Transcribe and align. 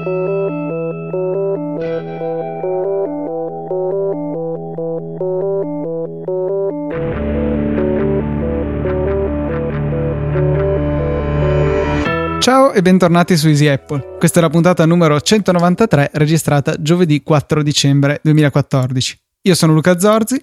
Ciao 0.00 0.08
e 12.72 12.80
bentornati 12.80 13.36
su 13.36 13.48
Easy 13.48 13.66
Apple. 13.66 14.16
Questa 14.18 14.38
è 14.38 14.42
la 14.42 14.48
puntata 14.48 14.86
numero 14.86 15.20
193 15.20 16.12
registrata 16.14 16.76
giovedì 16.78 17.22
4 17.22 17.62
dicembre 17.62 18.20
2014. 18.22 19.18
Io 19.42 19.54
sono 19.54 19.74
Luca 19.74 19.98
Zorzi. 19.98 20.42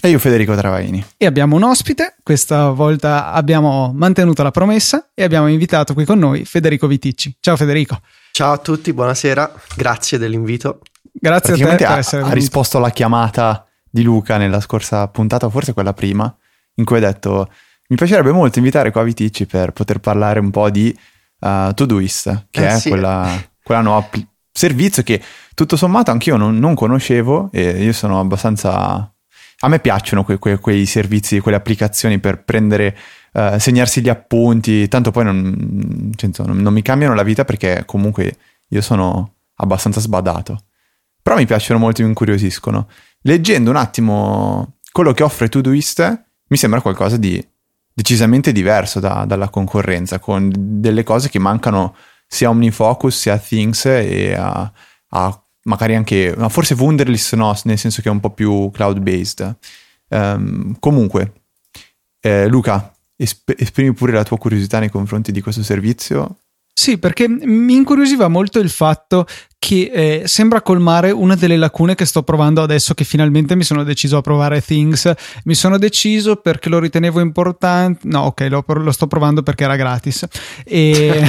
E 0.00 0.10
io 0.10 0.20
Federico 0.20 0.54
Travaini. 0.54 1.04
E 1.16 1.26
abbiamo 1.26 1.56
un 1.56 1.64
ospite, 1.64 2.14
questa 2.22 2.70
volta 2.70 3.32
abbiamo 3.32 3.92
mantenuto 3.92 4.44
la 4.44 4.52
promessa 4.52 5.10
e 5.12 5.24
abbiamo 5.24 5.48
invitato 5.48 5.92
qui 5.92 6.04
con 6.04 6.20
noi 6.20 6.44
Federico 6.44 6.86
Viticci. 6.86 7.38
Ciao 7.40 7.56
Federico. 7.56 8.00
Ciao 8.30 8.52
a 8.52 8.58
tutti, 8.58 8.92
buonasera, 8.92 9.52
grazie 9.74 10.16
dell'invito. 10.16 10.82
Grazie 11.12 11.54
a 11.54 11.56
te 11.56 11.84
per 11.84 11.98
essere 11.98 12.18
venuto. 12.18 12.30
Ha 12.30 12.34
risposto 12.34 12.76
alla 12.76 12.90
chiamata 12.90 13.66
di 13.90 14.04
Luca 14.04 14.36
nella 14.36 14.60
scorsa 14.60 15.08
puntata, 15.08 15.48
forse 15.48 15.72
quella 15.72 15.92
prima, 15.92 16.32
in 16.74 16.84
cui 16.84 16.98
ha 16.98 17.00
detto 17.00 17.50
mi 17.88 17.96
piacerebbe 17.96 18.30
molto 18.30 18.58
invitare 18.58 18.92
qua 18.92 19.02
Viticci 19.02 19.46
per 19.46 19.72
poter 19.72 19.98
parlare 19.98 20.38
un 20.38 20.52
po' 20.52 20.70
di 20.70 20.96
uh, 21.40 21.74
Todoist, 21.74 22.46
che 22.50 22.68
eh, 22.68 22.68
è 22.68 22.78
sì. 22.78 22.90
quella, 22.90 23.28
quella 23.64 23.80
nuova 23.80 24.02
pl- 24.02 24.24
servizio 24.52 25.02
che 25.02 25.20
tutto 25.54 25.76
sommato 25.76 26.12
anch'io 26.12 26.36
non, 26.36 26.56
non 26.56 26.74
conoscevo 26.74 27.48
e 27.50 27.82
io 27.82 27.92
sono 27.92 28.20
abbastanza... 28.20 29.12
A 29.60 29.68
me 29.68 29.80
piacciono 29.80 30.24
que- 30.24 30.38
que- 30.38 30.58
quei 30.58 30.86
servizi, 30.86 31.40
quelle 31.40 31.56
applicazioni 31.56 32.20
per 32.20 32.44
prendere, 32.44 32.96
uh, 33.32 33.58
segnarsi 33.58 34.00
gli 34.00 34.08
appunti, 34.08 34.86
tanto 34.88 35.10
poi 35.10 35.24
non, 35.24 36.12
senso, 36.16 36.44
non, 36.44 36.58
non 36.58 36.72
mi 36.72 36.82
cambiano 36.82 37.14
la 37.14 37.24
vita 37.24 37.44
perché 37.44 37.82
comunque 37.84 38.36
io 38.68 38.80
sono 38.80 39.34
abbastanza 39.56 40.00
sbadato. 40.00 40.64
Però 41.20 41.36
mi 41.36 41.46
piacciono 41.46 41.80
molto 41.80 42.02
mi 42.02 42.08
incuriosiscono. 42.08 42.88
Leggendo 43.22 43.70
un 43.70 43.76
attimo 43.76 44.78
quello 44.92 45.12
che 45.12 45.22
offre 45.22 45.48
Todoist, 45.48 46.24
mi 46.48 46.56
sembra 46.56 46.80
qualcosa 46.80 47.16
di 47.16 47.44
decisamente 47.92 48.52
diverso 48.52 49.00
da, 49.00 49.24
dalla 49.26 49.48
concorrenza, 49.48 50.20
con 50.20 50.52
delle 50.54 51.02
cose 51.02 51.28
che 51.28 51.38
mancano 51.40 51.96
sia 52.26 52.46
a 52.46 52.50
OmniFocus 52.50 53.18
sia 53.18 53.34
a 53.34 53.38
Things 53.38 53.86
e 53.86 54.34
a, 54.34 54.72
a 55.08 55.42
magari 55.68 55.94
anche, 55.94 56.34
ma 56.36 56.48
forse 56.48 56.74
Wunderlist 56.74 57.34
no, 57.34 57.56
nel 57.64 57.78
senso 57.78 58.02
che 58.02 58.08
è 58.08 58.12
un 58.12 58.20
po' 58.20 58.30
più 58.30 58.70
cloud-based. 58.72 59.56
Um, 60.08 60.76
comunque, 60.80 61.32
eh, 62.20 62.48
Luca, 62.48 62.92
esp- 63.14 63.54
esprimi 63.56 63.92
pure 63.92 64.12
la 64.12 64.24
tua 64.24 64.38
curiosità 64.38 64.78
nei 64.78 64.90
confronti 64.90 65.30
di 65.30 65.42
questo 65.42 65.62
servizio 65.62 66.38
sì, 66.80 66.96
perché 66.96 67.26
mi 67.26 67.74
incuriosiva 67.74 68.28
molto 68.28 68.60
il 68.60 68.70
fatto 68.70 69.26
che 69.58 69.90
eh, 69.92 70.22
sembra 70.28 70.62
colmare 70.62 71.10
una 71.10 71.34
delle 71.34 71.56
lacune 71.56 71.96
che 71.96 72.04
sto 72.04 72.22
provando 72.22 72.62
adesso 72.62 72.94
che 72.94 73.02
finalmente 73.02 73.56
mi 73.56 73.64
sono 73.64 73.82
deciso 73.82 74.16
a 74.16 74.20
provare 74.20 74.62
Things. 74.62 75.12
Mi 75.42 75.56
sono 75.56 75.76
deciso 75.76 76.36
perché 76.36 76.68
lo 76.68 76.78
ritenevo 76.78 77.18
importante. 77.18 78.06
No, 78.06 78.26
ok, 78.26 78.46
lo, 78.48 78.64
lo 78.64 78.92
sto 78.92 79.08
provando 79.08 79.42
perché 79.42 79.64
era 79.64 79.74
gratis. 79.74 80.24
E... 80.64 81.20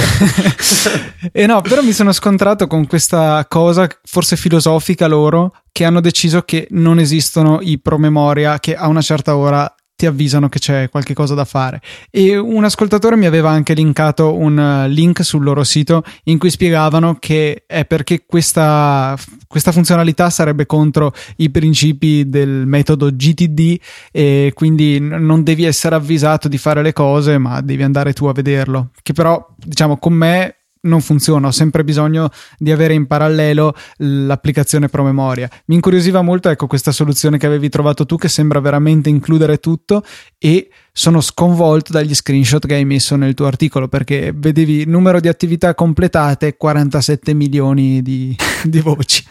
e 1.32 1.46
no, 1.46 1.62
però 1.62 1.82
mi 1.82 1.92
sono 1.94 2.12
scontrato 2.12 2.68
con 2.68 2.86
questa 2.86 3.44
cosa, 3.48 3.88
forse 4.04 4.36
filosofica 4.36 5.08
loro, 5.08 5.54
che 5.72 5.84
hanno 5.84 6.00
deciso 6.00 6.42
che 6.42 6.68
non 6.70 7.00
esistono 7.00 7.58
i 7.60 7.80
promemoria 7.80 8.60
che 8.60 8.76
a 8.76 8.86
una 8.86 9.02
certa 9.02 9.34
ora 9.34 9.74
ti 10.00 10.06
avvisano 10.06 10.48
che 10.48 10.58
c'è 10.58 10.88
qualche 10.88 11.12
cosa 11.12 11.34
da 11.34 11.44
fare. 11.44 11.82
E 12.10 12.38
un 12.38 12.64
ascoltatore 12.64 13.16
mi 13.16 13.26
aveva 13.26 13.50
anche 13.50 13.74
linkato 13.74 14.34
un 14.34 14.58
eh, 14.58 14.88
link 14.88 15.22
sul 15.22 15.42
loro 15.42 15.62
sito 15.62 16.02
in 16.24 16.38
cui 16.38 16.48
spiegavano 16.48 17.16
che 17.18 17.64
è 17.66 17.84
perché 17.84 18.24
questa, 18.24 19.14
questa 19.46 19.72
funzionalità 19.72 20.30
sarebbe 20.30 20.64
contro 20.64 21.12
i 21.36 21.50
principi 21.50 22.30
del 22.30 22.64
metodo 22.66 23.10
GTD 23.12 23.78
e 24.10 24.52
quindi 24.54 24.98
non 25.00 25.42
devi 25.42 25.64
essere 25.64 25.96
avvisato 25.96 26.48
di 26.48 26.56
fare 26.56 26.80
le 26.80 26.94
cose, 26.94 27.36
ma 27.36 27.60
devi 27.60 27.82
andare 27.82 28.14
tu 28.14 28.24
a 28.24 28.32
vederlo. 28.32 28.92
Che 29.02 29.12
però, 29.12 29.46
diciamo, 29.54 29.98
con 29.98 30.14
me 30.14 30.59
non 30.82 31.00
funziona, 31.00 31.48
ho 31.48 31.50
sempre 31.50 31.84
bisogno 31.84 32.30
di 32.58 32.70
avere 32.70 32.94
in 32.94 33.06
parallelo 33.06 33.74
l'applicazione 33.98 34.88
promemoria. 34.88 35.48
Mi 35.66 35.74
incuriosiva 35.74 36.22
molto 36.22 36.48
ecco 36.48 36.66
questa 36.66 36.92
soluzione 36.92 37.38
che 37.38 37.46
avevi 37.46 37.68
trovato 37.68 38.06
tu 38.06 38.16
che 38.16 38.28
sembra 38.28 38.60
veramente 38.60 39.08
includere 39.08 39.58
tutto 39.58 40.02
e 40.38 40.70
sono 40.92 41.20
sconvolto 41.20 41.92
dagli 41.92 42.14
screenshot 42.14 42.66
che 42.66 42.74
hai 42.74 42.84
messo 42.84 43.16
nel 43.16 43.34
tuo 43.34 43.46
articolo 43.46 43.88
perché 43.88 44.32
vedevi 44.34 44.84
numero 44.86 45.20
di 45.20 45.28
attività 45.28 45.74
completate 45.74 46.56
47 46.56 47.34
milioni 47.34 48.02
di, 48.02 48.34
di 48.64 48.80
voci. 48.80 49.24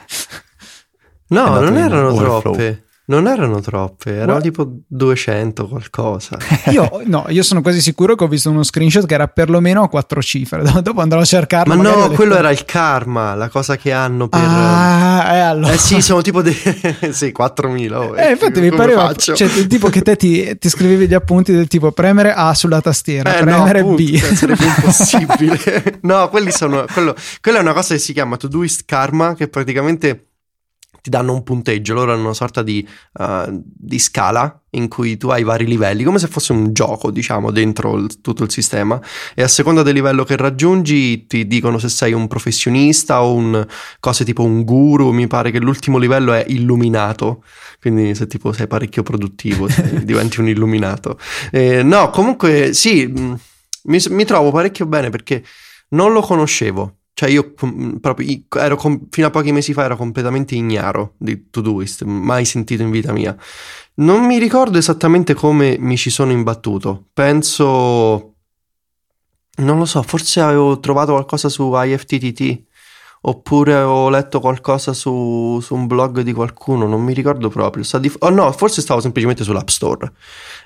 No, 1.30 1.60
non 1.60 1.78
erano 1.78 2.16
troppe. 2.16 2.89
Non 3.09 3.25
erano 3.25 3.59
troppe, 3.59 4.14
erano 4.14 4.34
What? 4.34 4.44
tipo 4.44 4.72
200 4.86 5.68
qualcosa. 5.68 6.38
Io, 6.70 7.02
no, 7.06 7.25
io 7.30 7.42
sono 7.42 7.62
quasi 7.62 7.81
sicuro 7.81 8.14
che 8.14 8.24
ho 8.24 8.28
visto 8.28 8.52
uno 8.52 8.62
screenshot 8.62 9.08
che 9.08 9.16
era 9.16 9.28
perlomeno 9.28 9.81
a 9.81 9.90
quattro 9.90 10.22
cifre. 10.22 10.62
Dopo 10.81 11.02
andrò 11.02 11.19
a 11.19 11.25
cercarlo. 11.25 11.75
Ma 11.75 11.81
no, 11.81 12.09
quello 12.09 12.36
era 12.36 12.52
il 12.52 12.66
karma, 12.66 13.34
la 13.34 13.50
cosa 13.50 13.78
che 13.78 13.92
hanno 13.92 14.28
per. 14.28 14.40
Ah, 14.44 15.34
eh, 15.34 15.40
allora. 15.40 15.74
eh 15.74 15.78
sì, 15.80 16.02
sono 16.03 16.22
tipo 16.22 16.44
dei. 16.44 16.56
sì, 17.09 17.31
4000. 17.31 18.00
Oh, 18.00 18.16
eh, 18.16 18.31
infatti 18.31 18.59
mi 18.59 18.69
pareva. 18.69 19.08
Faccio? 19.08 19.34
Cioè, 19.34 19.48
il 19.58 19.66
tipo 19.66 19.90
che 19.90 20.03
te 20.03 20.16
ti, 20.16 20.56
ti, 20.59 20.69
scrivevi 20.69 21.08
gli 21.08 21.16
appunti 21.16 21.52
del 21.52 21.68
tipo 21.68 21.92
premere 21.92 22.31
A 22.31 22.53
sulla 22.53 22.80
tastiera, 22.80 23.36
eh, 23.36 23.42
premere 23.42 23.81
no, 23.81 23.96
B. 23.96 24.18
Sarebbe 24.18 24.66
impossibile. 24.66 26.00
no, 26.03 26.30
quelli 26.30 26.52
sono. 26.52 26.86
Quello, 26.92 27.16
quella 27.42 27.58
è 27.58 27.62
una 27.62 27.74
cosa 27.74 27.96
che 27.96 28.00
si 28.00 28.14
chiama 28.14 28.38
Todoist 28.38 28.84
Karma, 28.86 29.34
che 29.34 29.48
praticamente 29.48 30.29
ti 31.09 31.18
danno 31.18 31.34
un 31.34 31.44
punteggio, 31.44 31.96
loro 31.96 32.14
hanno 32.14 32.25
una 32.25 32.34
sorta 32.34 32.62
di, 32.62 32.88
uh, 33.14 33.62
di, 33.64 33.97
scala 33.97 34.62
in 34.72 34.88
cui 34.88 35.18
tu 35.18 35.30
hai 35.30 35.44
vari 35.44 35.66
livelli, 35.66 36.03
come 36.03 36.20
se 36.20 36.28
fosse 36.28 36.52
un 36.52 36.72
gioco, 36.72 37.09
diciamo, 37.09 37.50
dentro 37.50 37.97
il, 37.97 38.22
tutto 38.22 38.44
il 38.44 38.52
sistema. 38.52 39.02
E 39.34 39.42
a 39.42 39.48
seconda 39.48 39.81
del 39.81 39.96
livello 39.96 40.24
che 40.24 40.38
raggiungi 40.38 41.25
ti 41.25 41.48
dicono 41.48 41.80
se 41.80 41.90
sei 41.90 42.14
un 42.14 42.28
professionista 42.28 43.24
o 43.24 43.34
un 43.34 43.66
cose 44.00 44.24
tipo 44.24 44.44
un 44.44 44.64
guru, 44.64 45.12
mi 45.12 45.28
pare 45.28 45.50
che 45.50 45.59
l'ultimo 45.59 45.98
livello 45.98 46.31
è 46.31 46.46
illuminato, 46.48 47.44
quindi 47.81 48.14
se 48.14 48.28
tipo 48.28 48.53
sei 48.53 48.68
parecchio 48.68 49.02
produttivo 49.02 49.68
diventi 50.03 50.40
un 50.40 50.48
illuminato. 50.48 51.18
Eh, 51.52 51.81
no, 51.81 52.12
comunque 52.12 52.74
sì, 52.74 53.08
mm, 53.08 53.34
mi, 53.86 54.00
mi 54.09 54.25
trovo 54.25 54.52
parecchio 54.52 54.86
bene 54.86 55.09
perché 55.09 55.44
non 55.90 56.14
lo 56.14 56.22
conoscevo 56.22 56.99
cioè 57.19 57.30
io 57.30 57.53
proprio 58.00 58.44
ero 58.56 58.78
fino 59.09 59.28
a 59.28 59.30
pochi 59.30 59.52
mesi 59.52 59.74
fa 59.74 59.84
ero 59.84 59.97
completamente 59.97 60.56
ignaro 60.56 61.16
di 61.18 61.50
Todoist, 61.50 62.03
mai 62.03 62.46
sentito 62.46 62.81
in 62.81 62.91
vita 62.91 63.12
mia. 63.12 63.35
Non 63.96 64.25
mi 64.25 64.40
ricordo 64.40 64.78
esattamente 64.78 65.34
come 65.34 65.75
mi 65.78 65.97
ci 65.97 66.09
sono 66.09 66.31
imbattuto. 66.31 67.07
Penso 67.12 68.35
non 69.57 69.78
lo 69.80 69.84
so, 69.84 70.02
forse 70.02 70.40
avevo 70.40 70.80
trovato 70.80 71.12
qualcosa 71.12 71.50
su 71.50 71.74
IFTTT 71.75 72.63
oppure 73.24 73.75
ho 73.75 74.09
letto 74.09 74.40
qualcosa 74.40 74.94
su, 74.94 75.59
su, 75.62 75.75
un 75.75 75.88
blog 75.88 76.22
di 76.22 76.31
qualcuno, 76.31 76.88
non 76.88 77.03
mi 77.03 77.13
ricordo 77.13 77.50
proprio. 77.50 77.84
Di, 78.00 78.09
oh 78.19 78.30
no, 78.30 78.50
forse 78.53 78.80
stavo 78.80 79.01
semplicemente 79.01 79.44
sull'App 79.44 79.68
Store, 79.68 80.09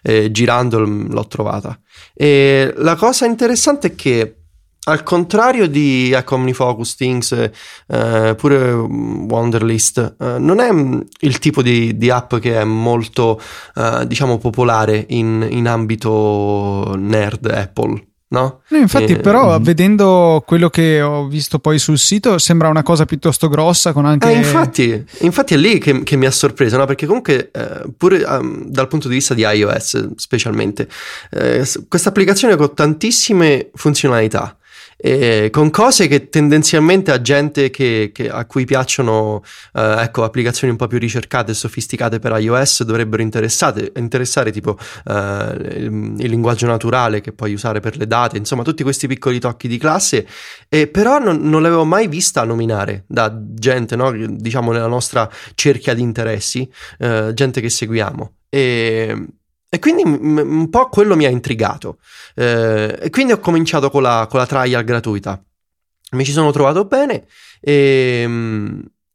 eh, 0.03 0.29
girando 0.29 0.77
l'ho 0.77 1.25
trovata. 1.25 1.79
E 2.13 2.71
la 2.77 2.93
cosa 2.93 3.25
interessante 3.25 3.87
è 3.87 3.95
che 3.95 4.42
al 4.85 5.03
contrario 5.03 5.67
di 5.67 6.11
ecco, 6.11 6.35
OmniFocus, 6.35 6.95
Things, 6.95 7.31
eh, 7.31 8.35
pure 8.35 8.71
Wonderlist, 8.71 10.16
eh, 10.19 10.39
non 10.39 10.59
è 10.59 10.71
mm, 10.71 10.99
il 11.19 11.39
tipo 11.39 11.61
di, 11.61 11.95
di 11.95 12.09
app 12.09 12.35
che 12.35 12.59
è 12.59 12.63
molto, 12.66 13.39
eh, 13.75 14.05
diciamo, 14.05 14.38
popolare 14.39 15.05
in, 15.09 15.47
in 15.49 15.67
ambito 15.67 16.95
nerd 16.97 17.45
Apple. 17.45 18.07
No? 18.33 18.61
no 18.67 18.77
infatti, 18.77 19.13
eh, 19.13 19.19
però, 19.19 19.57
mm. 19.57 19.63
vedendo 19.63 20.44
quello 20.45 20.69
che 20.69 21.00
ho 21.01 21.27
visto 21.27 21.59
poi 21.59 21.79
sul 21.79 22.00
sito, 22.00 22.38
sembra 22.39 22.67
una 22.67 22.83
cosa 22.83 23.06
piuttosto 23.06 23.47
grossa. 23.47 23.94
Con 23.94 24.06
anche... 24.06 24.30
Eh, 24.30 24.35
infatti, 24.35 25.06
infatti, 25.19 25.53
è 25.53 25.57
lì 25.57 25.77
che, 25.77 26.03
che 26.03 26.18
mi 26.18 26.25
ha 26.25 26.31
sorpreso, 26.31 26.75
no? 26.75 26.85
perché 26.85 27.06
comunque, 27.06 27.51
eh, 27.51 27.83
pure 27.95 28.24
um, 28.24 28.65
dal 28.65 28.88
punto 28.89 29.07
di 29.07 29.13
vista 29.13 29.33
di 29.33 29.44
iOS, 29.44 30.15
specialmente, 30.15 30.89
eh, 31.30 31.65
questa 31.88 32.09
applicazione 32.09 32.57
con 32.57 32.74
tantissime 32.74 33.69
funzionalità 33.75 34.57
eh, 35.05 35.50
con 35.51 35.69
cose 35.69 36.07
che 36.07 36.29
tendenzialmente 36.29 37.11
a 37.11 37.19
gente 37.19 37.69
che, 37.69 38.11
che 38.13 38.29
a 38.29 38.45
cui 38.45 38.63
piacciono 38.63 39.44
eh, 39.73 39.95
ecco, 39.97 40.23
applicazioni 40.23 40.71
un 40.71 40.77
po' 40.77 40.88
più 40.88 40.97
ricercate 40.97 41.51
e 41.51 41.53
sofisticate 41.55 42.19
per 42.19 42.31
iOS 42.39 42.83
dovrebbero 42.83 43.21
interessare, 43.21 44.51
tipo 44.51 44.77
eh, 45.05 45.55
il, 45.75 46.15
il, 46.19 46.29
linguaggio 46.29 46.67
naturale 46.67 47.19
che 47.19 47.33
puoi 47.33 47.51
usare 47.51 47.81
per 47.81 47.97
le 47.97 48.07
date, 48.07 48.38
insomma 48.38 48.63
tutti 48.63 48.81
questi 48.81 49.07
piccoli 49.07 49.39
tocchi 49.39 49.67
di 49.67 49.77
classe, 49.77 50.25
e 50.69 50.88
però 50.88 51.19
non, 51.19 51.41
non 51.41 51.61
l'avevo 51.61 51.83
mai 51.83 52.07
vista 52.07 52.45
nominare 52.45 53.03
da 53.06 53.38
gente, 53.38 53.97
no? 53.97 54.13
diciamo 54.15 54.71
nella 54.71 54.88
nostra 54.88 55.29
cerchia 55.53 55.94
di 55.94 56.01
interessi, 56.01 56.71
eh, 56.99 57.31
gente 57.33 57.59
che 57.59 57.69
seguiamo. 57.69 58.35
E, 58.47 59.25
e 59.73 59.79
quindi 59.79 60.03
un 60.03 60.69
po' 60.69 60.87
quello 60.87 61.15
mi 61.15 61.25
ha 61.25 61.29
intrigato. 61.29 61.97
Eh, 62.35 62.95
e 63.01 63.09
quindi 63.09 63.31
ho 63.33 63.39
cominciato 63.39 63.89
con 63.89 64.03
la, 64.03 64.27
con 64.29 64.39
la 64.39 64.45
trial 64.45 64.83
gratuita. 64.83 65.43
mi 66.11 66.23
ci 66.23 66.31
sono 66.31 66.51
trovato 66.51 66.85
bene 66.85 67.25
e, 67.59 68.23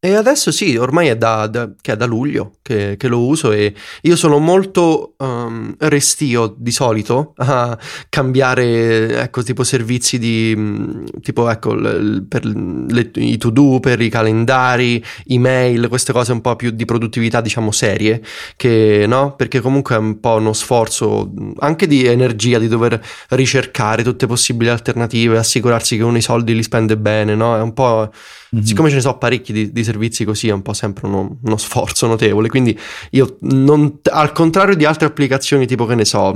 e 0.00 0.15
adesso 0.15 0.53
sì, 0.53 0.77
ormai 0.77 1.09
è 1.09 1.17
da, 1.17 1.49
da, 1.49 1.69
è 1.83 1.97
da 1.97 2.06
luglio 2.06 2.59
che, 2.62 2.95
che, 2.97 3.09
lo 3.09 3.27
uso 3.27 3.50
e 3.50 3.75
io 4.03 4.15
sono 4.15 4.39
molto 4.39 5.15
um, 5.17 5.75
restio 5.77 6.55
di 6.56 6.71
solito 6.71 7.33
a 7.39 7.77
cambiare, 8.09 9.23
ecco, 9.23 9.43
tipo 9.43 9.65
servizi 9.65 10.21
di, 10.21 10.55
mm, 10.56 11.05
tipo, 11.21 11.50
ecco, 11.50 11.75
l, 11.75 12.25
per 12.29 12.45
le, 12.45 13.11
i 13.15 13.37
to-do, 13.39 13.81
per 13.81 14.00
i 14.00 14.09
calendari, 14.09 15.05
email, 15.27 15.89
queste 15.89 16.12
cose 16.12 16.31
un 16.31 16.43
po' 16.43 16.55
più 16.55 16.71
di 16.71 16.85
produttività, 16.85 17.41
diciamo, 17.41 17.73
serie, 17.73 18.23
che, 18.55 19.05
no? 19.09 19.35
Perché 19.35 19.59
comunque 19.59 19.97
è 19.97 19.99
un 19.99 20.21
po' 20.21 20.37
uno 20.37 20.53
sforzo 20.53 21.29
anche 21.59 21.89
di 21.89 22.06
energia, 22.06 22.61
di 22.61 22.69
dover 22.69 23.05
ricercare 23.31 24.05
tutte 24.05 24.29
possibili 24.29 24.71
alternative, 24.71 25.39
assicurarsi 25.39 25.97
che 25.97 26.05
uno 26.05 26.19
i 26.19 26.23
soldi 26.23 26.55
li 26.55 26.62
spende 26.62 26.97
bene, 26.97 27.35
no? 27.35 27.56
È 27.56 27.61
un 27.61 27.73
po'... 27.73 28.12
Mm-hmm. 28.55 28.65
Siccome 28.65 28.89
ce 28.89 28.94
ne 28.94 29.01
so 29.03 29.19
parecchi 29.19 29.53
di, 29.53 29.73
di 29.73 29.85
servizi 29.88 30.25
così, 30.25 30.49
è 30.49 30.52
un 30.52 30.62
po' 30.62 30.75
sempre 30.75 31.06
uno, 31.06 31.38
uno 31.43 31.56
sforzo 31.56 32.06
notevole. 32.06 32.49
Quindi 32.49 32.79
io 33.11 33.37
non, 33.40 34.00
al 34.11 34.32
contrario 34.32 34.76
di 34.76 34.85
altre 34.85 35.06
applicazioni, 35.06 35.67
tipo 35.67 35.87
che 35.87 35.94
ne 35.94 36.05
so, 36.05 36.35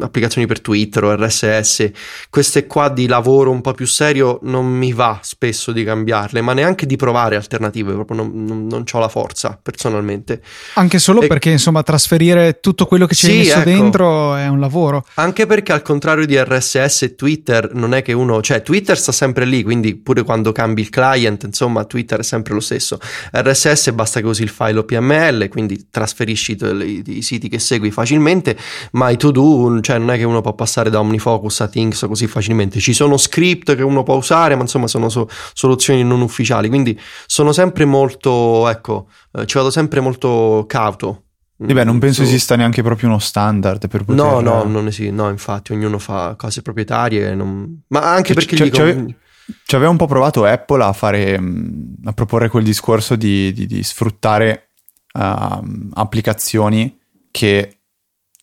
applicazioni 0.00 0.46
per 0.46 0.60
Twitter 0.60 1.02
o 1.04 1.14
RSS, 1.14 1.90
queste 2.30 2.66
qua 2.66 2.88
di 2.88 3.06
lavoro 3.06 3.50
un 3.50 3.60
po' 3.60 3.72
più 3.72 3.86
serio 3.86 4.38
non 4.42 4.66
mi 4.66 4.92
va 4.92 5.18
spesso 5.22 5.72
di 5.72 5.82
cambiarle, 5.82 6.40
ma 6.40 6.52
neanche 6.52 6.86
di 6.86 6.96
provare 6.96 7.34
alternative, 7.34 7.92
proprio 7.92 8.16
non, 8.18 8.44
non, 8.44 8.66
non 8.66 8.84
ho 8.90 8.98
la 8.98 9.08
forza 9.08 9.58
personalmente. 9.60 10.40
Anche 10.74 10.98
solo 10.98 11.22
e, 11.22 11.26
perché 11.26 11.50
insomma 11.50 11.82
trasferire 11.82 12.60
tutto 12.60 12.86
quello 12.86 13.06
che 13.06 13.14
ci 13.14 13.26
sì, 13.26 13.32
hai 13.32 13.38
messo 13.38 13.58
ecco, 13.58 13.70
dentro 13.70 14.34
è 14.36 14.46
un 14.46 14.60
lavoro. 14.60 15.04
Anche 15.14 15.46
perché 15.46 15.72
al 15.72 15.82
contrario 15.82 16.26
di 16.26 16.38
RSS 16.38 17.02
e 17.02 17.14
Twitter, 17.14 17.74
non 17.74 17.94
è 17.94 18.02
che 18.02 18.12
uno, 18.12 18.40
cioè 18.40 18.62
Twitter 18.62 18.96
sta 18.96 19.12
sempre 19.12 19.44
lì, 19.44 19.62
quindi 19.62 19.96
pure 19.96 20.22
quando 20.22 20.52
cambi 20.52 20.82
il 20.82 20.90
client, 20.90 21.42
insomma 21.44 21.84
Twitter 21.84 22.20
è 22.20 22.22
sempre 22.22 22.54
lo 22.54 22.60
stesso. 22.60 22.74
RSS 22.78 23.90
basta 23.92 24.20
che 24.20 24.26
usi 24.26 24.42
il 24.42 24.48
file 24.48 24.84
PML, 24.84 25.48
quindi 25.48 25.88
trasferisci 25.90 26.56
i, 26.60 27.02
i 27.06 27.22
siti 27.22 27.48
che 27.48 27.58
segui 27.58 27.90
facilmente, 27.90 28.56
ma 28.92 29.10
i 29.10 29.16
to-do, 29.16 29.80
cioè 29.80 29.98
non 29.98 30.10
è 30.10 30.16
che 30.16 30.24
uno 30.24 30.40
può 30.40 30.54
passare 30.54 30.90
da 30.90 31.00
OmniFocus 31.00 31.60
a 31.60 31.68
Things 31.68 32.04
così 32.06 32.26
facilmente. 32.26 32.80
Ci 32.80 32.92
sono 32.92 33.16
script 33.16 33.74
che 33.74 33.82
uno 33.82 34.02
può 34.02 34.16
usare, 34.16 34.54
ma 34.54 34.62
insomma 34.62 34.86
sono 34.86 35.08
so, 35.08 35.28
soluzioni 35.52 36.02
non 36.02 36.20
ufficiali, 36.20 36.68
quindi 36.68 36.98
sono 37.26 37.52
sempre 37.52 37.84
molto, 37.84 38.68
ecco, 38.68 39.08
eh, 39.32 39.46
ci 39.46 39.56
vado 39.56 39.70
sempre 39.70 40.00
molto 40.00 40.64
cauto. 40.66 41.22
E 41.58 41.72
beh, 41.72 41.84
non 41.84 41.98
penso 41.98 42.22
esista 42.22 42.54
neanche 42.54 42.82
proprio 42.82 43.08
uno 43.08 43.18
standard 43.18 43.88
per 43.88 44.04
poter... 44.04 44.22
No, 44.22 44.40
no, 44.40 44.64
non 44.64 44.88
esiste, 44.88 45.10
no, 45.10 45.30
infatti 45.30 45.72
ognuno 45.72 45.98
fa 45.98 46.34
cose 46.36 46.60
proprietarie, 46.60 47.34
non... 47.34 47.82
ma 47.88 48.12
anche 48.12 48.34
perché... 48.34 48.56
C- 48.56 48.62
dico... 48.62 49.14
Ci 49.64 49.76
aveva 49.76 49.90
un 49.90 49.96
po' 49.96 50.06
provato 50.06 50.44
Apple 50.44 50.82
a 50.82 50.92
fare, 50.92 51.40
a 52.04 52.12
proporre 52.12 52.48
quel 52.48 52.64
discorso 52.64 53.14
di, 53.14 53.52
di, 53.52 53.66
di 53.66 53.82
sfruttare 53.82 54.70
uh, 55.12 55.88
applicazioni 55.94 56.98
che 57.30 57.78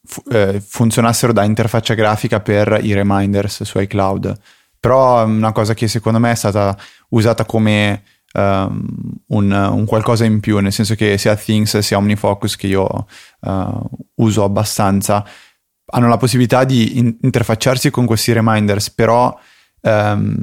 fu- 0.04 0.24
eh, 0.30 0.62
funzionassero 0.66 1.34
da 1.34 1.44
interfaccia 1.44 1.94
grafica 1.94 2.40
per 2.40 2.80
i 2.82 2.94
reminders 2.94 3.64
su 3.64 3.80
iCloud. 3.80 4.40
Però 4.80 5.22
è 5.22 5.24
una 5.24 5.52
cosa 5.52 5.74
che 5.74 5.88
secondo 5.88 6.20
me 6.20 6.32
è 6.32 6.36
stata 6.36 6.78
usata 7.10 7.46
come 7.46 8.04
um, 8.34 8.86
un, 9.28 9.52
un, 9.52 9.86
qualcosa 9.86 10.26
in 10.26 10.40
più, 10.40 10.58
nel 10.60 10.74
senso 10.74 10.96
che 10.96 11.18
sia 11.18 11.36
Things 11.36 11.78
sia 11.80 11.98
OmniFocus 11.98 12.56
che 12.56 12.68
io 12.68 13.08
uh, 13.42 13.90
uso 14.16 14.44
abbastanza 14.44 15.26
hanno 15.86 16.08
la 16.08 16.18
possibilità 16.18 16.64
di 16.64 16.98
in- 16.98 17.18
interfacciarsi 17.22 17.92
con 17.92 18.06
questi 18.06 18.34
reminders, 18.34 18.90
però 18.90 19.38
um, 19.84 20.36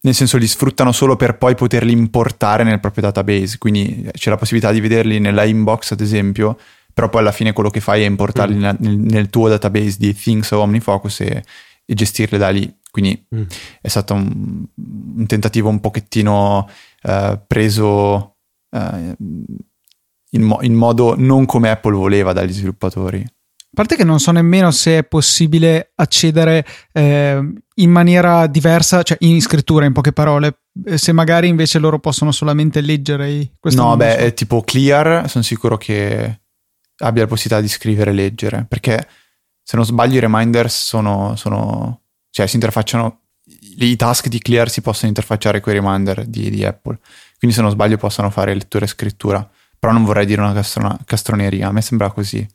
nel 0.00 0.14
senso 0.14 0.36
li 0.36 0.46
sfruttano 0.46 0.92
solo 0.92 1.16
per 1.16 1.38
poi 1.38 1.54
poterli 1.54 1.92
importare 1.92 2.64
nel 2.64 2.80
proprio 2.80 3.04
database, 3.04 3.58
quindi 3.58 4.08
c'è 4.12 4.30
la 4.30 4.36
possibilità 4.36 4.72
di 4.72 4.80
vederli 4.80 5.20
nella 5.20 5.44
inbox 5.44 5.92
ad 5.92 6.00
esempio, 6.00 6.58
però 6.92 7.08
poi 7.08 7.20
alla 7.20 7.32
fine 7.32 7.52
quello 7.52 7.70
che 7.70 7.80
fai 7.80 8.02
è 8.02 8.06
importarli 8.06 8.56
mm. 8.56 8.60
nel, 8.60 8.98
nel, 8.98 9.30
tuo 9.30 9.48
database 9.48 9.96
di 9.98 10.14
Things 10.14 10.50
o 10.50 10.60
OmniFocus 10.60 11.20
e, 11.20 11.44
e 11.84 11.94
gestirli 11.94 12.38
da 12.38 12.50
lì. 12.50 12.72
Quindi 12.90 13.26
mm. 13.34 13.42
è 13.80 13.88
stato 13.88 14.14
un, 14.14 14.64
un, 15.16 15.26
tentativo 15.26 15.68
un 15.68 15.80
pochettino 15.80 16.68
uh, 17.02 17.40
preso 17.46 18.36
uh, 18.70 19.14
in, 20.30 20.42
mo- 20.42 20.60
in 20.62 20.74
modo 20.74 21.14
non 21.16 21.46
come 21.46 21.70
Apple 21.70 21.94
voleva 21.94 22.32
dagli 22.32 22.52
sviluppatori. 22.52 23.24
A 23.74 23.74
parte 23.74 23.96
che 23.96 24.04
non 24.04 24.20
so 24.20 24.32
nemmeno 24.32 24.70
se 24.70 24.98
è 24.98 25.04
possibile 25.04 25.92
accedere 25.94 26.62
eh, 26.92 27.40
in 27.76 27.90
maniera 27.90 28.46
diversa, 28.46 29.02
cioè 29.02 29.16
in 29.20 29.40
scrittura, 29.40 29.86
in 29.86 29.94
poche 29.94 30.12
parole, 30.12 30.64
eh, 30.84 30.98
se 30.98 31.12
magari 31.12 31.48
invece 31.48 31.78
loro 31.78 31.98
possono 31.98 32.32
solamente 32.32 32.82
leggere 32.82 33.52
questo. 33.58 33.82
No, 33.82 33.96
beh, 33.96 34.12
so. 34.12 34.18
è 34.18 34.34
tipo 34.34 34.60
Clear, 34.60 35.26
sono 35.26 35.42
sicuro 35.42 35.78
che 35.78 36.40
abbia 36.98 37.22
la 37.22 37.28
possibilità 37.28 37.62
di 37.62 37.68
scrivere 37.68 38.10
e 38.10 38.12
leggere, 38.12 38.66
perché 38.68 39.08
se 39.62 39.76
non 39.76 39.86
sbaglio 39.86 40.18
i 40.18 40.20
reminders 40.20 40.84
sono, 40.84 41.34
sono 41.36 42.02
cioè 42.28 42.46
si 42.46 42.56
interfacciano, 42.56 43.20
i 43.78 43.96
task 43.96 44.28
di 44.28 44.38
Clear 44.38 44.68
si 44.68 44.82
possono 44.82 45.08
interfacciare 45.08 45.60
con 45.60 45.72
i 45.72 45.76
reminder 45.76 46.26
di, 46.26 46.50
di 46.50 46.62
Apple, 46.62 46.98
quindi 47.38 47.56
se 47.56 47.62
non 47.62 47.70
sbaglio 47.70 47.96
possono 47.96 48.28
fare 48.28 48.52
lettura 48.52 48.84
e 48.84 48.88
scrittura, 48.88 49.50
però 49.78 49.94
non 49.94 50.04
vorrei 50.04 50.26
dire 50.26 50.42
una 50.42 50.52
castrona, 50.52 50.98
castroneria, 51.06 51.68
a 51.68 51.72
me 51.72 51.80
sembra 51.80 52.10
così. 52.10 52.46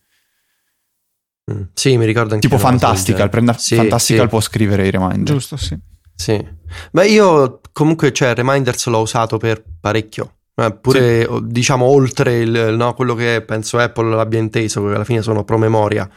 Mm. 1.52 1.62
Sì, 1.74 1.98
mi 1.98 2.06
ricordo 2.06 2.34
anche 2.34 2.48
Tipo 2.48 2.60
Fantastical, 2.60 3.30
prenda 3.30 3.54
sì, 3.54 3.76
Fantastical 3.76 4.24
sì. 4.24 4.30
può 4.30 4.42
scrivere 4.42 4.86
i 4.86 4.92
reminder. 4.92 5.24
Giusto, 5.24 5.56
sì. 5.56 5.78
Sì. 6.16 6.46
Beh, 6.92 7.08
io 7.08 7.62
comunque, 7.72 8.12
cioè, 8.12 8.34
Reminders 8.34 8.88
l'ho 8.88 9.00
usato 9.00 9.38
per 9.38 9.64
parecchio. 9.80 10.34
Eh, 10.56 10.74
pure, 10.74 11.24
sì. 11.24 11.40
diciamo, 11.44 11.86
oltre 11.86 12.40
il, 12.40 12.76
no, 12.76 12.94
quello 12.96 13.14
che 13.14 13.44
penso 13.46 13.78
Apple 13.78 14.16
l'abbia 14.16 14.40
inteso, 14.40 14.84
che 14.86 14.96
alla 14.96 15.04
fine 15.04 15.22
sono 15.22 15.44
promemoria. 15.44 16.10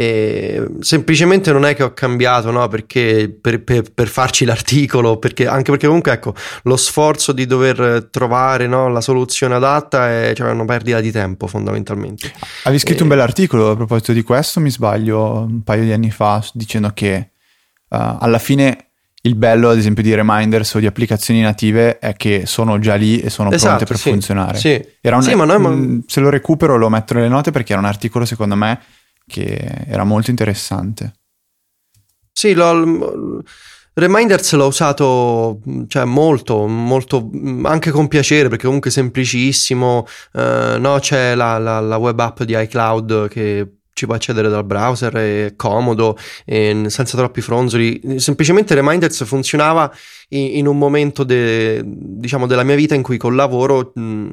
E 0.00 0.64
semplicemente 0.78 1.50
non 1.50 1.64
è 1.64 1.74
che 1.74 1.82
ho 1.82 1.92
cambiato, 1.92 2.52
no? 2.52 2.68
Perché 2.68 3.28
per, 3.28 3.64
per, 3.64 3.82
per 3.92 4.06
farci 4.06 4.44
l'articolo, 4.44 5.16
perché, 5.16 5.48
anche 5.48 5.72
perché 5.72 5.88
comunque 5.88 6.12
ecco, 6.12 6.36
lo 6.62 6.76
sforzo 6.76 7.32
di 7.32 7.46
dover 7.46 8.06
trovare 8.08 8.68
no, 8.68 8.86
la 8.86 9.00
soluzione 9.00 9.56
adatta 9.56 10.08
è 10.08 10.34
cioè, 10.36 10.52
una 10.52 10.64
perdita 10.66 11.00
di 11.00 11.10
tempo 11.10 11.48
fondamentalmente. 11.48 12.30
Avevi 12.62 12.80
scritto 12.80 13.00
e... 13.00 13.02
un 13.02 13.08
bell'articolo 13.08 13.72
a 13.72 13.74
proposito 13.74 14.12
di 14.12 14.22
questo, 14.22 14.60
mi 14.60 14.70
sbaglio, 14.70 15.40
un 15.48 15.64
paio 15.64 15.82
di 15.82 15.90
anni 15.90 16.12
fa, 16.12 16.46
dicendo 16.52 16.92
che 16.94 17.30
uh, 17.88 18.18
alla 18.20 18.38
fine 18.38 18.90
il 19.22 19.34
bello, 19.34 19.68
ad 19.68 19.78
esempio, 19.78 20.04
di 20.04 20.14
reminders 20.14 20.74
o 20.74 20.78
di 20.78 20.86
applicazioni 20.86 21.40
native 21.40 21.98
è 21.98 22.14
che 22.14 22.44
sono 22.46 22.78
già 22.78 22.94
lì 22.94 23.18
e 23.18 23.30
sono 23.30 23.50
esatto, 23.50 23.66
pronte 23.66 23.84
per 23.86 23.96
sì, 23.96 24.10
funzionare. 24.10 24.58
Sì. 24.58 24.80
Era 25.00 25.16
un, 25.16 25.22
sì, 25.24 25.34
ma 25.34 25.44
noi, 25.44 26.04
se 26.06 26.20
lo 26.20 26.30
recupero 26.30 26.76
lo 26.76 26.88
metto 26.88 27.14
nelle 27.14 27.26
note 27.26 27.50
perché 27.50 27.72
era 27.72 27.80
un 27.80 27.88
articolo, 27.88 28.24
secondo 28.24 28.54
me, 28.54 28.78
che 29.28 29.84
era 29.86 30.02
molto 30.02 30.30
interessante. 30.30 31.12
Sì, 32.32 32.54
lo, 32.54 33.42
Reminders 33.98 34.52
l'ho 34.52 34.66
usato 34.66 35.60
cioè, 35.88 36.04
molto, 36.04 36.66
molto, 36.68 37.30
anche 37.64 37.90
con 37.90 38.06
piacere 38.06 38.48
perché 38.48 38.66
comunque 38.66 38.90
è 38.90 38.92
semplicissimo. 38.92 40.06
Uh, 40.32 40.78
no, 40.78 40.98
c'è 41.00 41.34
la, 41.34 41.58
la, 41.58 41.80
la, 41.80 41.96
web 41.96 42.18
app 42.20 42.42
di 42.42 42.56
iCloud 42.56 43.28
che 43.28 43.78
ci 43.92 44.06
può 44.06 44.14
accedere 44.14 44.48
dal 44.48 44.64
browser, 44.64 45.12
è 45.14 45.54
comodo, 45.56 46.16
è 46.44 46.72
senza 46.86 47.16
troppi 47.16 47.40
fronzoli. 47.40 48.20
Semplicemente 48.20 48.76
Reminders 48.76 49.24
funzionava 49.24 49.92
in, 50.28 50.58
in 50.58 50.66
un 50.68 50.78
momento 50.78 51.24
de, 51.24 51.82
diciamo, 51.84 52.46
della 52.46 52.62
mia 52.62 52.76
vita 52.76 52.94
in 52.94 53.02
cui 53.02 53.16
col 53.16 53.34
lavoro 53.34 53.90
mh, 53.92 54.30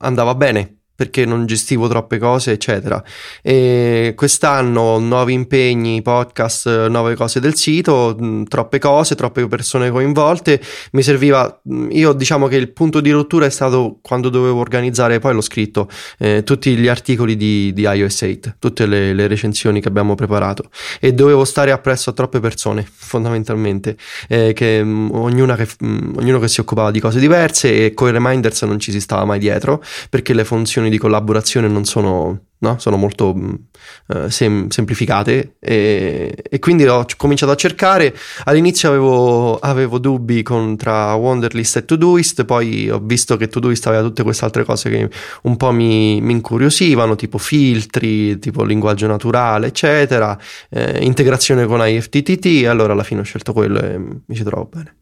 andava 0.00 0.34
bene 0.34 0.80
perché 0.96 1.26
non 1.26 1.46
gestivo 1.46 1.86
troppe 1.86 2.18
cose, 2.18 2.52
eccetera. 2.52 3.02
E 3.42 4.14
quest'anno 4.16 4.98
nuovi 4.98 5.34
impegni, 5.34 6.00
podcast, 6.02 6.88
nuove 6.88 7.14
cose 7.14 7.38
del 7.38 7.54
sito, 7.54 8.16
mh, 8.18 8.44
troppe 8.44 8.78
cose, 8.78 9.14
troppe 9.14 9.46
persone 9.46 9.90
coinvolte. 9.90 10.60
Mi 10.92 11.02
serviva, 11.02 11.60
mh, 11.62 11.88
io 11.90 12.12
diciamo 12.14 12.48
che 12.48 12.56
il 12.56 12.72
punto 12.72 13.00
di 13.00 13.10
rottura 13.10 13.44
è 13.46 13.50
stato 13.50 13.98
quando 14.00 14.30
dovevo 14.30 14.58
organizzare, 14.58 15.18
poi 15.18 15.34
l'ho 15.34 15.42
scritto, 15.42 15.88
eh, 16.18 16.42
tutti 16.42 16.74
gli 16.76 16.88
articoli 16.88 17.36
di, 17.36 17.72
di 17.74 17.82
iOS 17.82 18.22
8, 18.22 18.54
tutte 18.58 18.86
le, 18.86 19.12
le, 19.12 19.26
recensioni 19.26 19.80
che 19.82 19.88
abbiamo 19.88 20.14
preparato 20.14 20.70
e 20.98 21.12
dovevo 21.12 21.44
stare 21.44 21.72
appresso 21.72 22.10
a 22.10 22.12
troppe 22.14 22.40
persone, 22.40 22.86
fondamentalmente, 22.90 23.96
eh, 24.28 24.54
che, 24.54 24.82
mh, 24.82 25.10
ognuna 25.12 25.56
che, 25.56 25.68
ognuno 25.80 26.38
che 26.38 26.48
si 26.48 26.60
occupava 26.60 26.90
di 26.90 27.00
cose 27.00 27.20
diverse 27.20 27.84
e 27.84 27.94
con 27.94 28.08
i 28.08 28.12
reminders 28.12 28.62
non 28.62 28.78
ci 28.78 28.92
si 28.92 29.00
stava 29.00 29.24
mai 29.24 29.38
dietro 29.38 29.82
perché 30.08 30.32
le 30.32 30.44
funzioni 30.44 30.85
soluzioni 30.86 30.90
di 30.90 30.98
collaborazione 30.98 31.68
non 31.68 31.84
sono, 31.84 32.40
no? 32.58 32.78
sono 32.78 32.96
molto 32.96 33.28
uh, 33.30 34.28
sem- 34.28 34.68
semplificate 34.68 35.56
e, 35.58 36.34
e, 36.48 36.58
quindi 36.58 36.86
ho 36.86 37.04
cominciato 37.16 37.52
a 37.52 37.56
cercare. 37.56 38.14
All'inizio 38.44 38.88
avevo, 38.88 39.58
avevo 39.58 39.98
dubbi 39.98 40.42
con, 40.42 40.76
tra 40.76 41.14
Wonderlist 41.14 41.76
e 41.76 41.84
Todoist, 41.84 42.44
poi 42.44 42.88
ho 42.90 43.00
visto 43.02 43.36
che 43.36 43.48
Todoist 43.48 43.86
aveva 43.86 44.02
tutte 44.02 44.22
queste 44.22 44.44
altre 44.44 44.64
cose 44.64 44.90
che 44.90 45.10
un 45.42 45.56
po' 45.56 45.72
mi, 45.72 46.20
mi 46.20 46.32
incuriosivano, 46.32 47.16
tipo 47.16 47.38
filtri, 47.38 48.38
tipo 48.38 48.64
linguaggio 48.64 49.06
naturale, 49.06 49.68
eccetera, 49.68 50.38
eh, 50.70 51.04
integrazione 51.04 51.66
con 51.66 51.80
IFTTT, 51.86 52.66
allora 52.66 52.92
alla 52.92 53.04
fine 53.04 53.20
ho 53.20 53.24
scelto 53.24 53.52
quello 53.52 53.80
e 53.80 53.98
mi 53.98 54.34
ci 54.34 54.44
trovo 54.44 54.68
bene. 54.72 54.94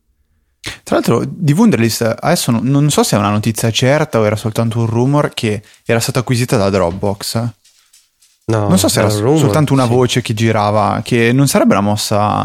Tra 0.85 0.97
l'altro 0.97 1.23
di 1.27 1.53
Wunderlist 1.53 2.17
adesso 2.21 2.51
non, 2.51 2.63
non, 2.65 2.91
so 2.91 3.03
se 3.03 3.17
è 3.17 3.19
una 3.19 3.31
notizia 3.31 3.71
certa 3.71 4.19
o 4.19 4.27
era 4.27 4.37
soltanto 4.37 4.81
un 4.81 4.87
rumor 4.87 5.33
che 5.33 5.63
era 5.83 5.99
stata 5.99 6.19
acquisita 6.19 6.59
da 6.59 6.69
Dropbox. 6.69 7.49
No, 8.47 8.69
non 8.69 8.79
so 8.79 8.89
se 8.89 9.01
era 9.01 9.09
rumor, 9.09 9.39
soltanto 9.39 9.73
una 9.73 9.87
sì. 9.87 9.89
voce 9.89 10.21
che 10.21 10.35
girava, 10.35 11.01
che 11.03 11.33
non 11.33 11.49
sarebbe 11.49 11.73
una 11.73 11.81
mossa 11.81 12.43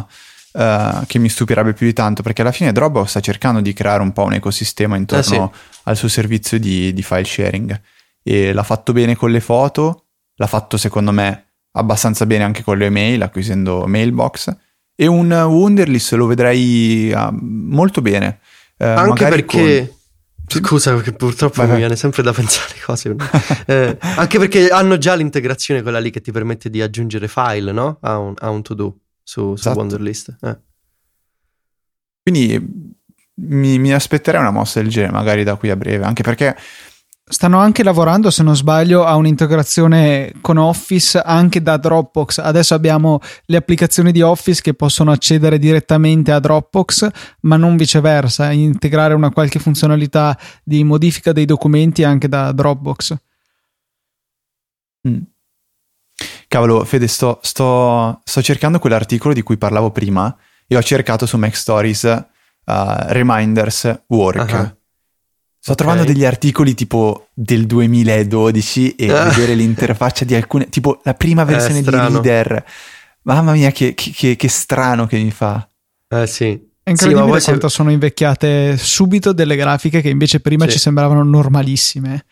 uh, 0.53 1.05
che 1.05 1.19
mi 1.19 1.27
stupirebbe 1.27 1.73
più 1.73 1.85
di 1.85 1.91
tanto, 1.91 2.23
perché 2.23 2.41
alla 2.41 2.53
fine 2.53 2.71
Dropbox 2.71 3.09
sta 3.09 3.19
cercando 3.19 3.59
di 3.59 3.73
creare 3.73 4.01
un 4.01 4.13
po' 4.13 4.23
un 4.23 4.33
ecosistema 4.33 4.95
intorno 4.95 5.21
eh 5.21 5.57
sì. 5.57 5.79
al 5.83 5.97
suo 5.97 6.07
servizio 6.07 6.57
di, 6.57 6.93
di 6.93 7.03
file 7.03 7.25
sharing. 7.25 7.81
E 8.23 8.53
l'ha 8.53 8.63
fatto 8.63 8.93
bene 8.93 9.17
con 9.17 9.31
le 9.31 9.41
foto, 9.41 10.05
l'ha 10.35 10.47
fatto 10.47 10.77
secondo 10.77 11.11
me 11.11 11.47
abbastanza 11.73 12.25
bene 12.25 12.45
anche 12.45 12.63
con 12.63 12.77
le 12.77 12.85
email, 12.85 13.21
acquisendo 13.21 13.85
Mailbox. 13.85 14.55
E 15.01 15.07
un 15.07 15.31
Wunderlist 15.31 16.11
lo 16.15 16.25
vedrei 16.25 17.09
uh, 17.09 17.29
molto 17.31 18.01
bene. 18.01 18.39
Uh, 18.75 18.83
anche 18.83 19.27
perché... 19.29 19.95
Con... 20.45 20.61
Scusa, 20.61 20.93
perché 20.93 21.13
purtroppo 21.13 21.61
vai, 21.61 21.69
mi 21.69 21.77
viene 21.77 21.95
sempre 21.95 22.21
da 22.21 22.33
pensare 22.33 22.73
cose. 22.83 23.15
eh, 23.65 23.97
anche 23.97 24.37
perché 24.39 24.67
hanno 24.67 24.97
già 24.97 25.15
l'integrazione 25.15 25.81
quella 25.83 25.99
lì 25.99 26.09
che 26.09 26.19
ti 26.19 26.33
permette 26.33 26.69
di 26.69 26.81
aggiungere 26.81 27.29
file, 27.29 27.71
no? 27.71 27.99
A 28.01 28.17
un, 28.17 28.33
a 28.39 28.49
un 28.49 28.61
to-do 28.61 28.97
su, 29.23 29.53
esatto. 29.53 29.71
su 29.71 29.79
Wonderlist. 29.79 30.35
Eh. 30.41 30.57
Quindi 32.21 32.97
mi, 33.35 33.79
mi 33.79 33.93
aspetterei 33.93 34.41
una 34.41 34.51
mossa 34.51 34.81
del 34.81 34.89
genere, 34.89 35.13
magari 35.13 35.45
da 35.45 35.55
qui 35.55 35.69
a 35.69 35.77
breve, 35.77 36.03
anche 36.03 36.23
perché 36.23 36.57
Stanno 37.31 37.59
anche 37.59 37.83
lavorando, 37.83 38.31
se 38.31 38.41
non 38.41 38.55
sbaglio, 38.55 39.05
a 39.05 39.15
un'integrazione 39.15 40.33
con 40.41 40.57
Office 40.57 41.19
anche 41.19 41.61
da 41.61 41.77
Dropbox. 41.77 42.39
Adesso 42.39 42.73
abbiamo 42.73 43.19
le 43.45 43.57
applicazioni 43.57 44.11
di 44.11 44.23
Office 44.23 44.63
che 44.63 44.73
possono 44.73 45.11
accedere 45.11 45.59
direttamente 45.59 46.31
a 46.31 46.39
Dropbox, 46.39 47.07
ma 47.41 47.55
non 47.55 47.77
viceversa, 47.77 48.49
integrare 48.49 49.13
una 49.13 49.29
qualche 49.29 49.59
funzionalità 49.59 50.35
di 50.63 50.83
modifica 50.83 51.31
dei 51.31 51.45
documenti 51.45 52.03
anche 52.03 52.27
da 52.27 52.51
Dropbox. 52.51 53.15
Mm. 55.07 55.21
Cavolo, 56.47 56.83
Fede, 56.83 57.07
sto, 57.07 57.37
sto, 57.43 58.21
sto, 58.23 58.41
cercando 58.41 58.79
quell'articolo 58.79 59.35
di 59.35 59.43
cui 59.43 59.59
parlavo 59.59 59.91
prima 59.91 60.35
e 60.65 60.75
ho 60.75 60.81
cercato 60.81 61.27
su 61.27 61.37
Mac 61.37 61.55
Stories 61.55 62.03
uh, 62.05 62.73
Reminders 63.09 64.05
Work. 64.07 64.51
Uh-huh. 64.51 64.77
Sto 65.61 65.73
okay. 65.73 65.85
trovando 65.85 66.09
degli 66.09 66.23
articoli 66.23 66.73
tipo 66.73 67.27
del 67.33 67.65
2012 67.65 68.95
e 68.95 69.11
ah. 69.11 69.25
vedere 69.25 69.55
l'interfaccia 69.55 70.23
di 70.23 70.33
alcune, 70.33 70.69
tipo 70.69 71.01
la 71.03 71.13
prima 71.13 71.43
versione 71.43 71.81
di 71.81 71.89
Reader. 71.89 72.65
Mamma 73.23 73.51
mia, 73.51 73.69
che, 73.71 73.93
che, 73.93 74.37
che, 74.37 74.47
strano 74.47 75.05
che 75.05 75.17
mi 75.17 75.31
fa. 75.31 75.67
Eh 76.07 76.27
sì. 76.27 76.67
È 76.81 76.89
incredibile 76.89 77.39
sì, 77.39 77.45
quanto 77.47 77.67
se... 77.67 77.75
sono 77.75 77.91
invecchiate 77.91 78.77
subito 78.77 79.33
delle 79.33 79.57
grafiche 79.57 80.01
che 80.01 80.09
invece 80.09 80.39
prima 80.39 80.63
sì. 80.65 80.71
ci 80.71 80.79
sembravano 80.79 81.23
normalissime. 81.23 82.23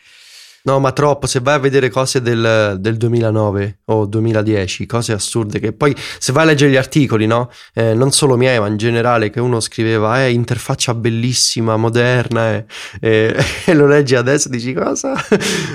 No, 0.67 0.79
ma 0.79 0.91
troppo. 0.91 1.27
Se 1.27 1.39
vai 1.39 1.55
a 1.55 1.59
vedere 1.59 1.89
cose 1.89 2.21
del, 2.21 2.75
del 2.77 2.97
2009 2.97 3.79
o 3.85 4.05
2010, 4.05 4.85
cose 4.85 5.13
assurde, 5.13 5.59
che 5.59 5.71
poi 5.71 5.95
se 6.19 6.33
vai 6.33 6.43
a 6.43 6.47
leggere 6.47 6.71
gli 6.71 6.75
articoli, 6.75 7.25
no? 7.25 7.49
Eh, 7.73 7.93
non 7.93 8.11
solo 8.11 8.35
miei, 8.35 8.59
ma 8.59 8.67
in 8.67 8.75
generale, 8.75 9.29
che 9.29 9.39
uno 9.39 9.61
scriveva, 9.61 10.25
eh, 10.25 10.33
interfaccia 10.33 10.93
bellissima, 10.93 11.77
moderna, 11.77 12.53
eh, 12.53 12.65
eh, 12.99 13.45
e 13.65 13.73
lo 13.73 13.87
leggi 13.87 14.15
adesso 14.15 14.49
e 14.49 14.51
dici 14.51 14.73
cosa? 14.73 15.15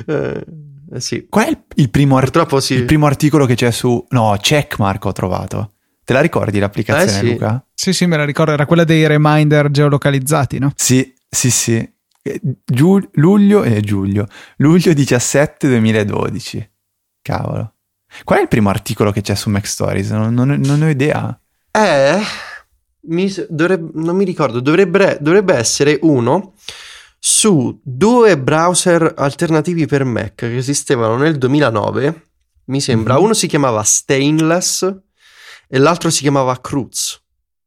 Eh, 0.06 0.44
eh, 0.92 1.00
sì. 1.00 1.26
Qual 1.26 1.46
è 1.46 1.48
il, 1.48 1.58
il, 1.76 1.88
primo 1.88 2.18
art- 2.18 2.56
sì. 2.58 2.74
il, 2.74 2.84
primo 2.84 3.06
articolo 3.06 3.46
che 3.46 3.54
c'è 3.54 3.70
su... 3.70 4.04
No, 4.10 4.36
Checkmark 4.38 5.06
ho 5.06 5.12
trovato. 5.12 5.72
Te 6.04 6.12
la 6.12 6.20
ricordi 6.20 6.58
l'applicazione, 6.58 7.18
sì. 7.18 7.32
Luca? 7.32 7.64
Sì, 7.72 7.94
sì, 7.94 8.04
me 8.04 8.18
la 8.18 8.26
ricordo. 8.26 8.52
Era 8.52 8.66
quella 8.66 8.84
dei 8.84 9.06
reminder 9.06 9.70
geolocalizzati, 9.70 10.58
no? 10.58 10.70
Sì, 10.76 11.14
sì, 11.30 11.50
sì. 11.50 11.91
Giu- 12.64 13.10
luglio 13.14 13.62
e 13.64 13.76
eh, 13.76 13.80
giugno. 13.80 14.26
Luglio 14.56 14.92
17 14.92 15.68
2012. 15.68 16.70
Cavolo. 17.20 17.74
Qual 18.24 18.38
è 18.38 18.42
il 18.42 18.48
primo 18.48 18.68
articolo 18.68 19.10
che 19.10 19.22
c'è 19.22 19.34
su 19.34 19.50
Mac 19.50 19.66
Stories? 19.66 20.10
Non, 20.10 20.34
non, 20.34 20.48
non 20.48 20.82
ho 20.82 20.88
idea. 20.88 21.38
Eh, 21.70 22.20
mi, 23.08 23.32
dovrebbe, 23.48 23.90
non 23.94 24.16
mi 24.16 24.24
ricordo. 24.24 24.60
Dovrebbe, 24.60 25.18
dovrebbe 25.20 25.54
essere 25.54 25.98
uno 26.02 26.54
su 27.18 27.80
due 27.82 28.38
browser 28.38 29.14
alternativi 29.16 29.86
per 29.86 30.04
Mac 30.04 30.34
che 30.34 30.56
esistevano 30.56 31.16
nel 31.16 31.38
2009. 31.38 32.26
Mi 32.66 32.80
sembra. 32.80 33.14
Mm-hmm. 33.14 33.24
Uno 33.24 33.34
si 33.34 33.46
chiamava 33.46 33.82
Stainless 33.82 34.94
e 35.68 35.78
l'altro 35.78 36.10
si 36.10 36.20
chiamava 36.20 36.60
Cruz 36.60 37.21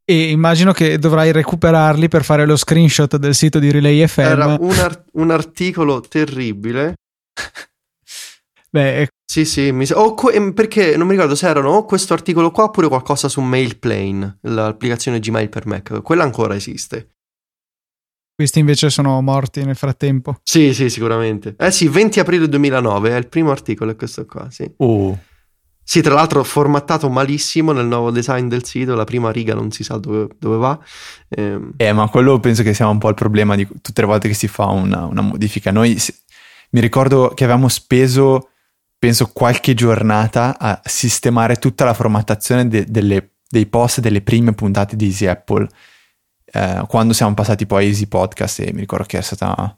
e 0.06 0.30
immagino 0.30 0.72
che 0.72 1.00
dovrai 1.00 1.32
recuperarli 1.32 2.08
per 2.08 2.24
fare 2.24 2.46
lo 2.46 2.56
screenshot 2.56 3.18
del 3.18 3.34
sito 3.34 3.58
di 3.58 3.72
Relay 3.72 4.06
FM. 4.08 4.22
Era 4.22 4.58
un, 4.60 4.78
art- 4.78 5.08
un 5.14 5.32
articolo 5.32 6.00
terribile. 6.00 6.94
Beh, 8.70 9.08
sì, 9.26 9.46
sì, 9.46 9.72
mi... 9.72 9.88
oh, 9.94 10.14
que- 10.14 10.54
perché 10.54 10.96
non 10.96 11.08
mi 11.08 11.14
ricordo 11.14 11.34
se 11.34 11.48
erano 11.48 11.70
o 11.70 11.86
questo 11.86 12.14
articolo 12.14 12.52
qua 12.52 12.66
oppure 12.66 12.88
qualcosa 12.88 13.28
su 13.28 13.42
MailPlane, 13.42 14.38
l'applicazione 14.42 15.20
Gmail 15.20 15.50
per 15.50 15.66
Mac. 15.66 16.02
Quella 16.04 16.24
ancora 16.24 16.56
esiste. 16.56 17.10
Questi 18.36 18.60
invece 18.60 18.90
sono 18.90 19.22
morti 19.22 19.64
nel 19.64 19.78
frattempo. 19.78 20.40
Sì, 20.44 20.74
sì, 20.74 20.90
sicuramente. 20.90 21.56
Eh 21.58 21.72
sì, 21.72 21.88
20 21.88 22.20
aprile 22.20 22.50
2009 22.50 23.10
è 23.10 23.16
il 23.16 23.28
primo 23.28 23.50
articolo, 23.52 23.92
è 23.92 23.96
questo 23.96 24.26
qua, 24.26 24.52
sì. 24.52 24.70
Oh. 24.78 25.18
Sì, 25.88 26.02
tra 26.02 26.16
l'altro 26.16 26.44
formattato 26.44 27.10
malissimo 27.10 27.72
nel 27.72 27.86
nuovo 27.86 28.10
design 28.10 28.48
del 28.48 28.66
sito, 28.66 28.96
la 28.96 29.04
prima 29.04 29.32
riga 29.32 29.54
non 29.54 29.70
si 29.70 29.84
sa 29.84 29.98
dove, 29.98 30.30
dove 30.40 30.58
va. 30.58 30.80
Eh. 31.30 31.60
eh, 31.78 31.94
ma 31.94 32.10
quello 32.10 32.40
penso 32.40 32.64
che 32.64 32.74
sia 32.74 32.88
un 32.88 32.98
po' 32.98 33.10
il 33.10 33.14
problema 33.14 33.56
di 33.56 33.68
tutte 33.84 34.02
le 34.02 34.08
volte 34.08 34.28
che 34.28 34.34
si 34.34 34.48
fa 34.48 34.66
una, 34.66 35.06
una 35.06 35.22
modifica. 35.22 35.70
Noi 35.72 35.96
mi 36.72 36.80
ricordo 36.80 37.30
che 37.36 37.44
avevamo 37.44 37.68
speso, 37.68 38.50
penso, 38.98 39.30
qualche 39.32 39.76
giornata 39.76 40.58
a 40.58 40.82
sistemare 40.84 41.58
tutta 41.58 41.86
la 41.86 41.94
formattazione 41.94 42.68
de, 42.68 42.86
delle, 42.88 43.36
dei 43.48 43.68
post 43.68 44.00
delle 44.00 44.22
prime 44.24 44.54
puntate 44.54 44.96
di 44.96 45.06
Easy 45.06 45.28
Apple. 45.28 45.70
Eh, 46.46 46.84
quando 46.88 47.14
siamo 47.14 47.36
passati 47.36 47.68
poi 47.68 47.86
a 47.86 47.88
Easy 47.88 48.08
Podcast 48.08 48.62
e 48.62 48.74
mi 48.74 48.80
ricordo 48.80 49.06
che 49.06 49.20
è 49.20 49.22
stata 49.22 49.78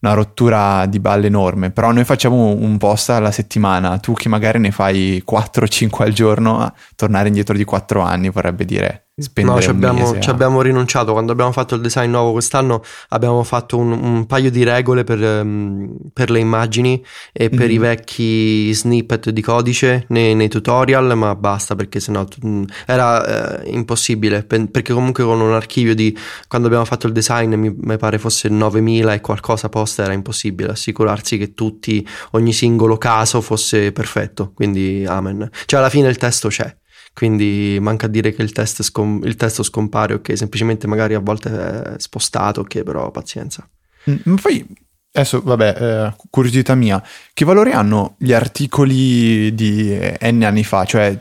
una 0.00 0.14
rottura 0.14 0.86
di 0.86 0.98
balle 0.98 1.26
enorme, 1.26 1.70
però 1.70 1.92
noi 1.92 2.04
facciamo 2.04 2.52
un 2.52 2.78
post 2.78 3.10
alla 3.10 3.30
settimana, 3.30 3.98
tu 3.98 4.14
che 4.14 4.28
magari 4.28 4.58
ne 4.58 4.70
fai 4.70 5.22
4-5 5.26 6.02
al 6.02 6.12
giorno, 6.12 6.72
tornare 6.96 7.28
indietro 7.28 7.54
di 7.56 7.64
4 7.64 8.00
anni 8.00 8.30
vorrebbe 8.30 8.64
dire 8.64 9.09
no, 9.42 9.60
ci 9.60 9.68
abbiamo, 9.68 10.18
ci 10.18 10.30
abbiamo, 10.30 10.62
rinunciato. 10.62 11.12
Quando 11.12 11.32
abbiamo 11.32 11.52
fatto 11.52 11.74
il 11.74 11.80
design 11.80 12.10
nuovo 12.10 12.32
quest'anno 12.32 12.82
abbiamo 13.08 13.42
fatto 13.42 13.78
un, 13.78 13.92
un 13.92 14.26
paio 14.26 14.50
di 14.50 14.62
regole 14.64 15.04
per, 15.04 15.20
um, 15.20 15.96
per, 16.12 16.30
le 16.30 16.38
immagini 16.38 17.04
e 17.32 17.48
per 17.48 17.60
mm-hmm. 17.60 17.70
i 17.70 17.78
vecchi 17.78 18.74
snippet 18.74 19.30
di 19.30 19.42
codice 19.42 20.04
nei, 20.08 20.34
nei, 20.34 20.48
tutorial, 20.48 21.16
ma 21.16 21.34
basta 21.34 21.74
perché 21.74 22.00
sennò 22.00 22.24
mh, 22.40 22.62
era 22.86 23.62
eh, 23.62 23.70
impossibile. 23.70 24.42
Per, 24.44 24.70
perché 24.70 24.92
comunque 24.92 25.24
con 25.24 25.40
un 25.40 25.52
archivio 25.52 25.94
di 25.94 26.16
quando 26.48 26.68
abbiamo 26.68 26.84
fatto 26.84 27.06
il 27.06 27.12
design 27.12 27.54
mi, 27.54 27.74
mi 27.76 27.96
pare 27.96 28.18
fosse 28.18 28.48
9000 28.48 29.14
e 29.14 29.20
qualcosa 29.20 29.68
post 29.68 30.00
era 30.00 30.12
impossibile 30.12 30.70
assicurarsi 30.70 31.38
che 31.38 31.54
tutti, 31.54 32.06
ogni 32.32 32.52
singolo 32.52 32.96
caso 32.96 33.40
fosse 33.40 33.92
perfetto. 33.92 34.52
Quindi 34.54 35.04
amen. 35.06 35.48
Cioè 35.66 35.80
alla 35.80 35.90
fine 35.90 36.08
il 36.08 36.16
testo 36.16 36.48
c'è 36.48 36.78
quindi 37.12 37.78
manca 37.80 38.06
a 38.06 38.08
dire 38.08 38.32
che 38.32 38.42
il, 38.42 38.52
test 38.52 38.82
scom- 38.82 39.24
il 39.24 39.36
testo 39.36 39.62
scompare, 39.62 40.14
ok, 40.14 40.36
semplicemente 40.36 40.86
magari 40.86 41.14
a 41.14 41.20
volte 41.20 41.94
è 41.94 41.98
spostato, 41.98 42.60
ok, 42.60 42.82
però 42.82 43.10
pazienza. 43.10 43.68
Mm, 44.10 44.16
ma 44.24 44.36
poi, 44.40 44.66
adesso, 45.12 45.42
vabbè, 45.42 45.76
eh, 45.78 46.14
curiosità 46.30 46.74
mia, 46.74 47.02
che 47.34 47.44
valore 47.44 47.72
hanno 47.72 48.14
gli 48.18 48.32
articoli 48.32 49.54
di 49.54 49.98
N 50.22 50.42
anni 50.42 50.64
fa? 50.64 50.84
Cioè, 50.84 51.18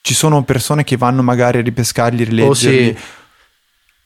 ci 0.00 0.14
sono 0.14 0.42
persone 0.44 0.84
che 0.84 0.96
vanno 0.96 1.22
magari 1.22 1.58
a 1.58 1.62
ripescarli, 1.62 2.24
rileggerli? 2.24 2.88
Oh, 2.88 2.94
sì. 2.94 2.98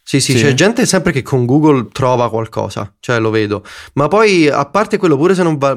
Sì, 0.04 0.20
sì, 0.20 0.32
sì, 0.32 0.40
c'è 0.40 0.52
gente 0.52 0.84
sempre 0.84 1.12
che 1.12 1.22
con 1.22 1.46
Google 1.46 1.88
trova 1.92 2.28
qualcosa, 2.28 2.92
cioè 2.98 3.20
lo 3.20 3.30
vedo. 3.30 3.64
Ma 3.94 4.08
poi, 4.08 4.48
a 4.48 4.66
parte 4.66 4.98
quello, 4.98 5.16
pure 5.16 5.34
se 5.34 5.44
non 5.44 5.56
va 5.58 5.76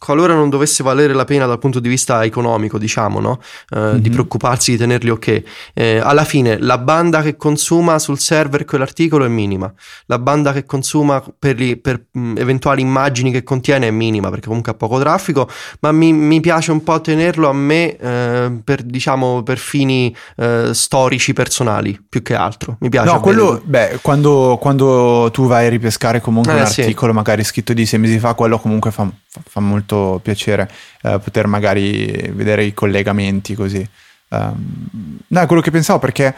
qualora 0.00 0.32
non 0.32 0.48
dovesse 0.48 0.82
valere 0.82 1.12
la 1.12 1.26
pena 1.26 1.44
dal 1.44 1.58
punto 1.58 1.78
di 1.78 1.88
vista 1.88 2.24
economico, 2.24 2.78
diciamo, 2.78 3.20
no? 3.20 3.38
eh, 3.68 3.78
mm-hmm. 3.78 3.96
di 3.98 4.08
preoccuparsi 4.08 4.70
di 4.70 4.78
tenerli 4.78 5.10
ok, 5.10 5.42
eh, 5.74 6.00
alla 6.02 6.24
fine 6.24 6.58
la 6.58 6.78
banda 6.78 7.20
che 7.20 7.36
consuma 7.36 7.98
sul 7.98 8.18
server 8.18 8.64
quell'articolo 8.64 9.26
è 9.26 9.28
minima, 9.28 9.70
la 10.06 10.18
banda 10.18 10.54
che 10.54 10.64
consuma 10.64 11.22
per, 11.38 11.56
li, 11.56 11.76
per 11.76 12.06
mh, 12.12 12.20
mm, 12.20 12.36
eventuali 12.38 12.80
immagini 12.80 13.30
che 13.30 13.42
contiene 13.42 13.88
è 13.88 13.90
minima 13.90 14.30
perché 14.30 14.46
comunque 14.46 14.72
ha 14.72 14.74
poco 14.74 14.98
traffico, 14.98 15.50
ma 15.80 15.92
mi, 15.92 16.14
mi 16.14 16.40
piace 16.40 16.72
un 16.72 16.82
po' 16.82 17.02
tenerlo 17.02 17.50
a 17.50 17.52
me 17.52 17.94
eh, 17.98 18.52
per, 18.64 18.82
diciamo, 18.82 19.42
per 19.42 19.58
fini 19.58 20.16
eh, 20.36 20.70
storici 20.72 21.34
personali 21.34 22.02
più 22.08 22.22
che 22.22 22.34
altro. 22.34 22.78
Mi 22.80 22.88
piace. 22.88 23.12
No, 23.12 23.20
quello, 23.20 23.60
beh, 23.62 23.98
quando, 24.00 24.56
quando, 24.58 25.28
tu 25.30 25.46
vai 25.46 25.66
a 25.66 25.68
ripescare 25.68 26.22
comunque 26.22 26.52
un 26.52 26.58
eh, 26.58 26.62
articolo 26.62 27.12
sì. 27.12 27.18
magari 27.18 27.44
scritto 27.44 27.74
di 27.74 27.84
sei 27.84 27.98
mesi 27.98 28.18
fa, 28.18 28.32
quello 28.32 28.58
comunque 28.58 28.90
fa, 28.90 29.06
fa, 29.28 29.40
fa 29.46 29.60
molto 29.60 29.89
molto 29.90 30.20
piacere 30.22 30.70
eh, 31.02 31.18
poter 31.22 31.46
magari 31.46 32.30
vedere 32.32 32.64
i 32.64 32.72
collegamenti 32.72 33.54
così. 33.54 33.86
Um, 34.28 35.18
no, 35.26 35.40
è 35.40 35.46
quello 35.46 35.60
che 35.60 35.72
pensavo 35.72 35.98
perché 35.98 36.34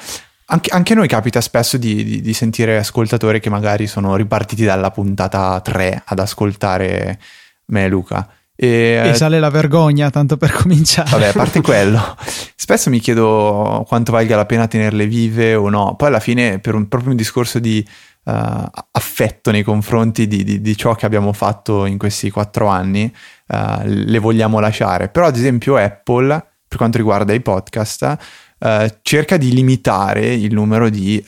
anche, 0.47 0.71
anche 0.71 0.92
a 0.94 0.97
noi 0.97 1.09
capita 1.09 1.40
spesso 1.42 1.76
di, 1.76 2.02
di, 2.02 2.21
di, 2.23 2.32
sentire 2.32 2.78
ascoltatori 2.78 3.38
che 3.38 3.50
magari 3.50 3.87
sono 3.87 4.16
ripartiti 4.16 4.64
dalla 4.64 4.90
puntata 4.90 5.61
3 5.61 6.02
ad 6.06 6.18
ascoltare 6.18 7.18
me 7.66 7.85
e 7.85 7.88
Luca. 7.88 8.28
E, 8.54 9.02
e 9.04 9.14
sale 9.14 9.40
la 9.40 9.50
vergogna, 9.50 10.11
tanto 10.11 10.37
per 10.37 10.52
cominciare. 10.52 11.11
Vabbè, 11.11 11.26
a 11.28 11.32
parte 11.32 11.61
quello, 11.62 12.16
spesso 12.54 12.90
mi 12.90 12.99
chiedo 12.99 13.85
quanto 13.87 14.12
valga 14.12 14.37
la 14.37 14.47
pena 14.47 14.66
tenerle 14.68 15.06
vive 15.06 15.54
o 15.54 15.68
no. 15.68 15.94
Poi 15.97 16.09
alla 16.09 16.21
fine, 16.21 16.59
per 16.59 16.75
un, 16.75 16.88
proprio 16.88 17.11
un 17.11 17.16
discorso 17.16 17.59
di 17.59 17.87
uh, 18.25 18.64
affetto 18.91 19.50
nei 19.50 19.62
confronti 19.62 20.26
di, 20.26 20.45
di, 20.45 20.61
di, 20.61 20.76
ciò 20.76 20.95
che 20.95 21.07
abbiamo 21.07 21.33
fatto 21.33 21.87
in 21.87 21.99
questi 21.99 22.31
quattro 22.31 22.69
anni, 22.69 23.12
uh, 23.49 23.83
le 23.85 24.19
vogliamo 24.19 24.61
lasciare. 24.61 25.09
Però, 25.09 25.26
ad 25.26 25.37
esempio, 25.37 25.76
Apple, 25.76 26.29
per 26.67 26.79
quanto 26.79 26.99
riguarda 26.99 27.33
i 27.33 27.41
podcast, 27.41 28.17
uh, 28.59 28.87
cerca 29.02 29.37
di 29.37 29.52
limitare 29.52 30.33
il 30.33 30.52
numero 30.52 30.88
di, 30.88 31.25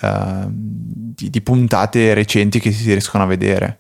di 1.15 1.41
puntate 1.43 2.15
recenti 2.15 2.61
che 2.61 2.73
si 2.73 2.85
riescono 2.85 3.25
a 3.25 3.27
vedere 3.27 3.79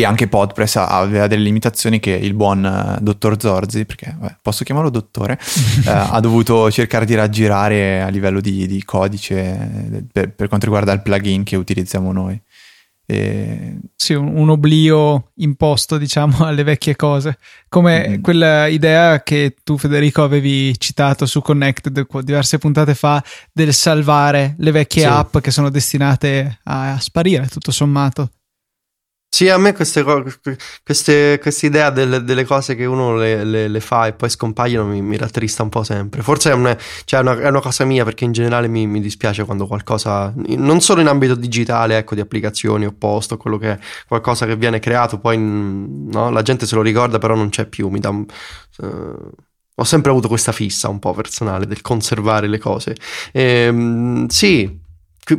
e 0.00 0.04
anche 0.04 0.28
Podpress 0.28 0.76
aveva 0.76 1.26
delle 1.26 1.42
limitazioni 1.42 1.98
che 1.98 2.12
il 2.12 2.34
buon 2.34 2.64
uh, 2.64 3.02
dottor 3.02 3.40
Zorzi, 3.40 3.84
perché 3.84 4.14
beh, 4.18 4.36
posso 4.42 4.62
chiamarlo 4.62 4.90
dottore, 4.90 5.38
uh, 5.84 5.88
ha 5.88 6.20
dovuto 6.20 6.70
cercare 6.70 7.04
di 7.04 7.14
raggirare 7.14 8.00
a 8.02 8.08
livello 8.08 8.40
di, 8.40 8.66
di 8.66 8.84
codice 8.84 10.06
per, 10.12 10.30
per, 10.32 10.46
quanto 10.48 10.66
riguarda 10.66 10.92
il 10.92 11.02
plugin 11.02 11.42
che 11.42 11.56
utilizziamo 11.56 12.12
noi. 12.12 12.40
E... 13.10 13.78
Sì, 13.96 14.12
un, 14.12 14.36
un, 14.36 14.50
oblio 14.50 15.30
imposto, 15.36 15.96
diciamo, 15.96 16.44
alle 16.46 16.62
vecchie 16.62 16.94
cose. 16.94 17.38
Come 17.68 18.06
mm-hmm. 18.06 18.20
quella 18.20 18.66
idea 18.66 19.22
che 19.22 19.56
tu, 19.64 19.78
Federico, 19.78 20.22
avevi 20.22 20.78
citato 20.78 21.26
su 21.26 21.40
Connected 21.40 22.06
diverse 22.22 22.58
puntate 22.58 22.94
fa 22.94 23.22
del 23.52 23.72
salvare 23.72 24.54
le 24.58 24.70
vecchie 24.70 25.02
sì. 25.02 25.08
app 25.08 25.38
che 25.38 25.50
sono 25.50 25.70
destinate 25.70 26.60
a 26.64 26.98
sparire, 27.00 27.48
tutto 27.48 27.72
sommato. 27.72 28.30
Sì, 29.30 29.48
a 29.50 29.58
me 29.58 29.72
queste, 29.74 30.02
queste, 30.82 31.38
questa 31.40 31.66
idea 31.66 31.90
delle, 31.90 32.24
delle, 32.24 32.44
cose 32.44 32.74
che 32.74 32.86
uno 32.86 33.14
le, 33.14 33.44
le, 33.44 33.68
le, 33.68 33.80
fa 33.80 34.06
e 34.06 34.14
poi 34.14 34.30
scompaiono 34.30 34.88
mi, 34.88 35.02
mi 35.02 35.16
rattrista 35.16 35.62
un 35.62 35.68
po' 35.68 35.84
sempre. 35.84 36.22
Forse 36.22 36.50
è 36.50 36.54
una, 36.54 36.76
cioè 37.04 37.20
una, 37.20 37.38
è 37.38 37.48
una 37.48 37.60
cosa 37.60 37.84
mia 37.84 38.04
perché 38.04 38.24
in 38.24 38.32
generale 38.32 38.68
mi, 38.68 38.86
mi, 38.86 39.00
dispiace 39.00 39.44
quando 39.44 39.66
qualcosa, 39.66 40.32
non 40.34 40.80
solo 40.80 41.02
in 41.02 41.08
ambito 41.08 41.34
digitale, 41.34 41.98
ecco, 41.98 42.14
di 42.14 42.20
applicazioni 42.20 42.86
o 42.86 42.92
post 42.92 43.32
o 43.32 43.36
quello 43.36 43.58
che 43.58 43.72
è, 43.72 43.78
qualcosa 44.08 44.46
che 44.46 44.56
viene 44.56 44.80
creato, 44.80 45.18
poi 45.18 45.36
no, 45.38 46.30
la 46.30 46.42
gente 46.42 46.66
se 46.66 46.74
lo 46.74 46.82
ricorda 46.82 47.18
però 47.18 47.36
non 47.36 47.50
c'è 47.50 47.66
più. 47.66 47.88
Mi 47.88 48.00
dà, 48.00 48.08
uh, 48.08 48.26
ho 49.74 49.84
sempre 49.84 50.10
avuto 50.10 50.26
questa 50.26 50.52
fissa 50.52 50.88
un 50.88 50.98
po' 50.98 51.12
personale 51.12 51.66
del 51.66 51.82
conservare 51.82 52.48
le 52.48 52.58
cose. 52.58 52.96
E, 53.32 53.68
um, 53.68 54.26
sì, 54.26 54.86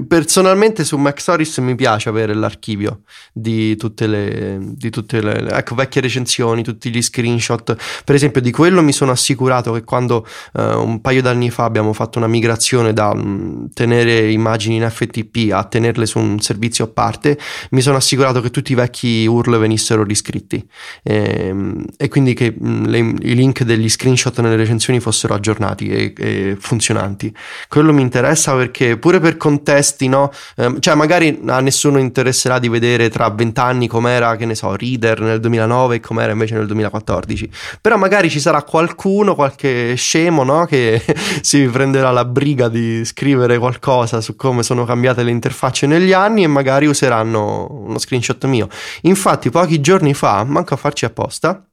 Personalmente 0.08 0.84
su 0.84 0.98
Maxoris 0.98 1.58
mi 1.58 1.74
piace 1.74 2.10
avere 2.10 2.36
l'archivio 2.36 3.02
di 3.34 3.76
tutte 3.76 4.06
le, 4.06 4.60
di 4.62 4.92
tutte 4.92 5.20
le 5.20 5.50
ecco, 5.50 5.74
vecchie 5.74 6.02
recensioni, 6.02 6.64
tutti 6.64 6.92
gli 6.92 7.02
screenshot. 7.02 7.76
Per 8.04 8.14
esempio, 8.14 8.40
di 8.40 8.52
quello 8.52 8.84
mi 8.84 8.92
sono 8.92 9.12
assicurato 9.12 9.72
che 9.74 9.84
quando 9.84 10.28
uh, 10.54 10.62
un 10.62 11.02
paio 11.02 11.24
d'anni 11.24 11.50
fa 11.50 11.64
abbiamo 11.64 11.94
fatto 11.94 12.20
una 12.20 12.28
migrazione 12.28 12.94
da 12.94 13.10
um, 13.10 13.70
tenere 13.74 14.32
immagini 14.32 14.76
in 14.76 14.88
FTP 14.88 15.52
a 15.52 15.64
tenerle 15.64 16.06
su 16.06 16.20
un 16.20 16.40
servizio 16.40 16.86
a 16.86 16.88
parte, 16.88 17.40
mi 17.72 17.82
sono 17.82 17.98
assicurato 17.98 18.42
che 18.42 18.52
tutti 18.52 18.74
i 18.74 18.76
vecchi 18.76 19.26
URL 19.26 19.58
venissero 19.58 20.04
riscritti 20.04 20.64
e, 21.02 21.48
ehm, 21.48 21.86
e 21.98 22.08
quindi 22.10 22.36
che 22.36 22.54
um, 22.60 22.88
le, 22.88 23.00
i 23.00 23.34
link 23.34 23.64
degli 23.64 23.90
screenshot 23.90 24.40
nelle 24.42 24.56
recensioni 24.56 25.00
fossero 25.00 25.34
aggiornati 25.34 25.88
e, 25.88 26.14
e 26.16 26.58
funzionanti. 26.60 27.36
Quello 27.68 27.92
mi 27.92 28.02
interessa 28.02 28.56
perché 28.56 28.98
pure 28.98 29.20
per 29.20 29.38
contesto 29.38 29.78
testi, 29.80 30.08
no? 30.08 30.32
Eh, 30.56 30.76
cioè, 30.80 30.96
magari 30.96 31.42
a 31.48 31.60
nessuno 31.62 31.98
interesserà 32.00 32.60
di 32.60 32.68
vedere 32.68 33.10
tra 33.10 33.30
vent'anni 33.30 33.88
com'era, 33.88 34.36
che 34.36 34.46
ne 34.46 34.56
so, 34.56 34.76
Reader 34.76 35.22
nel 35.22 35.40
2009 35.40 35.96
e 35.96 36.00
com'era 36.00 36.32
invece 36.32 36.56
nel 36.56 36.68
2014. 36.68 37.50
Però 37.82 37.98
magari 37.98 38.30
ci 38.30 38.40
sarà 38.40 38.62
qualcuno, 38.64 39.36
qualche 39.36 39.96
scemo, 39.96 40.44
no? 40.44 40.66
Che 40.66 41.02
si 41.42 41.64
prenderà 41.66 42.12
la 42.12 42.26
briga 42.26 42.68
di 42.68 43.04
scrivere 43.06 43.58
qualcosa 43.58 44.22
su 44.22 44.36
come 44.36 44.64
sono 44.64 44.86
cambiate 44.86 45.24
le 45.24 45.32
interfacce 45.32 45.88
negli 45.88 46.12
anni 46.12 46.44
e 46.44 46.48
magari 46.48 46.86
useranno 46.86 47.68
uno 47.70 47.98
screenshot 47.98 48.44
mio. 48.46 48.68
Infatti, 49.02 49.50
pochi 49.50 49.80
giorni 49.80 50.14
fa, 50.14 50.44
manco 50.44 50.74
a 50.74 50.78
farci 50.78 51.06
apposta, 51.06 51.64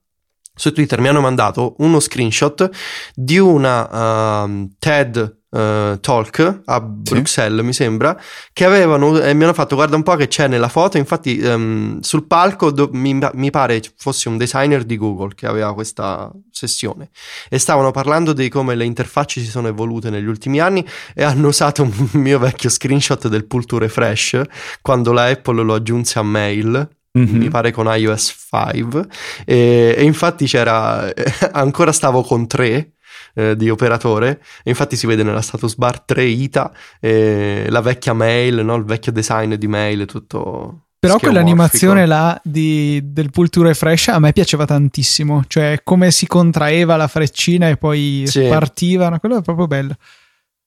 su 0.59 0.73
Twitter 0.73 1.01
mi 1.01 1.09
hanno 1.09 1.21
mandato 1.21 1.75
uno 1.79 2.01
screenshot 2.01 2.71
di 3.15 3.39
una 3.39 4.45
uh, 4.45 4.71
TED 4.79 5.45
uh, 5.57 6.01
Talk 6.01 6.61
a 6.65 6.81
Bruxelles, 6.81 7.61
sì. 7.61 7.65
mi 7.65 7.73
sembra, 7.73 8.21
che 8.53 8.65
avevano 8.65 9.19
e 9.19 9.35
mi 9.35 9.45
hanno 9.45 9.53
fatto 9.53 9.75
guarda 9.75 9.97
un 9.97 10.03
po' 10.03 10.17
che 10.17 10.29
c'è 10.29 10.49
nella 10.49 10.69
foto, 10.69 10.99
infatti 10.99 11.41
um, 11.43 12.01
sul 12.01 12.27
palco 12.27 12.71
do, 12.71 12.91
mi, 12.93 13.19
mi, 13.35 13.51
pare 13.51 13.81
fosse 13.97 14.29
un 14.29 14.37
designer 14.37 14.85
di 14.85 14.97
Google 14.97 15.35
che 15.35 15.47
aveva 15.47 15.73
questa 15.75 16.31
sessione 16.51 17.11
e 17.49 17.59
stavano 17.59 17.91
parlando 17.91 18.33
di 18.33 18.49
come 18.49 18.75
le 18.75 18.85
interfacce 18.85 19.41
si 19.41 19.47
sono 19.47 19.69
evolute 19.69 20.11
negli 20.11 20.27
ultimi 20.27 20.61
anni 20.61 20.87
e 21.15 21.23
hanno 21.23 21.49
usato 21.49 21.83
un 21.83 22.09
mio 22.21 22.39
vecchio 22.39 22.69
screenshot 22.69 23.29
del 23.29 23.47
pull 23.47 23.65
to 23.65 23.79
refresh 23.79 24.41
quando 24.83 25.13
la 25.13 25.25
Apple 25.25 25.63
lo 25.63 25.75
aggiunse 25.75 26.19
a 26.19 26.23
mail 26.23 26.89
Mm-hmm. 27.17 27.37
mi 27.37 27.49
pare 27.49 27.71
con 27.71 27.87
iOS 27.87 28.49
5 28.51 29.07
e, 29.47 29.95
e 29.97 30.03
infatti 30.03 30.45
c'era 30.45 31.11
ancora 31.53 31.91
stavo 31.91 32.21
con 32.21 32.47
3 32.47 32.96
eh, 33.37 33.55
di 33.55 33.69
operatore. 33.69 34.43
E 34.65 34.71
infatti 34.71 34.97
si 34.97 35.07
vede 35.07 35.23
nella 35.23 35.43
status 35.43 35.77
bar 35.77 36.01
3 36.01 36.25
ITA, 36.25 36.73
eh, 36.99 37.67
la 37.69 37.81
vecchia 37.83 38.15
mail, 38.15 38.65
no? 38.65 38.75
il 38.77 38.85
vecchio 38.85 39.13
design 39.13 39.55
di 39.55 39.69
mail, 39.69 40.07
tutto. 40.07 40.87
Però 40.99 41.19
quell'animazione 41.19 42.07
là 42.07 42.41
di, 42.43 43.01
del 43.05 43.31
pull 43.31 43.49
to 43.49 43.63
refresh 43.63 44.09
a 44.09 44.19
me 44.19 44.33
piaceva 44.33 44.65
tantissimo, 44.65 45.45
cioè 45.47 45.81
come 45.85 46.11
si 46.11 46.27
contraeva 46.27 46.97
la 46.97 47.07
freccina 47.07 47.69
e 47.69 47.77
poi 47.77 48.25
sì. 48.27 48.47
partiva, 48.49 49.17
quello 49.21 49.39
è 49.39 49.43
proprio 49.43 49.67
bello. 49.67 49.95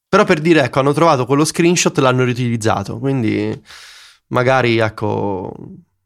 Però 0.08 0.24
per 0.24 0.40
dire, 0.40 0.64
ecco, 0.64 0.80
hanno 0.80 0.94
trovato 0.94 1.26
quello 1.26 1.44
screenshot 1.44 1.98
e 1.98 2.02
l'hanno 2.02 2.24
riutilizzato, 2.24 3.00
quindi 3.00 3.60
magari, 4.28 4.78
ecco, 4.78 5.52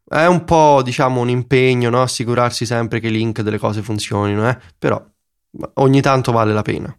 è 0.07 0.25
un 0.25 0.43
po', 0.45 0.81
diciamo, 0.83 1.21
un 1.21 1.29
impegno, 1.29 1.89
no? 1.89 2.01
Assicurarsi 2.01 2.65
sempre 2.65 2.99
che 2.99 3.07
i 3.07 3.11
link 3.11 3.41
delle 3.41 3.59
cose 3.59 3.81
funzionino, 3.81 4.49
eh? 4.49 4.57
Però 4.79 5.03
ogni 5.75 6.01
tanto 6.01 6.31
vale 6.31 6.53
la 6.53 6.61
pena. 6.61 6.97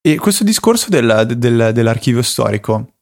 E 0.00 0.16
questo 0.16 0.44
discorso 0.44 0.90
del, 0.90 1.32
del, 1.36 1.70
dell'archivio 1.72 2.22
storico 2.22 2.94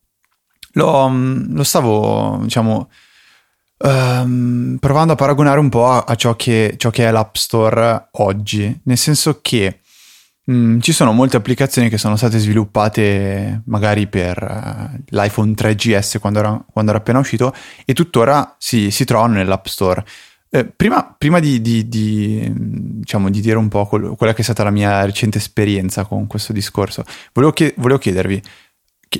lo, 0.72 1.08
mm, 1.08 1.56
lo 1.56 1.64
stavo, 1.64 2.38
diciamo, 2.42 2.88
um, 3.78 4.76
provando 4.78 5.12
a 5.12 5.16
paragonare 5.16 5.58
un 5.60 5.68
po' 5.68 5.88
a, 5.90 6.04
a 6.06 6.14
ciò, 6.14 6.36
che, 6.36 6.74
ciò, 6.76 6.90
che, 6.90 7.06
è 7.06 7.10
l'App 7.10 7.34
Store 7.34 8.08
oggi, 8.12 8.80
nel 8.84 8.98
senso 8.98 9.40
che 9.40 9.80
um, 10.46 10.80
ci 10.80 10.92
sono 10.92 11.12
molte 11.12 11.36
applicazioni 11.36 11.88
che 11.88 11.98
sono 11.98 12.16
state 12.16 12.38
sviluppate 12.38 13.62
magari 13.66 14.06
per 14.06 14.40
uh, 14.40 15.02
l'iPhone 15.08 15.52
3GS 15.52 16.18
quando 16.20 16.38
era, 16.38 16.64
quando 16.72 16.90
era, 16.90 17.00
appena 17.00 17.18
uscito 17.18 17.52
e 17.84 17.94
tuttora 17.94 18.54
si, 18.58 18.90
si 18.90 19.04
trovano 19.04 19.34
nell'App 19.34 19.66
Store. 19.66 20.04
Eh, 20.54 20.66
prima, 20.66 21.14
prima 21.16 21.40
di, 21.40 21.62
di, 21.62 21.88
di, 21.88 22.52
diciamo, 22.54 23.30
di, 23.30 23.40
dire 23.40 23.56
un 23.56 23.68
po' 23.68 23.86
quel, 23.86 24.14
quella 24.18 24.34
che 24.34 24.42
è 24.42 24.44
stata 24.44 24.62
la 24.62 24.70
mia 24.70 25.02
recente 25.02 25.38
esperienza 25.38 26.04
con 26.04 26.26
questo 26.26 26.52
discorso, 26.52 27.04
volevo, 27.32 27.54
chied- 27.54 27.72
volevo 27.78 27.98
chiedervi, 27.98 28.42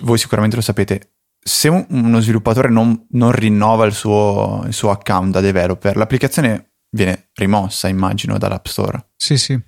voi 0.02 0.18
sicuramente 0.18 0.56
lo 0.56 0.62
sapete, 0.62 1.12
se 1.42 1.68
un, 1.68 1.86
uno 1.88 2.20
sviluppatore 2.20 2.68
non, 2.68 3.06
non 3.12 3.32
rinnova 3.32 3.86
il 3.86 3.94
suo, 3.94 4.62
il 4.66 4.74
suo, 4.74 4.90
account 4.90 5.32
da 5.32 5.40
developer, 5.40 5.96
l'applicazione 5.96 6.74
viene 6.90 7.30
rimossa, 7.32 7.88
immagino, 7.88 8.36
dall'App 8.36 8.66
Store. 8.66 9.12
Sì, 9.16 9.38
sì. 9.38 9.58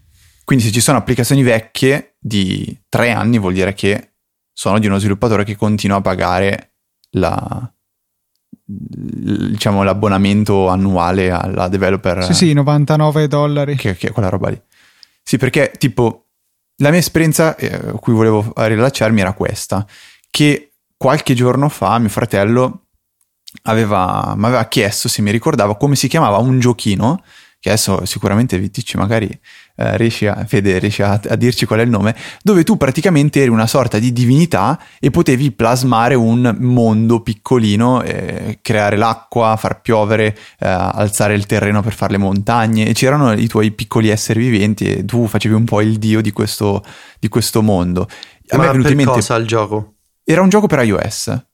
Quindi 0.44 0.66
se 0.66 0.70
ci 0.70 0.80
sono 0.80 0.98
applicazioni 0.98 1.42
vecchie 1.42 2.16
di 2.20 2.78
tre 2.90 3.10
anni, 3.10 3.38
vuol 3.38 3.54
dire 3.54 3.72
che 3.72 4.16
sono 4.52 4.78
di 4.78 4.86
uno 4.86 4.98
sviluppatore 4.98 5.44
che 5.44 5.56
continua 5.56 5.96
a 5.96 6.02
pagare 6.02 6.74
la, 7.12 7.74
diciamo 8.64 9.82
l'abbonamento 9.82 10.68
annuale 10.68 11.30
alla 11.30 11.68
developer. 11.68 12.24
Sì, 12.24 12.34
sì, 12.34 12.52
99 12.52 13.28
dollari. 13.28 13.76
Che, 13.76 13.96
che 13.96 14.08
è 14.08 14.12
quella 14.12 14.28
roba 14.28 14.50
lì. 14.50 14.60
Sì, 15.22 15.38
perché 15.38 15.72
tipo 15.78 16.26
la 16.76 16.90
mia 16.90 16.98
esperienza 16.98 17.56
eh, 17.56 17.72
a 17.74 17.98
cui 17.98 18.12
volevo 18.12 18.52
rilacciarmi 18.54 19.20
era 19.20 19.32
questa, 19.32 19.86
che 20.30 20.72
qualche 20.96 21.34
giorno 21.34 21.68
fa 21.68 21.98
mio 21.98 22.08
fratello 22.08 22.86
aveva, 23.62 24.34
mi 24.36 24.46
aveva 24.46 24.64
chiesto 24.66 25.08
se 25.08 25.22
mi 25.22 25.30
ricordava 25.30 25.76
come 25.76 25.96
si 25.96 26.08
chiamava 26.08 26.38
un 26.38 26.58
giochino, 26.58 27.22
che 27.64 27.70
adesso 27.70 28.04
sicuramente 28.04 28.58
Viticci 28.58 28.98
magari 28.98 29.26
eh, 29.76 29.96
riesci 29.96 30.26
a, 30.26 30.44
Fede, 30.46 30.78
riesci 30.78 31.00
a, 31.00 31.18
a, 31.26 31.34
dirci 31.34 31.64
qual 31.64 31.78
è 31.78 31.82
il 31.82 31.88
nome, 31.88 32.14
dove 32.42 32.62
tu 32.62 32.76
praticamente 32.76 33.40
eri 33.40 33.48
una 33.48 33.66
sorta 33.66 33.98
di 33.98 34.12
divinità 34.12 34.78
e 35.00 35.10
potevi 35.10 35.50
plasmare 35.50 36.14
un 36.14 36.58
mondo 36.60 37.22
piccolino, 37.22 38.02
eh, 38.02 38.58
creare 38.60 38.98
l'acqua, 38.98 39.56
far 39.56 39.80
piovere, 39.80 40.36
eh, 40.58 40.68
alzare 40.68 41.32
il 41.32 41.46
terreno 41.46 41.80
per 41.80 41.94
fare 41.94 42.12
le 42.12 42.18
montagne, 42.18 42.86
e 42.86 42.92
c'erano 42.92 43.32
i 43.32 43.46
tuoi 43.46 43.70
piccoli 43.70 44.10
esseri 44.10 44.46
viventi 44.46 44.96
e 44.96 45.04
tu 45.06 45.26
facevi 45.26 45.54
un 45.54 45.64
po' 45.64 45.80
il 45.80 45.96
dio 45.96 46.20
di 46.20 46.32
questo, 46.32 46.84
di 47.18 47.28
questo 47.28 47.62
mondo. 47.62 48.02
A 48.48 48.58
Ma 48.58 48.64
me 48.64 48.68
è 48.68 48.72
venuto 48.72 48.88
per 48.88 48.90
in 48.90 48.96
mente 48.98 49.12
cosa 49.12 49.36
il 49.36 49.46
gioco? 49.46 49.94
era 50.22 50.42
un 50.42 50.50
gioco 50.50 50.66
per 50.66 50.84
iOS. 50.84 51.46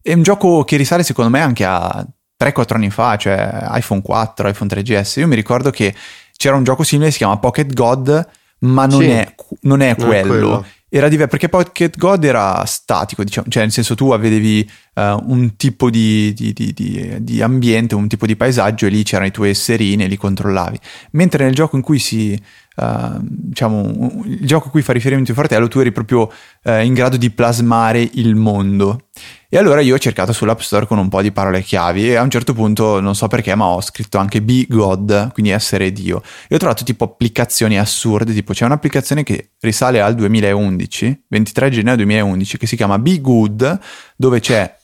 È 0.00 0.12
un 0.12 0.22
gioco 0.22 0.62
che 0.62 0.76
risale 0.76 1.02
secondo 1.02 1.28
me 1.28 1.40
anche 1.40 1.64
a 1.64 2.06
3-4 2.44 2.74
anni 2.76 2.90
fa, 2.90 3.16
cioè 3.16 3.66
iPhone 3.72 4.02
4, 4.02 4.48
iPhone 4.48 4.70
3GS. 4.70 5.20
Io 5.20 5.26
mi 5.26 5.34
ricordo 5.36 5.70
che 5.70 5.94
c'era 6.36 6.56
un 6.56 6.64
gioco 6.64 6.82
simile, 6.82 7.10
si 7.10 7.18
chiama 7.18 7.38
Pocket 7.38 7.72
God, 7.72 8.28
ma 8.60 8.86
non, 8.86 9.00
Sì. 9.00 9.08
è, 9.08 9.34
non 9.62 9.80
è 9.80 9.94
Non 9.96 10.06
quello. 10.06 10.28
quello. 10.28 10.66
Era 10.88 11.08
diver- 11.08 11.28
perché 11.28 11.48
Pocket 11.48 11.98
God 11.98 12.22
era 12.24 12.64
statico, 12.66 13.24
diciamo, 13.24 13.48
cioè 13.48 13.62
nel 13.64 13.72
senso 13.72 13.96
tu 13.96 14.12
avevi 14.12 14.60
eh, 14.94 15.16
un 15.24 15.56
tipo 15.56 15.90
di, 15.90 16.32
di- 16.34 16.52
di- 16.52 17.16
di- 17.18 17.42
ambiente, 17.42 17.96
un 17.96 18.06
tipo 18.06 18.26
di 18.26 18.36
paesaggio 18.36 18.86
e 18.86 18.90
lì 18.90 19.02
c'erano 19.02 19.26
i 19.26 19.32
tuoi 19.32 19.50
esserini 19.50 20.04
e 20.04 20.06
li 20.06 20.16
controllavi. 20.16 20.78
Mentre 21.12 21.42
nel 21.44 21.54
gioco 21.54 21.74
in 21.74 21.82
cui 21.82 21.98
si, 21.98 22.32
eh, 22.32 22.98
diciamo, 23.20 24.22
il 24.24 24.46
gioco 24.46 24.68
a 24.68 24.70
cui 24.70 24.82
fa 24.82 24.92
riferimento 24.92 25.32
il 25.32 25.36
fratello, 25.36 25.66
tu 25.66 25.80
eri 25.80 25.90
proprio 25.90 26.30
eh, 26.62 26.84
in 26.84 26.94
grado 26.94 27.16
di 27.16 27.30
plasmare 27.30 28.08
il 28.12 28.36
mondo. 28.36 29.06
E 29.54 29.58
allora 29.58 29.80
io 29.80 29.94
ho 29.94 29.98
cercato 29.98 30.32
sull'App 30.32 30.58
Store 30.58 30.84
con 30.84 30.98
un 30.98 31.08
po' 31.08 31.22
di 31.22 31.30
parole 31.30 31.62
chiavi 31.62 32.08
e 32.08 32.16
a 32.16 32.22
un 32.22 32.28
certo 32.28 32.54
punto, 32.54 32.98
non 32.98 33.14
so 33.14 33.28
perché, 33.28 33.54
ma 33.54 33.66
ho 33.66 33.80
scritto 33.80 34.18
anche 34.18 34.42
Be 34.42 34.66
God, 34.68 35.32
quindi 35.32 35.52
essere 35.52 35.92
Dio. 35.92 36.24
E 36.48 36.56
ho 36.56 36.58
trovato 36.58 36.82
tipo 36.82 37.04
applicazioni 37.04 37.78
assurde, 37.78 38.34
tipo 38.34 38.52
c'è 38.52 38.64
un'applicazione 38.64 39.22
che 39.22 39.52
risale 39.60 40.00
al 40.00 40.16
2011, 40.16 41.26
23 41.28 41.70
gennaio 41.70 41.96
2011, 41.98 42.58
che 42.58 42.66
si 42.66 42.74
chiama 42.74 42.98
Be 42.98 43.20
Good, 43.20 43.78
dove 44.16 44.40
c'è 44.40 44.76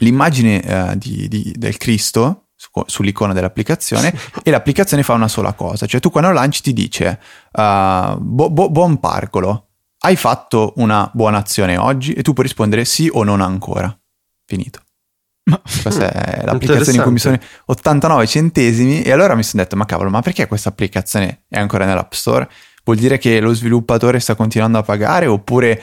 l'immagine 0.00 0.62
eh, 0.62 0.98
di- 0.98 1.26
di- 1.26 1.54
del 1.56 1.78
Cristo 1.78 2.48
su- 2.56 2.68
sull'icona 2.84 3.32
dell'applicazione 3.32 4.12
e 4.44 4.50
l'applicazione 4.50 5.02
fa 5.02 5.14
una 5.14 5.28
sola 5.28 5.54
cosa, 5.54 5.86
cioè 5.86 5.98
tu 5.98 6.10
quando 6.10 6.30
lanci 6.30 6.60
ti 6.60 6.74
dice 6.74 7.18
uh, 7.52 8.18
bo- 8.18 8.50
bo- 8.50 8.68
buon 8.68 9.00
parcolo, 9.00 9.67
hai 10.00 10.16
fatto 10.16 10.72
una 10.76 11.10
buona 11.12 11.38
azione 11.38 11.76
oggi 11.76 12.12
e 12.12 12.22
tu 12.22 12.32
puoi 12.32 12.46
rispondere 12.46 12.84
sì 12.84 13.08
o 13.12 13.24
non 13.24 13.40
ancora. 13.40 13.96
Finito. 14.44 14.80
Ma- 15.44 15.60
Questa 15.60 16.12
è 16.12 16.44
l'applicazione 16.46 16.98
in 16.98 17.02
cui 17.02 17.12
mi 17.12 17.18
sono 17.18 17.38
89 17.66 18.26
centesimi 18.26 19.02
e 19.02 19.10
allora 19.12 19.34
mi 19.34 19.42
sono 19.42 19.62
detto 19.62 19.76
ma 19.76 19.84
cavolo 19.86 20.10
ma 20.10 20.20
perché 20.22 20.46
questa 20.46 20.68
applicazione 20.68 21.42
è 21.48 21.58
ancora 21.58 21.84
nell'App 21.84 22.12
Store? 22.12 22.48
Vuol 22.84 22.98
dire 22.98 23.18
che 23.18 23.40
lo 23.40 23.52
sviluppatore 23.52 24.20
sta 24.20 24.34
continuando 24.34 24.78
a 24.78 24.82
pagare 24.82 25.26
oppure 25.26 25.82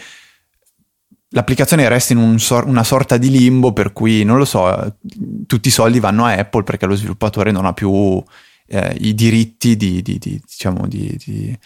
l'applicazione 1.30 1.88
resta 1.90 2.14
in 2.14 2.20
un 2.20 2.40
sor- 2.40 2.66
una 2.68 2.84
sorta 2.84 3.18
di 3.18 3.30
limbo 3.30 3.74
per 3.74 3.92
cui 3.94 4.24
non 4.24 4.38
lo 4.38 4.46
so, 4.46 4.98
tutti 5.46 5.68
i 5.68 5.72
soldi 5.72 6.00
vanno 6.00 6.26
a 6.26 6.32
Apple 6.34 6.64
perché 6.64 6.86
lo 6.86 6.96
sviluppatore 6.96 7.52
non 7.52 7.66
ha 7.66 7.74
più 7.74 8.24
eh, 8.68 8.96
i 9.00 9.14
diritti 9.14 9.76
di, 9.76 10.02
di- 10.02 10.18
di- 10.18 10.42
diciamo 10.44 10.88
di, 10.88 11.16
di- 11.24 11.60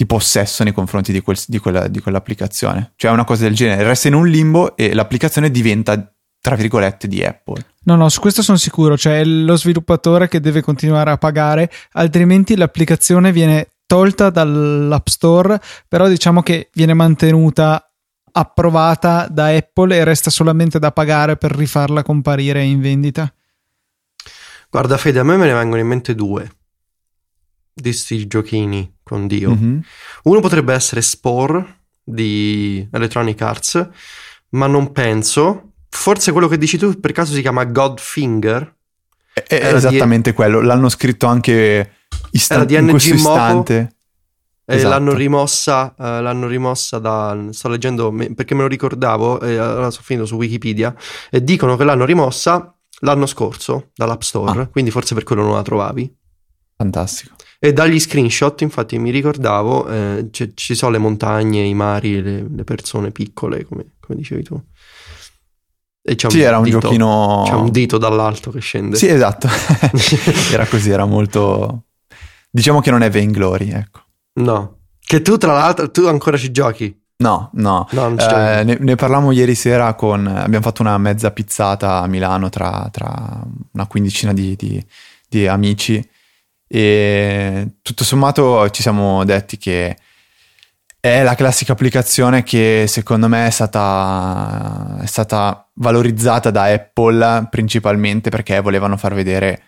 di 0.00 0.06
possesso 0.06 0.64
nei 0.64 0.72
confronti 0.72 1.12
di, 1.12 1.20
quel- 1.20 1.36
di 1.46 1.58
quella- 1.58 1.86
di 1.86 2.00
quell'applicazione. 2.00 2.94
Cioè 2.96 3.10
una 3.10 3.24
cosa 3.24 3.42
del 3.42 3.54
genere, 3.54 3.82
resta 3.82 4.08
in 4.08 4.14
un 4.14 4.26
limbo 4.26 4.74
e 4.74 4.94
l'applicazione 4.94 5.50
diventa 5.50 6.10
tra 6.40 6.54
virgolette 6.54 7.06
di 7.06 7.22
Apple. 7.22 7.62
No, 7.82 7.96
no, 7.96 8.08
su 8.08 8.18
questo 8.18 8.40
sono 8.40 8.56
sicuro. 8.56 8.96
C'è 8.96 9.22
lo 9.24 9.56
sviluppatore 9.56 10.26
che 10.26 10.40
deve 10.40 10.62
continuare 10.62 11.10
a 11.10 11.18
pagare, 11.18 11.70
altrimenti 11.92 12.56
l'applicazione 12.56 13.30
viene 13.30 13.72
tolta 13.84 14.30
dall'App 14.30 15.06
Store, 15.06 15.60
però 15.86 16.08
diciamo 16.08 16.42
che 16.42 16.70
viene 16.72 16.94
mantenuta 16.94 17.86
approvata 18.32 19.28
da 19.30 19.48
Apple 19.48 19.96
e 19.96 20.04
resta 20.04 20.30
solamente 20.30 20.78
da 20.78 20.92
pagare 20.92 21.36
per 21.36 21.54
rifarla 21.54 22.02
comparire 22.02 22.64
in 22.64 22.80
vendita. 22.80 23.30
Guarda 24.70 24.96
Fede, 24.96 25.18
a 25.18 25.24
me 25.24 25.36
me 25.36 25.44
ne 25.44 25.52
vengono 25.52 25.82
in 25.82 25.88
mente 25.88 26.14
due 26.14 26.50
di 27.74 27.92
sti 27.92 28.26
giochini 28.26 28.98
con 29.10 29.26
Dio. 29.26 29.50
Mhm. 29.50 29.82
Uno 30.24 30.40
potrebbe 30.40 30.72
essere 30.72 31.02
Spore 31.02 31.80
di 32.02 32.86
Electronic 32.90 33.40
Arts, 33.42 33.88
ma 34.50 34.66
non 34.66 34.92
penso. 34.92 35.72
Forse 35.88 36.32
quello 36.32 36.48
che 36.48 36.56
dici 36.56 36.78
tu 36.78 36.98
per 37.00 37.12
caso 37.12 37.34
si 37.34 37.40
chiama 37.40 37.64
Godfinger. 37.64 38.74
È, 39.32 39.42
è 39.46 39.54
Era 39.56 39.70
di- 39.78 39.86
esattamente 39.86 40.32
quello, 40.32 40.60
l'hanno 40.60 40.88
scritto 40.88 41.26
anche 41.26 41.92
istan- 42.30 42.66
di 42.66 42.74
in 42.74 42.84
NG 42.84 42.90
questo 42.90 43.14
Moco. 43.16 43.30
istante. 43.36 43.94
E 44.64 44.76
Esatto. 44.76 44.90
l'hanno 44.90 45.14
rimossa, 45.14 45.94
eh, 45.98 46.20
l'hanno 46.20 46.46
rimossa 46.46 46.98
da. 47.00 47.36
Sto 47.50 47.68
leggendo 47.68 48.12
me- 48.12 48.32
perché 48.34 48.54
me 48.54 48.62
lo 48.62 48.68
ricordavo, 48.68 49.40
e 49.40 49.56
allora 49.56 49.90
sono 49.90 50.04
finito 50.04 50.26
su 50.26 50.36
Wikipedia. 50.36 50.94
E 51.28 51.42
dicono 51.42 51.76
che 51.76 51.82
l'hanno 51.84 52.04
rimossa 52.04 52.72
l'anno 53.00 53.26
scorso 53.26 53.90
dall'App 53.94 54.20
Store, 54.20 54.60
Ah. 54.62 54.66
quindi 54.68 54.90
forse 54.92 55.14
per 55.14 55.24
quello 55.24 55.42
non 55.42 55.54
la 55.54 55.62
trovavi. 55.62 56.12
Fantastico. 56.80 57.34
E 57.58 57.74
dagli 57.74 58.00
screenshot, 58.00 58.58
infatti, 58.62 58.98
mi 58.98 59.10
ricordavo, 59.10 59.86
eh, 59.86 60.28
c'è- 60.30 60.52
ci 60.54 60.74
sono 60.74 60.92
le 60.92 60.98
montagne, 60.98 61.60
i 61.62 61.74
mari, 61.74 62.22
le, 62.22 62.46
le 62.50 62.64
persone 62.64 63.10
piccole, 63.10 63.64
come, 63.66 63.96
come 64.00 64.18
dicevi 64.18 64.42
tu. 64.42 64.58
E 66.02 66.14
c'è 66.14 66.30
Sì, 66.30 66.40
era 66.40 66.56
un 66.56 66.64
dito- 66.64 66.78
giochino... 66.78 67.42
C'è 67.46 67.52
un 67.52 67.70
dito 67.70 67.98
dall'alto 67.98 68.50
che 68.50 68.60
scende. 68.60 68.96
Sì, 68.96 69.08
esatto. 69.08 69.46
era 70.52 70.66
così, 70.66 70.88
era 70.88 71.04
molto... 71.04 71.84
Diciamo 72.50 72.80
che 72.80 72.90
non 72.90 73.02
è 73.02 73.10
Vainglory, 73.10 73.70
ecco. 73.72 74.00
No. 74.40 74.78
Che 74.98 75.20
tu, 75.20 75.36
tra 75.36 75.52
l'altro, 75.52 75.90
tu 75.90 76.06
ancora 76.06 76.38
ci 76.38 76.50
giochi. 76.50 76.98
No, 77.18 77.50
no. 77.56 77.86
No, 77.90 78.16
Eh, 78.16 78.64
ne, 78.64 78.78
ne 78.80 78.94
parlavamo 78.94 79.32
ieri 79.32 79.54
sera 79.54 79.92
con... 79.92 80.26
Abbiamo 80.26 80.64
fatto 80.64 80.80
una 80.80 80.96
mezza 80.96 81.30
pizzata 81.30 81.98
a 82.00 82.06
Milano 82.06 82.48
tra, 82.48 82.88
tra 82.90 83.42
una 83.72 83.86
quindicina 83.86 84.32
di, 84.32 84.56
di- 84.56 84.82
di 85.28 85.46
amici 85.46 86.02
e 86.72 87.78
tutto 87.82 88.04
sommato 88.04 88.70
ci 88.70 88.80
siamo 88.80 89.24
detti 89.24 89.58
che 89.58 89.96
è 91.00 91.24
la 91.24 91.34
classica 91.34 91.72
applicazione 91.72 92.44
che 92.44 92.84
secondo 92.86 93.26
me 93.26 93.48
è 93.48 93.50
stata, 93.50 94.98
è 95.00 95.06
stata 95.06 95.68
valorizzata 95.74 96.52
da 96.52 96.64
Apple 96.66 97.48
principalmente 97.50 98.30
perché 98.30 98.60
volevano 98.60 98.96
far 98.96 99.14
vedere 99.14 99.62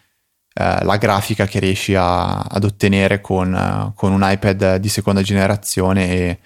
eh, 0.55 0.85
la 0.85 0.97
grafica 0.97 1.45
che 1.47 1.59
riesci 1.59 1.97
a- 1.97 2.39
ad 2.39 2.63
ottenere 2.63 3.21
con, 3.21 3.93
con 3.97 4.13
un 4.13 4.21
iPad 4.23 4.77
di 4.77 4.89
seconda 4.89 5.23
generazione 5.23 6.09
e 6.09 6.39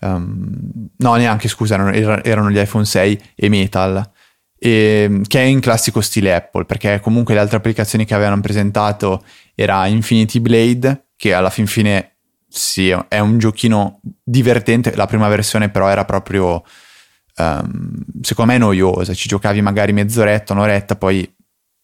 ehm, 0.00 0.88
no 0.96 1.14
neanche 1.14 1.46
scusa 1.46 1.74
erano, 1.74 1.92
era- 1.92 2.24
erano 2.24 2.50
gli 2.50 2.58
iPhone 2.58 2.84
6 2.84 3.32
e 3.36 3.48
Metal 3.48 4.10
e- 4.62 5.22
che 5.26 5.40
è 5.40 5.44
in 5.44 5.60
classico 5.60 6.02
stile 6.02 6.34
Apple 6.34 6.66
perché 6.66 7.00
comunque 7.00 7.32
le 7.34 7.40
altre 7.40 7.56
applicazioni 7.56 8.04
che 8.04 8.14
avevano 8.14 8.40
presentato 8.42 9.24
era 9.54 9.86
Infinity 9.86 10.38
Blade 10.38 11.06
che 11.16 11.32
alla 11.32 11.50
fin 11.50 11.66
fine 11.66 12.16
sì, 12.52 12.90
è 13.08 13.20
un 13.20 13.38
giochino 13.38 14.00
divertente. 14.24 14.94
La 14.96 15.06
prima 15.06 15.28
versione, 15.28 15.70
però, 15.70 15.88
era 15.88 16.04
proprio 16.04 16.64
ehm, 17.36 18.04
secondo 18.20 18.52
me 18.52 18.58
noiosa. 18.58 19.14
Ci 19.14 19.28
giocavi 19.28 19.62
magari 19.62 19.92
mezz'oretta, 19.92 20.52
un'oretta, 20.52 20.96
poi 20.96 21.32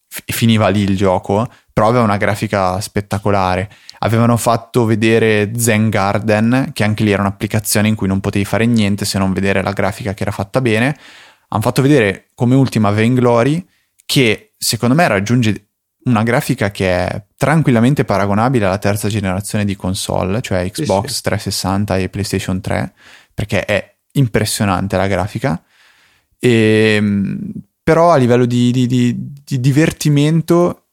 f- 0.09 0.23
finiva 0.25 0.67
lì 0.67 0.81
il 0.81 0.97
gioco. 0.97 1.47
Però 1.71 1.87
aveva 1.87 2.03
una 2.03 2.17
grafica 2.17 2.81
spettacolare. 2.81 3.69
Avevano 3.99 4.35
fatto 4.35 4.83
vedere 4.83 5.51
Zen 5.55 5.89
Garden, 5.89 6.71
che 6.73 6.83
anche 6.83 7.03
lì 7.03 7.11
era 7.11 7.21
un'applicazione 7.21 7.87
in 7.87 7.95
cui 7.95 8.07
non 8.07 8.19
potevi 8.19 8.43
fare 8.43 8.65
niente 8.65 9.05
se 9.05 9.17
non 9.17 9.31
vedere 9.31 9.61
la 9.61 9.71
grafica 9.71 10.13
che 10.13 10.23
era 10.23 10.31
fatta 10.31 10.59
bene. 10.59 10.97
Hanno 11.49 11.61
fatto 11.61 11.81
vedere 11.81 12.27
come 12.35 12.55
ultima 12.55 12.91
Vainglory, 12.91 13.65
che 14.05 14.53
secondo 14.57 14.95
me 14.95 15.07
raggiunge 15.07 15.63
una 16.05 16.23
grafica 16.23 16.71
che 16.71 16.89
è 17.07 17.25
tranquillamente 17.35 18.05
paragonabile 18.05 18.65
alla 18.65 18.77
terza 18.77 19.07
generazione 19.09 19.65
di 19.65 19.75
console, 19.75 20.41
cioè 20.41 20.63
Sì, 20.71 20.83
Xbox 20.83 21.11
sì. 21.11 21.21
360 21.23 21.97
e 21.97 22.09
PlayStation 22.09 22.61
3, 22.61 22.93
perché 23.33 23.65
è 23.65 23.95
impressionante 24.13 24.97
la 24.97 25.07
grafica. 25.07 25.61
E, 26.39 26.99
mh, 27.01 27.51
però 27.83 28.11
a 28.11 28.17
livello 28.17 28.45
di, 28.45 28.71
di- 28.71 28.87
di- 28.87 29.15
di 29.45 29.59
divertimento 29.59 30.87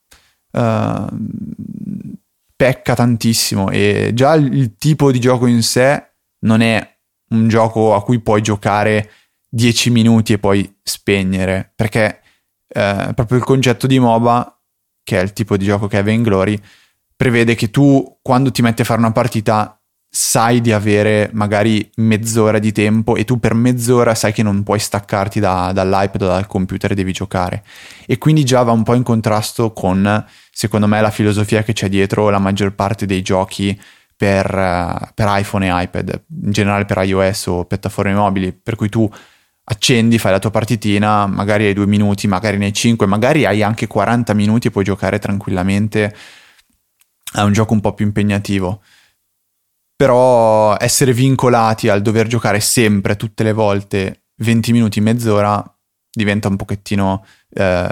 ehm, 0.53 1.29
pecca 2.57 2.95
tantissimo 2.95 3.71
e 3.71 4.12
già 4.14 4.35
il 4.35 4.77
tipo 4.79 5.11
di 5.11 5.19
gioco 5.19 5.47
in 5.47 5.62
sé 5.62 6.11
non 6.40 6.61
è 6.61 6.97
un 7.31 7.49
gioco 7.49 7.95
a 7.95 8.03
cui 8.03 8.21
puoi 8.21 8.43
giocare 8.43 9.11
10 9.55 9.90
minuti 9.90 10.33
e 10.33 10.38
poi 10.38 10.79
spegnere, 10.83 11.73
perché 11.77 12.21
eh, 12.67 13.12
proprio 13.14 13.38
il 13.38 13.45
concetto 13.45 13.87
di 13.87 14.01
MOBA, 14.01 14.61
che 15.05 15.21
è 15.21 15.23
il 15.23 15.33
tipo 15.33 15.57
di 15.57 15.64
gioco 15.64 15.87
che 15.87 16.01
è 16.01 16.03
Vainglory, 16.03 16.61
prevede 17.14 17.55
che 17.55 17.71
tu 17.71 18.19
quando 18.21 18.51
ti 18.51 18.62
metti 18.62 18.83
a 18.83 18.85
fare 18.85 18.99
una 18.99 19.12
partita 19.12 19.79
sai 20.09 20.61
di 20.61 20.73
avere 20.73 21.31
magari 21.33 21.88
mezz'ora 21.97 22.59
di 22.59 22.73
tempo 22.73 23.14
e 23.17 23.25
tu 23.25 23.38
per 23.38 23.55
mezz'ora 23.55 24.14
sai 24.14 24.33
che 24.33 24.43
non 24.43 24.62
puoi 24.62 24.79
staccarti 24.79 25.40
da- 25.40 25.73
dall'iPad 25.73 26.23
o 26.23 26.27
dal 26.27 26.47
computer 26.49 26.90
e 26.90 26.95
devi 26.97 27.12
giocare. 27.12 27.64
E 28.07 28.19
quindi 28.19 28.45
già 28.45 28.62
va 28.62 28.73
un 28.73 28.83
po' 28.83 28.95
in 28.95 29.05
contrasto 29.05 29.73
con, 29.73 30.25
secondo 30.51 30.88
me, 30.88 31.01
la 31.01 31.11
filosofia 31.11 31.62
che 31.62 31.73
c'è 31.73 31.88
dietro 31.88 32.29
la 32.29 32.38
maggior 32.40 32.75
parte 32.75 33.07
dei 33.07 33.23
giochi 33.23 33.81
per, 34.17 34.53
eh, 34.53 35.12
per 35.14 35.27
iPhone 35.31 35.67
e 35.67 35.83
iPad, 35.83 36.25
in 36.43 36.51
generale 36.51 36.85
per 36.87 36.99
iOS 37.05 37.47
o 37.47 37.64
piattaforme 37.64 38.14
mobili, 38.14 38.53
per 38.53 38.75
cui 38.75 38.88
tu 38.88 39.09
accendi, 39.64 40.18
fai 40.18 40.33
la 40.33 40.38
tua 40.38 40.50
partitina, 40.50 41.27
magari 41.27 41.66
hai 41.66 41.72
due 41.72 41.87
minuti, 41.87 42.27
magari 42.27 42.59
ne 42.59 42.66
hai 42.66 42.72
cinque, 42.72 43.07
magari 43.07 43.44
hai 43.46 43.62
anche 43.62 43.87
40 43.87 44.35
minuti 44.35 44.68
e 44.68 44.70
puoi 44.70 44.85
giocare 44.85 45.18
tranquillamente 45.18 46.14
a 47.37 47.44
un 47.44 47.53
gioco 47.53 47.72
un 47.72 47.81
po' 47.81 47.94
più 47.94 48.07
impegnativo. 48.07 48.83
però 49.96 50.77
essere 50.79 51.12
vincolati 51.12 51.88
al 51.88 52.03
dover 52.03 52.27
giocare 52.27 52.61
sempre, 52.61 53.16
tutte 53.16 53.44
le 53.44 53.53
volte, 53.53 54.24
20 54.37 54.72
minuti, 54.72 55.00
mezz'ora, 55.00 55.62
diventa 56.11 56.48
un 56.48 56.57
pochettino 56.57 57.24
eh, 57.50 57.88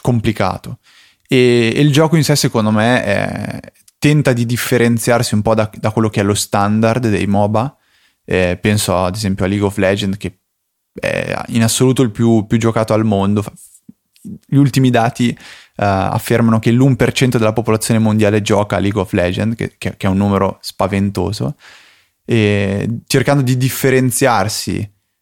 complicato. 0.00 0.78
E, 1.26 1.72
e, 1.74 1.80
il 1.80 1.92
gioco 1.92 2.16
in 2.16 2.24
sé, 2.24 2.36
secondo 2.36 2.70
me, 2.70 3.04
è, 3.04 3.60
tenta 3.98 4.32
di 4.32 4.46
differenziarsi 4.46 5.34
un 5.34 5.42
po' 5.42 5.54
da, 5.54 5.70
da, 5.74 5.90
quello 5.90 6.08
che 6.08 6.20
è 6.20 6.24
lo 6.24 6.34
standard 6.34 7.08
dei 7.08 7.26
MOBA. 7.26 7.76
Eh, 8.30 8.56
penso 8.60 8.96
ad 8.96 9.16
esempio 9.16 9.44
a 9.44 9.48
League 9.48 9.66
of 9.66 9.76
Legends, 9.76 10.16
che 10.16 10.38
è 10.92 11.36
in 11.48 11.64
assoluto 11.64 12.02
il 12.02 12.12
più, 12.12 12.46
più 12.46 12.58
giocato 12.58 12.92
al 12.92 13.04
mondo. 13.04 13.44
Gli 14.20 14.56
ultimi 14.56 14.90
dati 14.90 15.36
Uh, 15.80 16.12
affermano 16.12 16.58
che 16.58 16.70
l'1% 16.72 17.38
della 17.38 17.54
popolazione 17.54 17.98
mondiale 17.98 18.42
gioca 18.42 18.76
a 18.76 18.80
League 18.80 19.00
of 19.00 19.12
Legends, 19.12 19.56
che, 19.56 19.76
che, 19.78 19.96
che 19.96 20.06
è 20.06 20.10
un 20.10 20.18
numero 20.18 20.58
spaventoso, 20.60 21.56
e 22.26 22.98
cercando 23.06 23.42
di 23.42 23.56
differenziarsi 23.56 24.78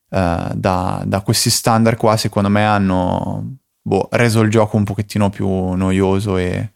uh, 0.08 0.52
da, 0.52 1.04
da, 1.06 1.20
questi 1.22 1.48
standard 1.48 1.96
qua, 1.96 2.16
secondo 2.16 2.48
me 2.48 2.64
hanno 2.64 3.58
boh, 3.80 4.08
reso 4.10 4.40
il 4.40 4.50
gioco 4.50 4.76
un 4.76 4.82
pochettino 4.82 5.30
più 5.30 5.46
noioso 5.46 6.36
e 6.38 6.72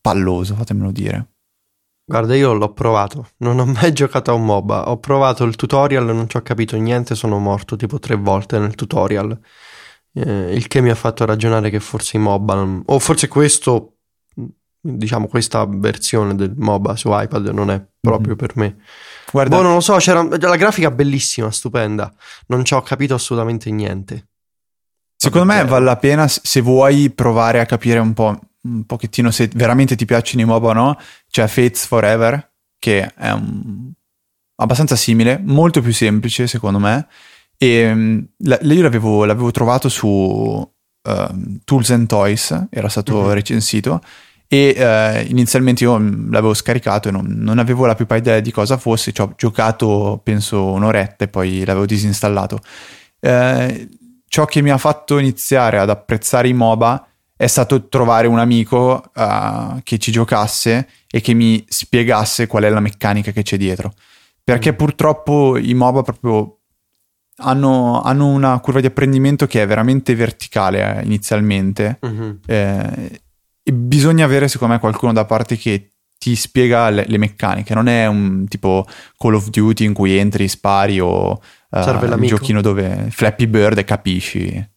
palloso, 0.00 0.54
fatemelo 0.54 0.90
dire. 0.90 1.26
Guarda, 2.10 2.34
io 2.34 2.52
l'ho 2.52 2.72
provato, 2.72 3.28
non 3.38 3.58
ho 3.58 3.64
mai 3.64 3.92
giocato 3.94 4.32
a 4.32 4.34
un 4.34 4.44
MOBA, 4.44 4.90
ho 4.90 4.98
provato 4.98 5.44
il 5.44 5.54
tutorial, 5.54 6.04
non 6.06 6.28
ci 6.28 6.36
ho 6.36 6.42
capito 6.42 6.76
niente, 6.76 7.14
sono 7.14 7.38
morto 7.38 7.76
tipo 7.76 7.98
tre 7.98 8.16
volte 8.16 8.58
nel 8.58 8.74
tutorial 8.74 9.38
eh, 10.14 10.52
il 10.54 10.66
che 10.66 10.80
mi 10.80 10.90
ha 10.90 10.94
fatto 10.94 11.24
ragionare 11.24 11.70
che 11.70 11.80
forse 11.80 12.16
i 12.16 12.20
MOBA, 12.20 12.82
o 12.86 12.98
forse 12.98 13.28
questo, 13.28 13.98
diciamo 14.80 15.28
questa 15.28 15.66
versione 15.68 16.34
del 16.34 16.54
MOBA 16.56 16.96
su 16.96 17.08
iPad 17.12 17.48
non 17.48 17.70
è 17.70 17.82
proprio 18.00 18.34
mm. 18.34 18.38
per 18.38 18.56
me. 18.56 18.76
Guarda, 19.30 19.56
boh, 19.56 19.62
non 19.62 19.74
lo 19.74 19.80
so, 19.80 19.96
c'era 19.96 20.22
la 20.22 20.56
grafica 20.56 20.90
bellissima, 20.90 21.50
stupenda, 21.50 22.12
non 22.46 22.64
ci 22.64 22.74
ho 22.74 22.82
capito 22.82 23.14
assolutamente 23.14 23.70
niente. 23.70 24.26
Secondo 25.16 25.52
me 25.52 25.64
vale 25.64 25.84
la 25.84 25.96
pena 25.98 26.26
se 26.26 26.60
vuoi 26.62 27.10
provare 27.10 27.60
a 27.60 27.66
capire 27.66 27.98
un 27.98 28.14
po' 28.14 28.40
un 28.62 28.84
pochettino 28.84 29.30
se 29.30 29.50
veramente 29.54 29.96
ti 29.96 30.04
piacciono 30.04 30.42
i 30.42 30.46
MOBA 30.46 30.68
o 30.68 30.72
no. 30.72 30.98
C'è 31.30 31.46
Fates 31.46 31.86
Forever, 31.86 32.52
che 32.78 33.12
è 33.14 33.30
un... 33.30 33.92
abbastanza 34.56 34.96
simile, 34.96 35.40
molto 35.42 35.80
più 35.80 35.92
semplice 35.92 36.46
secondo 36.46 36.78
me, 36.78 37.06
e 37.62 37.90
um, 37.90 38.26
la, 38.38 38.58
io 38.62 38.82
l'avevo, 38.82 39.26
l'avevo, 39.26 39.50
trovato 39.50 39.90
su 39.90 40.08
uh, 40.08 41.58
Tools 41.64 41.90
and 41.90 42.06
Toys, 42.06 42.68
era 42.70 42.88
stato 42.88 43.20
mm-hmm. 43.20 43.32
recensito. 43.32 44.00
E 44.52 44.74
uh, 44.76 45.30
inizialmente 45.30 45.84
io 45.84 45.96
l'avevo 45.96 46.54
scaricato 46.54 47.08
e 47.08 47.12
non, 47.12 47.26
non, 47.26 47.58
avevo 47.58 47.86
la 47.86 47.94
più 47.94 48.06
pallida 48.06 48.30
idea 48.30 48.42
di 48.42 48.50
cosa 48.50 48.78
fosse. 48.78 49.12
Ci 49.12 49.20
ho 49.20 49.34
giocato 49.36 50.20
penso 50.24 50.64
un'oretta 50.72 51.24
e 51.24 51.28
poi 51.28 51.64
l'avevo 51.64 51.86
disinstallato. 51.86 52.60
Uh, 53.20 53.88
ciò 54.26 54.46
che 54.46 54.62
mi 54.62 54.70
ha 54.70 54.78
fatto 54.78 55.18
iniziare 55.18 55.78
ad 55.78 55.90
apprezzare 55.90 56.48
i 56.48 56.54
MOBA 56.54 57.09
è 57.40 57.46
stato 57.46 57.88
trovare 57.88 58.26
un 58.26 58.38
amico 58.38 59.02
uh, 59.14 59.80
che 59.82 59.96
ci 59.96 60.12
giocasse 60.12 60.86
e 61.10 61.22
che 61.22 61.32
mi 61.32 61.64
spiegasse 61.66 62.46
qual 62.46 62.64
è 62.64 62.68
la 62.68 62.80
meccanica 62.80 63.30
che 63.30 63.40
c'è 63.40 63.56
dietro. 63.56 63.94
Perché 64.44 64.72
mm. 64.72 64.76
purtroppo 64.76 65.56
i 65.56 65.72
MOBA 65.72 66.02
proprio 66.02 66.58
hanno, 67.36 68.02
hanno, 68.02 68.26
una 68.26 68.60
curva 68.60 68.80
di 68.80 68.88
apprendimento 68.88 69.46
che 69.46 69.62
è 69.62 69.66
veramente 69.66 70.14
verticale 70.14 70.98
eh, 70.98 71.04
inizialmente 71.04 71.96
uh-huh. 72.02 72.40
eh, 72.44 73.22
e 73.62 73.72
bisogna 73.72 74.26
avere 74.26 74.46
secondo 74.46 74.74
me 74.74 74.80
qualcuno 74.80 75.14
da 75.14 75.24
parte 75.24 75.56
che 75.56 75.92
ti 76.18 76.36
spiega 76.36 76.90
le, 76.90 77.06
le, 77.08 77.16
meccaniche 77.16 77.72
non 77.72 77.88
è 77.88 78.06
un 78.06 78.44
tipo 78.48 78.86
Call 79.16 79.32
of 79.32 79.48
Duty 79.48 79.86
in 79.86 79.94
cui 79.94 80.14
entri, 80.14 80.46
spari 80.46 81.00
o 81.00 81.30
uh, 81.70 81.78
un 81.78 82.26
giochino 82.26 82.60
dove 82.60 83.06
Flappy 83.08 83.46
Bird 83.46 83.78
e 83.78 83.84
capisci 83.84 84.69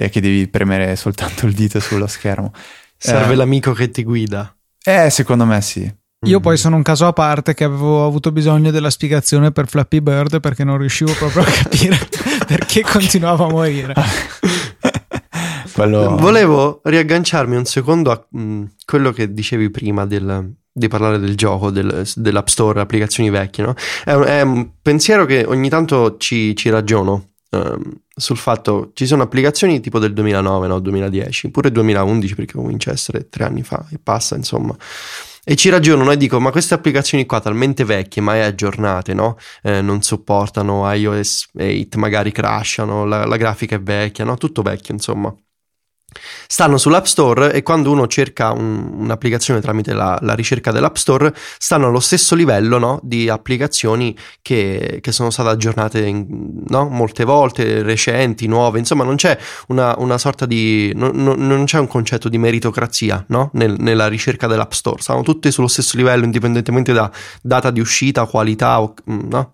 e 0.00 0.08
che 0.10 0.20
devi 0.20 0.46
premere 0.48 0.94
soltanto 0.94 1.46
il 1.46 1.54
dito 1.54 1.80
sullo 1.80 2.06
schermo 2.06 2.52
serve 2.96 3.32
eh, 3.32 3.36
l'amico 3.36 3.72
che 3.72 3.90
ti 3.90 4.04
guida 4.04 4.54
eh 4.84 5.10
secondo 5.10 5.44
me 5.44 5.60
sì 5.60 5.92
io 6.26 6.40
poi 6.40 6.56
sono 6.56 6.74
un 6.74 6.82
caso 6.82 7.06
a 7.06 7.12
parte 7.12 7.54
che 7.54 7.62
avevo 7.62 8.04
avuto 8.04 8.32
bisogno 8.32 8.72
della 8.72 8.90
spiegazione 8.90 9.52
per 9.52 9.68
Flappy 9.68 10.00
Bird 10.00 10.40
perché 10.40 10.64
non 10.64 10.78
riuscivo 10.78 11.12
proprio 11.12 11.42
a 11.42 11.46
capire 11.46 11.96
perché 12.44 12.82
continuava 12.82 13.44
a 13.44 13.48
morire. 13.48 13.94
Quello... 15.72 16.16
Volevo 16.16 16.80
riagganciarmi 16.82 17.54
un 17.54 17.64
secondo 17.64 18.10
a 18.10 18.26
mh, 18.30 18.40
mm, 18.40 18.64
quello 18.84 19.12
che 19.12 19.32
dicevi 19.32 19.70
prima 19.70 20.06
del, 20.06 20.54
di 20.72 20.88
parlare 20.88 21.20
del 21.20 21.36
gioco, 21.36 21.70
del, 21.70 22.04
dell'App 22.16 22.48
Store, 22.48 22.80
applicazioni 22.80 23.30
vecchie. 23.30 23.64
No? 23.64 23.74
È, 24.04 24.12
un, 24.12 24.24
è, 24.24 24.40
un, 24.40 24.70
pensiero 24.82 25.24
che 25.24 25.44
ogni 25.46 25.68
tanto 25.68 26.16
ci, 26.16 26.56
ci 26.56 26.68
ragiono 26.68 27.28
um, 27.50 27.80
sul 28.18 28.36
fatto 28.36 28.90
ci 28.94 29.06
sono 29.06 29.22
applicazioni 29.22 29.80
tipo 29.80 29.98
del 29.98 30.12
2009, 30.12 30.66
no? 30.68 30.78
2010, 30.78 31.50
pure 31.50 31.70
2011 31.70 32.34
perché 32.34 32.52
comincia 32.54 32.90
a 32.90 32.92
essere 32.92 33.28
tre 33.28 33.44
anni 33.44 33.62
fa 33.62 33.86
e 33.90 33.98
passa 34.02 34.36
insomma 34.36 34.76
e 35.50 35.56
ci 35.56 35.70
ragionano 35.70 36.10
e 36.10 36.18
dico, 36.18 36.38
ma 36.40 36.50
queste 36.50 36.74
applicazioni 36.74 37.24
qua 37.24 37.40
talmente 37.40 37.82
vecchie, 37.82 38.20
mai 38.20 38.42
aggiornate, 38.42 39.14
no? 39.14 39.38
Eh, 39.62 39.80
non 39.80 40.02
supportano 40.02 40.92
iOS 40.92 41.48
8, 41.54 41.98
magari 41.98 42.32
crashano, 42.32 43.06
la, 43.06 43.24
la 43.24 43.36
grafica 43.38 43.76
è 43.76 43.80
vecchia, 43.80 44.26
no? 44.26 44.36
Tutto 44.36 44.60
vecchio, 44.60 44.92
insomma 44.92 45.34
stanno 46.46 46.78
sull'App 46.78 47.04
Store 47.04 47.52
e 47.52 47.62
quando 47.62 47.90
uno 47.90 48.06
cerca 48.06 48.52
un, 48.52 48.92
un'applicazione 48.98 49.60
tramite 49.60 49.92
la, 49.92 50.18
la, 50.22 50.34
ricerca 50.34 50.72
dell'App 50.72 50.96
Store 50.96 51.34
stanno 51.58 51.88
allo 51.88 52.00
stesso 52.00 52.34
livello 52.34 52.78
no, 52.78 52.98
di 53.02 53.28
applicazioni 53.28 54.16
che, 54.40 55.00
che, 55.02 55.12
sono 55.12 55.30
state 55.30 55.50
aggiornate 55.50 56.06
in, 56.06 56.62
no, 56.66 56.88
molte 56.88 57.24
volte, 57.24 57.82
recenti, 57.82 58.46
nuove, 58.46 58.78
insomma 58.78 59.04
non 59.04 59.16
c'è 59.16 59.36
una, 59.68 59.94
una 59.98 60.16
sorta 60.16 60.46
di... 60.46 60.92
Non, 60.94 61.12
non, 61.14 61.64
c'è 61.66 61.78
un 61.78 61.86
concetto 61.86 62.30
di 62.30 62.38
meritocrazia 62.38 63.22
no, 63.28 63.50
nel, 63.54 63.76
nella 63.78 64.08
ricerca 64.08 64.46
dell'App 64.46 64.72
Store, 64.72 65.02
stanno 65.02 65.22
tutte 65.22 65.50
sullo 65.50 65.68
stesso 65.68 65.96
livello 65.96 66.24
indipendentemente 66.24 66.92
da 66.92 67.10
data 67.42 67.70
di 67.70 67.80
uscita, 67.80 68.24
qualità 68.24 68.80
o, 68.80 68.94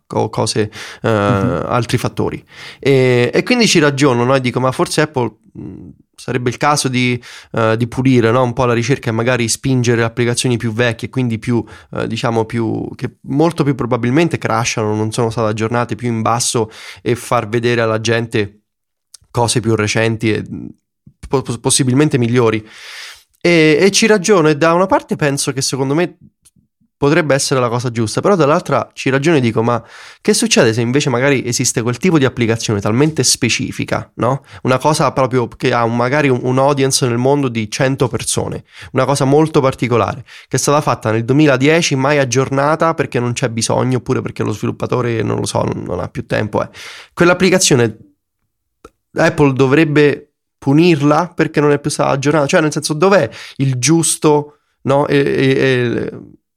o 0.06 0.28
cose, 0.28 0.70
uh, 1.02 1.08
mm-hmm. 1.08 1.62
altri 1.66 1.98
fattori. 1.98 2.44
E, 2.78 3.30
e, 3.34 3.42
quindi 3.42 3.66
ci 3.66 3.80
ragiono 3.80 4.32
e 4.34 4.40
dico 4.40 4.60
ma 4.60 4.70
forse 4.70 5.00
Apple 5.00 5.32
sarebbe 6.24 6.48
il 6.48 6.56
caso 6.56 6.88
di, 6.88 7.22
uh, 7.50 7.76
di 7.76 7.86
pulire 7.86 8.30
no? 8.30 8.42
un 8.42 8.54
po' 8.54 8.64
la 8.64 8.72
ricerca 8.72 9.10
e 9.10 9.12
magari 9.12 9.46
spingere 9.46 10.02
applicazioni 10.02 10.56
più 10.56 10.72
vecchie, 10.72 11.10
quindi 11.10 11.38
più, 11.38 11.62
uh, 11.90 12.06
diciamo, 12.06 12.46
più, 12.46 12.88
che 12.94 13.16
molto 13.24 13.62
più 13.62 13.74
probabilmente 13.74 14.38
crashano, 14.38 14.94
non 14.94 15.12
sono 15.12 15.28
state 15.28 15.50
aggiornate 15.50 15.96
più 15.96 16.08
in 16.08 16.22
basso 16.22 16.70
e 17.02 17.14
far 17.14 17.46
vedere 17.50 17.82
alla 17.82 18.00
gente 18.00 18.62
cose 19.30 19.60
più 19.60 19.74
recenti 19.74 20.32
e 20.32 20.42
po- 21.28 21.42
possibilmente 21.60 22.16
migliori. 22.16 22.66
E, 23.38 23.76
e 23.78 23.90
ci 23.90 24.06
ragiono 24.06 24.48
e 24.48 24.56
da 24.56 24.72
una 24.72 24.86
parte 24.86 25.16
penso 25.16 25.52
che 25.52 25.60
secondo 25.60 25.94
me 25.94 26.16
potrebbe 26.96 27.34
essere 27.34 27.60
la 27.60 27.68
cosa 27.68 27.90
giusta, 27.90 28.20
però 28.20 28.36
dall'altra 28.36 28.90
ci 28.92 29.10
ragiono 29.10 29.36
e 29.36 29.40
dico, 29.40 29.62
ma 29.62 29.82
che 30.20 30.32
succede 30.32 30.72
se 30.72 30.80
invece 30.80 31.10
magari 31.10 31.46
esiste 31.46 31.82
quel 31.82 31.98
tipo 31.98 32.18
di 32.18 32.24
applicazione 32.24 32.80
talmente 32.80 33.24
specifica, 33.24 34.10
no? 34.16 34.44
Una 34.62 34.78
cosa 34.78 35.10
proprio 35.12 35.48
che 35.48 35.72
ha 35.72 35.84
magari 35.86 36.28
un, 36.28 36.40
un, 36.42 36.58
audience 36.58 37.06
nel 37.06 37.18
mondo 37.18 37.48
di 37.48 37.70
100 37.70 38.08
persone, 38.08 38.64
una 38.92 39.04
cosa 39.04 39.24
molto 39.24 39.60
particolare, 39.60 40.24
che 40.48 40.56
è 40.56 40.58
stata 40.58 40.80
fatta 40.80 41.10
nel 41.10 41.24
2010, 41.24 41.96
mai 41.96 42.18
aggiornata 42.18 42.94
perché 42.94 43.18
non 43.18 43.32
c'è 43.32 43.48
bisogno, 43.48 43.98
oppure 43.98 44.22
perché 44.22 44.42
lo 44.42 44.52
sviluppatore, 44.52 45.22
non 45.22 45.38
lo 45.38 45.46
so, 45.46 45.62
non, 45.62 45.82
non 45.84 46.00
ha 46.00 46.08
più 46.08 46.26
tempo. 46.26 46.62
Eh. 46.62 46.68
Quell'applicazione 47.12 47.98
Apple 49.14 49.52
dovrebbe 49.52 50.32
punirla 50.58 51.32
perché 51.34 51.60
non 51.60 51.72
è 51.72 51.78
più 51.78 51.90
stata 51.90 52.10
aggiornata, 52.10 52.46
cioè 52.46 52.60
nel 52.60 52.72
senso 52.72 52.94
dov'è 52.94 53.28
il 53.56 53.78
giusto, 53.78 54.58
no? 54.82 55.06
E, 55.06 55.18
e, 55.18 55.48
e 55.58 56.12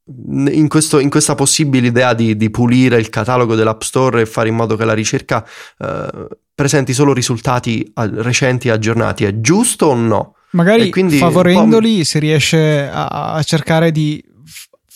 in, 0.08 0.68
questo, 0.68 1.00
in, 1.00 1.10
questa 1.10 1.36
possibile 1.36 1.88
idea 1.88 2.14
di, 2.14 2.38
di, 2.38 2.50
pulire 2.50 2.98
il 2.98 3.10
catalogo 3.10 3.56
dell'App 3.56 3.82
Store 3.82 4.22
e 4.22 4.26
fare 4.26 4.50
in 4.50 4.56
modo 4.56 4.76
che 4.76 4.86
la 4.86 4.94
ricerca 4.94 5.46
eh, 5.80 6.28
presenti 6.56 6.94
solo 6.94 7.14
risultati 7.14 7.92
recenti 7.96 8.70
e 8.70 8.72
aggiornati, 8.72 9.26
è 9.26 9.40
giusto 9.42 9.88
o 9.88 9.96
no? 9.96 10.36
Magari 10.52 10.90
quindi, 10.90 11.18
favorendoli 11.18 12.06
si 12.06 12.20
riesce 12.20 12.88
a, 12.88 13.34
a 13.34 13.44
cercare 13.44 13.92
di 13.92 14.24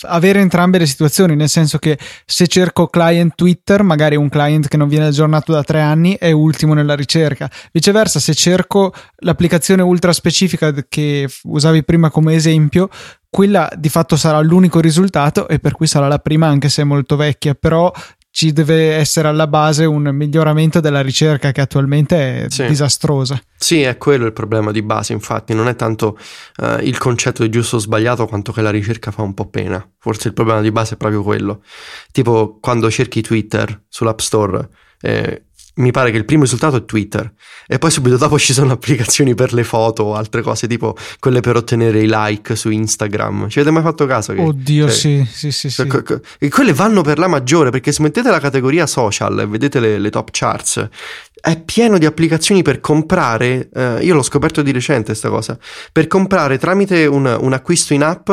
avere 0.01 0.39
entrambe 0.39 0.77
le 0.77 0.85
situazioni, 0.85 1.35
nel 1.35 1.49
senso 1.49 1.77
che 1.77 1.97
se 2.25 2.47
cerco 2.47 2.87
client 2.87 3.35
Twitter, 3.35 3.83
magari 3.83 4.15
un 4.15 4.29
client 4.29 4.67
che 4.67 4.77
non 4.77 4.87
viene 4.87 5.05
aggiornato 5.05 5.51
da 5.51 5.63
tre 5.63 5.81
anni 5.81 6.17
è 6.17 6.31
ultimo 6.31 6.73
nella 6.73 6.95
ricerca. 6.95 7.49
Viceversa, 7.71 8.19
se 8.19 8.33
cerco 8.33 8.93
l'applicazione 9.17 9.81
ultra 9.81 10.13
specifica 10.13 10.73
che 10.87 11.27
usavi 11.43 11.83
prima 11.83 12.09
come 12.09 12.33
esempio, 12.33 12.89
quella 13.29 13.71
di 13.77 13.89
fatto 13.89 14.17
sarà 14.17 14.41
l'unico 14.41 14.81
risultato 14.81 15.47
e 15.47 15.59
per 15.59 15.73
cui 15.73 15.87
sarà 15.87 16.07
la 16.07 16.19
prima 16.19 16.47
anche 16.47 16.67
se 16.67 16.81
è 16.81 16.85
molto 16.85 17.15
vecchia, 17.15 17.55
però 17.55 17.91
ci 18.31 18.53
deve 18.53 18.93
essere 18.93 19.27
alla 19.27 19.45
base 19.45 19.83
un 19.83 20.09
miglioramento 20.13 20.79
della 20.79 21.01
ricerca 21.01 21.51
che 21.51 21.61
attualmente 21.61 22.45
è 22.45 22.49
sì. 22.49 22.65
disastrosa. 22.65 23.39
Sì, 23.57 23.81
è 23.81 23.97
quello 23.97 24.25
il 24.25 24.33
problema 24.33 24.71
di 24.71 24.81
base, 24.81 25.11
infatti, 25.11 25.53
non 25.53 25.67
è 25.67 25.75
tanto 25.75 26.17
uh, 26.57 26.77
il 26.81 26.97
concetto 26.97 27.43
di 27.43 27.49
giusto 27.49 27.75
o 27.75 27.79
sbagliato 27.79 28.25
quanto 28.25 28.53
che 28.53 28.61
la 28.61 28.71
ricerca 28.71 29.11
fa 29.11 29.21
un 29.21 29.33
po' 29.33 29.49
pena. 29.49 29.85
Forse 29.99 30.29
il 30.29 30.33
problema 30.33 30.61
di 30.61 30.71
base 30.71 30.93
è 30.93 30.97
proprio 30.97 31.21
quello. 31.23 31.61
Tipo 32.11 32.57
quando 32.59 32.89
cerchi 32.89 33.21
Twitter 33.21 33.83
sull'App 33.89 34.19
Store, 34.19 34.69
eh, 35.01 35.47
mi 35.75 35.91
pare 35.91 36.11
che 36.11 36.17
il 36.17 36.25
primo 36.25 36.43
risultato 36.43 36.75
è 36.75 36.85
Twitter 36.85 37.31
e 37.65 37.77
poi 37.77 37.91
subito 37.91 38.17
dopo 38.17 38.37
ci 38.39 38.53
sono 38.53 38.73
applicazioni 38.73 39.35
per 39.35 39.53
le 39.53 39.63
foto 39.63 40.03
o 40.03 40.15
altre 40.15 40.41
cose 40.41 40.67
tipo 40.67 40.95
quelle 41.19 41.39
per 41.39 41.55
ottenere 41.55 42.01
i 42.01 42.07
like 42.09 42.55
su 42.55 42.69
Instagram. 42.69 43.47
Ci 43.49 43.59
avete 43.59 43.73
mai 43.73 43.83
fatto 43.83 44.05
caso? 44.05 44.33
Che, 44.33 44.41
Oddio, 44.41 44.87
cioè, 44.87 44.95
sì, 44.95 45.27
sì, 45.29 45.51
sì, 45.51 45.69
sì. 45.69 45.87
E 46.39 46.49
quelle 46.49 46.73
vanno 46.73 47.01
per 47.01 47.17
la 47.17 47.27
maggiore 47.27 47.69
perché 47.69 47.91
se 47.91 48.01
mettete 48.01 48.29
la 48.29 48.39
categoria 48.39 48.85
social 48.85 49.39
e 49.39 49.45
vedete 49.45 49.79
le, 49.79 49.97
le 49.97 50.09
top 50.09 50.29
charts, 50.31 50.89
è 51.41 51.59
pieno 51.59 51.97
di 51.97 52.05
applicazioni 52.05 52.61
per 52.61 52.79
comprare, 52.79 53.69
eh, 53.73 53.99
io 54.03 54.13
l'ho 54.13 54.21
scoperto 54.21 54.61
di 54.61 54.71
recente 54.71 55.07
questa 55.07 55.29
cosa, 55.29 55.57
per 55.91 56.07
comprare 56.07 56.57
tramite 56.57 57.07
un, 57.07 57.25
un, 57.25 57.53
acquisto 57.53 57.93
in 57.93 58.03
app 58.03 58.29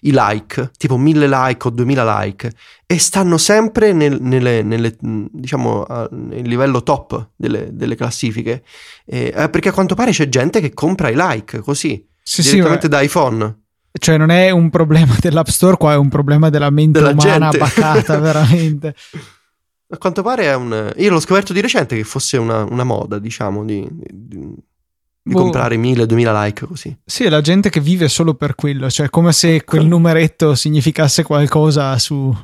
i 0.00 0.10
like, 0.12 0.70
tipo 0.76 0.96
1000 0.96 1.28
like 1.28 1.68
o 1.68 1.70
2000 1.70 2.20
like, 2.20 2.50
e 2.86 2.98
stanno 2.98 3.36
sempre 3.36 3.92
nel, 3.92 4.18
nelle, 4.20 4.62
nelle, 4.62 4.96
diciamo, 4.98 5.84
uh, 5.86 6.08
nel 6.10 6.48
livello 6.48 6.82
top 6.82 7.28
delle, 7.36 7.68
delle 7.72 7.94
classifiche, 7.94 8.62
eh, 9.04 9.48
perché 9.50 9.68
a 9.68 9.72
quanto 9.72 9.94
pare 9.94 10.12
c'è 10.12 10.28
gente 10.28 10.60
che 10.60 10.72
compra 10.72 11.10
i 11.10 11.14
like 11.14 11.58
così, 11.58 12.04
sì, 12.22 12.42
direttamente 12.42 12.84
sì, 12.84 12.88
da 12.88 13.00
iPhone. 13.02 13.60
Cioè 13.98 14.16
non 14.16 14.30
è 14.30 14.50
un 14.50 14.70
problema 14.70 15.14
dell'App 15.20 15.48
Store, 15.48 15.76
qua 15.76 15.92
è 15.92 15.96
un 15.96 16.08
problema 16.08 16.50
della 16.50 16.70
mente 16.70 17.00
della 17.00 17.12
umana 17.12 17.50
gente. 17.50 17.58
bacata, 17.58 18.18
veramente. 18.20 18.94
A 19.88 19.98
quanto 19.98 20.22
pare 20.22 20.44
è 20.44 20.54
un... 20.54 20.92
Io 20.96 21.10
l'ho 21.10 21.20
scoperto 21.20 21.52
di 21.52 21.60
recente 21.60 21.96
che 21.96 22.02
fosse 22.02 22.36
una, 22.36 22.64
una 22.64 22.82
moda, 22.82 23.18
diciamo, 23.20 23.64
di, 23.64 23.86
di, 23.90 24.36
di 25.22 25.32
boh. 25.32 25.42
comprare 25.42 25.76
1000-2000 25.76 26.42
like 26.42 26.66
così. 26.66 26.96
Sì, 27.04 27.24
è 27.24 27.28
la 27.28 27.40
gente 27.40 27.70
che 27.70 27.80
vive 27.80 28.08
solo 28.08 28.34
per 28.34 28.56
quello, 28.56 28.90
cioè 28.90 29.08
come 29.10 29.32
se 29.32 29.62
quel 29.64 29.86
numeretto 29.86 30.56
significasse 30.56 31.22
qualcosa 31.22 31.96
su, 31.98 32.36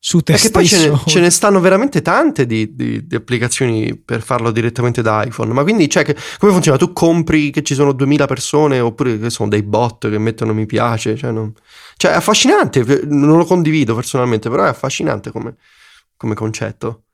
su 0.00 0.18
te 0.20 0.32
Perché 0.32 0.48
stesso. 0.48 0.52
poi 0.52 0.66
ce 0.66 0.90
ne, 0.90 1.00
ce 1.06 1.20
ne, 1.20 1.30
stanno 1.30 1.60
veramente 1.60 2.02
tante 2.02 2.46
di, 2.46 2.74
di, 2.74 3.06
di, 3.06 3.14
applicazioni 3.14 3.96
per 3.96 4.22
farlo 4.22 4.50
direttamente 4.50 5.00
da 5.00 5.24
iPhone. 5.24 5.52
Ma 5.52 5.62
quindi, 5.62 5.88
cioè, 5.88 6.04
che, 6.04 6.16
come 6.38 6.52
funziona? 6.52 6.78
Tu 6.78 6.92
compri 6.92 7.50
che 7.50 7.62
ci 7.62 7.74
sono 7.74 7.92
2000 7.92 8.26
persone 8.26 8.80
oppure 8.80 9.18
che 9.18 9.30
sono 9.30 9.48
dei 9.48 9.62
bot 9.62 10.08
che 10.10 10.18
mettono 10.18 10.52
mi 10.52 10.66
piace? 10.66 11.16
Cioè, 11.16 11.30
non... 11.30 11.52
cioè, 11.96 12.12
è 12.12 12.14
affascinante. 12.14 13.02
Non 13.04 13.38
lo 13.38 13.44
condivido 13.44 13.94
personalmente, 13.94 14.48
però 14.50 14.64
è 14.64 14.68
affascinante 14.68 15.30
come 15.30 15.56
come 16.18 16.34
concetto. 16.34 17.04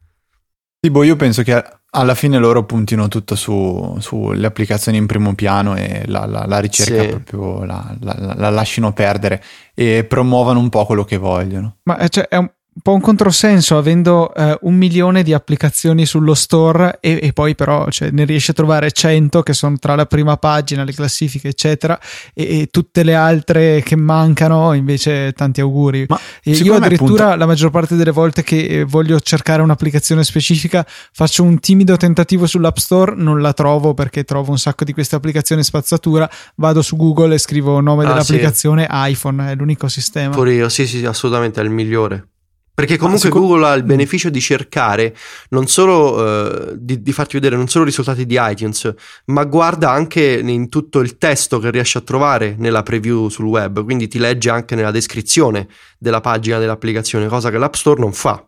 Tipo, 0.80 1.04
io 1.04 1.14
penso 1.14 1.42
che 1.44 1.62
alla 1.90 2.14
fine 2.16 2.38
loro 2.38 2.64
puntino 2.64 3.06
tutto 3.06 3.36
su, 3.36 3.96
sulle 4.00 4.46
applicazioni 4.46 4.98
in 4.98 5.06
primo 5.06 5.34
piano 5.34 5.76
e 5.76 6.02
la, 6.06 6.26
la, 6.26 6.44
la 6.44 6.58
ricerca 6.58 7.02
sì. 7.02 7.08
proprio 7.08 7.64
la, 7.64 7.96
la, 8.00 8.50
lasciano 8.50 8.92
perdere 8.92 9.42
e 9.74 10.04
promuovano 10.04 10.58
un 10.58 10.68
po' 10.68 10.84
quello 10.84 11.04
che 11.04 11.16
vogliono. 11.16 11.76
Ma 11.84 11.98
eh, 11.98 12.08
cioè, 12.08 12.26
è 12.26 12.36
un, 12.36 12.50
un 12.76 12.82
po' 12.82 12.92
un 12.94 13.00
controsenso 13.00 13.76
avendo 13.76 14.34
eh, 14.34 14.58
un 14.62 14.74
milione 14.74 15.22
di 15.22 15.32
applicazioni 15.32 16.06
sullo 16.06 16.34
store 16.34 16.98
e, 17.00 17.20
e 17.22 17.32
poi 17.32 17.54
però 17.54 17.88
cioè, 17.88 18.10
ne 18.10 18.24
riesci 18.24 18.50
a 18.50 18.54
trovare 18.54 18.90
100 18.90 19.42
che 19.44 19.52
sono 19.52 19.78
tra 19.78 19.94
la 19.94 20.06
prima 20.06 20.36
pagina, 20.38 20.82
le 20.82 20.92
classifiche 20.92 21.48
eccetera 21.48 21.96
e, 22.34 22.62
e 22.62 22.66
tutte 22.72 23.04
le 23.04 23.14
altre 23.14 23.80
che 23.84 23.94
mancano 23.94 24.72
invece 24.72 25.32
tanti 25.34 25.60
auguri. 25.60 26.06
Ma 26.08 26.18
io 26.42 26.74
addirittura 26.74 27.26
appunto... 27.26 27.36
la 27.36 27.46
maggior 27.46 27.70
parte 27.70 27.94
delle 27.94 28.10
volte 28.10 28.42
che 28.42 28.80
eh, 28.80 28.84
voglio 28.84 29.20
cercare 29.20 29.62
un'applicazione 29.62 30.24
specifica 30.24 30.84
faccio 31.12 31.44
un 31.44 31.60
timido 31.60 31.96
tentativo 31.96 32.44
sull'App 32.44 32.76
Store, 32.76 33.14
non 33.14 33.40
la 33.40 33.52
trovo 33.52 33.94
perché 33.94 34.24
trovo 34.24 34.50
un 34.50 34.58
sacco 34.58 34.82
di 34.82 34.92
queste 34.92 35.14
applicazioni 35.14 35.62
spazzatura, 35.62 36.28
vado 36.56 36.82
su 36.82 36.96
Google 36.96 37.34
e 37.34 37.38
scrivo 37.38 37.80
nome 37.80 38.04
ah, 38.04 38.08
dell'applicazione 38.08 38.88
sì. 38.90 39.10
iPhone, 39.12 39.52
è 39.52 39.54
l'unico 39.54 39.86
sistema. 39.86 40.34
Pure 40.34 40.54
io, 40.54 40.68
sì 40.68 40.88
sì, 40.88 41.04
assolutamente 41.04 41.60
è 41.60 41.64
il 41.64 41.70
migliore. 41.70 42.30
Perché 42.74 42.96
comunque 42.96 43.28
secondo... 43.28 43.46
Google 43.46 43.66
ha 43.68 43.74
il 43.74 43.84
beneficio 43.84 44.30
di 44.30 44.40
cercare 44.40 45.16
non 45.50 45.68
solo 45.68 46.16
uh, 46.16 46.76
di, 46.76 47.02
di, 47.02 47.12
farti 47.12 47.34
vedere 47.34 47.54
non 47.54 47.68
solo 47.68 47.84
i 47.84 47.88
risultati 47.88 48.26
di 48.26 48.36
iTunes, 48.38 48.92
ma 49.26 49.44
guarda 49.44 49.90
anche 49.90 50.40
in 50.40 50.68
tutto 50.68 50.98
il 50.98 51.16
testo 51.16 51.60
che 51.60 51.70
riesci 51.70 51.98
a 51.98 52.00
trovare 52.00 52.56
nella 52.58 52.82
preview 52.82 53.28
sul 53.28 53.46
web, 53.46 53.84
quindi 53.84 54.08
ti 54.08 54.18
legge 54.18 54.50
anche 54.50 54.74
nella 54.74 54.90
descrizione 54.90 55.68
della 55.98 56.20
pagina 56.20 56.58
dell'applicazione, 56.58 57.28
cosa 57.28 57.50
che 57.50 57.58
l'App 57.58 57.74
Store 57.74 58.00
non 58.00 58.12
fa. 58.12 58.44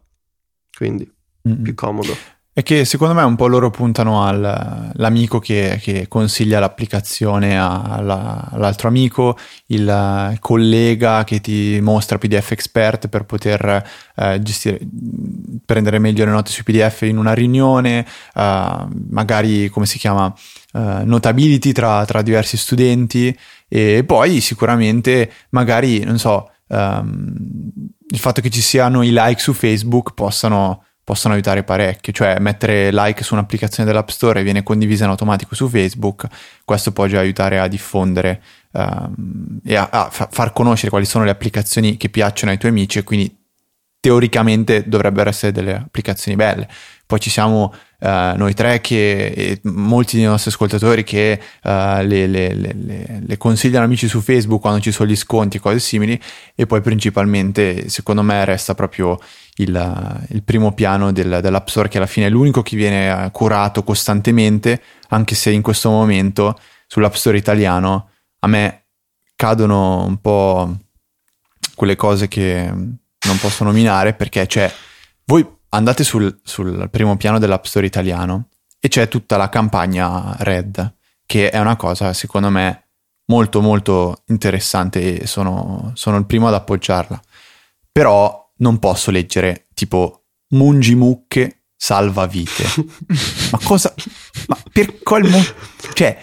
Quindi 0.77 1.09
mm-hmm. 1.49 1.63
più 1.63 1.75
comodo. 1.75 2.17
È 2.57 2.63
che 2.63 2.87
secondo 2.87 3.13
me 3.13 3.23
un 3.23 3.37
po' 3.37 3.49
loro 3.49 3.69
puntano 3.69 4.27
all'amico 4.27 5.39
che, 5.41 5.79
che 5.79 6.09
consiglia 6.09 6.59
l'applicazione 6.59 7.61
alla, 7.61 8.49
all'altro 8.51 8.89
amico, 8.89 9.37
il 9.67 10.39
collega 10.41 11.23
che 11.25 11.43
ti 11.43 11.79
mostra 11.83 12.17
PDF 12.17 12.53
Expert 12.53 13.09
per 13.09 13.25
poter 13.27 13.87
eh, 14.17 14.41
gestire, 14.41 14.81
prendere 15.67 15.99
meglio 15.99 16.25
le 16.25 16.31
note 16.31 16.51
sui 16.51 16.63
PDF 16.63 17.03
in 17.03 17.19
una 17.19 17.35
riunione, 17.35 18.07
eh, 18.35 18.87
magari 19.11 19.69
come 19.69 19.85
si 19.85 19.99
chiama, 19.99 20.35
eh, 20.73 21.03
notability 21.05 21.73
tra, 21.73 22.07
tra, 22.07 22.23
diversi 22.23 22.57
studenti 22.57 23.39
e 23.69 24.03
poi 24.03 24.41
sicuramente 24.41 25.31
magari, 25.51 26.05
non 26.05 26.19
so, 26.19 26.51
ehm, 26.69 27.81
il 28.09 28.19
fatto 28.19 28.41
che 28.41 28.49
ci 28.49 28.63
siano 28.63 29.03
i 29.03 29.11
like 29.13 29.43
su 29.43 29.53
Facebook 29.53 30.15
possano 30.15 30.86
possono 31.07 31.35
aiutare 31.35 31.63
parecchio, 31.63 32.13
cioè 32.13 32.41
mettere 32.41 32.91
like 32.91 33.23
su 33.23 33.35
un'applicazione 33.35 33.89
dell'App 33.89 34.09
Store 34.09 34.41
e 34.41 34.43
viene 34.43 34.65
condivisa 34.65 35.05
in 35.05 35.11
automatico 35.11 35.55
su 35.55 35.69
Facebook, 35.69 36.27
questo 36.65 36.91
può 36.91 37.07
già 37.07 37.21
aiutare 37.21 37.61
a 37.61 37.69
diffondere 37.69 38.43
um, 38.73 39.61
e 39.65 39.77
a, 39.77 39.89
a, 39.89 40.11
far 40.11 40.53
conoscere 40.53 40.91
quali 40.91 41.05
sono 41.05 41.23
le 41.23 41.31
applicazioni 41.31 41.97
che 41.97 42.09
piacciono 42.09 42.51
ai 42.51 42.59
tuoi 42.59 42.73
amici 42.73 42.99
e 42.99 43.05
quindi 43.05 43.33
teoricamente 44.01 44.83
dovrebbero 44.89 45.31
essere 45.31 45.53
delle 45.53 45.77
applicazioni 45.77 46.37
belle. 46.37 46.69
Poi 47.07 47.21
ci 47.21 47.31
siamo 47.31 47.73
uh, 48.01 48.37
noi 48.37 48.55
tre 48.55 48.81
che, 48.81 49.27
e 49.27 49.61
molti 49.65 50.17
dei 50.17 50.27
nostri 50.27 50.51
ascoltatori 50.51 51.05
che 51.05 51.41
uh, 51.63 51.69
le, 52.03 52.27
le, 52.27 52.55
le, 52.55 53.23
le, 53.27 53.37
consigliano 53.37 53.85
amici 53.85 54.09
su 54.09 54.21
Facebook 54.21 54.61
quando 54.61 54.81
ci 54.81 54.93
sono 54.93 55.09
gli 55.09 55.17
sconti 55.17 55.57
e 55.57 55.61
cose 55.61 55.79
simili 55.79 56.21
e 56.55 56.67
poi 56.67 56.81
principalmente 56.81 57.89
secondo 57.89 58.23
me 58.23 58.45
resta 58.45 58.75
proprio 58.75 59.19
il, 59.57 60.25
il 60.29 60.43
primo 60.43 60.73
piano 60.73 61.13
del, 61.13 61.39
dell'App 61.41 61.69
Store 61.69 61.89
che 61.89 61.97
alla 61.97 62.07
fine 62.07 62.27
è 62.27 62.31
l'unico 62.31 62.63
che 62.63 62.77
viene 62.77 63.25
eh, 63.27 63.31
curato 63.31 63.83
costantemente 63.83 64.83
anche 65.09 65.35
se 65.35 65.51
in 65.51 65.63
questo 65.63 65.91
momento 65.91 66.59
sull'App 66.87 67.15
Store 67.15 67.37
italiano 67.37 68.11
a 68.41 68.47
me 68.49 68.85
cadono 69.35 70.05
un 70.05 70.21
po' 70.21 70.77
quelle 71.75 71.97
cose 71.97 72.29
che 72.29 72.67
non 72.71 73.39
posso 73.41 73.65
nominare 73.65 74.15
perché 74.15 74.47
c'è 74.47 74.73
voi 75.25 75.56
andate 75.77 76.05
sul, 76.05 76.41
sul 76.43 76.89
primo 76.91 77.17
piano 77.17 77.39
dell'App 77.39 77.65
Store 77.65 77.87
italiano 77.87 78.49
e 78.81 78.89
c'è 78.89 79.09
tutta 79.09 79.37
la 79.37 79.49
campagna 79.49 80.35
Red 80.39 80.95
che 81.25 81.51
è 81.51 81.59
una 81.59 81.77
cosa 81.77 82.13
secondo 82.13 82.51
me 82.51 82.89
molto 83.27 83.61
molto 83.61 84.23
interessante 84.27 85.23
e 85.23 85.27
sono, 85.27 85.93
sono 85.95 86.17
il 86.17 86.27
primo 86.27 86.49
ad 86.49 86.55
appoggiarla 86.55 87.21
però 87.93 88.53
non 88.59 88.79
posso 88.79 89.11
leggere 89.11 89.69
tipo 89.75 90.25
Mungi 90.49 90.95
Mucche 90.95 91.65
salva 91.77 92.27
vite. 92.27 92.65
ma 93.53 93.59
cosa? 93.63 93.93
Ma 94.49 94.59
per 94.73 94.99
qual 95.03 95.23
motivo? 95.23 95.55
Cioè, 95.93 96.19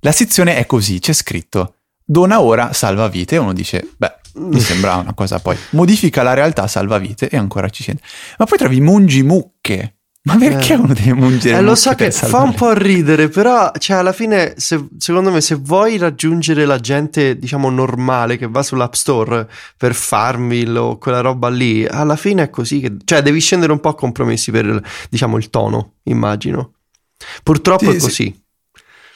la 0.00 0.12
sezione 0.12 0.56
è 0.56 0.66
così, 0.66 0.98
c'è 0.98 1.12
scritto 1.12 1.74
dona 2.10 2.40
ora 2.40 2.72
salva 2.72 3.06
vite 3.08 3.36
e 3.36 3.38
uno 3.38 3.52
dice, 3.52 3.88
beh, 3.96 4.19
mi 4.34 4.60
sembra 4.60 4.96
una 4.96 5.14
cosa 5.14 5.38
poi, 5.38 5.56
modifica 5.70 6.22
la 6.22 6.34
realtà 6.34 6.66
salva 6.66 6.98
vite 6.98 7.28
e 7.28 7.36
ancora 7.36 7.68
ci 7.68 7.82
sente. 7.82 8.02
Ma 8.38 8.46
poi 8.46 8.58
trovi 8.58 8.80
Mungi 8.80 9.22
Mucche 9.22 9.94
ma 10.22 10.36
perché 10.36 10.74
eh. 10.74 10.76
uno 10.76 10.92
deve 10.92 11.14
mungere? 11.14 11.56
Eh, 11.56 11.62
lo 11.62 11.74
so 11.74 11.94
che 11.94 12.10
fa 12.10 12.42
un 12.42 12.52
po' 12.52 12.74
ridere, 12.74 13.30
però, 13.30 13.72
cioè, 13.78 13.96
alla 13.96 14.12
fine, 14.12 14.52
se, 14.58 14.88
secondo 14.98 15.30
me, 15.30 15.40
se 15.40 15.54
vuoi 15.54 15.96
raggiungere 15.96 16.66
la 16.66 16.78
gente, 16.78 17.38
diciamo, 17.38 17.70
normale 17.70 18.36
che 18.36 18.46
va 18.46 18.62
sull'App 18.62 18.92
Store 18.92 19.48
per 19.78 19.94
Farmville 19.94 20.78
o 20.78 20.98
quella 20.98 21.20
roba 21.20 21.48
lì, 21.48 21.86
alla 21.86 22.16
fine 22.16 22.42
è 22.42 22.50
così 22.50 22.80
che, 22.80 22.96
cioè, 23.02 23.22
devi 23.22 23.40
scendere 23.40 23.72
un 23.72 23.80
po' 23.80 23.88
a 23.88 23.94
compromessi 23.94 24.50
per, 24.50 24.82
diciamo, 25.08 25.38
il 25.38 25.48
tono, 25.48 25.94
immagino. 26.02 26.74
Purtroppo 27.42 27.90
sì, 27.90 27.96
è 27.96 27.98
così. 27.98 28.12
Sì. 28.12 28.42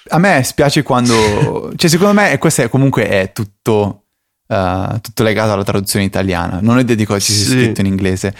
A 0.09 0.19
me 0.19 0.43
spiace 0.43 0.83
quando, 0.83 1.71
cioè, 1.77 1.91
secondo 1.91 2.15
me, 2.15 2.39
questo 2.39 2.63
è, 2.63 2.71
comunque 2.71 3.09
è 3.09 3.31
tutto, 3.33 4.04
uh, 4.47 5.01
tutto 5.01 5.23
legato 5.23 5.53
alla 5.53 5.65
traduzione 5.65 6.05
italiana. 6.05 6.59
Non 6.61 6.79
è 6.79 6.85
dedicato 6.85 7.17
a 7.17 7.21
ci 7.21 7.33
sia 7.33 7.47
scritto 7.47 7.81
in 7.81 7.87
inglese 7.87 8.35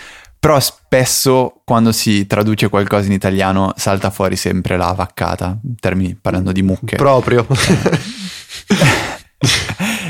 però 0.45 0.61
spesso 0.61 1.63
quando 1.65 1.91
si 1.91 2.27
traduce 2.27 2.69
qualcosa 2.69 3.07
in 3.07 3.13
italiano 3.13 3.73
salta 3.77 4.11
fuori 4.11 4.37
sempre 4.37 4.77
la 4.77 4.93
vaccata, 4.93 5.59
termini 5.81 6.15
parlando 6.21 6.53
di 6.53 6.61
mucche. 6.61 6.97
Proprio. 6.97 7.47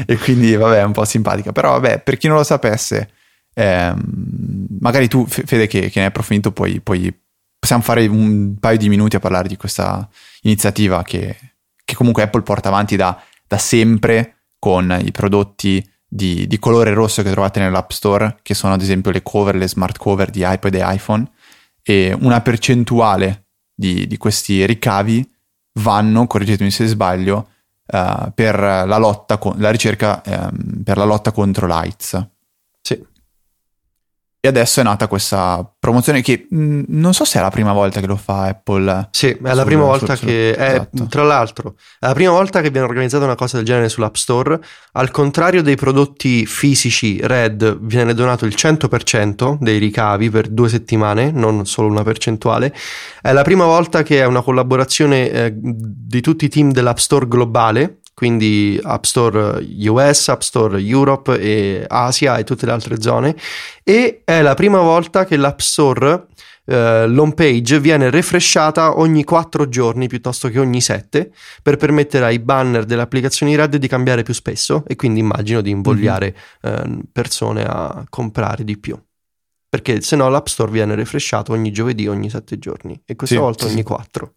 e 0.07 0.19
quindi 0.19 0.57
vabbè 0.57 0.79
è 0.79 0.83
un 0.83 0.91
po' 0.91 1.05
simpatica, 1.05 1.53
però 1.53 1.71
vabbè 1.79 2.01
per 2.01 2.17
chi 2.17 2.27
non 2.27 2.39
lo 2.39 2.43
sapesse 2.43 3.11
Eh, 3.55 3.95
magari 4.81 5.07
tu, 5.07 5.25
Fede, 5.25 5.69
che, 5.69 5.83
che 5.83 5.93
ne 5.95 6.01
hai 6.01 6.07
approfondito, 6.07 6.51
poi, 6.51 6.81
poi, 6.81 7.17
possiamo 7.57 7.85
fare 7.85 8.05
un 8.09 8.57
paio 8.59 8.77
di 8.77 8.89
minuti 8.89 9.15
a 9.15 9.21
parlare 9.21 9.47
di 9.47 9.57
questa 9.57 10.09
iniziativa 10.43 11.05
che, 11.05 11.37
che 11.85 11.95
comunque 11.95 12.25
Apple 12.25 12.43
porta 12.43 12.71
avanti 12.71 12.97
da, 12.97 13.17
da 13.47 13.57
sempre 13.57 14.34
con 14.65 14.99
i 15.05 15.11
prodotti 15.11 15.87
di, 16.09 16.47
di, 16.47 16.59
colore 16.59 16.95
rosso 16.95 17.23
che 17.23 17.31
trovate 17.31 17.61
nell'App 17.61 17.91
Store, 17.91 18.39
che 18.41 18.55
sono 18.55 18.73
ad 18.73 18.81
esempio 18.81 19.11
le 19.11 19.23
cover, 19.23 19.57
le 19.57 19.69
smart 19.69 19.99
cover 19.99 20.31
di 20.31 20.43
iPad 20.43 20.75
e 20.75 20.81
iPhone, 20.83 21.31
e 21.83 22.17
una 22.19 22.41
percentuale 22.41 23.49
di, 23.75 24.07
di 24.07 24.17
questi 24.17 24.65
ricavi 24.65 25.31
vanno, 25.81 26.27
correggetemi 26.27 26.71
se 26.71 26.87
sbaglio, 26.87 27.49
uh, 27.89 28.33
per 28.33 28.59
la 28.59 28.97
lotta, 28.97 29.37
con, 29.37 29.57
la 29.59 29.69
ricerca 29.69 30.23
um, 30.25 30.83
per 30.83 30.97
la 30.97 31.05
lotta 31.05 31.31
contro 31.31 31.67
l'AIDS. 31.67 32.27
Sì. 32.81 33.07
E 34.45 34.49
adesso 34.49 34.81
è 34.81 34.83
nata 34.83 35.07
questa 35.07 35.67
promozione 35.79 36.21
che 36.21 36.47
mh, 36.51 36.59
mm, 36.59 36.83
non 36.89 37.15
so 37.15 37.25
se 37.25 37.39
è 37.39 37.41
la 37.41 37.49
prima 37.49 37.73
volta 37.73 38.01
che 38.01 38.07
lo 38.07 38.17
fa 38.17 38.43
Apple. 38.43 39.09
Sì, 39.11 39.29
è 39.29 39.39
sul, 39.39 39.55
la 39.55 39.65
prima 39.65 39.85
volta 39.85 40.17
sul, 40.17 40.29
che 40.29 40.55
è, 40.55 40.73
esatto. 40.73 41.07
tra 41.07 41.23
l'altro, 41.23 41.77
è 41.99 42.07
la 42.07 42.13
prima 42.13 42.33
volta 42.33 42.61
che 42.61 42.69
viene 42.69 42.87
organizzata 42.87 43.25
una 43.25 43.37
cosa 43.37 43.57
del 43.57 43.65
genere 43.65 43.89
sull'App 43.89 44.15
Store. 44.17 44.61
Al 44.93 45.11
contrario 45.11 45.63
dei 45.63 45.77
prodotti 45.77 46.45
fisici 46.45 47.21
Red, 47.23 47.79
viene 47.81 48.13
donato 48.13 48.45
il 48.45 48.53
100% 48.55 49.57
dei 49.61 49.79
ricavi 49.79 50.29
per 50.29 50.49
due 50.49 50.69
settimane, 50.69 51.31
non 51.31 51.65
solo 51.65 51.89
una 51.89 52.03
percentuale. 52.03 52.75
È 53.23 53.33
la 53.33 53.43
prima 53.45 53.65
volta 53.65 54.03
che 54.03 54.21
è 54.21 54.27
una 54.27 54.43
collaborazione 54.43 55.31
eh, 55.31 55.55
di 55.57 56.21
tutti 56.21 56.45
i 56.45 56.49
team 56.51 56.71
dell'App 56.71 56.99
Store 56.99 57.27
globale 57.27 58.01
quindi 58.15 58.81
App 58.83 59.05
Store 59.05 59.67
US, 59.87 60.29
App 60.29 60.41
Store 60.41 60.81
Europe 60.81 61.39
e 61.39 61.85
Asia 61.87 62.39
e 62.39 62.45
tutte 62.45 62.65
le 62.65 62.73
altre 62.73 63.01
zone. 63.03 63.37
E 63.83 64.23
è 64.25 64.41
la 64.41 64.55
prima 64.55 64.79
volta 64.81 65.25
che 65.25 65.37
l'App 65.37 65.59
Store 65.59 66.27
eh, 66.67 67.07
l'home 67.07 67.35
page 67.35 67.79
viene 67.79 68.09
refreshata 68.09 68.99
ogni 68.99 69.25
4 69.25 69.69
giorni 69.69 70.09
piuttosto 70.09 70.49
che 70.49 70.59
ogni 70.59 70.81
7 70.81 71.31
per 71.63 71.77
permettere 71.77 72.25
ai 72.25 72.39
banner 72.39 72.85
delle 72.85 73.03
applicazioni 73.03 73.55
Red 73.55 73.77
di 73.77 73.89
cambiare 73.89 74.23
più 74.23 74.33
spesso 74.33 74.85
e 74.87 74.97
quindi 74.97 75.21
immagino 75.21 75.61
di 75.61 75.71
invogliare 75.71 76.35
mm-hmm. 76.67 76.99
eh, 76.99 77.03
persone 77.13 77.65
a 77.65 78.05
comprare 78.09 78.65
di 78.65 78.79
più. 78.79 78.99
Perché 79.69 80.01
se 80.03 80.15
no 80.15 80.29
l'App 80.29 80.47
Store 80.47 80.71
viene 80.71 80.95
refreshato 80.95 81.53
ogni 81.53 81.73
giovedì 81.73 82.07
ogni 82.07 82.31
7 82.31 82.59
giorni 82.59 82.99
e 83.05 83.17
questa 83.17 83.35
sì, 83.37 83.41
volta 83.43 83.67
ogni 83.67 83.83
4 83.83 84.35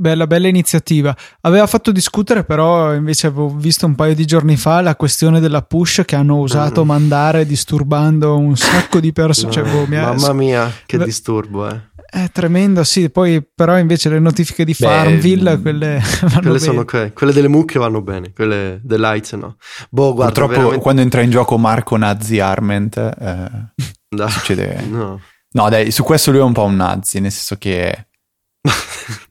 Bella, 0.00 0.26
bella 0.26 0.48
iniziativa. 0.48 1.14
Aveva 1.42 1.66
fatto 1.66 1.92
discutere, 1.92 2.42
però 2.42 2.94
invece 2.94 3.26
avevo 3.26 3.54
visto 3.54 3.84
un 3.84 3.94
paio 3.94 4.14
di 4.14 4.24
giorni 4.24 4.56
fa 4.56 4.80
la 4.80 4.96
questione 4.96 5.40
della 5.40 5.60
push 5.60 6.04
che 6.06 6.16
hanno 6.16 6.38
usato 6.38 6.84
mm. 6.84 6.86
mandare 6.86 7.44
disturbando 7.44 8.38
un 8.38 8.56
sacco 8.56 8.98
di 8.98 9.12
persone. 9.12 9.52
Cioè, 9.52 9.70
boh, 9.70 9.84
Mamma 9.84 10.32
mia, 10.32 10.72
che 10.86 10.96
Beh, 10.96 11.04
disturbo, 11.04 11.68
eh. 11.68 11.88
È 12.08 12.30
tremendo, 12.32 12.82
sì. 12.82 13.10
Poi, 13.10 13.46
però, 13.54 13.76
invece 13.76 14.08
le 14.08 14.20
notifiche 14.20 14.64
di 14.64 14.74
Beh, 14.78 14.86
Farmville, 14.86 15.58
mm, 15.58 15.60
quelle 15.60 16.00
vanno 16.22 16.40
quelle 16.40 16.58
sono 16.58 16.80
okay. 16.80 17.12
Quelle 17.12 17.34
delle 17.34 17.48
mucche 17.48 17.78
vanno 17.78 18.00
bene, 18.00 18.32
quelle 18.32 18.80
dell'Ights 18.82 19.32
no. 19.34 19.56
Boh, 19.90 20.14
guarda, 20.14 20.32
Purtroppo, 20.32 20.52
veramente... 20.52 20.82
quando 20.82 21.02
entra 21.02 21.20
in 21.20 21.30
gioco 21.30 21.58
Marco 21.58 21.98
Nazi 21.98 22.38
Arment, 22.38 22.96
eh, 22.96 24.28
succede. 24.30 24.82
No. 24.88 25.20
no, 25.50 25.68
dai, 25.68 25.90
su 25.90 26.02
questo 26.04 26.30
lui 26.30 26.40
è 26.40 26.42
un 26.42 26.54
po' 26.54 26.64
un 26.64 26.76
nazi, 26.76 27.20
nel 27.20 27.30
senso 27.30 27.56
che. 27.56 28.06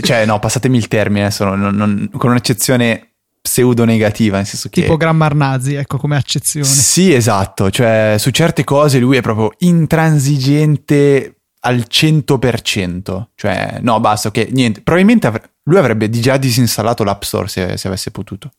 Cioè, 0.00 0.24
no, 0.24 0.38
passatemi 0.38 0.78
il 0.78 0.88
termine, 0.88 1.30
sono, 1.30 1.54
non, 1.56 1.74
non, 1.74 2.10
con 2.16 2.30
un'eccezione 2.30 3.14
pseudo 3.44 3.84
negativa, 3.84 4.38
nel 4.38 4.46
senso 4.46 4.70
che... 4.70 4.82
Tipo 4.82 4.96
grammar 4.96 5.34
nazi, 5.34 5.74
ecco, 5.74 5.98
come 5.98 6.16
accezione. 6.16 6.66
Sì, 6.66 7.12
esatto, 7.12 7.70
cioè 7.70 8.16
su 8.18 8.30
certe 8.30 8.64
cose 8.64 8.98
lui 8.98 9.18
è 9.18 9.20
proprio 9.20 9.52
intransigente 9.58 11.40
al 11.60 11.84
100%, 11.86 13.26
cioè 13.34 13.78
no, 13.82 14.00
basta, 14.00 14.30
che 14.30 14.48
niente, 14.50 14.80
probabilmente 14.80 15.26
avre- 15.26 15.56
lui 15.64 15.76
avrebbe 15.76 16.08
già 16.08 16.38
disinstallato 16.38 17.04
l'App 17.04 17.22
Store 17.22 17.48
se, 17.48 17.76
se 17.76 17.86
avesse 17.86 18.10
potuto, 18.10 18.50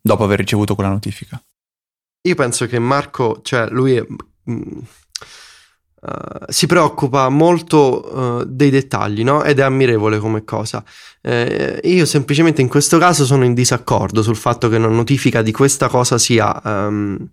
dopo 0.00 0.22
aver 0.22 0.38
ricevuto 0.38 0.76
quella 0.76 0.90
notifica. 0.90 1.42
Io 2.22 2.34
penso 2.36 2.66
che 2.66 2.78
Marco, 2.78 3.40
cioè 3.42 3.66
lui 3.68 3.96
è... 3.96 4.06
Uh, 6.00 6.44
si 6.46 6.66
preoccupa 6.66 7.28
molto 7.28 8.16
uh, 8.16 8.44
dei 8.44 8.70
dettagli 8.70 9.24
no? 9.24 9.42
ed 9.42 9.58
è 9.58 9.62
ammirevole 9.62 10.18
come 10.18 10.44
cosa. 10.44 10.84
Eh, 11.20 11.80
io 11.82 12.06
semplicemente 12.06 12.62
in 12.62 12.68
questo 12.68 12.98
caso 12.98 13.24
sono 13.24 13.44
in 13.44 13.52
disaccordo 13.52 14.22
sul 14.22 14.36
fatto 14.36 14.68
che 14.68 14.76
una 14.76 14.86
notifica 14.86 15.42
di 15.42 15.50
questa 15.50 15.88
cosa 15.88 16.16
sia 16.16 16.60
um, 16.64 17.28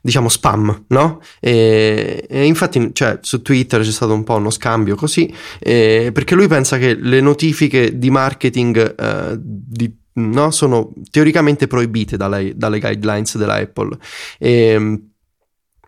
diciamo 0.00 0.30
spam, 0.30 0.84
no? 0.88 1.20
E, 1.38 2.24
e 2.26 2.44
infatti 2.46 2.90
cioè, 2.94 3.18
su 3.20 3.42
Twitter 3.42 3.82
c'è 3.82 3.90
stato 3.90 4.14
un 4.14 4.24
po' 4.24 4.36
uno 4.36 4.50
scambio 4.50 4.96
così 4.96 5.32
eh, 5.58 6.10
perché 6.14 6.34
lui 6.34 6.48
pensa 6.48 6.78
che 6.78 6.94
le 6.94 7.20
notifiche 7.20 7.98
di 7.98 8.08
marketing 8.08 8.94
uh, 8.98 9.38
di 9.38 9.94
no? 10.14 10.50
sono 10.50 10.92
teoricamente 11.10 11.66
proibite 11.66 12.16
dalle, 12.16 12.52
dalle 12.56 12.78
guidelines 12.78 13.36
della 13.36 13.56
Apple. 13.56 13.96
E, 14.38 15.00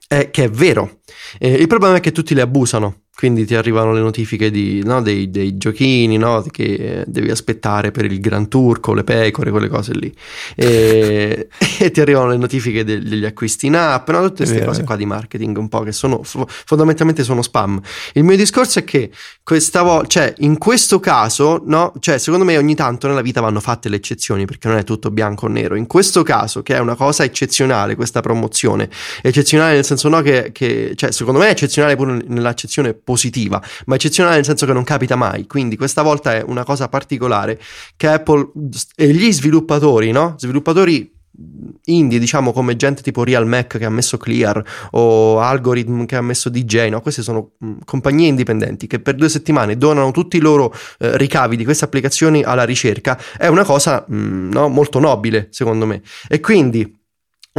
è 0.08 0.30
che 0.30 0.44
è 0.44 0.50
vero. 0.50 1.00
Eh, 1.38 1.52
il 1.52 1.66
problema 1.66 1.96
è 1.96 2.00
che 2.00 2.12
tutti 2.12 2.34
le 2.34 2.42
abusano 2.42 3.02
quindi 3.18 3.46
ti 3.46 3.56
arrivano 3.56 3.92
le 3.92 3.98
notifiche 3.98 4.48
di, 4.48 4.80
no, 4.84 5.02
dei, 5.02 5.28
dei, 5.28 5.56
giochini 5.56 6.16
no, 6.16 6.46
che 6.52 7.02
devi 7.08 7.32
aspettare 7.32 7.90
per 7.90 8.04
il 8.04 8.20
Gran 8.20 8.46
Turco, 8.46 8.94
le 8.94 9.02
pecore, 9.02 9.50
quelle 9.50 9.66
cose 9.66 9.92
lì. 9.92 10.14
E, 10.54 11.48
e 11.80 11.90
ti 11.90 12.00
arrivano 12.00 12.28
le 12.28 12.36
notifiche 12.36 12.84
degli 12.84 13.24
acquisti 13.24 13.66
in 13.66 13.74
app, 13.74 14.08
no, 14.10 14.20
tutte 14.20 14.44
queste 14.44 14.64
cose 14.64 14.84
qua 14.84 14.94
di 14.94 15.04
marketing 15.04 15.58
un 15.58 15.68
po' 15.68 15.80
che 15.80 15.90
sono 15.90 16.22
fondamentalmente 16.22 17.24
sono 17.24 17.42
spam. 17.42 17.80
Il 18.12 18.22
mio 18.22 18.36
discorso 18.36 18.78
è 18.78 18.84
che 18.84 19.10
questa 19.42 19.82
volta, 19.82 20.06
cioè 20.06 20.34
in 20.38 20.56
questo 20.56 21.00
caso, 21.00 21.60
no, 21.66 21.92
cioè 21.98 22.18
secondo 22.18 22.44
me 22.44 22.56
ogni 22.56 22.76
tanto 22.76 23.08
nella 23.08 23.22
vita 23.22 23.40
vanno 23.40 23.58
fatte 23.58 23.88
le 23.88 23.96
eccezioni 23.96 24.44
perché 24.44 24.68
non 24.68 24.76
è 24.76 24.84
tutto 24.84 25.10
bianco 25.10 25.46
o 25.46 25.48
nero. 25.48 25.74
In 25.74 25.88
questo 25.88 26.22
caso, 26.22 26.62
che 26.62 26.76
è 26.76 26.78
una 26.78 26.94
cosa 26.94 27.24
eccezionale, 27.24 27.96
questa 27.96 28.20
promozione, 28.20 28.88
eccezionale 29.22 29.74
nel 29.74 29.84
senso 29.84 30.08
no 30.08 30.20
che, 30.20 30.50
che 30.52 30.92
cioè 30.98 31.12
secondo 31.12 31.38
me 31.38 31.46
è 31.46 31.50
eccezionale 31.50 31.94
pure 31.94 32.24
nell'accezione 32.26 32.92
positiva, 32.92 33.62
ma 33.86 33.94
eccezionale 33.94 34.34
nel 34.36 34.44
senso 34.44 34.66
che 34.66 34.72
non 34.72 34.82
capita 34.82 35.14
mai. 35.14 35.46
Quindi 35.46 35.76
questa 35.76 36.02
volta 36.02 36.34
è 36.34 36.42
una 36.44 36.64
cosa 36.64 36.88
particolare 36.88 37.58
che 37.96 38.08
Apple 38.08 38.50
e 38.96 39.12
gli 39.12 39.32
sviluppatori, 39.32 40.10
no? 40.10 40.34
Sviluppatori 40.36 41.14
indie, 41.84 42.18
diciamo 42.18 42.52
come 42.52 42.74
gente 42.74 43.00
tipo 43.00 43.22
Real 43.22 43.46
Mac 43.46 43.78
che 43.78 43.84
ha 43.84 43.90
messo 43.90 44.16
Clear 44.16 44.60
o 44.90 45.38
Algorithm 45.38 46.04
che 46.04 46.16
ha 46.16 46.20
messo 46.20 46.48
DJ, 46.48 46.88
no? 46.88 47.00
Queste 47.00 47.22
sono 47.22 47.52
compagnie 47.84 48.26
indipendenti 48.26 48.88
che 48.88 48.98
per 48.98 49.14
due 49.14 49.28
settimane 49.28 49.76
donano 49.76 50.10
tutti 50.10 50.36
i 50.36 50.40
loro 50.40 50.74
eh, 50.98 51.16
ricavi 51.16 51.56
di 51.56 51.62
queste 51.62 51.84
applicazioni 51.84 52.42
alla 52.42 52.64
ricerca. 52.64 53.16
È 53.36 53.46
una 53.46 53.64
cosa 53.64 54.04
mh, 54.06 54.48
no? 54.50 54.68
molto 54.68 54.98
nobile, 54.98 55.46
secondo 55.50 55.86
me. 55.86 56.02
E 56.26 56.40
quindi 56.40 56.97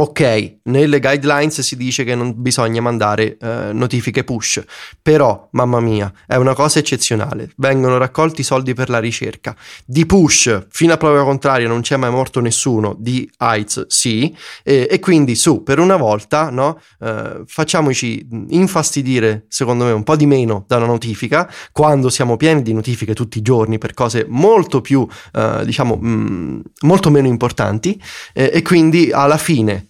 Ok, 0.02 0.60
nelle 0.62 0.98
guidelines 0.98 1.60
si 1.60 1.76
dice 1.76 2.04
che 2.04 2.14
non 2.14 2.32
bisogna 2.38 2.80
mandare 2.80 3.36
eh, 3.36 3.70
notifiche 3.74 4.24
push, 4.24 4.64
però, 5.02 5.50
mamma 5.52 5.78
mia, 5.78 6.10
è 6.26 6.36
una 6.36 6.54
cosa 6.54 6.78
eccezionale. 6.78 7.52
Vengono 7.56 7.98
raccolti 7.98 8.42
soldi 8.42 8.72
per 8.72 8.88
la 8.88 8.98
ricerca. 8.98 9.54
Di 9.84 10.06
push, 10.06 10.68
fino 10.70 10.94
a 10.94 10.96
prova 10.96 11.22
contraria, 11.22 11.68
non 11.68 11.82
c'è 11.82 11.98
mai 11.98 12.10
morto 12.10 12.40
nessuno. 12.40 12.96
Di 12.98 13.30
heights, 13.36 13.88
sì. 13.88 14.34
E, 14.64 14.88
e 14.90 14.98
quindi, 15.00 15.34
su, 15.34 15.62
per 15.62 15.78
una 15.78 15.96
volta, 15.96 16.48
no, 16.48 16.80
eh, 16.98 17.42
facciamoci 17.44 18.26
infastidire, 18.48 19.44
secondo 19.48 19.84
me, 19.84 19.90
un 19.90 20.02
po' 20.02 20.16
di 20.16 20.24
meno 20.24 20.64
da 20.66 20.78
una 20.78 20.86
notifica, 20.86 21.52
quando 21.72 22.08
siamo 22.08 22.38
pieni 22.38 22.62
di 22.62 22.72
notifiche 22.72 23.12
tutti 23.12 23.36
i 23.36 23.42
giorni 23.42 23.76
per 23.76 23.92
cose 23.92 24.24
molto 24.26 24.80
più, 24.80 25.06
eh, 25.34 25.60
diciamo, 25.66 25.96
mh, 25.96 26.08
mm, 26.08 26.60
molto 26.84 27.10
meno 27.10 27.26
importanti. 27.26 28.02
e 28.32 28.62
quindi, 28.62 29.10
alla 29.12 29.36
fine 29.36 29.88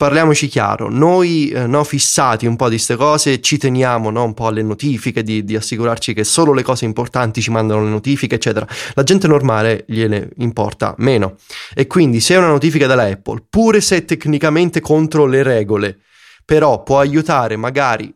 parliamoci 0.00 0.46
chiaro, 0.46 0.88
noi 0.88 1.50
eh, 1.50 1.66
no, 1.66 1.84
fissati 1.84 2.46
un 2.46 2.56
po' 2.56 2.70
di 2.70 2.76
queste 2.76 2.96
cose 2.96 3.42
ci 3.42 3.58
teniamo 3.58 4.08
no, 4.08 4.24
un 4.24 4.32
po' 4.32 4.46
alle 4.46 4.62
notifiche, 4.62 5.22
di, 5.22 5.44
di, 5.44 5.54
assicurarci 5.54 6.14
che 6.14 6.24
solo 6.24 6.54
le 6.54 6.62
cose 6.62 6.86
importanti 6.86 7.42
ci 7.42 7.50
mandano 7.50 7.84
le 7.84 7.90
notifiche, 7.90 8.36
eccetera. 8.36 8.66
La 8.94 9.02
gente 9.02 9.26
normale 9.26 9.84
gliene 9.86 10.30
importa 10.36 10.94
meno. 11.00 11.36
E 11.74 11.86
quindi 11.86 12.20
se 12.20 12.36
una 12.36 12.46
notifica 12.46 12.86
dalla 12.86 13.02
Apple, 13.02 13.44
pure 13.50 13.82
se 13.82 14.06
tecnicamente 14.06 14.80
contro 14.80 15.26
le 15.26 15.42
regole, 15.42 15.98
però 16.46 16.82
può 16.82 16.98
aiutare 16.98 17.56
magari 17.56 18.10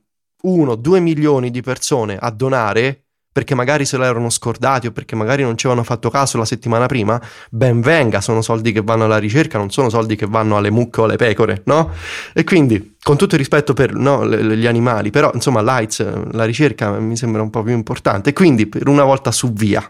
1-2 0.46 1.00
milioni 1.02 1.50
di 1.50 1.60
persone 1.60 2.16
a 2.18 2.30
donare, 2.30 3.03
perché 3.34 3.56
magari 3.56 3.84
se 3.84 3.98
l'erano 3.98 4.30
scordati 4.30 4.86
o 4.86 4.92
perché 4.92 5.16
magari 5.16 5.42
non 5.42 5.58
ci 5.58 5.66
avevano 5.66 5.84
fatto 5.84 6.08
caso 6.08 6.38
la 6.38 6.44
settimana 6.44 6.86
prima, 6.86 7.20
ben 7.50 7.80
venga, 7.80 8.20
sono 8.20 8.42
soldi 8.42 8.70
che 8.70 8.80
vanno 8.80 9.06
alla 9.06 9.18
ricerca, 9.18 9.58
non 9.58 9.72
sono 9.72 9.88
soldi 9.88 10.14
che 10.14 10.24
vanno 10.26 10.56
alle 10.56 10.70
mucche 10.70 11.00
o 11.00 11.04
alle 11.04 11.16
pecore, 11.16 11.62
no? 11.64 11.90
E 12.32 12.44
quindi, 12.44 12.94
con 13.02 13.16
tutto 13.16 13.34
il 13.34 13.40
rispetto 13.40 13.72
per 13.72 13.92
no, 13.92 14.24
gli 14.24 14.68
animali, 14.68 15.10
però 15.10 15.32
insomma 15.34 15.62
Lights, 15.62 16.30
la 16.30 16.44
ricerca 16.44 16.92
mi 17.00 17.16
sembra 17.16 17.42
un 17.42 17.50
po' 17.50 17.64
più 17.64 17.72
importante, 17.72 18.32
quindi 18.32 18.68
per 18.68 18.86
una 18.86 19.02
volta 19.02 19.32
su 19.32 19.52
via 19.52 19.82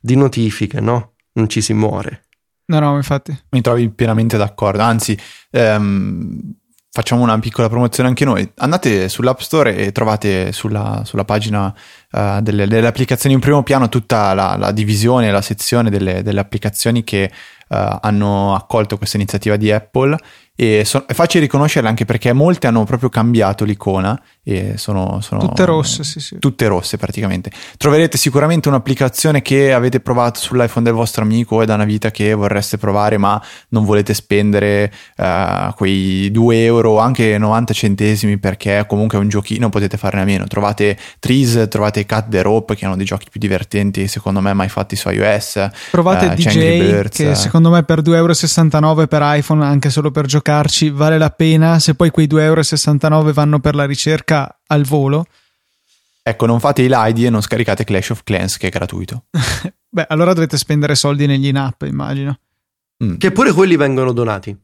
di 0.00 0.14
notifiche, 0.14 0.80
no? 0.80 1.14
Non 1.32 1.48
ci 1.48 1.60
si 1.60 1.72
muore. 1.72 2.26
No, 2.66 2.78
no, 2.78 2.94
infatti. 2.94 3.36
Mi 3.50 3.62
trovi 3.62 3.88
pienamente 3.90 4.36
d'accordo, 4.36 4.82
anzi... 4.82 5.18
Ehm 5.50 6.54
facciamo 6.96 7.20
una 7.22 7.38
piccola 7.38 7.68
promozione 7.68 8.08
anche 8.08 8.24
noi. 8.24 8.50
Andate 8.56 9.10
sull'App 9.10 9.40
Store 9.40 9.76
e 9.76 9.92
trovate 9.92 10.50
sulla, 10.52 11.02
sulla 11.04 11.26
pagina 11.26 11.66
uh, 12.12 12.40
delle, 12.40 12.66
delle, 12.66 12.86
applicazioni 12.86 13.34
in 13.34 13.40
primo 13.42 13.62
piano 13.62 13.90
tutta 13.90 14.32
la, 14.32 14.56
la 14.56 14.72
divisione, 14.72 15.30
la 15.30 15.42
sezione 15.42 15.90
delle, 15.90 16.22
delle 16.22 16.40
applicazioni 16.40 17.04
che 17.04 17.30
uh, 17.68 17.98
hanno 18.00 18.54
accolto 18.54 18.96
questa 18.96 19.18
iniziativa 19.18 19.56
di 19.56 19.70
Apple 19.70 20.16
e 20.58 20.84
so- 20.86 21.04
è 21.06 21.12
facile 21.12 21.44
riconoscerle 21.44 21.86
anche 21.86 22.06
perché 22.06 22.32
molte 22.32 22.66
hanno 22.66 22.84
proprio 22.84 23.10
cambiato 23.10 23.64
l'icona 23.64 24.18
e 24.42 24.78
sono, 24.78 25.20
sono 25.20 25.40
tutte 25.40 25.64
rosse, 25.64 26.02
sì, 26.02 26.18
sì. 26.18 26.38
Tutte 26.38 26.66
rosse 26.66 26.96
praticamente. 26.96 27.50
Troverete 27.76 28.16
sicuramente 28.16 28.68
un'applicazione 28.68 29.42
che 29.42 29.72
avete 29.72 30.00
provato 30.00 30.40
sull'iPhone 30.40 30.84
del 30.84 30.94
vostro 30.94 31.22
amico 31.22 31.60
è 31.60 31.66
da 31.66 31.74
una 31.74 31.84
vita 31.84 32.10
che 32.10 32.32
vorreste 32.32 32.78
provare 32.78 33.18
ma 33.18 33.42
non 33.70 33.84
volete 33.84 34.14
spendere 34.14 34.90
uh, 35.18 35.74
quei 35.74 36.30
2 36.30 36.64
euro 36.64 36.92
o 36.92 36.98
anche 36.98 37.36
90 37.36 37.72
centesimi 37.74 38.38
perché 38.38 38.84
comunque 38.88 39.18
è 39.18 39.20
un 39.20 39.28
giochino, 39.28 39.68
potete 39.68 39.98
farne 39.98 40.22
a 40.22 40.24
meno. 40.24 40.46
Trovate 40.46 40.96
Trees, 41.18 41.66
trovate 41.68 42.06
Cut 42.06 42.28
the 42.28 42.40
Rope 42.40 42.76
che 42.76 42.86
hanno 42.86 42.96
dei 42.96 43.04
giochi 43.04 43.26
più 43.28 43.40
divertenti 43.40 44.06
secondo 44.06 44.40
me 44.40 44.54
mai 44.54 44.68
fatti 44.70 44.96
su 44.96 45.10
iOS. 45.10 45.68
Provate 45.90 46.26
uh, 46.26 46.34
DJ 46.34 47.08
che 47.08 47.34
secondo 47.34 47.68
me 47.68 47.82
per 47.82 48.00
2,69 48.00 48.84
euro 48.84 49.06
per 49.06 49.22
iPhone 49.24 49.64
anche 49.64 49.90
solo 49.90 50.10
per 50.10 50.24
giocare 50.26 50.45
giocarci 50.46 50.90
vale 50.90 51.18
la 51.18 51.30
pena 51.30 51.80
se 51.80 51.94
poi 51.94 52.10
quei 52.10 52.28
2,69 52.28 53.12
euro 53.12 53.32
vanno 53.32 53.58
per 53.58 53.74
la 53.74 53.84
ricerca 53.84 54.60
al 54.68 54.84
volo. 54.84 55.26
Ecco, 56.22 56.46
non 56.46 56.60
fate 56.60 56.82
i 56.82 56.88
lidi 56.88 57.26
e 57.26 57.30
non 57.30 57.40
scaricate 57.40 57.84
Clash 57.84 58.10
of 58.10 58.22
Clans 58.22 58.56
che 58.56 58.68
è 58.68 58.70
gratuito. 58.70 59.24
Beh, 59.88 60.06
allora 60.08 60.32
dovete 60.32 60.56
spendere 60.56 60.94
soldi 60.94 61.26
negli 61.26 61.46
in-app, 61.46 61.82
immagino. 61.82 62.38
Mm. 63.02 63.16
Che 63.16 63.30
pure 63.32 63.52
quelli 63.52 63.76
vengono 63.76 64.12
donati. 64.12 64.56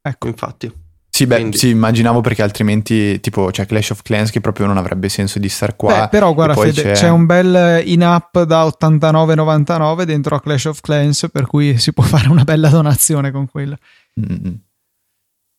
Ecco. 0.00 0.26
Infatti. 0.28 0.72
Sì, 1.08 1.26
beh, 1.26 1.36
Quindi. 1.36 1.56
sì, 1.56 1.70
immaginavo 1.70 2.20
perché 2.20 2.42
altrimenti, 2.42 3.18
tipo, 3.20 3.46
c'è 3.50 3.64
Clash 3.64 3.90
of 3.90 4.02
Clans 4.02 4.30
che 4.30 4.42
proprio 4.42 4.66
non 4.66 4.76
avrebbe 4.76 5.08
senso 5.08 5.38
di 5.38 5.48
star 5.48 5.74
qua. 5.74 6.00
Beh, 6.00 6.08
però 6.08 6.34
guarda, 6.34 6.54
Fede, 6.54 6.82
c'è... 6.82 6.92
c'è... 6.92 7.08
un 7.08 7.24
bel 7.24 7.82
in-app 7.86 8.38
da 8.40 8.64
89,99 8.64 10.02
dentro 10.02 10.36
a 10.36 10.40
Clash 10.40 10.66
of 10.66 10.80
Clans, 10.80 11.28
per 11.32 11.46
cui 11.46 11.78
si 11.78 11.94
può 11.94 12.04
fare 12.04 12.28
una 12.28 12.44
bella 12.44 12.68
donazione 12.68 13.30
con 13.30 13.48
quello. 13.50 13.78
Mm-hmm. 14.20 14.54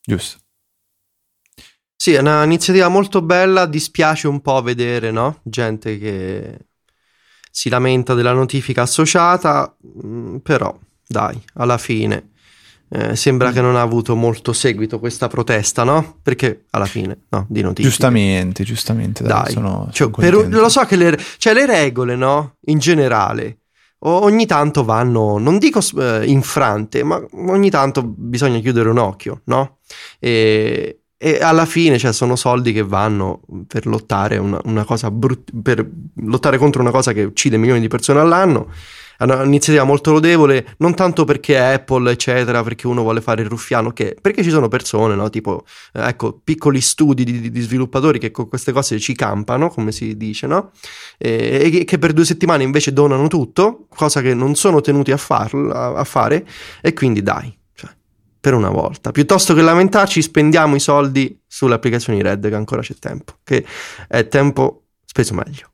Giusto. 0.08 0.38
Sì, 1.94 2.14
è 2.14 2.20
un'iniziativa 2.20 2.88
molto 2.88 3.20
bella, 3.20 3.66
dispiace 3.66 4.26
un 4.26 4.40
po' 4.40 4.62
vedere, 4.62 5.10
no? 5.10 5.40
Gente 5.42 5.98
che 5.98 6.58
si 7.50 7.68
lamenta 7.68 8.14
della 8.14 8.32
notifica 8.32 8.82
associata, 8.82 9.76
mm, 10.06 10.36
però 10.36 10.74
dai, 11.06 11.38
alla 11.54 11.76
fine 11.76 12.30
eh, 12.88 13.16
sembra 13.16 13.50
mm. 13.50 13.52
che 13.52 13.60
non 13.60 13.76
ha 13.76 13.82
avuto 13.82 14.16
molto 14.16 14.54
seguito 14.54 14.98
questa 14.98 15.28
protesta, 15.28 15.84
no? 15.84 16.20
Perché 16.22 16.64
alla 16.70 16.86
fine, 16.86 17.24
no, 17.28 17.44
di 17.46 17.60
notifiche. 17.60 17.88
Giustamente, 17.88 18.64
giustamente, 18.64 19.22
dai, 19.24 19.42
dai. 19.42 19.52
Sono, 19.52 19.90
cioè, 19.92 20.08
per, 20.08 20.48
lo 20.48 20.68
so 20.70 20.86
che 20.86 20.96
le, 20.96 21.18
cioè, 21.36 21.52
le 21.52 21.66
regole, 21.66 22.16
no? 22.16 22.56
In 22.66 22.78
generale 22.78 23.57
ogni 24.00 24.46
tanto 24.46 24.84
vanno, 24.84 25.38
non 25.38 25.58
dico 25.58 25.80
eh, 25.98 26.24
infrante, 26.26 27.02
ma 27.02 27.22
ogni 27.32 27.70
tanto 27.70 28.02
bisogna 28.04 28.58
chiudere 28.60 28.88
un 28.88 28.98
occhio, 28.98 29.42
no? 29.44 29.78
E, 30.18 31.00
e 31.16 31.38
alla 31.40 31.66
fine 31.66 31.98
cioè, 31.98 32.12
sono 32.12 32.36
soldi 32.36 32.72
che 32.72 32.84
vanno 32.84 33.40
per 33.66 33.86
lottare, 33.86 34.36
una, 34.36 34.60
una 34.64 34.84
brut- 35.10 35.50
per 35.62 35.88
lottare 36.16 36.58
contro 36.58 36.80
una 36.80 36.92
cosa 36.92 37.12
che 37.12 37.24
uccide 37.24 37.56
milioni 37.56 37.80
di 37.80 37.88
persone 37.88 38.20
all'anno 38.20 38.68
è 39.18 39.24
un'iniziativa 39.24 39.84
molto 39.84 40.12
lodevole, 40.12 40.74
non 40.78 40.94
tanto 40.94 41.24
perché 41.24 41.58
Apple, 41.58 42.12
eccetera, 42.12 42.62
perché 42.62 42.86
uno 42.86 43.02
vuole 43.02 43.20
fare 43.20 43.42
il 43.42 43.48
ruffiano, 43.48 43.90
che, 43.90 44.16
perché 44.20 44.44
ci 44.44 44.50
sono 44.50 44.68
persone, 44.68 45.16
no? 45.16 45.28
tipo, 45.28 45.64
eh, 45.94 46.06
ecco, 46.06 46.40
piccoli 46.42 46.80
studi 46.80 47.24
di, 47.24 47.50
di, 47.50 47.60
sviluppatori 47.60 48.20
che 48.20 48.30
con 48.30 48.48
queste 48.48 48.70
cose 48.70 49.00
ci 49.00 49.14
campano, 49.14 49.70
come 49.70 49.90
si 49.90 50.16
dice, 50.16 50.46
no? 50.46 50.70
E, 51.18 51.70
e, 51.74 51.84
che 51.84 51.98
per 51.98 52.12
due 52.12 52.24
settimane 52.24 52.62
invece 52.62 52.92
donano 52.92 53.26
tutto, 53.26 53.86
cosa 53.88 54.20
che 54.20 54.34
non 54.34 54.54
sono 54.54 54.80
tenuti 54.80 55.10
a, 55.10 55.16
farlo, 55.16 55.72
a, 55.72 55.94
a 55.94 56.04
fare, 56.04 56.46
e 56.80 56.92
quindi 56.92 57.20
dai, 57.20 57.52
cioè, 57.74 57.90
per 58.38 58.54
una 58.54 58.70
volta. 58.70 59.10
Piuttosto 59.10 59.52
che 59.52 59.62
lamentarci, 59.62 60.22
spendiamo 60.22 60.76
i 60.76 60.80
soldi 60.80 61.40
sulle 61.44 61.74
applicazioni 61.74 62.22
Red, 62.22 62.48
che 62.48 62.54
ancora 62.54 62.82
c'è 62.82 62.94
tempo, 62.94 63.38
che 63.42 63.64
è 64.06 64.28
tempo 64.28 64.84
speso 65.04 65.34
meglio. 65.34 65.70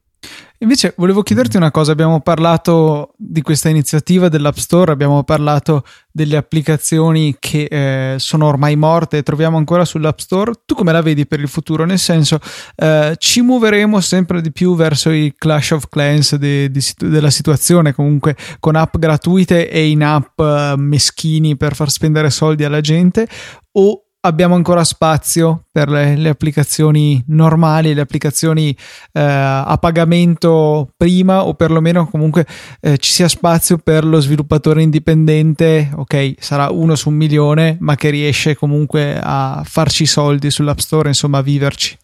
Invece 0.64 0.94
volevo 0.96 1.22
chiederti 1.22 1.58
una 1.58 1.70
cosa, 1.70 1.92
abbiamo 1.92 2.22
parlato 2.22 3.12
di 3.18 3.42
questa 3.42 3.68
iniziativa 3.68 4.30
dell'App 4.30 4.56
Store, 4.56 4.92
abbiamo 4.92 5.22
parlato 5.22 5.84
delle 6.10 6.38
applicazioni 6.38 7.36
che 7.38 7.64
eh, 7.64 8.18
sono 8.18 8.46
ormai 8.46 8.74
morte 8.74 9.18
e 9.18 9.22
troviamo 9.22 9.58
ancora 9.58 9.84
sull'App 9.84 10.18
Store. 10.20 10.52
Tu 10.64 10.74
come 10.74 10.90
la 10.90 11.02
vedi 11.02 11.26
per 11.26 11.40
il 11.40 11.48
futuro? 11.48 11.84
Nel 11.84 11.98
senso, 11.98 12.38
eh, 12.76 13.14
ci 13.18 13.42
muoveremo 13.42 14.00
sempre 14.00 14.40
di 14.40 14.52
più 14.52 14.74
verso 14.74 15.10
i 15.10 15.34
Clash 15.36 15.72
of 15.72 15.88
Clans 15.90 16.36
de, 16.36 16.70
de, 16.70 16.80
della 16.96 17.30
situazione, 17.30 17.92
comunque 17.92 18.34
con 18.58 18.74
app 18.74 18.96
gratuite 18.96 19.68
e 19.68 19.86
in 19.88 20.02
app 20.02 20.38
eh, 20.38 20.74
meschini 20.78 21.58
per 21.58 21.74
far 21.74 21.90
spendere 21.90 22.30
soldi 22.30 22.64
alla 22.64 22.80
gente, 22.80 23.28
o 23.72 24.03
abbiamo 24.24 24.54
ancora 24.54 24.84
spazio 24.84 25.64
per 25.70 25.88
le, 25.88 26.16
le 26.16 26.28
applicazioni 26.28 27.22
normali, 27.28 27.94
le 27.94 28.00
applicazioni 28.00 28.70
eh, 29.12 29.20
a 29.20 29.76
pagamento 29.80 30.90
prima 30.96 31.44
o 31.44 31.54
perlomeno 31.54 32.06
comunque 32.08 32.46
eh, 32.80 32.98
ci 32.98 33.10
sia 33.10 33.28
spazio 33.28 33.78
per 33.78 34.04
lo 34.04 34.20
sviluppatore 34.20 34.82
indipendente, 34.82 35.90
ok, 35.94 36.34
sarà 36.38 36.70
uno 36.70 36.94
su 36.94 37.08
un 37.08 37.16
milione, 37.16 37.76
ma 37.80 37.96
che 37.96 38.10
riesce 38.10 38.56
comunque 38.56 39.18
a 39.22 39.62
farci 39.64 40.06
soldi 40.06 40.50
sull'App 40.50 40.78
Store, 40.78 41.08
insomma 41.08 41.38
a 41.38 41.42
viverci. 41.42 41.96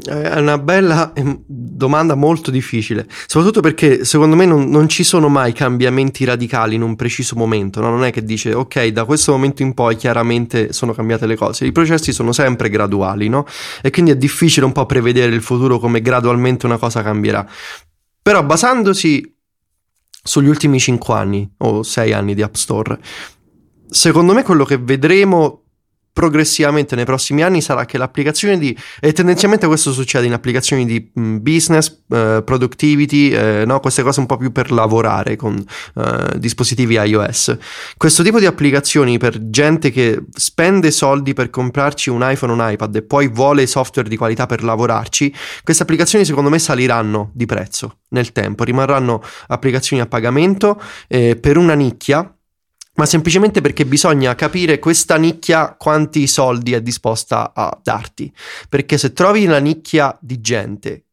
È 0.00 0.38
una 0.38 0.58
bella 0.58 1.12
ehm, 1.12 1.42
domanda 1.44 2.14
molto 2.14 2.52
difficile, 2.52 3.04
soprattutto 3.26 3.60
perché 3.60 4.04
secondo 4.04 4.36
me 4.36 4.46
non, 4.46 4.70
non, 4.70 4.88
ci 4.88 5.02
sono 5.02 5.28
mai 5.28 5.52
cambiamenti 5.52 6.24
radicali 6.24 6.76
in 6.76 6.82
un 6.82 6.94
preciso 6.94 7.34
momento, 7.34 7.80
no? 7.80 7.90
non 7.90 8.04
è 8.04 8.12
che 8.12 8.22
dice 8.22 8.54
ok 8.54 8.86
da 8.86 9.04
questo 9.04 9.32
momento 9.32 9.62
in 9.62 9.74
poi 9.74 9.96
chiaramente 9.96 10.72
sono 10.72 10.92
cambiate 10.92 11.26
le 11.26 11.34
cose, 11.34 11.66
i 11.66 11.72
processi 11.72 12.12
sono 12.12 12.30
sempre 12.30 12.68
graduali 12.68 13.28
no? 13.28 13.44
e 13.82 13.90
quindi 13.90 14.12
è 14.12 14.16
difficile 14.16 14.66
un 14.66 14.72
po' 14.72 14.86
prevedere 14.86 15.34
il 15.34 15.42
futuro 15.42 15.80
come 15.80 16.00
gradualmente 16.00 16.66
una 16.66 16.78
cosa 16.78 17.02
cambierà, 17.02 17.44
però 18.22 18.44
basandosi 18.44 19.34
sugli 20.22 20.48
ultimi 20.48 20.78
5 20.78 21.12
anni 21.12 21.50
o 21.58 21.82
6 21.82 22.12
anni 22.12 22.36
di 22.36 22.42
App 22.42 22.54
Store, 22.54 23.00
secondo 23.90 24.32
me 24.32 24.44
quello 24.44 24.64
che 24.64 24.78
vedremo 24.78 25.64
progressivamente 26.18 26.96
nei 26.96 27.04
prossimi 27.04 27.44
anni 27.44 27.60
sarà 27.60 27.84
che 27.84 27.96
l'applicazione 27.96 28.58
di 28.58 28.76
e 28.98 29.12
tendenzialmente 29.12 29.68
questo 29.68 29.92
succede 29.92 30.26
in 30.26 30.32
applicazioni 30.32 30.84
di 30.84 31.12
mm, 31.16 31.36
business, 31.36 32.02
uh, 32.08 32.42
productivity, 32.42 33.30
eh, 33.30 33.62
no? 33.64 33.78
queste 33.78 34.02
cose 34.02 34.18
un 34.18 34.26
po' 34.26 34.36
più 34.36 34.50
per 34.50 34.72
lavorare 34.72 35.36
con 35.36 35.64
uh, 35.94 36.36
dispositivi 36.36 36.94
iOS. 36.94 37.56
Questo 37.96 38.24
tipo 38.24 38.40
di 38.40 38.46
applicazioni 38.46 39.16
per 39.16 39.48
gente 39.48 39.92
che 39.92 40.24
spende 40.32 40.90
soldi 40.90 41.34
per 41.34 41.50
comprarci 41.50 42.10
un 42.10 42.28
iPhone 42.28 42.50
o 42.50 42.54
un 42.56 42.68
iPad 42.68 42.96
e 42.96 43.02
poi 43.02 43.28
vuole 43.28 43.68
software 43.68 44.08
di 44.08 44.16
qualità 44.16 44.46
per 44.46 44.64
lavorarci, 44.64 45.32
queste 45.62 45.84
applicazioni 45.84 46.24
secondo 46.24 46.50
me 46.50 46.58
saliranno 46.58 47.30
di 47.32 47.46
prezzo 47.46 47.98
nel 48.08 48.32
tempo, 48.32 48.64
rimarranno 48.64 49.22
applicazioni 49.46 50.02
a 50.02 50.06
pagamento 50.06 50.82
eh, 51.06 51.36
per 51.36 51.56
una 51.56 51.74
nicchia 51.74 52.28
ma 52.98 53.06
semplicemente 53.06 53.60
perché 53.60 53.86
bisogna 53.86 54.34
capire 54.34 54.80
questa 54.80 55.16
nicchia 55.16 55.74
quanti 55.78 56.26
soldi 56.26 56.72
è 56.72 56.82
disposta 56.82 57.52
a 57.54 57.76
darti. 57.80 58.30
Perché 58.68 58.98
se 58.98 59.12
trovi 59.12 59.46
una 59.46 59.58
nicchia 59.58 60.16
di 60.20 60.40
gente 60.40 61.04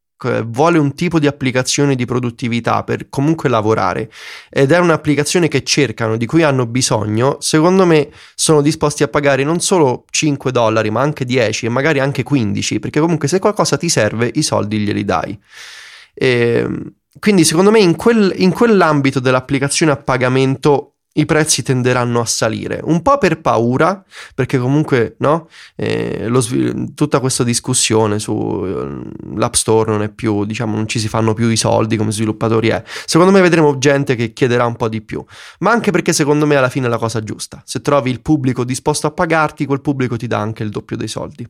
vuole 0.45 0.79
un 0.79 0.95
tipo 0.95 1.19
di 1.19 1.27
applicazione 1.27 1.93
di 1.93 2.05
produttività 2.05 2.83
per 2.83 3.09
comunque 3.09 3.47
lavorare 3.47 4.09
ed 4.49 4.71
è 4.71 4.79
un'applicazione 4.79 5.47
che 5.47 5.63
cercano, 5.63 6.17
di 6.17 6.25
cui 6.25 6.41
hanno 6.41 6.65
bisogno, 6.65 7.38
secondo 7.39 7.86
me 7.86 8.09
sono 8.33 8.61
disposti 8.61 9.03
a 9.03 9.07
pagare 9.07 9.43
non 9.43 9.59
solo 9.59 10.05
5 10.09 10.51
dollari, 10.51 10.89
ma 10.89 11.01
anche 11.01 11.25
10 11.25 11.67
e 11.67 11.69
magari 11.69 11.99
anche 11.99 12.23
15, 12.23 12.79
perché 12.79 12.99
comunque 12.99 13.27
se 13.27 13.38
qualcosa 13.38 13.77
ti 13.77 13.89
serve 13.89 14.31
i 14.33 14.41
soldi 14.41 14.79
glieli 14.79 15.05
dai. 15.05 15.39
E 16.15 16.27
ehm, 16.27 16.93
quindi 17.19 17.43
secondo 17.43 17.69
me 17.69 17.79
in, 17.79 17.95
quel, 17.95 18.33
in 18.38 18.51
quell'ambito 18.51 19.19
dell'applicazione 19.19 19.91
a 19.91 19.97
pagamento 19.97 20.94
i 21.18 21.26
prezzi 21.26 21.63
tenderanno 21.63 22.20
a 22.20 22.26
salire, 22.26 22.82
un 22.84 23.01
po' 23.01 23.18
per 23.18 23.39
paura, 23.39 24.03
perché 24.34 24.57
comunque 24.57 25.16
no, 25.20 25.47
eh, 25.76 26.28
lo, 26.28 26.43
tutta 26.93 27.20
questa 27.20 27.43
discussione 27.43 28.20
sull'App 28.20 29.53
eh, 29.53 29.57
Store 29.57 29.91
non 29.91 30.01
è 30.01 30.09
più, 30.09 30.43
diciamo, 30.45 30.76
non 30.76 30.88
ci 30.88 30.99
si 30.99 31.07
fanno 31.07 31.34
più 31.34 31.47
i 31.47 31.55
soldi 31.55 31.95
come 31.95 32.11
sviluppatori 32.11 32.68
è. 32.68 32.84
Secondo 33.05 33.32
me 33.32 33.39
vedremo 33.39 33.78
gente 33.78 34.16
che 34.16 34.34
chiederà 34.34 34.66
un 34.66 34.76
po' 34.76 34.89
di 34.89 35.01
più, 35.01 35.24
ma 35.59 35.72
anche 35.72 35.91
perché 35.91 36.11
secondo 36.11 36.45
me 36.45 36.57
alla 36.57 36.70
fine 36.70 36.88
è 36.88 36.89
la 36.89 36.97
cosa 36.97 37.24
giusta. 37.24 37.61
Se 37.66 37.80
trovi 37.82 38.09
il 38.09 38.22
pubblico 38.22 38.66
disposto 38.66 39.07
a 39.07 39.11
pagarti, 39.11 39.66
quel 39.66 39.82
pubblico 39.82 40.18
ti 40.18 40.28
dà 40.28 40.39
anche 40.39 40.63
il 40.63 40.70
doppio 40.70 40.97
dei 40.97 41.07
soldi. 41.07 41.47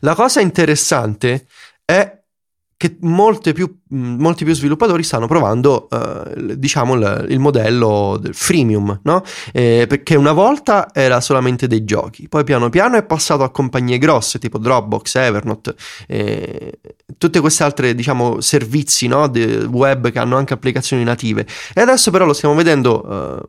La 0.00 0.14
cosa 0.14 0.40
interessante 0.40 1.46
è 1.84 2.15
che 2.78 2.98
più, 3.54 3.78
molti 3.88 4.44
più 4.44 4.54
sviluppatori 4.54 5.02
stanno 5.02 5.26
provando, 5.26 5.88
eh, 5.88 6.58
diciamo, 6.58 6.94
il, 6.94 7.26
il, 7.30 7.38
modello 7.38 8.18
del 8.20 8.34
freemium, 8.34 9.00
no? 9.04 9.22
Eh, 9.52 9.86
perché 9.88 10.14
una 10.14 10.32
volta 10.32 10.88
era 10.92 11.20
solamente 11.22 11.66
dei 11.66 11.84
giochi, 11.84 12.28
poi 12.28 12.44
piano 12.44 12.68
piano 12.68 12.96
è 12.96 13.04
passato 13.04 13.44
a 13.44 13.50
compagnie 13.50 13.96
grosse 13.96 14.38
tipo 14.38 14.58
Dropbox, 14.58 15.14
Evernote, 15.14 15.74
eh, 16.06 16.78
tutte 17.16 17.40
queste 17.40 17.64
altre, 17.64 17.94
diciamo, 17.94 18.40
servizi 18.42 19.06
no? 19.06 19.30
web 19.70 20.10
che 20.10 20.18
hanno 20.18 20.36
anche 20.36 20.52
applicazioni 20.52 21.02
native. 21.02 21.46
E 21.72 21.80
adesso 21.80 22.10
però 22.10 22.26
lo 22.26 22.34
stiamo 22.34 22.54
vedendo 22.54 23.38
eh, 23.38 23.42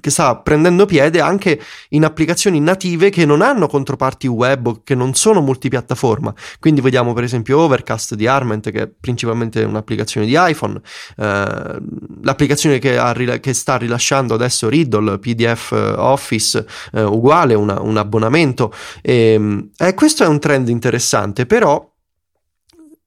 che 0.00 0.10
sta 0.10 0.36
prendendo 0.36 0.86
piede 0.86 1.20
anche 1.20 1.60
in 1.90 2.04
applicazioni 2.04 2.60
native 2.60 3.10
che 3.10 3.24
non 3.24 3.42
hanno 3.42 3.66
controparti 3.66 4.26
web 4.26 4.66
o 4.66 4.80
che 4.84 4.94
non 4.94 5.14
sono 5.14 5.40
multipiattaforma. 5.40 6.34
Quindi 6.60 6.80
vediamo 6.80 7.12
per 7.12 7.24
esempio 7.24 7.58
Overcast 7.58 8.14
di 8.14 8.26
Arment, 8.26 8.70
che 8.70 8.82
è 8.82 8.88
principalmente 8.88 9.62
un'applicazione 9.62 10.26
di 10.26 10.34
iPhone, 10.36 10.80
eh, 11.16 11.76
l'applicazione 12.22 12.78
che, 12.78 12.98
ha, 12.98 13.12
che, 13.12 13.52
sta 13.52 13.76
rilasciando 13.76 14.34
adesso 14.34 14.68
Riddle, 14.68 15.18
PDF 15.18 15.72
eh, 15.72 15.76
Office, 15.76 16.66
eh, 16.92 17.02
uguale, 17.02 17.54
una, 17.54 17.80
un 17.80 17.96
abbonamento. 17.96 18.72
E, 19.02 19.68
eh, 19.76 19.94
questo 19.94 20.24
è 20.24 20.26
un 20.26 20.38
trend 20.38 20.68
interessante, 20.68 21.46
però 21.46 21.92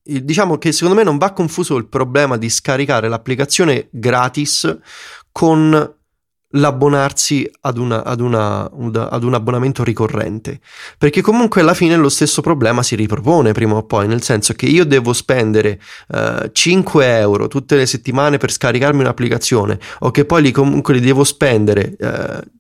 diciamo 0.04 0.58
che 0.58 0.72
secondo 0.72 0.96
me 0.96 1.04
non 1.04 1.18
va 1.18 1.32
confuso 1.32 1.78
il 1.78 1.88
problema 1.88 2.36
di 2.36 2.50
scaricare 2.50 3.08
l'applicazione 3.08 3.88
gratis 3.92 4.80
con 5.32 6.00
l'abbonarsi 6.52 7.50
ad, 7.62 7.78
una, 7.78 8.04
ad, 8.04 8.20
una, 8.20 8.70
ad, 8.70 9.24
un 9.24 9.34
abbonamento 9.34 9.84
ricorrente. 9.84 10.60
Perché 10.98 11.22
comunque 11.22 11.62
alla 11.62 11.74
fine 11.74 11.96
lo 11.96 12.10
stesso 12.10 12.42
problema 12.42 12.84
si 12.84 12.96
ripropone 12.96 13.52
prima 13.52 13.76
o 13.76 13.84
poi, 13.84 14.08
nel 14.08 14.22
senso 14.22 14.54
che 14.54 14.66
io 14.66 14.86
devo 14.86 15.14
spendere 15.14 15.80
uh, 16.10 16.50
5 16.52 17.18
euro 17.18 17.48
tutte 17.48 17.76
le 17.76 17.86
settimane 17.86 18.38
per 18.38 18.52
scaricarmi 18.52 19.02
un'applicazione 19.02 19.80
o 20.00 20.12
che 20.12 20.26
poi 20.26 20.42
li 20.42 20.52
comunque 20.52 20.94
li 20.94 21.02
devo 21.02 21.24
spendere. 21.24 21.96
Uh, 22.00 22.60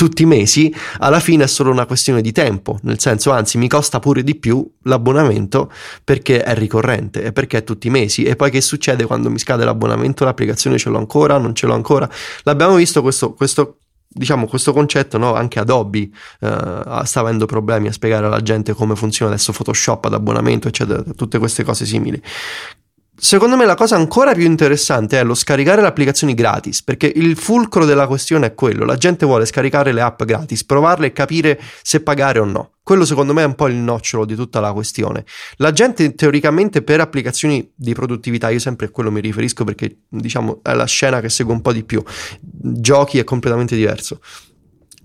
tutti 0.00 0.22
i 0.22 0.24
mesi, 0.24 0.74
alla 1.00 1.20
fine 1.20 1.44
è 1.44 1.46
solo 1.46 1.70
una 1.70 1.84
questione 1.84 2.22
di 2.22 2.32
tempo, 2.32 2.78
nel 2.84 2.98
senso 2.98 3.32
anzi 3.32 3.58
mi 3.58 3.68
costa 3.68 3.98
pure 3.98 4.22
di 4.22 4.34
più 4.34 4.66
l'abbonamento 4.84 5.70
perché 6.02 6.42
è 6.42 6.54
ricorrente 6.54 7.22
e 7.22 7.32
perché 7.32 7.58
è 7.58 7.64
tutti 7.64 7.88
i 7.88 7.90
mesi. 7.90 8.22
E 8.22 8.34
poi 8.34 8.50
che 8.50 8.62
succede 8.62 9.04
quando 9.04 9.28
mi 9.28 9.38
scade 9.38 9.62
l'abbonamento, 9.62 10.24
l'applicazione 10.24 10.78
ce 10.78 10.88
l'ho 10.88 10.96
ancora, 10.96 11.36
non 11.36 11.54
ce 11.54 11.66
l'ho 11.66 11.74
ancora. 11.74 12.08
L'abbiamo 12.44 12.76
visto 12.76 13.02
questo, 13.02 13.34
questo 13.34 13.80
diciamo 14.08 14.46
questo 14.46 14.72
concetto 14.72 15.18
no? 15.18 15.34
anche 15.34 15.60
Adobe 15.60 16.08
uh, 16.40 17.04
sta 17.04 17.20
avendo 17.20 17.46
problemi 17.46 17.86
a 17.86 17.92
spiegare 17.92 18.26
alla 18.26 18.40
gente 18.40 18.72
come 18.72 18.96
funziona 18.96 19.30
adesso 19.30 19.52
Photoshop 19.52 20.06
ad 20.06 20.14
abbonamento 20.14 20.66
eccetera 20.66 21.00
tutte 21.14 21.38
queste 21.38 21.62
cose 21.62 21.86
simili 21.86 22.20
Secondo 23.22 23.54
me 23.54 23.66
la 23.66 23.74
cosa 23.74 23.96
ancora 23.96 24.32
più 24.32 24.46
interessante 24.46 25.20
è 25.20 25.24
lo 25.24 25.34
scaricare 25.34 25.82
le 25.82 25.88
applicazioni 25.88 26.32
gratis, 26.32 26.82
perché 26.82 27.12
il 27.14 27.36
fulcro 27.36 27.84
della 27.84 28.06
questione 28.06 28.46
è 28.46 28.54
quello, 28.54 28.86
la 28.86 28.96
gente 28.96 29.26
vuole 29.26 29.44
scaricare 29.44 29.92
le 29.92 30.00
app 30.00 30.22
gratis, 30.24 30.64
provarle 30.64 31.08
e 31.08 31.12
capire 31.12 31.60
se 31.82 32.00
pagare 32.00 32.38
o 32.38 32.46
no. 32.46 32.76
Quello 32.82 33.04
secondo 33.04 33.34
me 33.34 33.42
è 33.42 33.44
un 33.44 33.54
po' 33.56 33.68
il 33.68 33.74
nocciolo 33.74 34.24
di 34.24 34.34
tutta 34.34 34.58
la 34.60 34.72
questione. 34.72 35.26
La 35.56 35.70
gente 35.70 36.14
teoricamente 36.14 36.80
per 36.80 37.00
applicazioni 37.00 37.70
di 37.74 37.92
produttività, 37.92 38.48
io 38.48 38.58
sempre 38.58 38.86
a 38.86 38.88
quello 38.88 39.10
mi 39.10 39.20
riferisco 39.20 39.64
perché 39.64 39.98
diciamo 40.08 40.60
è 40.62 40.72
la 40.72 40.86
scena 40.86 41.20
che 41.20 41.28
segue 41.28 41.52
un 41.52 41.60
po' 41.60 41.74
di 41.74 41.84
più, 41.84 42.02
giochi 42.40 43.18
è 43.18 43.24
completamente 43.24 43.76
diverso. 43.76 44.20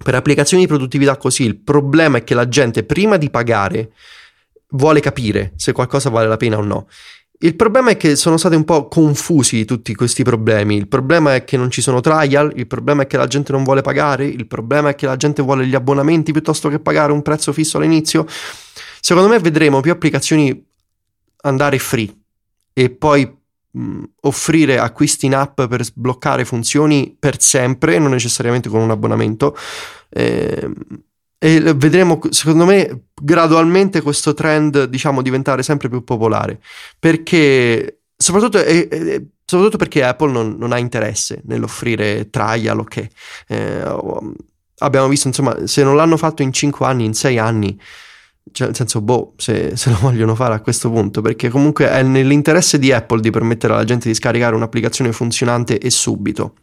Per 0.02 0.16
applicazioni 0.16 0.64
di 0.64 0.70
produttività 0.70 1.18
così, 1.18 1.44
il 1.44 1.58
problema 1.58 2.20
è 2.20 2.24
che 2.24 2.34
la 2.34 2.48
gente 2.48 2.84
prima 2.86 3.18
di 3.18 3.30
pagare 3.30 3.92
vuole 4.70 5.02
capire 5.02 5.52
se 5.58 5.74
qualcosa 5.74 6.10
vale 6.10 6.30
la 6.30 6.38
pena 6.38 6.58
o 6.58 6.64
no. 6.64 6.88
Il 7.40 7.56
problema 7.56 7.92
è 7.92 7.98
che 7.98 8.16
sono 8.16 8.38
stati 8.38 8.56
un 8.56 8.64
po' 8.64 8.88
confusi 8.88 9.66
tutti 9.66 9.94
questi 9.94 10.24
problemi. 10.24 10.78
Il 10.78 10.88
problema 10.88 11.36
è 11.36 11.44
che 11.44 11.58
non 11.58 11.70
ci 11.70 11.82
sono 11.82 12.00
trial, 12.00 12.54
il 12.56 12.66
problema 12.66 13.04
è 13.04 13.08
che 13.08 13.18
la 13.18 13.28
gente 13.28 13.52
non 13.52 13.64
vuole 13.64 13.82
pagare, 13.82 14.26
il 14.26 14.48
problema 14.48 14.90
è 14.90 14.96
che 14.96 15.06
la 15.06 15.18
gente 15.18 15.42
vuole 15.42 15.68
gli 15.68 15.76
abbonamenti 15.76 16.32
piuttosto 16.32 16.70
che 16.70 16.80
pagare 16.80 17.12
un 17.12 17.22
prezzo 17.22 17.52
fisso 17.52 17.78
all'inizio. 17.78 18.26
Secondo 19.02 19.30
me 19.30 19.40
vedremo 19.40 19.82
più 19.82 19.92
applicazioni 19.92 20.66
andare 21.42 21.78
free 21.78 22.12
e 22.74 22.90
poi 22.90 23.38
mh, 23.72 24.04
offrire 24.22 24.80
acquisti 24.80 25.26
in 25.26 25.36
app 25.36 25.62
per 25.62 25.84
sbloccare 25.84 26.46
funzioni 26.46 27.16
per 27.20 27.42
sempre, 27.42 28.00
non 28.00 28.12
necessariamente 28.12 28.70
con 28.70 28.82
un 28.82 28.92
abbonamento. 28.92 29.58
Eh, 30.10 30.72
e 31.46 31.60
vedremo, 31.76 32.20
secondo 32.32 32.66
me, 32.66 33.10
gradualmente 33.14 34.02
questo 34.02 34.34
trend, 34.34 34.86
diciamo, 34.86 35.22
diventare 35.22 35.62
sempre 35.62 35.90
più 35.90 36.04
popolare. 36.04 36.60
Perché, 36.98 38.00
soprattutto, 38.18 38.64
eh, 38.64 38.88
eh, 38.90 39.28
soprattutto 39.46 39.78
perché 39.78 40.04
Apple 40.04 40.32
non, 40.32 40.56
non, 40.58 40.72
ha 40.72 40.80
interesse 40.80 41.44
nell'offrire 41.46 42.32
trial, 42.32 42.80
ok. 42.80 43.08
Eh, 43.48 43.84
abbiamo 44.80 45.08
visto, 45.08 45.28
insomma, 45.28 45.68
se 45.68 45.84
non 45.84 45.96
l'hanno 45.96 46.18
fatto 46.18 46.42
in 46.42 46.52
5 46.52 46.84
anni, 46.84 47.06
in 47.06 47.14
6 47.14 47.38
anni, 47.38 47.80
cioè, 48.52 48.66
nel 48.66 48.76
senso, 48.76 49.02
boh, 49.02 49.36
se, 49.38 49.78
se, 49.78 49.92
lo 49.92 49.98
vogliono 50.02 50.34
fare 50.34 50.56
a 50.56 50.62
questo 50.62 50.90
punto, 50.90 51.22
perché 51.22 51.50
comunque 51.50 51.92
è 51.92 52.02
nell'interesse 52.02 52.80
di 52.80 52.92
Apple 52.92 53.22
di 53.22 53.30
permettere 53.30 53.74
alla 53.74 53.84
gente 53.84 54.08
di 54.08 54.16
scaricare 54.16 54.56
un'applicazione 54.56 55.12
funzionante 55.12 55.78
e 55.78 55.92
subito. 55.92 56.56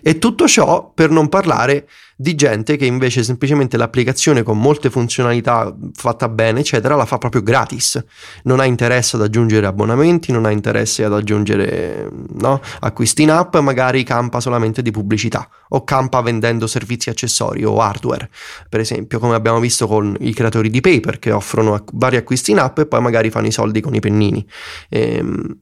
E 0.00 0.18
tutto 0.18 0.46
ciò 0.46 0.92
per 0.94 1.10
non 1.10 1.28
parlare 1.28 1.88
di 2.20 2.34
gente 2.34 2.76
che 2.76 2.84
invece 2.84 3.22
semplicemente 3.22 3.78
l'applicazione 3.78 4.42
con 4.42 4.60
molte 4.60 4.90
funzionalità 4.90 5.74
fatta 5.94 6.28
bene, 6.28 6.60
eccetera, 6.60 6.94
la 6.94 7.06
fa 7.06 7.16
proprio 7.16 7.42
gratis. 7.42 7.98
Non 8.42 8.60
ha 8.60 8.66
interesse 8.66 9.16
ad 9.16 9.22
aggiungere 9.22 9.64
abbonamenti, 9.64 10.30
non 10.30 10.44
ha 10.44 10.50
interesse 10.50 11.02
ad 11.02 11.14
aggiungere 11.14 12.10
no, 12.34 12.60
acquisti 12.80 13.22
in 13.22 13.30
app, 13.30 13.56
magari 13.56 14.02
campa 14.02 14.40
solamente 14.40 14.82
di 14.82 14.90
pubblicità 14.90 15.48
o 15.70 15.82
campa 15.82 16.20
vendendo 16.20 16.66
servizi 16.66 17.08
accessori 17.08 17.64
o 17.64 17.78
hardware, 17.78 18.28
per 18.68 18.80
esempio, 18.80 19.18
come 19.18 19.34
abbiamo 19.34 19.58
visto 19.58 19.86
con 19.86 20.14
i 20.20 20.34
creatori 20.34 20.68
di 20.68 20.82
paper 20.82 21.18
che 21.18 21.32
offrono 21.32 21.82
vari 21.94 22.16
acquisti 22.16 22.50
in 22.50 22.58
app 22.58 22.80
e 22.80 22.86
poi 22.86 23.00
magari 23.00 23.30
fanno 23.30 23.46
i 23.46 23.52
soldi 23.52 23.80
con 23.80 23.94
i 23.94 24.00
pennini. 24.00 24.46
Ehm, 24.90 25.58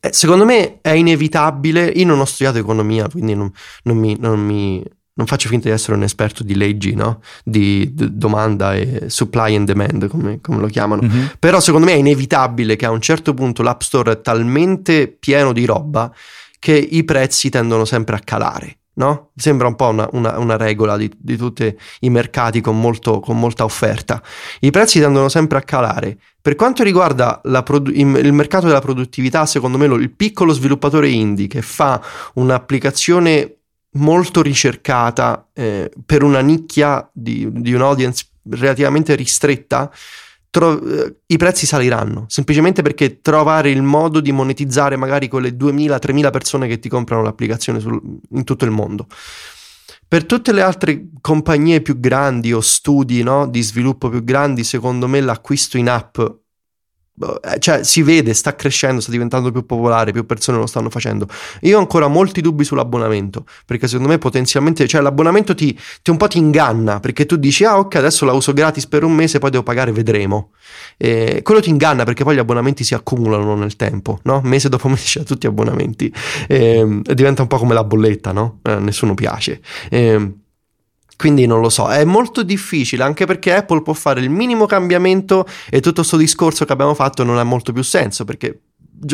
eh, 0.00 0.12
secondo 0.12 0.46
me 0.46 0.78
è 0.80 0.92
inevitabile. 0.92 1.84
Io 1.86 2.06
non 2.06 2.18
ho 2.20 2.24
studiato 2.24 2.56
economia, 2.56 3.08
quindi 3.08 3.34
non, 3.34 3.52
non, 3.82 3.96
mi, 3.98 4.16
non, 4.18 4.40
mi, 4.40 4.82
non 5.14 5.26
faccio 5.26 5.48
finta 5.48 5.68
di 5.68 5.74
essere 5.74 5.96
un 5.96 6.02
esperto 6.02 6.42
di 6.42 6.54
leggi, 6.54 6.94
no? 6.94 7.20
di 7.44 7.92
d- 7.92 8.08
domanda 8.08 8.74
e 8.74 9.04
supply 9.08 9.54
and 9.54 9.66
demand, 9.66 10.08
come, 10.08 10.40
come 10.40 10.60
lo 10.60 10.66
chiamano. 10.66 11.02
Mm-hmm. 11.02 11.24
Però 11.38 11.60
secondo 11.60 11.86
me 11.86 11.92
è 11.92 11.96
inevitabile 11.96 12.76
che 12.76 12.86
a 12.86 12.90
un 12.90 13.00
certo 13.00 13.34
punto 13.34 13.62
l'App 13.62 13.80
Store 13.80 14.12
è 14.12 14.20
talmente 14.20 15.08
pieno 15.08 15.52
di 15.52 15.64
roba 15.64 16.12
che 16.58 16.76
i 16.76 17.04
prezzi 17.04 17.50
tendono 17.50 17.84
sempre 17.84 18.16
a 18.16 18.20
calare. 18.20 18.76
No? 18.92 19.30
Sembra 19.34 19.66
un 19.66 19.76
po' 19.76 19.88
una, 19.88 20.06
una, 20.12 20.38
una 20.38 20.56
regola 20.58 20.96
di, 20.98 21.10
di, 21.16 21.36
tutti 21.36 21.74
i 22.00 22.10
mercati 22.10 22.60
con, 22.60 22.78
molto, 22.78 23.20
con, 23.20 23.38
molta 23.38 23.64
offerta. 23.64 24.22
I 24.60 24.70
prezzi 24.70 25.00
tendono 25.00 25.30
sempre 25.30 25.56
a 25.56 25.62
calare. 25.62 26.18
Per 26.42 26.54
quanto 26.54 26.82
riguarda 26.82 27.40
produ- 27.64 27.96
il 27.96 28.32
mercato 28.32 28.66
della 28.66 28.80
produttività, 28.80 29.46
secondo 29.46 29.78
me 29.78 29.86
lo, 29.86 29.94
il 29.94 30.10
piccolo 30.10 30.52
sviluppatore 30.52 31.08
indie 31.08 31.46
che 31.46 31.62
fa 31.62 32.02
un'applicazione 32.34 33.59
molto 33.92 34.42
ricercata 34.42 35.48
eh, 35.52 35.90
per 36.06 36.22
una 36.22 36.40
nicchia 36.40 37.08
di, 37.12 37.48
di 37.50 37.72
un'audience 37.72 38.26
relativamente 38.50 39.14
ristretta, 39.14 39.90
tro- 40.50 40.82
eh, 40.82 41.16
i 41.26 41.36
prezzi 41.36 41.66
saliranno, 41.66 42.24
semplicemente 42.28 42.82
perché 42.82 43.20
trovare 43.20 43.70
il 43.70 43.82
modo 43.82 44.20
di 44.20 44.32
monetizzare 44.32 44.96
magari 44.96 45.28
quelle 45.28 45.50
2000-3000 45.50 46.30
persone 46.30 46.68
che 46.68 46.78
ti 46.78 46.88
comprano 46.88 47.22
l'applicazione 47.22 47.80
sul, 47.80 48.00
in 48.30 48.44
tutto 48.44 48.64
il 48.64 48.70
mondo. 48.70 49.06
Per 50.06 50.24
tutte 50.24 50.52
le 50.52 50.62
altre 50.62 51.08
compagnie 51.20 51.82
più 51.82 52.00
grandi 52.00 52.52
o 52.52 52.60
studi 52.60 53.22
no, 53.22 53.46
di 53.46 53.62
sviluppo 53.62 54.08
più 54.08 54.24
grandi, 54.24 54.64
secondo 54.64 55.06
me 55.06 55.20
l'acquisto 55.20 55.78
in 55.78 55.88
app 55.88 56.18
cioè 57.58 57.84
si 57.84 58.02
vede, 58.02 58.32
sta 58.32 58.54
crescendo, 58.54 59.00
sta 59.00 59.10
diventando 59.10 59.50
più 59.50 59.66
popolare, 59.66 60.12
più 60.12 60.24
persone 60.24 60.58
lo 60.58 60.66
stanno 60.66 60.90
facendo. 60.90 61.26
Io 61.62 61.76
ho 61.76 61.80
ancora 61.80 62.08
molti 62.08 62.40
dubbi 62.40 62.64
sull'abbonamento, 62.64 63.44
perché 63.66 63.86
secondo 63.88 64.10
me 64.10 64.18
potenzialmente, 64.18 64.86
cioè 64.86 65.00
l'abbonamento 65.00 65.54
ti, 65.54 65.78
ti 66.02 66.10
un 66.10 66.16
po' 66.16 66.28
ti 66.28 66.38
inganna, 66.38 67.00
perché 67.00 67.26
tu 67.26 67.36
dici 67.36 67.64
ah 67.64 67.78
ok 67.78 67.94
adesso 67.96 68.24
la 68.24 68.32
uso 68.32 68.52
gratis 68.52 68.86
per 68.86 69.04
un 69.04 69.12
mese, 69.12 69.38
poi 69.38 69.50
devo 69.50 69.62
pagare, 69.62 69.92
vedremo. 69.92 70.52
E 70.96 71.40
quello 71.42 71.60
ti 71.60 71.70
inganna 71.70 72.04
perché 72.04 72.24
poi 72.24 72.36
gli 72.36 72.38
abbonamenti 72.38 72.84
si 72.84 72.94
accumulano 72.94 73.54
nel 73.54 73.76
tempo, 73.76 74.20
no? 74.22 74.40
Mese 74.44 74.68
dopo 74.68 74.88
mese 74.88 75.18
c'è 75.18 75.24
tutti 75.24 75.46
gli 75.46 75.50
abbonamenti 75.50 76.12
e, 76.46 77.00
e, 77.04 77.14
diventa 77.14 77.42
un 77.42 77.48
po' 77.48 77.58
come 77.58 77.74
la 77.74 77.84
bolletta, 77.84 78.32
no? 78.32 78.60
Eh, 78.62 78.78
nessuno 78.78 79.14
piace. 79.14 79.60
E, 79.90 80.39
quindi 81.20 81.44
non 81.44 81.60
lo 81.60 81.68
so, 81.68 81.90
è 81.90 82.02
molto 82.06 82.42
difficile 82.42 83.02
anche 83.02 83.26
perché 83.26 83.54
Apple 83.54 83.82
può 83.82 83.92
fare 83.92 84.22
il 84.22 84.30
minimo 84.30 84.64
cambiamento 84.64 85.44
e 85.68 85.80
tutto 85.80 85.96
questo 85.96 86.16
discorso 86.16 86.64
che 86.64 86.72
abbiamo 86.72 86.94
fatto 86.94 87.24
non 87.24 87.36
ha 87.36 87.44
molto 87.44 87.74
più 87.74 87.82
senso 87.82 88.24
perché 88.24 88.58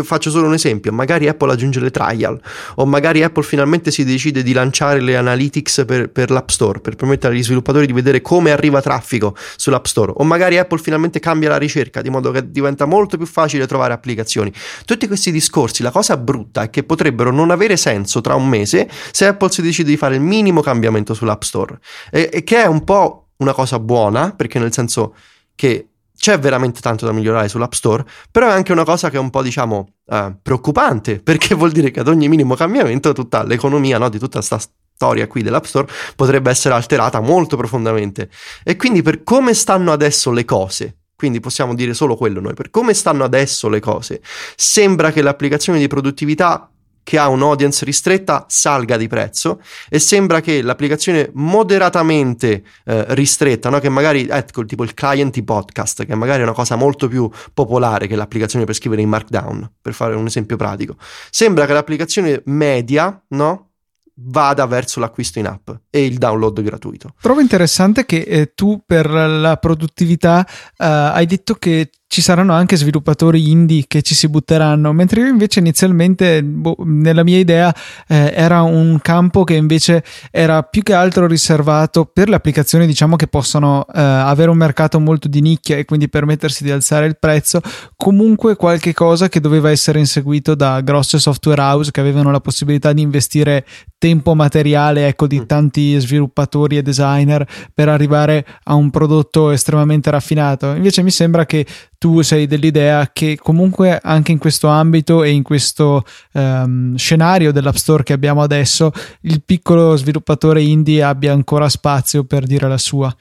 faccio 0.02 0.30
solo 0.30 0.46
un 0.46 0.54
esempio, 0.54 0.92
magari 0.92 1.28
Apple 1.28 1.52
aggiunge 1.52 1.80
le 1.80 1.90
trial 1.90 2.40
o 2.76 2.86
magari 2.86 3.22
Apple 3.22 3.42
finalmente 3.42 3.90
si 3.90 4.04
decide 4.04 4.42
di 4.42 4.52
lanciare 4.52 5.00
le 5.00 5.16
analytics 5.16 5.84
per, 5.86 6.10
per 6.10 6.30
l'App 6.30 6.48
Store 6.48 6.80
per 6.80 6.96
permettere 6.96 7.34
agli 7.34 7.42
sviluppatori 7.42 7.86
di 7.86 7.92
vedere 7.92 8.20
come 8.20 8.50
arriva 8.50 8.80
traffico 8.82 9.36
sull'App 9.56 9.84
Store 9.84 10.12
o 10.16 10.24
magari 10.24 10.58
Apple 10.58 10.78
finalmente 10.78 11.20
cambia 11.20 11.48
la 11.48 11.56
ricerca 11.56 12.02
di 12.02 12.10
modo 12.10 12.30
che 12.30 12.50
diventa 12.50 12.84
molto 12.84 13.16
più 13.16 13.26
facile 13.26 13.66
trovare 13.66 13.92
applicazioni. 13.92 14.52
Tutti 14.84 15.06
questi 15.06 15.30
discorsi, 15.30 15.82
la 15.82 15.90
cosa 15.90 16.16
brutta 16.16 16.62
è 16.62 16.70
che 16.70 16.82
potrebbero 16.82 17.30
non 17.30 17.50
avere 17.50 17.76
senso 17.76 18.20
tra 18.20 18.34
un 18.34 18.48
mese 18.48 18.88
se 19.10 19.26
Apple 19.26 19.50
si 19.50 19.62
decide 19.62 19.90
di 19.90 19.96
fare 19.96 20.16
il 20.16 20.20
minimo 20.20 20.60
cambiamento 20.60 21.14
sull'App 21.14 21.42
Store 21.42 21.78
e, 22.10 22.28
e 22.32 22.44
che 22.44 22.62
è 22.62 22.66
un 22.66 22.84
po' 22.84 23.28
una 23.38 23.52
cosa 23.52 23.78
buona 23.78 24.32
perché 24.32 24.58
nel 24.58 24.72
senso 24.72 25.14
che 25.54 25.88
c'è 26.16 26.38
veramente 26.38 26.80
tanto 26.80 27.04
da 27.04 27.12
migliorare 27.12 27.48
sull'App 27.48 27.72
Store, 27.72 28.04
però 28.30 28.48
è 28.48 28.52
anche 28.52 28.72
una 28.72 28.84
cosa 28.84 29.10
che 29.10 29.16
è 29.16 29.20
un 29.20 29.30
po', 29.30 29.42
diciamo, 29.42 29.88
eh, 30.08 30.36
preoccupante, 30.42 31.20
perché 31.22 31.54
vuol 31.54 31.72
dire 31.72 31.90
che 31.90 32.00
ad 32.00 32.08
ogni 32.08 32.28
minimo 32.28 32.54
cambiamento 32.54 33.12
tutta 33.12 33.42
l'economia 33.42 33.98
no, 33.98 34.08
di 34.08 34.18
tutta 34.18 34.38
questa 34.38 34.58
storia 34.58 35.26
qui 35.26 35.42
dell'App 35.42 35.64
Store 35.64 35.86
potrebbe 36.16 36.50
essere 36.50 36.74
alterata 36.74 37.20
molto 37.20 37.56
profondamente. 37.56 38.30
E 38.64 38.76
quindi 38.76 39.02
per 39.02 39.22
come 39.22 39.54
stanno 39.54 39.92
adesso 39.92 40.30
le 40.30 40.44
cose, 40.44 40.98
quindi 41.16 41.40
possiamo 41.40 41.74
dire 41.74 41.94
solo 41.94 42.16
quello 42.16 42.40
noi, 42.40 42.54
per 42.54 42.70
come 42.70 42.94
stanno 42.94 43.24
adesso 43.24 43.68
le 43.68 43.80
cose, 43.80 44.20
sembra 44.56 45.12
che 45.12 45.22
l'applicazione 45.22 45.78
di 45.78 45.86
produttività 45.86 46.70
che 47.06 47.18
ha 47.18 47.28
un'audience 47.28 47.84
ristretta 47.84 48.46
salga 48.48 48.96
di 48.96 49.06
prezzo 49.06 49.62
e 49.88 50.00
sembra 50.00 50.40
che 50.40 50.60
l'applicazione 50.60 51.30
moderatamente 51.34 52.64
eh, 52.84 53.04
ristretta, 53.14 53.70
no? 53.70 53.78
che 53.78 53.88
magari 53.88 54.26
ecco 54.28 54.64
tipo 54.64 54.82
il 54.82 54.92
client 54.92 55.40
podcast, 55.44 56.04
che 56.04 56.16
magari 56.16 56.40
è 56.40 56.42
una 56.42 56.52
cosa 56.52 56.74
molto 56.74 57.06
più 57.06 57.30
popolare 57.54 58.08
che 58.08 58.16
l'applicazione 58.16 58.64
per 58.64 58.74
scrivere 58.74 59.02
in 59.02 59.08
Markdown, 59.08 59.74
per 59.80 59.94
fare 59.94 60.16
un 60.16 60.26
esempio 60.26 60.56
pratico, 60.56 60.96
sembra 61.30 61.64
che 61.64 61.74
l'applicazione 61.74 62.42
media, 62.46 63.22
no? 63.28 63.70
vada 64.18 64.66
verso 64.66 64.98
l'acquisto 64.98 65.38
in 65.38 65.46
app 65.46 65.70
e 65.90 66.04
il 66.04 66.18
download 66.18 66.60
gratuito. 66.60 67.14
Trovo 67.20 67.40
interessante 67.40 68.04
che 68.04 68.22
eh, 68.22 68.52
tu 68.54 68.82
per 68.84 69.08
la 69.08 69.56
produttività 69.58 70.44
eh, 70.44 70.84
hai 70.84 71.26
detto 71.26 71.54
che 71.54 71.90
ci 72.08 72.22
saranno 72.22 72.52
anche 72.52 72.76
sviluppatori 72.76 73.50
indie 73.50 73.84
che 73.86 74.00
ci 74.00 74.14
si 74.14 74.28
butteranno, 74.28 74.92
mentre 74.92 75.22
io 75.22 75.26
invece 75.26 75.58
inizialmente, 75.58 76.42
boh, 76.42 76.76
nella 76.84 77.24
mia 77.24 77.38
idea, 77.38 77.74
eh, 78.06 78.32
era 78.34 78.62
un 78.62 78.98
campo 79.02 79.44
che 79.44 79.54
invece 79.54 80.04
era 80.30 80.62
più 80.62 80.82
che 80.82 80.94
altro 80.94 81.26
riservato 81.26 82.04
per 82.04 82.28
le 82.28 82.36
applicazioni, 82.36 82.86
diciamo, 82.86 83.16
che 83.16 83.26
possono 83.26 83.84
eh, 83.92 84.00
avere 84.00 84.50
un 84.50 84.56
mercato 84.56 85.00
molto 85.00 85.26
di 85.28 85.40
nicchia 85.40 85.76
e 85.76 85.84
quindi 85.84 86.08
permettersi 86.08 86.62
di 86.62 86.70
alzare 86.70 87.06
il 87.06 87.18
prezzo, 87.18 87.60
comunque 87.96 88.54
qualche 88.56 88.94
cosa 88.94 89.28
che 89.28 89.40
doveva 89.40 89.70
essere 89.70 89.98
inseguito 89.98 90.54
da 90.54 90.80
grosse 90.80 91.18
software 91.18 91.60
house 91.60 91.90
che 91.90 92.00
avevano 92.00 92.30
la 92.30 92.40
possibilità 92.40 92.92
di 92.92 93.02
investire 93.02 93.66
tempo 93.98 94.34
materiale, 94.34 95.08
ecco, 95.08 95.26
di 95.26 95.40
mm. 95.40 95.46
tanti 95.46 95.98
sviluppatori 95.98 96.76
e 96.76 96.82
designer 96.82 97.46
per 97.74 97.88
arrivare 97.88 98.46
a 98.64 98.74
un 98.74 98.90
prodotto 98.90 99.50
estremamente 99.50 100.10
raffinato. 100.10 100.72
Invece 100.74 101.02
mi 101.02 101.10
sembra 101.10 101.44
che 101.46 101.66
tu 101.98 102.22
sei 102.22 102.46
dell'idea 102.46 103.10
che 103.12 103.38
comunque 103.40 103.98
anche 104.02 104.32
in 104.32 104.38
questo 104.38 104.68
ambito 104.68 105.22
e 105.22 105.30
in 105.30 105.42
questo 105.42 106.04
um, 106.32 106.94
scenario 106.96 107.52
dell'App 107.52 107.74
Store 107.74 108.02
che 108.02 108.12
abbiamo 108.12 108.42
adesso, 108.42 108.92
il 109.22 109.42
piccolo 109.44 109.96
sviluppatore 109.96 110.62
indie 110.62 111.02
abbia 111.02 111.32
ancora 111.32 111.68
spazio 111.68 112.24
per 112.24 112.46
dire 112.46 112.68
la 112.68 112.78
sua. 112.78 113.14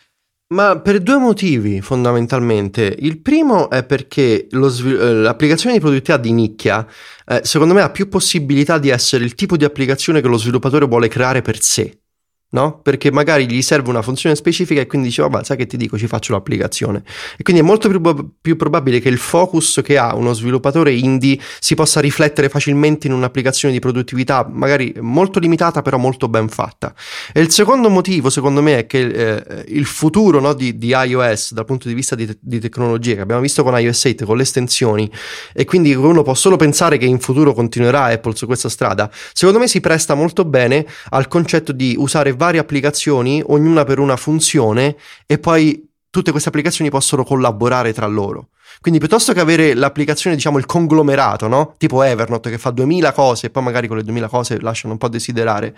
Ma 0.47 0.79
per 0.79 1.01
due 1.01 1.17
motivi 1.17 1.81
fondamentalmente. 1.81 2.95
Il 2.99 3.19
primo 3.19 3.69
è 3.69 3.83
perché 3.83 4.47
svil- 4.51 4.99
eh, 4.99 5.13
l'applicazione 5.13 5.73
di 5.73 5.81
produttività 5.81 6.17
di 6.17 6.31
nicchia, 6.31 6.85
eh, 7.25 7.41
secondo 7.43 7.73
me, 7.73 7.81
ha 7.81 7.89
più 7.89 8.07
possibilità 8.07 8.77
di 8.77 8.89
essere 8.89 9.23
il 9.23 9.33
tipo 9.33 9.57
di 9.57 9.65
applicazione 9.65 10.21
che 10.21 10.27
lo 10.27 10.37
sviluppatore 10.37 10.85
vuole 10.85 11.07
creare 11.07 11.41
per 11.41 11.61
sé 11.61 11.99
no? 12.49 12.79
Perché 12.81 13.11
magari 13.11 13.49
gli 13.49 13.61
serve 13.61 13.89
una 13.89 14.01
funzione 14.01 14.35
specifica 14.35 14.79
e 14.79 14.87
quindi 14.87 15.07
dice, 15.07 15.21
vabbè, 15.23 15.43
sai 15.43 15.57
che 15.57 15.65
ti 15.65 15.77
dico, 15.77 15.97
ci 15.97 16.07
faccio 16.07 16.33
l'applicazione. 16.33 17.03
E 17.37 17.43
quindi 17.43 17.61
è 17.61 17.65
molto 17.65 17.89
più, 17.89 18.01
più, 18.41 18.55
probabile 18.55 18.99
che 18.99 19.09
il 19.09 19.17
focus 19.17 19.81
che 19.83 19.97
ha 19.97 20.15
uno 20.15 20.31
sviluppatore 20.33 20.93
indie 20.93 21.39
si 21.59 21.75
possa 21.75 21.99
riflettere 21.99 22.47
facilmente 22.49 23.07
in 23.07 23.13
un'applicazione 23.13 23.73
di 23.73 23.79
produttività, 23.79 24.47
magari 24.49 24.93
molto 25.01 25.39
limitata, 25.39 25.81
però 25.81 25.97
molto 25.97 26.29
ben 26.29 26.47
fatta. 26.47 26.93
E 27.33 27.41
il 27.41 27.51
secondo 27.51 27.89
motivo, 27.89 28.29
secondo 28.29 28.61
me, 28.61 28.79
è 28.79 28.85
che 28.85 29.01
eh, 29.01 29.65
il 29.69 29.85
futuro 29.85 30.39
no, 30.39 30.53
di, 30.53 30.77
di, 30.77 30.93
iOS 30.95 31.53
dal 31.53 31.65
punto 31.65 31.87
di 31.87 31.93
vista 31.93 32.15
di, 32.15 32.37
di 32.39 32.59
tecnologia, 32.59 33.15
che 33.15 33.21
abbiamo 33.21 33.41
visto 33.41 33.63
con 33.63 33.77
iOS 33.77 34.05
8, 34.05 34.25
con 34.25 34.37
le 34.37 34.43
estensioni, 34.43 35.11
e 35.53 35.65
quindi 35.65 35.93
uno 35.93 36.21
può 36.21 36.33
solo 36.33 36.55
pensare 36.55 36.97
che 36.97 37.05
in 37.05 37.19
futuro 37.19 37.53
continuerà 37.53 38.05
Apple 38.05 38.35
su 38.35 38.45
questa 38.45 38.69
strada, 38.69 39.11
secondo 39.33 39.59
me 39.59 39.67
si 39.67 39.81
presta 39.81 40.13
molto 40.13 40.45
bene 40.45 40.85
al 41.09 41.27
concetto 41.27 41.71
di 41.71 41.95
usare 41.97 42.33
varie 42.35 42.59
applicazioni, 42.59 43.41
ognuna 43.45 43.83
per 43.83 43.99
una 43.99 44.15
funzione, 44.15 44.95
e 45.25 45.39
poi 45.39 45.87
tutte 46.09 46.31
queste 46.31 46.49
applicazioni 46.49 46.89
possono 46.89 47.23
collaborare 47.23 47.93
tra 47.93 48.07
loro. 48.07 48.49
Quindi 48.81 48.99
piuttosto 48.99 49.33
che 49.33 49.39
avere 49.39 49.73
l'applicazione, 49.73 50.35
diciamo, 50.35 50.57
il 50.57 50.65
conglomerato, 50.65 51.47
no? 51.47 51.75
Tipo 51.77 52.03
Evernote 52.03 52.49
che 52.49 52.57
fa 52.57 52.71
2000 52.71 53.11
cose 53.13 53.47
e 53.47 53.49
poi 53.49 53.63
magari 53.63 53.87
con 53.87 53.97
le 53.97 54.03
2000 54.03 54.27
cose 54.27 54.59
lasciano 54.59 54.93
un 54.93 54.99
po' 54.99 55.07
desiderare, 55.07 55.75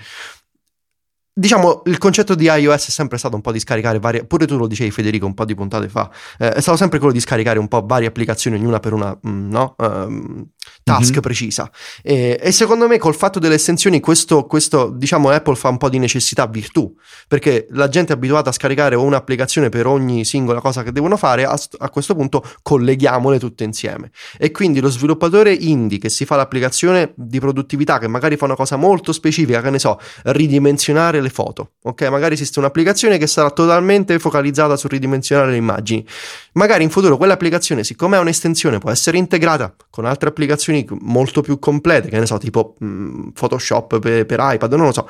Diciamo, 1.40 1.84
il 1.86 2.00
concetto 2.00 2.34
di 2.34 2.46
iOS 2.46 2.88
è 2.88 2.90
sempre 2.90 3.20
stato 3.20 3.36
un 3.36 3.42
po' 3.42 3.52
di 3.52 3.60
scaricare 3.60 4.00
varie, 4.00 4.26
pure 4.26 4.48
tu 4.48 4.58
lo 4.58 4.66
dicevi 4.66 4.90
Federico 4.90 5.28
un 5.28 5.36
po' 5.36 5.46
di 5.46 5.54
puntate 5.54 5.88
fa, 5.88 6.10
eh, 6.40 6.50
è 6.54 6.62
stato 6.62 6.78
sempre 6.78 6.98
quello 6.98 7.14
di 7.14 7.20
scaricare 7.20 7.60
un 7.60 7.68
po' 7.68 7.84
varie 7.86 8.08
applicazioni, 8.08 8.58
ognuna 8.58 8.80
per 8.80 8.94
una, 8.94 9.16
mm, 9.28 9.52
no? 9.52 9.76
Um, 9.78 10.48
task 10.84 11.12
mm-hmm. 11.12 11.20
precisa. 11.20 11.70
E, 12.02 12.40
e, 12.42 12.52
secondo 12.52 12.88
me 12.88 12.98
col 12.98 13.16
fatto 13.16 13.38
delle 13.38 13.56
estensioni 13.56 14.00
questo, 14.00 14.46
questo, 14.46 14.90
diciamo, 14.90 15.30
Apple 15.30 15.56
fa 15.56 15.70
un 15.70 15.78
po' 15.78 15.90
di 15.90 16.00
necessità 16.00 16.48
virtù, 16.48 16.92
perché 17.28 17.68
la 17.72 17.88
gente 17.88 18.14
è 18.14 18.16
abituata 18.16 18.50
a 18.50 18.54
scaricare 18.54 18.96
un'applicazione 18.96 19.70
per 19.70 19.86
ogni 19.86 20.26
singola 20.26 20.60
cosa 20.60 20.82
che 20.82 20.92
devono 20.92 21.18
fare, 21.18 21.44
a, 21.44 21.56
a 21.78 21.90
questo 21.90 22.16
punto 22.16 22.44
colleghiamole 22.64 23.38
tutte 23.38 23.64
insieme. 23.64 24.10
E 24.38 24.52
quindi 24.52 24.80
lo 24.80 24.90
sviluppatore 24.90 25.54
indie 25.54 26.00
che 26.00 26.10
si 26.10 26.26
fa 26.26 26.36
l'applicazione 26.36 27.14
di 27.16 27.40
produttività, 27.40 28.00
che 28.00 28.08
magari 28.08 28.38
fa 28.38 28.46
una 28.46 28.56
cosa 28.56 28.76
molto 28.76 29.12
specifica, 29.12 29.62
che 29.62 29.70
ne 29.70 29.80
so, 29.80 30.00
ridimensionare 30.24 31.22
le 31.22 31.27
foto, 31.30 31.74
ok? 31.84 32.04
Magari 32.10 32.34
esiste 32.34 32.60
un'applicazione 32.60 33.18
che 33.18 33.28
sarà 33.28 33.50
totalmente 33.52 34.18
focalizzata 34.20 34.76
sul 34.76 34.90
ridimensionare 34.90 35.52
le 35.52 35.58
immagini. 35.58 36.06
Magari 36.54 36.84
in 36.84 36.90
futuro 36.90 37.18
quell'applicazione, 37.18 37.84
siccome 37.84 38.18
è 38.18 38.20
un'estensione, 38.20 38.78
può 38.78 38.90
essere 38.90 39.18
integrata 39.18 39.76
con 39.90 40.06
altre 40.06 40.30
applicazioni 40.30 40.86
molto 41.02 41.42
più 41.42 41.60
complete, 41.60 42.10
che 42.10 42.20
ne 42.20 42.26
so, 42.26 42.38
tipo 42.38 42.76
mh, 42.80 42.86
mm, 42.86 43.28
Photoshop 43.30 44.00
per, 44.00 44.26
per, 44.26 44.40
iPad, 44.42 44.74
non 44.74 44.88
lo 44.88 44.94
so. 44.94 45.08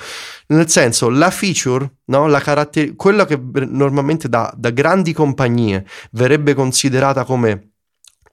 Nel 0.48 0.70
senso, 0.70 1.10
la 1.10 1.30
feature, 1.30 1.90
no? 2.06 2.28
la 2.28 2.40
caratter- 2.40 2.96
quello 2.96 3.26
che 3.26 3.40
normalmente 3.68 4.30
da, 4.30 4.52
da 4.56 4.70
grandi 4.72 5.14
compagnie 5.14 5.86
verrebbe 6.12 6.54
considerata 6.54 7.24
come 7.24 7.72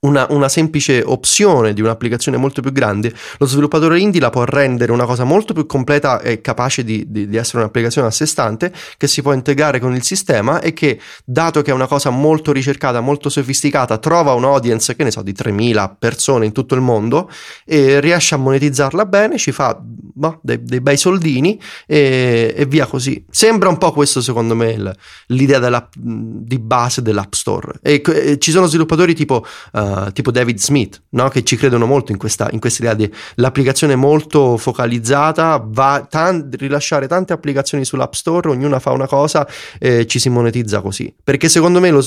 una, 0.04 0.26
una, 0.30 0.48
semplice 0.48 1.02
opzione 1.04 1.72
di 1.72 1.80
un'applicazione 1.80 2.36
molto 2.36 2.60
più 2.60 2.72
grande, 2.72 3.12
lo 3.38 3.46
sviluppatore 3.46 3.98
indie 3.98 4.20
la 4.20 4.30
può 4.30 4.44
rendere 4.44 4.92
una 4.92 5.04
cosa 5.04 5.24
molto 5.24 5.52
più 5.52 5.66
completa 5.66 6.20
e 6.20 6.40
capace 6.40 6.84
di, 6.84 7.04
di, 7.08 7.28
di, 7.28 7.36
essere 7.36 7.58
un'applicazione 7.58 8.06
a 8.06 8.10
sé 8.10 8.26
stante 8.26 8.72
che 8.96 9.06
si 9.08 9.22
può 9.22 9.32
integrare 9.32 9.80
con 9.80 9.94
il 9.94 10.02
sistema 10.02 10.60
e 10.60 10.72
che, 10.72 11.00
dato 11.24 11.62
che 11.62 11.70
è 11.70 11.74
una 11.74 11.86
cosa 11.86 12.10
molto 12.10 12.52
ricercata, 12.52 13.00
molto 13.00 13.28
sofisticata, 13.28 13.98
trova 13.98 14.32
un 14.34 14.44
audience, 14.44 14.94
che 14.94 15.04
ne 15.04 15.10
so, 15.10 15.22
di 15.22 15.32
3.000 15.32 15.94
persone 15.98 16.46
in 16.46 16.52
tutto 16.52 16.74
il 16.74 16.80
mondo 16.80 17.30
e 17.64 18.00
riesce 18.00 18.34
a 18.34 18.38
monetizzarla 18.38 19.06
bene, 19.06 19.38
ci 19.38 19.52
fa 19.52 19.78
boh, 19.80 20.38
dei, 20.42 20.62
dei, 20.62 20.80
bei 20.80 20.96
soldini 20.96 21.60
e, 21.86 22.54
e, 22.54 22.66
via 22.66 22.86
così. 22.86 23.24
Sembra 23.30 23.68
un 23.70 23.78
po' 23.78 23.92
questo, 23.92 24.20
secondo 24.20 24.54
me, 24.54 24.70
il, 24.70 24.96
l'idea 25.28 25.58
della, 25.58 25.88
di 25.94 26.58
base 26.58 27.00
dell'App 27.00 27.32
Store. 27.32 27.78
E, 27.80 28.02
e 28.04 28.38
ci 28.38 28.50
sono 28.50 28.66
sviluppatori 28.66 29.14
tipo... 29.14 29.44
Uh, 29.72 29.93
tipo 30.12 30.30
David 30.30 30.58
Smith, 30.58 31.02
no? 31.10 31.28
che 31.28 31.42
ci 31.44 31.56
credono 31.56 31.86
molto 31.86 32.12
in 32.12 32.18
questa, 32.18 32.48
in 32.50 32.60
questa 32.60 32.82
idea 32.82 33.08
dell'applicazione 33.34 33.96
molto 33.96 34.56
focalizzata, 34.56 35.62
va 35.64 36.06
tan- 36.08 36.48
rilasciare 36.52 37.06
tante 37.06 37.32
applicazioni 37.32 37.84
sull'App 37.84 38.12
Store, 38.12 38.50
ognuna 38.50 38.78
fa 38.78 38.92
una 38.92 39.06
cosa 39.06 39.46
e 39.78 40.06
ci 40.06 40.18
si 40.18 40.28
monetizza 40.28 40.80
così. 40.80 41.14
Perché 41.22 41.48
secondo 41.48 41.80
me 41.80 41.90
lo, 41.90 41.98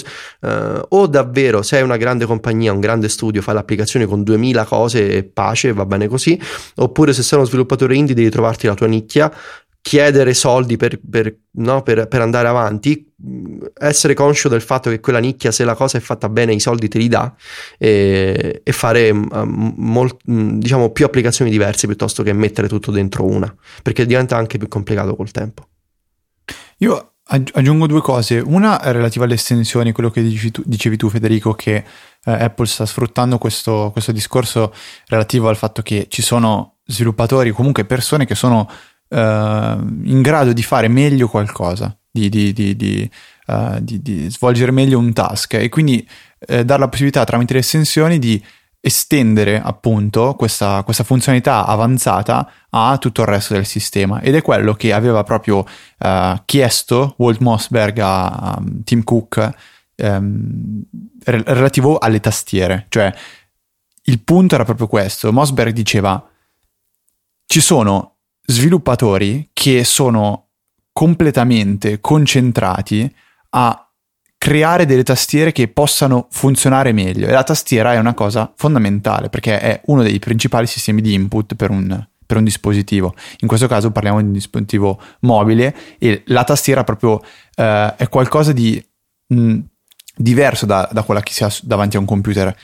uh, 0.42 0.82
o 0.90 1.08
davvero 1.08 1.62
sei 1.62 1.84
una 1.84 1.98
grande 1.98 2.26
compagnia, 2.26 2.72
un 2.72 2.80
grande 2.80 3.10
studio, 3.10 3.42
fai 3.42 3.54
l'applicazione 3.54 4.06
con 4.06 4.24
2000 4.24 4.66
cose 4.66 5.10
e 5.10 5.24
pace, 5.24 5.74
va 5.74 5.86
bene 5.86 6.08
così, 6.08 6.40
oppure 6.76 7.14
se 7.14 7.24
sei 7.24 7.38
uno 7.38 7.48
sviluppatore 7.48 7.96
indie 7.96 8.16
devi 8.16 8.30
trovarti 8.30 8.68
la 8.68 8.74
tua 8.74 8.88
nicchia, 8.88 9.32
chiedere 9.88 10.34
soldi 10.34 10.76
per, 10.76 11.00
per, 11.00 11.34
no, 11.52 11.82
per, 11.82 12.10
per, 12.10 12.20
andare 12.20 12.50
avanti, 12.50 13.10
essere 13.80 14.14
conscio 14.14 14.50
del 14.50 14.60
fatto 14.60 14.90
che 14.90 15.00
quella 15.00 15.20
nicchia, 15.20 15.50
se 15.50 15.64
la 15.64 15.76
cosa 15.76 15.98
è 15.98 16.02
fatta 16.02 16.28
bene, 16.28 16.54
i 16.54 16.60
soldi 16.60 16.90
te 16.90 16.98
li 16.98 17.08
dà 17.08 17.34
e, 17.78 18.64
e 18.66 18.72
fare 18.74 19.14
molt, 19.14 20.18
diciamo, 20.26 20.90
più 20.90 21.06
applicazioni 21.06 21.50
diverse 21.50 21.88
piuttosto 21.88 22.22
che 22.22 22.34
mettere 22.34 22.68
tutto 22.68 22.92
dentro 22.92 23.24
una, 23.24 23.56
perché 23.82 24.06
diventa 24.06 24.36
anche 24.36 24.58
più 24.58 24.68
complicato 24.68 25.16
col 25.16 25.32
tempo. 25.32 25.66
Io 26.80 27.14
aggiungo 27.30 27.88
due 27.88 28.02
cose. 28.02 28.40
Una 28.40 28.82
è 28.82 28.92
relativa 28.92 29.24
alle 29.24 29.36
estensioni, 29.36 29.94
quello 29.94 30.10
che 30.10 30.22
dicevi 30.22 30.52
tu, 30.52 30.64
dicevi 30.66 30.98
tu 30.98 31.08
Federico, 31.08 31.54
che 31.54 31.76
eh, 31.76 31.84
Apple 32.32 32.66
sta 32.66 32.86
sfruttando 32.86 33.38
questo, 33.38 33.90
questo, 33.94 34.12
discorso 34.12 34.74
relativo 35.08 35.48
al 35.48 35.56
fatto 35.56 35.82
che 35.82 36.08
ci 36.10 36.22
sono 36.22 36.80
sviluppatori, 36.86 37.52
comunque 37.52 37.86
persone 37.86 38.26
che 38.26 38.36
sono 38.36 38.70
eh, 39.10 39.78
in 40.04 40.22
grado 40.22 40.54
di 40.54 40.64
fare 40.64 40.88
meglio 40.88 41.28
qualcosa, 41.28 41.96
di, 42.10 42.30
di, 42.30 42.54
di, 42.54 43.10
uh, 43.48 43.80
di 43.80 44.30
svolgere 44.30 44.72
meglio 44.72 45.00
un 45.00 45.14
task. 45.14 45.56
E 45.56 45.70
quindi 45.70 46.08
eh, 46.40 46.66
dare 46.66 46.80
la 46.80 46.88
possibilità 46.88 47.24
tramite 47.24 47.54
le 47.54 47.60
estensioni 47.60 48.20
di 48.20 48.44
estendere 48.80 49.60
appunto 49.60 50.36
questa, 50.36 50.84
questa, 50.84 51.04
funzionalità 51.04 51.66
avanzata 51.66 52.50
a 52.70 52.98
tutto 52.98 53.22
il 53.22 53.28
resto 53.28 53.54
del 53.54 53.66
sistema. 53.66 54.22
Ed 54.22 54.36
è 54.36 54.42
quello 54.42 54.74
che 54.74 54.94
aveva 54.94 55.24
proprio 55.24 55.66
uh, 56.00 56.42
chiesto 56.46 57.16
Walt 57.18 57.40
Mossberg 57.40 58.00
a 58.00 58.56
um, 58.58 58.84
Tim 58.84 59.04
Cook 59.04 59.52
um, 59.98 60.82
relativo 61.24 61.98
alle 61.98 62.20
tastiere. 62.20 62.86
Cioè 62.90 63.14
il 64.04 64.22
punto 64.22 64.56
era 64.56 64.64
proprio 64.64 64.88
questo. 64.88 65.34
Mossberg 65.34 65.74
diceva 65.74 66.24
ci 67.46 67.62
sono 67.62 68.17
sviluppatori 68.50 69.50
che 69.52 69.84
sono 69.84 70.48
completamente 70.94 72.00
concentrati 72.00 73.14
a 73.50 73.92
creare 74.38 74.86
delle 74.86 75.04
tastiere 75.04 75.52
che 75.52 75.68
possano 75.68 76.28
funzionare 76.32 76.94
meglio 76.94 77.28
e 77.28 77.32
la 77.32 77.44
tastiera 77.44 77.94
è 77.94 77.98
una 77.98 78.14
cosa 78.14 78.52
fondamentale 78.56 79.30
perché 79.30 79.60
è 79.60 79.82
uno 79.86 80.04
dei 80.04 80.20
principali 80.20 80.66
sistemi 80.68 81.02
di 81.02 81.14
input 81.14 81.56
per 81.56 81.70
un, 81.70 82.08
per 82.26 82.38
un 82.38 82.44
dispositivo. 82.44 83.14
In 83.40 83.48
questo 83.48 83.68
caso 83.68 83.92
parliamo 83.92 84.20
di 84.22 84.28
un 84.28 84.34
dispositivo 84.34 85.00
mobile 85.22 85.76
e 85.98 86.24
la 86.28 86.44
tastiera 86.44 86.84
proprio 86.84 87.22
eh, 87.56 87.96
è 87.96 88.08
qualcosa 88.10 88.54
di 88.54 88.84
mh, 89.28 89.60
diverso 90.16 90.66
da, 90.66 90.88
da, 90.92 91.04
quella 91.04 91.22
che 91.22 91.34
si 91.34 91.44
ha 91.44 91.54
davanti 91.64 91.98
a 91.98 92.00
un 92.00 92.06
computer. 92.06 92.56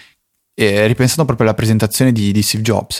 E 0.55 0.85
ripensando 0.87 1.25
proprio 1.25 1.47
alla 1.47 1.55
presentazione 1.55 2.11
di, 2.11 2.31
di 2.31 2.41
Steve 2.41 2.63
Jobs, 2.63 2.99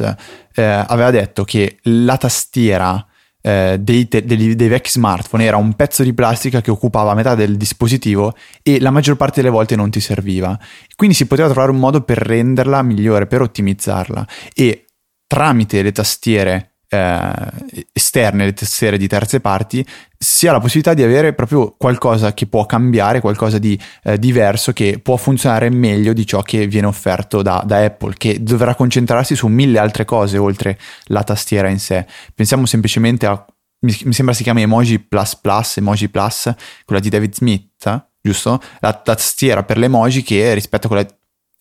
eh, 0.56 0.64
aveva 0.64 1.12
detto 1.12 1.44
che 1.44 1.78
la 1.84 2.18
tastiera 2.18 3.06
eh, 3.46 3.78
dei, 3.80 4.08
te- 4.08 4.24
dei, 4.24 4.56
dei, 4.56 4.68
vecchi 4.70 4.90
smartphone 4.90 5.44
era 5.44 5.58
un 5.58 5.74
pezzo 5.74 6.02
di 6.02 6.14
plastica 6.14 6.62
che 6.62 6.72
occupava 6.72 7.14
metà 7.14 7.36
del 7.36 7.58
dispositivo 7.58 8.36
e 8.64 8.80
la 8.80 8.90
maggior 8.90 9.18
parte 9.18 9.42
delle 9.42 9.54
volte 9.54 9.76
non 9.76 9.90
ti 9.90 10.00
serviva. 10.00 10.58
Quindi 10.96 11.16
si 11.16 11.28
poteva 11.28 11.50
trovare 11.50 11.72
un 11.72 11.78
modo 11.78 12.02
per 12.02 12.18
renderla 12.18 12.82
migliore, 12.82 13.28
per 13.28 13.42
ottimizzarla 13.42 14.26
e 14.54 14.86
tramite 15.28 15.82
le 15.82 15.92
tastiere 15.92 16.73
eh, 16.94 17.86
esterne, 17.92 18.46
le 18.46 18.54
tastiere 18.54 18.98
di 18.98 19.08
terze 19.08 19.40
parti, 19.40 19.86
si 20.16 20.48
ha 20.48 20.52
la 20.52 20.60
possibilità 20.60 20.94
di 20.94 21.02
avere 21.02 21.34
proprio 21.34 21.76
qualcosa 21.76 22.34
che 22.34 22.46
può 22.46 22.66
cambiare, 22.66 23.20
qualcosa 23.20 23.58
di 23.58 23.78
eh, 24.04 24.20
diverso 24.20 24.72
che 24.72 25.00
può 25.02 25.18
funzionare 25.18 25.70
meglio 25.70 26.14
di 26.14 26.26
ciò 26.26 26.42
che 26.42 26.68
viene 26.68 26.88
offerto 26.88 27.42
da, 27.42 27.64
da, 27.66 27.84
Apple, 27.84 28.14
che 28.16 28.44
dovrà 28.44 28.76
concentrarsi 28.76 29.36
su 29.36 29.48
mille 29.48 29.80
altre 29.80 30.06
cose 30.06 30.38
oltre 30.38 30.78
la 31.06 31.24
tastiera 31.24 31.68
in 31.68 31.80
sé. 31.80 32.06
Pensiamo 32.36 32.66
semplicemente 32.68 33.26
a, 33.26 33.44
mi, 33.80 33.98
mi 34.04 34.14
sembra 34.14 34.36
si 34.36 34.44
chiami 34.44 34.62
Emoji 34.62 35.00
Plus 35.00 35.36
Plus, 35.36 35.78
Emoji 35.78 36.10
Plus, 36.10 36.54
quella 36.86 37.02
di 37.02 37.10
David 37.10 37.34
Smith, 37.34 38.06
giusto? 38.22 38.62
La 38.80 38.94
tastiera 38.94 39.64
per 39.64 39.78
le 39.78 39.86
emoji 39.86 40.22
che 40.22 40.54
rispetto 40.54 40.88
a 40.88 40.90
quella 40.90 41.08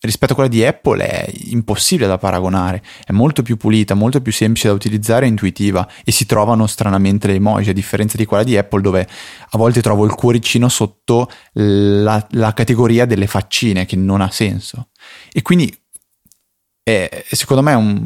rispetto 0.03 0.33
a 0.33 0.35
quella 0.35 0.49
di 0.49 0.63
Apple 0.65 1.05
è 1.05 1.31
impossibile 1.45 2.07
da 2.07 2.17
paragonare, 2.17 2.83
è 3.05 3.11
molto 3.11 3.41
più 3.41 3.55
pulita, 3.55 3.93
molto 3.93 4.21
più 4.21 4.33
semplice 4.33 4.67
da 4.67 4.73
utilizzare 4.73 5.25
e 5.25 5.29
intuitiva 5.29 5.87
e 6.03 6.11
si 6.11 6.25
trovano 6.25 6.67
stranamente 6.67 7.27
le 7.27 7.35
emoji, 7.35 7.69
a 7.69 7.73
differenza 7.73 8.17
di 8.17 8.25
quella 8.25 8.43
di 8.43 8.57
Apple 8.57 8.81
dove 8.81 9.07
a 9.49 9.57
volte 9.57 9.81
trovo 9.81 10.03
il 10.05 10.13
cuoricino 10.13 10.67
sotto 10.67 11.29
la, 11.53 12.25
la 12.31 12.53
categoria 12.53 13.05
delle 13.05 13.27
faccine 13.27 13.85
che 13.85 13.95
non 13.95 14.19
ha 14.19 14.29
senso. 14.29 14.89
E 15.31 15.41
quindi 15.41 15.73
è, 16.83 17.23
secondo 17.31 17.63
me 17.63 17.71
è 17.71 17.75
un, 17.75 18.03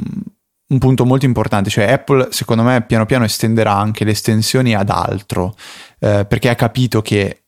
un 0.67 0.77
punto 0.77 1.03
molto 1.03 1.25
importante, 1.25 1.71
cioè 1.71 1.91
Apple 1.91 2.27
secondo 2.29 2.61
me 2.61 2.83
piano 2.83 3.07
piano 3.07 3.25
estenderà 3.25 3.75
anche 3.75 4.05
le 4.05 4.11
estensioni 4.11 4.75
ad 4.75 4.91
altro, 4.91 5.55
eh, 5.99 6.25
perché 6.27 6.49
ha 6.49 6.55
capito 6.55 7.01
che 7.01 7.46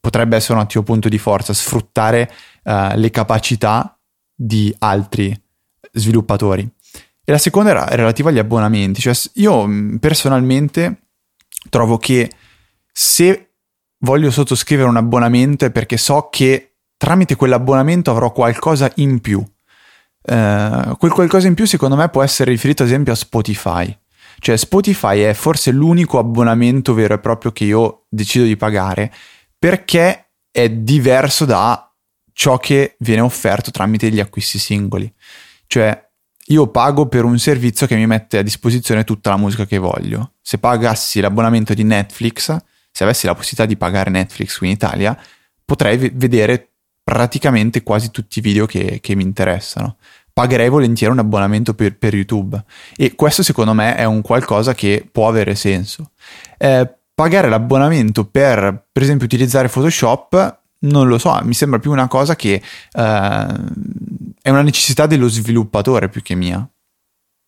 potrebbe 0.00 0.36
essere 0.36 0.54
un 0.54 0.60
ottimo 0.60 0.82
punto 0.82 1.08
di 1.08 1.18
forza 1.18 1.52
sfruttare 1.52 2.30
uh, 2.64 2.94
le 2.94 3.10
capacità 3.10 3.96
di 4.34 4.74
altri 4.78 5.38
sviluppatori. 5.92 6.68
E 7.22 7.32
la 7.32 7.38
seconda 7.38 7.70
era 7.70 7.84
relativa 7.84 8.30
agli 8.30 8.38
abbonamenti, 8.38 9.00
cioè 9.00 9.14
io 9.34 9.66
mm, 9.66 9.96
personalmente 9.96 11.02
trovo 11.68 11.98
che 11.98 12.30
se 12.90 13.52
voglio 13.98 14.30
sottoscrivere 14.30 14.88
un 14.88 14.96
abbonamento 14.96 15.66
è 15.66 15.70
perché 15.70 15.96
so 15.96 16.28
che 16.30 16.76
tramite 16.96 17.36
quell'abbonamento 17.36 18.10
avrò 18.10 18.32
qualcosa 18.32 18.90
in 18.96 19.20
più. 19.20 19.38
Uh, 20.22 20.96
quel 20.98 21.12
qualcosa 21.12 21.46
in 21.46 21.54
più 21.54 21.66
secondo 21.66 21.96
me 21.96 22.08
può 22.10 22.22
essere 22.22 22.50
riferito 22.50 22.82
ad 22.82 22.88
esempio 22.88 23.12
a 23.12 23.16
Spotify. 23.16 23.96
Cioè 24.38 24.56
Spotify 24.56 25.20
è 25.20 25.34
forse 25.34 25.70
l'unico 25.70 26.18
abbonamento 26.18 26.94
vero 26.94 27.14
e 27.14 27.18
proprio 27.18 27.52
che 27.52 27.64
io 27.64 28.06
decido 28.08 28.44
di 28.44 28.56
pagare 28.56 29.12
perché 29.60 30.30
è 30.50 30.70
diverso 30.70 31.44
da 31.44 31.94
ciò 32.32 32.56
che 32.56 32.96
viene 33.00 33.20
offerto 33.20 33.70
tramite 33.70 34.10
gli 34.10 34.18
acquisti 34.18 34.58
singoli. 34.58 35.12
Cioè, 35.66 36.08
io 36.46 36.68
pago 36.68 37.06
per 37.06 37.24
un 37.24 37.38
servizio 37.38 37.86
che 37.86 37.94
mi 37.94 38.06
mette 38.06 38.38
a 38.38 38.42
disposizione 38.42 39.04
tutta 39.04 39.28
la 39.28 39.36
musica 39.36 39.66
che 39.66 39.76
voglio. 39.76 40.32
Se 40.40 40.56
pagassi 40.56 41.20
l'abbonamento 41.20 41.74
di 41.74 41.84
Netflix, 41.84 42.56
se 42.90 43.04
avessi 43.04 43.26
la 43.26 43.34
possibilità 43.34 43.66
di 43.66 43.76
pagare 43.76 44.08
Netflix 44.08 44.56
qui 44.56 44.68
in 44.68 44.72
Italia, 44.72 45.16
potrei 45.62 45.98
v- 45.98 46.10
vedere 46.14 46.70
praticamente 47.04 47.82
quasi 47.82 48.10
tutti 48.10 48.38
i 48.38 48.42
video 48.42 48.64
che, 48.64 48.98
che, 49.02 49.14
mi 49.14 49.22
interessano. 49.22 49.98
Pagherei 50.32 50.70
volentieri 50.70 51.12
un 51.12 51.18
abbonamento 51.18 51.74
per, 51.74 51.98
per, 51.98 52.14
YouTube 52.14 52.64
e 52.96 53.14
questo 53.14 53.42
secondo 53.42 53.74
me 53.74 53.94
è 53.94 54.04
un 54.04 54.22
qualcosa 54.22 54.74
che 54.74 55.06
può 55.10 55.28
avere 55.28 55.54
senso. 55.54 56.12
Eh, 56.56 56.94
pagare 57.20 57.50
l'abbonamento 57.50 58.24
per, 58.24 58.86
per 58.90 59.02
esempio, 59.02 59.26
utilizzare 59.26 59.68
Photoshop 59.68 60.58
non 60.82 61.06
lo 61.06 61.18
so, 61.18 61.38
mi 61.42 61.52
sembra 61.52 61.78
più 61.78 61.90
una 61.90 62.08
cosa 62.08 62.34
che 62.34 62.62
uh, 62.94 63.00
è 64.40 64.48
una 64.48 64.62
necessità 64.62 65.04
dello 65.04 65.28
sviluppatore 65.28 66.08
più 66.08 66.22
che 66.22 66.34
mia. 66.34 66.66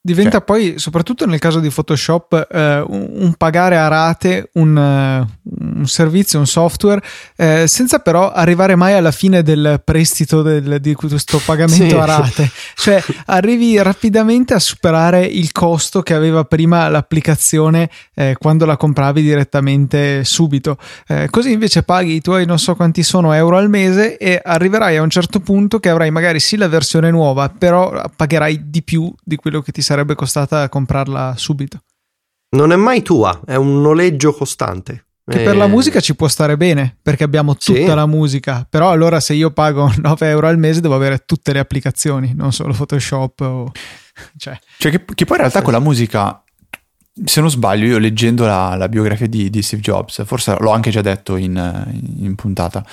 Diventa 0.05 0.39
cioè. 0.39 0.43
poi, 0.43 0.75
soprattutto 0.79 1.27
nel 1.27 1.39
caso 1.39 1.61
di 1.61 1.71
Photoshop, 1.71 2.49
eh, 2.51 2.81
un, 2.81 3.09
un, 3.13 3.35
pagare 3.35 3.77
a 3.77 3.87
rate 3.87 4.51
un, 4.55 4.77
uh, 4.77 5.79
un 5.79 5.87
servizio, 5.87 6.41
un 6.41 6.47
software, 6.49 7.01
eh, 7.37 7.69
senza 7.69 8.01
però 8.01 8.33
arrivare 8.33 8.75
mai 8.75 8.95
alla 8.95 9.13
fine 9.13 9.45
del 9.45 9.81
prestito 9.85 10.43
del, 10.43 10.81
di 10.81 10.95
questo 10.95 11.41
pagamento 11.47 11.87
sì. 11.87 11.95
a 11.95 12.05
rate. 12.05 12.51
Cioè, 12.75 13.01
arrivi 13.27 13.81
rapidamente 13.81 14.55
a 14.55 14.59
superare 14.59 15.25
il 15.25 15.53
costo 15.53 16.03
che 16.03 16.15
aveva 16.15 16.43
prima 16.43 16.89
l'applicazione 16.89 17.89
eh, 18.17 18.35
quando 18.41 18.65
la 18.67 18.77
compravi 18.77 19.23
direttamente 19.23 20.25
subito. 20.25 20.79
Eh, 21.07 21.29
così 21.31 21.53
invece 21.53 21.85
paghi 21.85 22.15
i 22.15 22.21
tuoi 22.21 22.45
non 22.45 22.59
so 22.59 22.75
quanti 22.75 23.05
sono 23.05 23.35
euro 23.35 23.57
al 23.57 23.69
mese 23.69 24.17
e 24.17 24.41
arriverai 24.43 24.97
a 24.97 25.03
un 25.03 25.11
certo 25.11 25.39
punto 25.39 25.79
che 25.79 25.91
avrai 25.91 26.11
magari 26.11 26.41
sì 26.41 26.57
la 26.57 26.67
versione 26.67 27.13
nuova, 27.13 27.49
però 27.57 28.03
pagherai 28.17 28.63
di 28.69 28.83
più 28.83 29.09
di 29.23 29.37
quello 29.37 29.63
che 29.63 29.71
ti 29.71 29.81
serve 29.81 29.91
sarebbe 29.93 30.15
costata 30.15 30.69
comprarla 30.71 31.35
subito. 31.37 31.83
Non 32.57 32.73
è 32.73 32.77
mai 32.77 33.03
tua, 33.03 33.43
è 33.45 33.57
un 33.57 33.83
noleggio 33.83 34.33
costante. 34.33 35.07
Che 35.25 35.41
e... 35.41 35.45
per 35.45 35.55
la 35.55 35.67
musica 35.67 36.01
ci 36.01 36.17
può 36.17 36.29
stare 36.29 36.57
bene, 36.57 36.97
perché 37.01 37.25
abbiamo 37.25 37.55
tutta 37.55 37.79
sì. 37.79 37.85
la 37.85 38.07
musica. 38.07 38.67
Però 38.69 38.91
allora 38.91 39.21
se 39.21 39.35
io 39.35 39.51
pago 39.51 39.93
9 40.01 40.29
euro 40.29 40.49
al 40.49 40.59
mese 40.59 40.81
devo 40.81 40.95
avere 40.95 41.25
tutte 41.27 41.53
le 41.53 41.59
applicazioni, 41.59 42.33
non 42.35 42.53
solo 42.53 42.73
Photoshop 42.73 43.41
o... 43.41 43.73
Cioè, 44.37 44.59
cioè 44.77 44.93
che, 44.93 45.05
che, 45.15 45.25
poi 45.25 45.37
in 45.37 45.43
realtà 45.43 45.63
con 45.63 45.73
la 45.73 45.79
musica, 45.79 46.45
se 47.25 47.41
non 47.41 47.49
sbaglio, 47.49 47.87
io 47.87 47.99
leggendo 47.99 48.45
la, 48.45 48.75
la 48.77 48.87
biografia 48.87 49.27
di, 49.27 49.49
di, 49.49 49.63
Steve 49.63 49.81
Jobs, 49.81 50.23
forse 50.27 50.55
l'ho 50.59 50.71
anche 50.71 50.91
già 50.91 51.01
detto 51.01 51.37
in, 51.37 51.57
in 52.19 52.35
puntata, 52.35 52.85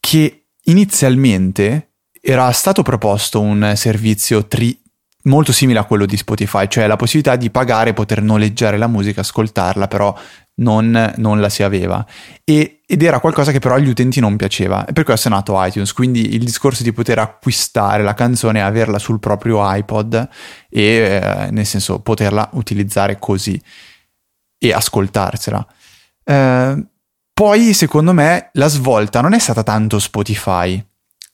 che 0.00 0.46
inizialmente 0.64 1.90
era 2.18 2.50
stato 2.52 2.82
proposto 2.82 3.40
un 3.40 3.74
servizio 3.76 4.46
tri, 4.46 4.80
molto 5.24 5.52
simile 5.52 5.78
a 5.78 5.84
quello 5.84 6.06
di 6.06 6.16
Spotify, 6.16 6.66
cioè 6.68 6.86
la 6.86 6.96
possibilità 6.96 7.36
di 7.36 7.50
pagare, 7.50 7.92
poter 7.92 8.22
noleggiare 8.22 8.78
la 8.78 8.86
musica, 8.86 9.20
ascoltarla, 9.20 9.88
però 9.88 10.16
non, 10.56 11.12
non 11.16 11.40
la 11.40 11.48
si 11.48 11.62
aveva. 11.62 12.04
E, 12.44 12.80
ed 12.86 13.02
era 13.02 13.20
qualcosa 13.20 13.52
che 13.52 13.58
però 13.58 13.74
agli 13.74 13.88
utenti 13.88 14.20
non 14.20 14.36
piaceva. 14.36 14.84
E 14.86 14.92
per 14.92 15.04
questo 15.04 15.28
è 15.28 15.30
nato 15.30 15.62
iTunes. 15.62 15.92
Quindi 15.92 16.34
il 16.34 16.44
discorso 16.44 16.82
di 16.82 16.92
poter 16.92 17.18
acquistare 17.18 18.02
la 18.02 18.14
canzone 18.14 18.60
e 18.60 18.62
averla 18.62 18.98
sul 18.98 19.20
proprio 19.20 19.58
iPod 19.62 20.28
e 20.68 20.82
eh, 20.82 21.48
nel 21.50 21.66
senso 21.66 22.00
poterla 22.00 22.48
utilizzare 22.52 23.18
così 23.18 23.60
e 24.58 24.72
ascoltarsela. 24.72 25.66
Eh, 26.24 26.84
poi, 27.32 27.72
secondo 27.72 28.12
me, 28.12 28.50
la 28.54 28.68
svolta 28.68 29.20
non 29.20 29.32
è 29.32 29.38
stata 29.38 29.62
tanto 29.62 29.98
Spotify, 29.98 30.82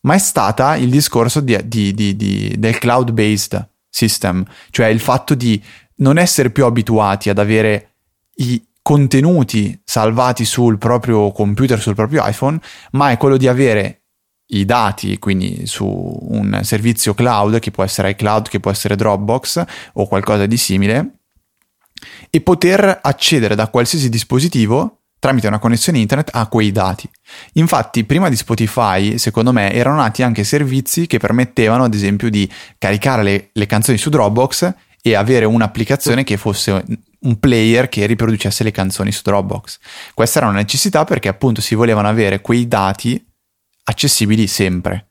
ma 0.02 0.14
è 0.14 0.18
stata 0.18 0.76
il 0.76 0.88
discorso 0.88 1.40
di, 1.40 1.58
di, 1.64 1.92
di, 1.92 2.54
del 2.56 2.78
cloud-based 2.78 3.74
system, 3.96 4.44
cioè 4.70 4.88
il 4.88 5.00
fatto 5.00 5.34
di 5.34 5.62
non 5.96 6.18
essere 6.18 6.50
più 6.50 6.66
abituati 6.66 7.30
ad 7.30 7.38
avere 7.38 7.94
i 8.36 8.62
contenuti 8.82 9.80
salvati 9.82 10.44
sul 10.44 10.76
proprio 10.76 11.32
computer, 11.32 11.80
sul 11.80 11.94
proprio 11.94 12.26
iPhone, 12.26 12.60
ma 12.92 13.10
è 13.10 13.16
quello 13.16 13.38
di 13.38 13.48
avere 13.48 14.02
i 14.48 14.66
dati, 14.66 15.18
quindi 15.18 15.66
su 15.66 15.86
un 15.86 16.60
servizio 16.62 17.14
cloud 17.14 17.58
che 17.58 17.70
può 17.70 17.82
essere 17.82 18.10
iCloud, 18.10 18.48
che 18.48 18.60
può 18.60 18.70
essere 18.70 18.94
Dropbox 18.94 19.64
o 19.94 20.06
qualcosa 20.06 20.44
di 20.44 20.58
simile, 20.58 21.20
e 22.28 22.40
poter 22.42 23.00
accedere 23.02 23.54
da 23.54 23.68
qualsiasi 23.68 24.10
dispositivo 24.10 25.05
tramite 25.26 25.48
una 25.48 25.58
connessione 25.58 25.98
internet 25.98 26.30
a 26.32 26.46
quei 26.46 26.70
dati. 26.70 27.10
Infatti, 27.54 28.04
prima 28.04 28.28
di 28.28 28.36
Spotify, 28.36 29.18
secondo 29.18 29.52
me, 29.52 29.72
erano 29.72 29.96
nati 29.96 30.22
anche 30.22 30.44
servizi 30.44 31.08
che 31.08 31.18
permettevano, 31.18 31.82
ad 31.82 31.94
esempio, 31.94 32.30
di 32.30 32.48
caricare 32.78 33.24
le, 33.24 33.48
le 33.52 33.66
canzoni 33.66 33.98
su 33.98 34.08
Dropbox 34.08 34.72
e 35.02 35.14
avere 35.16 35.44
un'applicazione 35.44 36.22
che 36.22 36.36
fosse 36.36 36.84
un 37.18 37.40
player 37.40 37.88
che 37.88 38.06
riproducesse 38.06 38.62
le 38.62 38.70
canzoni 38.70 39.10
su 39.10 39.22
Dropbox. 39.24 39.78
Questa 40.14 40.38
era 40.38 40.48
una 40.48 40.58
necessità 40.58 41.02
perché 41.02 41.26
appunto 41.26 41.60
si 41.60 41.74
volevano 41.74 42.06
avere 42.06 42.40
quei 42.40 42.68
dati 42.68 43.20
accessibili 43.82 44.46
sempre. 44.46 45.08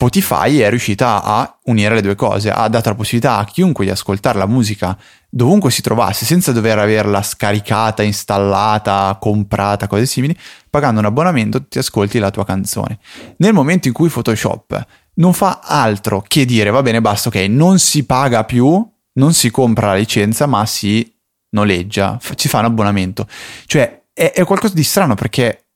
Spotify 0.00 0.58
è 0.58 0.70
riuscita 0.70 1.24
a 1.24 1.58
unire 1.64 1.96
le 1.96 2.02
due 2.02 2.14
cose, 2.14 2.52
ha 2.52 2.68
dato 2.68 2.88
la 2.88 2.94
possibilità 2.94 3.38
a 3.38 3.44
chiunque 3.44 3.84
di 3.84 3.90
ascoltare 3.90 4.38
la 4.38 4.46
musica 4.46 4.96
dovunque 5.28 5.72
si 5.72 5.82
trovasse 5.82 6.24
senza 6.24 6.52
dover 6.52 6.78
averla 6.78 7.20
scaricata, 7.20 8.04
installata, 8.04 9.18
comprata, 9.20 9.88
cose 9.88 10.06
simili, 10.06 10.38
pagando 10.70 11.00
un 11.00 11.06
abbonamento 11.06 11.66
ti 11.66 11.78
ascolti 11.78 12.20
la 12.20 12.30
tua 12.30 12.44
canzone. 12.44 13.00
Nel 13.38 13.52
momento 13.52 13.88
in 13.88 13.92
cui 13.92 14.08
Photoshop 14.08 14.86
non 15.14 15.32
fa 15.32 15.62
altro 15.64 16.22
che 16.24 16.44
dire 16.44 16.70
va 16.70 16.80
bene, 16.80 17.00
basta, 17.00 17.28
ok, 17.28 17.34
non 17.48 17.80
si 17.80 18.06
paga 18.06 18.44
più, 18.44 18.88
non 19.14 19.32
si 19.32 19.50
compra 19.50 19.88
la 19.88 19.94
licenza, 19.96 20.46
ma 20.46 20.64
si 20.64 21.12
noleggia, 21.56 22.20
ci 22.36 22.46
fa 22.46 22.60
un 22.60 22.66
abbonamento. 22.66 23.26
Cioè 23.66 24.04
è, 24.12 24.30
è 24.30 24.44
qualcosa 24.44 24.74
di 24.74 24.84
strano 24.84 25.16
perché 25.16 25.67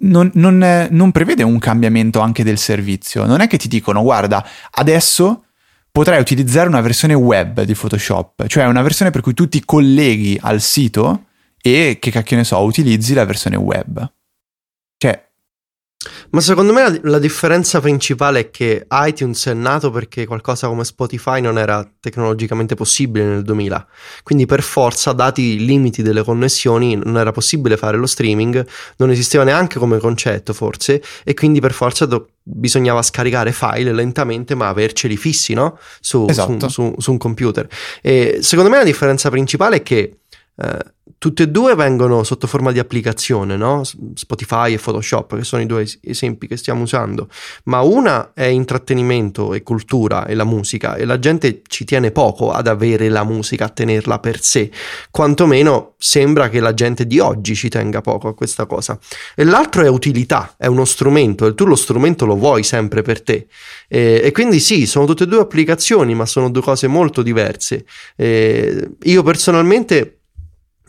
non, 0.00 0.30
non, 0.34 0.88
non, 0.90 1.12
prevede 1.12 1.42
un 1.42 1.58
cambiamento 1.58 2.20
anche 2.20 2.44
del 2.44 2.58
servizio. 2.58 3.26
Non 3.26 3.40
è 3.40 3.46
che 3.46 3.58
ti 3.58 3.68
dicono 3.68 4.02
guarda, 4.02 4.46
adesso 4.72 5.44
potrai 5.90 6.20
utilizzare 6.20 6.68
una 6.68 6.80
versione 6.80 7.14
web 7.14 7.62
di 7.62 7.74
Photoshop, 7.74 8.46
cioè 8.46 8.64
una 8.66 8.82
versione 8.82 9.10
per 9.10 9.20
cui 9.20 9.34
tu 9.34 9.48
ti 9.48 9.64
colleghi 9.64 10.38
al 10.40 10.60
sito 10.60 11.26
e 11.60 11.98
che 12.00 12.10
cacchio 12.10 12.36
ne 12.36 12.44
so, 12.44 12.58
utilizzi 12.62 13.14
la 13.14 13.24
versione 13.24 13.56
web. 13.56 14.12
Ma 16.30 16.40
secondo 16.40 16.72
me 16.72 16.82
la, 16.82 16.98
la, 17.02 17.18
differenza 17.18 17.80
principale 17.80 18.40
è 18.40 18.50
che 18.50 18.86
iTunes 18.90 19.46
è 19.46 19.54
nato 19.54 19.90
perché 19.90 20.26
qualcosa 20.26 20.66
come 20.68 20.84
Spotify 20.84 21.40
non 21.40 21.58
era 21.58 21.88
tecnologicamente 22.00 22.74
possibile 22.74 23.24
nel 23.24 23.42
2000. 23.42 23.86
Quindi 24.22 24.46
per 24.46 24.62
forza, 24.62 25.12
dati 25.12 25.42
i 25.42 25.64
limiti 25.64 26.02
delle 26.02 26.22
connessioni, 26.22 26.96
non 26.96 27.16
era 27.16 27.32
possibile 27.32 27.76
fare 27.76 27.96
lo 27.96 28.06
streaming, 28.06 28.66
non 28.96 29.10
esisteva 29.10 29.44
neanche 29.44 29.78
come 29.78 29.98
concetto 29.98 30.52
forse, 30.52 31.02
e 31.24 31.34
quindi 31.34 31.60
per 31.60 31.72
forza 31.72 32.06
do- 32.06 32.28
bisognava 32.42 33.00
scaricare 33.00 33.52
file 33.52 33.92
lentamente 33.92 34.54
ma 34.54 34.68
averceli 34.68 35.16
fissi, 35.16 35.54
no? 35.54 35.78
Su, 36.00 36.26
esatto. 36.28 36.68
su, 36.68 36.90
su, 36.90 36.94
su 36.98 37.10
un 37.12 37.18
computer. 37.18 37.66
E 38.02 38.38
secondo 38.42 38.70
me 38.70 38.76
la 38.76 38.84
differenza 38.84 39.30
principale 39.30 39.76
è 39.76 39.82
che 39.82 40.18
eh, 40.56 40.92
tutte 41.18 41.44
e 41.44 41.48
due 41.48 41.74
vengono 41.74 42.22
sotto 42.22 42.46
forma 42.46 42.70
di 42.70 42.78
applicazione, 42.78 43.56
no? 43.56 43.82
Spotify 44.14 44.74
e 44.74 44.78
Photoshop, 44.78 45.36
che 45.36 45.44
sono 45.44 45.62
i 45.62 45.66
due 45.66 45.86
esempi 46.02 46.46
che 46.46 46.56
stiamo 46.56 46.82
usando, 46.82 47.28
ma 47.64 47.80
una 47.80 48.32
è 48.34 48.44
intrattenimento 48.44 49.54
e 49.54 49.62
cultura 49.62 50.26
e 50.26 50.34
la 50.34 50.44
musica 50.44 50.96
e 50.96 51.04
la 51.04 51.18
gente 51.18 51.62
ci 51.66 51.84
tiene 51.84 52.10
poco 52.10 52.52
ad 52.52 52.66
avere 52.66 53.08
la 53.08 53.24
musica, 53.24 53.66
a 53.66 53.68
tenerla 53.68 54.18
per 54.18 54.40
sé, 54.40 54.70
quantomeno 55.10 55.94
sembra 55.98 56.48
che 56.48 56.60
la 56.60 56.74
gente 56.74 57.06
di 57.06 57.18
oggi 57.18 57.54
ci 57.54 57.68
tenga 57.68 58.00
poco 58.00 58.28
a 58.28 58.34
questa 58.34 58.66
cosa. 58.66 58.98
E 59.34 59.44
l'altro 59.44 59.82
è 59.82 59.88
utilità, 59.88 60.54
è 60.56 60.66
uno 60.66 60.84
strumento 60.84 61.46
e 61.46 61.54
tu 61.54 61.64
lo 61.64 61.76
strumento 61.76 62.26
lo 62.26 62.36
vuoi 62.36 62.62
sempre 62.62 63.02
per 63.02 63.22
te. 63.22 63.46
E, 63.88 64.20
e 64.22 64.32
quindi 64.32 64.60
sì, 64.60 64.86
sono 64.86 65.06
tutte 65.06 65.24
e 65.24 65.26
due 65.26 65.40
applicazioni, 65.40 66.14
ma 66.14 66.26
sono 66.26 66.50
due 66.50 66.62
cose 66.62 66.86
molto 66.86 67.22
diverse. 67.22 67.86
E 68.16 68.90
io 69.02 69.22
personalmente 69.22 70.18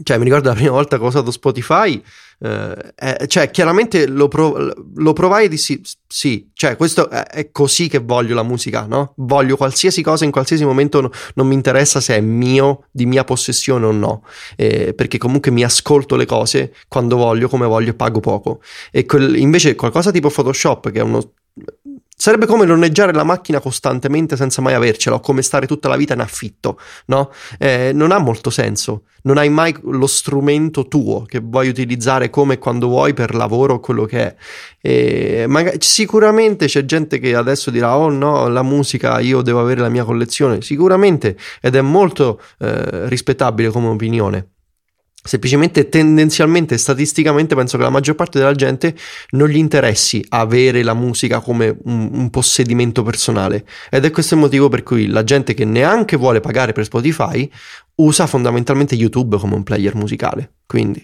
cioè, 0.03 0.17
mi 0.17 0.25
ricordo 0.25 0.49
la 0.49 0.55
prima 0.55 0.71
volta 0.71 0.97
che 0.97 1.03
ho 1.03 1.07
usato 1.07 1.31
Spotify, 1.31 2.01
eh, 2.39 2.93
eh, 2.95 3.27
cioè, 3.27 3.49
chiaramente 3.49 4.07
lo, 4.07 4.27
prov- 4.27 4.83
lo 4.95 5.13
provai 5.13 5.45
e 5.45 5.47
dissi 5.47 5.81
sì, 6.05 6.49
cioè, 6.53 6.75
questo 6.75 7.09
è, 7.09 7.23
è, 7.23 7.51
così 7.51 7.87
che 7.87 7.99
voglio 7.99 8.35
la 8.35 8.43
musica, 8.43 8.85
no? 8.85 9.13
Voglio 9.17 9.55
qualsiasi 9.55 10.01
cosa 10.01 10.25
in 10.25 10.31
qualsiasi 10.31 10.65
momento, 10.65 10.99
no, 10.99 11.11
non 11.35 11.47
mi 11.47 11.53
interessa 11.53 12.01
se 12.01 12.17
è 12.17 12.21
mio, 12.21 12.87
di 12.91 13.05
mia 13.05 13.23
possessione 13.23 13.85
o 13.85 13.91
no, 13.91 14.23
eh, 14.57 14.93
perché 14.93 15.17
comunque 15.17 15.51
mi 15.51 15.63
ascolto 15.63 16.15
le 16.17 16.25
cose 16.25 16.73
quando 16.87 17.15
voglio, 17.15 17.47
come 17.47 17.65
voglio 17.65 17.91
e 17.91 17.95
pago 17.95 18.19
poco. 18.19 18.61
E 18.91 19.05
quel, 19.05 19.37
invece 19.37 19.75
qualcosa 19.75 20.11
tipo 20.11 20.29
Photoshop, 20.29 20.91
che 20.91 20.99
è 20.99 21.03
uno 21.03 21.31
Sarebbe 22.18 22.45
come 22.45 22.66
nonneggiare 22.66 23.11
la 23.11 23.26
macchina 23.26 23.59
costantemente 23.59 24.38
senza 24.38 24.61
mai 24.61 24.74
avercela, 24.74 25.18
o 25.18 25.20
come 25.20 25.41
stare 25.41 25.68
tutta 25.68 25.89
la 25.89 25.97
vita 25.97 26.13
in 26.13 26.22
affitto, 26.22 26.80
no? 27.07 27.30
Eh, 27.59 27.91
non 27.93 28.11
ha 28.11 28.20
molto 28.20 28.49
senso. 28.49 29.03
Non 29.24 29.38
hai 29.38 29.49
mai 29.49 29.76
lo 29.82 30.07
strumento 30.07 30.88
tuo 30.88 31.24
che 31.26 31.41
vuoi 31.43 31.68
utilizzare 31.68 32.30
come 32.30 32.53
e 32.53 32.57
quando 32.59 32.88
vuoi 32.88 33.13
per 33.13 33.36
lavoro 33.36 33.76
o 33.76 33.80
quello 33.80 34.05
che 34.05 34.20
è. 34.20 34.36
E 34.80 35.45
magari, 35.47 35.78
sicuramente 35.82 36.68
c'è 36.68 36.86
gente 36.86 37.20
che 37.20 37.36
adesso 37.36 37.70
dirà: 37.70 37.97
Oh 37.97 38.09
no, 38.09 38.47
la 38.47 38.63
musica, 38.63 39.20
io 39.20 39.41
devo 39.41 39.59
avere 39.59 39.82
la 39.82 39.89
mia 39.89 40.05
collezione. 40.05 40.61
Sicuramente, 40.61 41.36
ed 41.59 41.76
è 41.76 41.82
molto 41.82 42.39
eh, 42.59 43.09
rispettabile 43.09 43.70
come 43.72 43.88
opinione. 43.88 44.54
Semplicemente, 45.28 45.89
tendenzialmente, 45.89 46.78
statisticamente, 46.78 47.55
penso 47.55 47.78
che 47.78 47.84
la 47.84 47.89
maggior 47.89 48.13
parte 48.13 48.38
della 48.38 48.53
gente 48.53 48.95
non 49.32 49.49
gli 49.49 49.57
interessi 49.57 50.23
avere 50.30 50.84
la 50.84 50.93
musica 50.93 51.39
come 51.39 51.76
un, 51.86 52.09
un, 52.13 52.30
possedimento 52.30 53.01
personale. 53.01 53.65
Ed 53.89 54.05
è 54.05 54.11
questo 54.11 54.36
il 54.36 54.41
motivo 54.41 54.69
per 54.69 54.84
cui 54.84 55.07
la 55.07 55.23
gente 55.23 55.55
che 55.55 55.65
neanche 55.65 56.15
vuole 56.15 56.41
pagare 56.41 56.73
per 56.73 56.84
Spotify 56.84 57.51
usa 57.95 58.28
fondamentalmente 58.28 58.93
YouTube 58.93 59.39
come 59.39 59.55
un 59.55 59.63
player 59.63 59.95
musicale. 59.95 60.57
Quindi. 60.67 61.03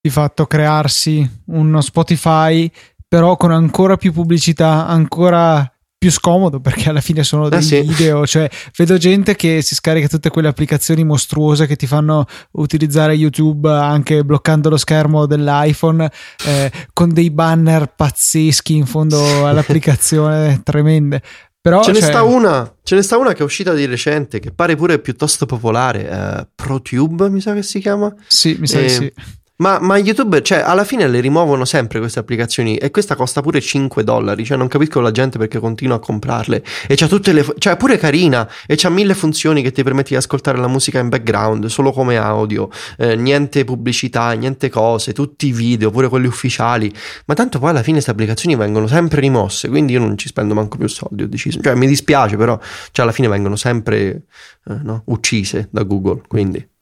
Di 0.00 0.10
fatto, 0.10 0.46
crearsi 0.46 1.42
uno 1.48 1.82
Spotify, 1.82 2.70
però 3.06 3.36
con 3.36 3.50
ancora 3.50 3.98
più 3.98 4.14
pubblicità, 4.14 4.86
ancora 4.86 5.70
più 5.98 6.10
scomodo 6.10 6.60
perché 6.60 6.90
alla 6.90 7.00
fine 7.00 7.24
sono 7.24 7.48
dei 7.48 7.58
eh 7.58 7.62
sì. 7.62 7.80
video, 7.80 8.26
cioè 8.26 8.48
vedo 8.76 8.98
gente 8.98 9.34
che 9.34 9.62
si 9.62 9.74
scarica 9.74 10.08
tutte 10.08 10.28
quelle 10.28 10.48
applicazioni 10.48 11.04
mostruose 11.04 11.66
che 11.66 11.76
ti 11.76 11.86
fanno 11.86 12.26
utilizzare 12.52 13.14
YouTube 13.14 13.70
anche 13.70 14.24
bloccando 14.24 14.68
lo 14.68 14.76
schermo 14.76 15.26
dell'iPhone 15.26 16.10
eh, 16.46 16.70
con 16.92 17.12
dei 17.12 17.30
banner 17.30 17.92
pazzeschi 17.94 18.76
in 18.76 18.86
fondo 18.86 19.46
all'applicazione 19.46 20.60
tremende. 20.64 21.22
Però, 21.60 21.82
ce, 21.82 21.92
cioè... 21.94 22.02
ne 22.02 22.06
sta 22.06 22.22
una, 22.22 22.76
ce 22.84 22.94
ne 22.94 23.02
sta 23.02 23.16
una 23.16 23.32
che 23.32 23.40
è 23.40 23.44
uscita 23.44 23.72
di 23.72 23.86
recente 23.86 24.38
che 24.38 24.52
pare 24.52 24.76
pure 24.76 25.00
piuttosto 25.00 25.46
popolare, 25.46 26.08
eh, 26.08 26.48
ProTube 26.54 27.28
mi 27.28 27.40
sa 27.40 27.54
che 27.54 27.64
si 27.64 27.80
chiama. 27.80 28.14
Sì, 28.28 28.56
mi 28.60 28.68
sa 28.68 28.78
che 28.78 28.88
sì. 28.88 29.12
Ma, 29.58 29.78
ma, 29.80 29.96
YouTube, 29.96 30.42
cioè, 30.42 30.58
alla 30.58 30.84
fine 30.84 31.08
le 31.08 31.20
rimuovono 31.20 31.64
sempre 31.64 31.98
queste 31.98 32.18
applicazioni 32.18 32.76
e 32.76 32.90
questa 32.90 33.16
costa 33.16 33.40
pure 33.40 33.60
5 33.60 34.04
dollari. 34.04 34.44
Cioè, 34.44 34.58
non 34.58 34.68
capisco 34.68 35.00
la 35.00 35.10
gente 35.10 35.38
perché 35.38 35.58
continua 35.58 35.96
a 35.96 35.98
comprarle. 35.98 36.62
E 36.86 36.94
c'ha 36.94 37.06
tutte 37.06 37.32
le. 37.32 37.42
cioè, 37.56 37.72
è 37.72 37.76
pure 37.78 37.96
carina 37.96 38.46
e 38.66 38.74
c'ha 38.76 38.90
mille 38.90 39.14
funzioni 39.14 39.62
che 39.62 39.72
ti 39.72 39.82
permetti 39.82 40.10
di 40.10 40.16
ascoltare 40.16 40.58
la 40.58 40.68
musica 40.68 40.98
in 40.98 41.08
background, 41.08 41.66
solo 41.66 41.90
come 41.90 42.18
audio. 42.18 42.68
Eh, 42.98 43.16
niente 43.16 43.64
pubblicità, 43.64 44.32
niente 44.32 44.68
cose, 44.68 45.14
tutti 45.14 45.46
i 45.46 45.52
video, 45.52 45.90
pure 45.90 46.08
quelli 46.08 46.26
ufficiali. 46.26 46.92
Ma 47.24 47.32
tanto 47.32 47.58
poi 47.58 47.70
alla 47.70 47.82
fine 47.82 47.94
queste 47.94 48.10
applicazioni 48.10 48.56
vengono 48.56 48.86
sempre 48.86 49.20
rimosse. 49.22 49.68
Quindi 49.68 49.94
io 49.94 50.00
non 50.00 50.18
ci 50.18 50.28
spendo 50.28 50.52
manco 50.52 50.76
più 50.76 50.88
soldi. 50.88 51.22
Ho 51.22 51.28
deciso. 51.28 51.62
Cioè, 51.62 51.74
mi 51.74 51.86
dispiace, 51.86 52.36
però, 52.36 52.58
cioè, 52.92 53.06
alla 53.06 53.14
fine 53.14 53.28
vengono 53.28 53.56
sempre 53.56 54.24
eh, 54.66 54.78
no? 54.82 55.02
uccise 55.06 55.68
da 55.70 55.82
Google. 55.82 56.20
Quindi. 56.28 56.74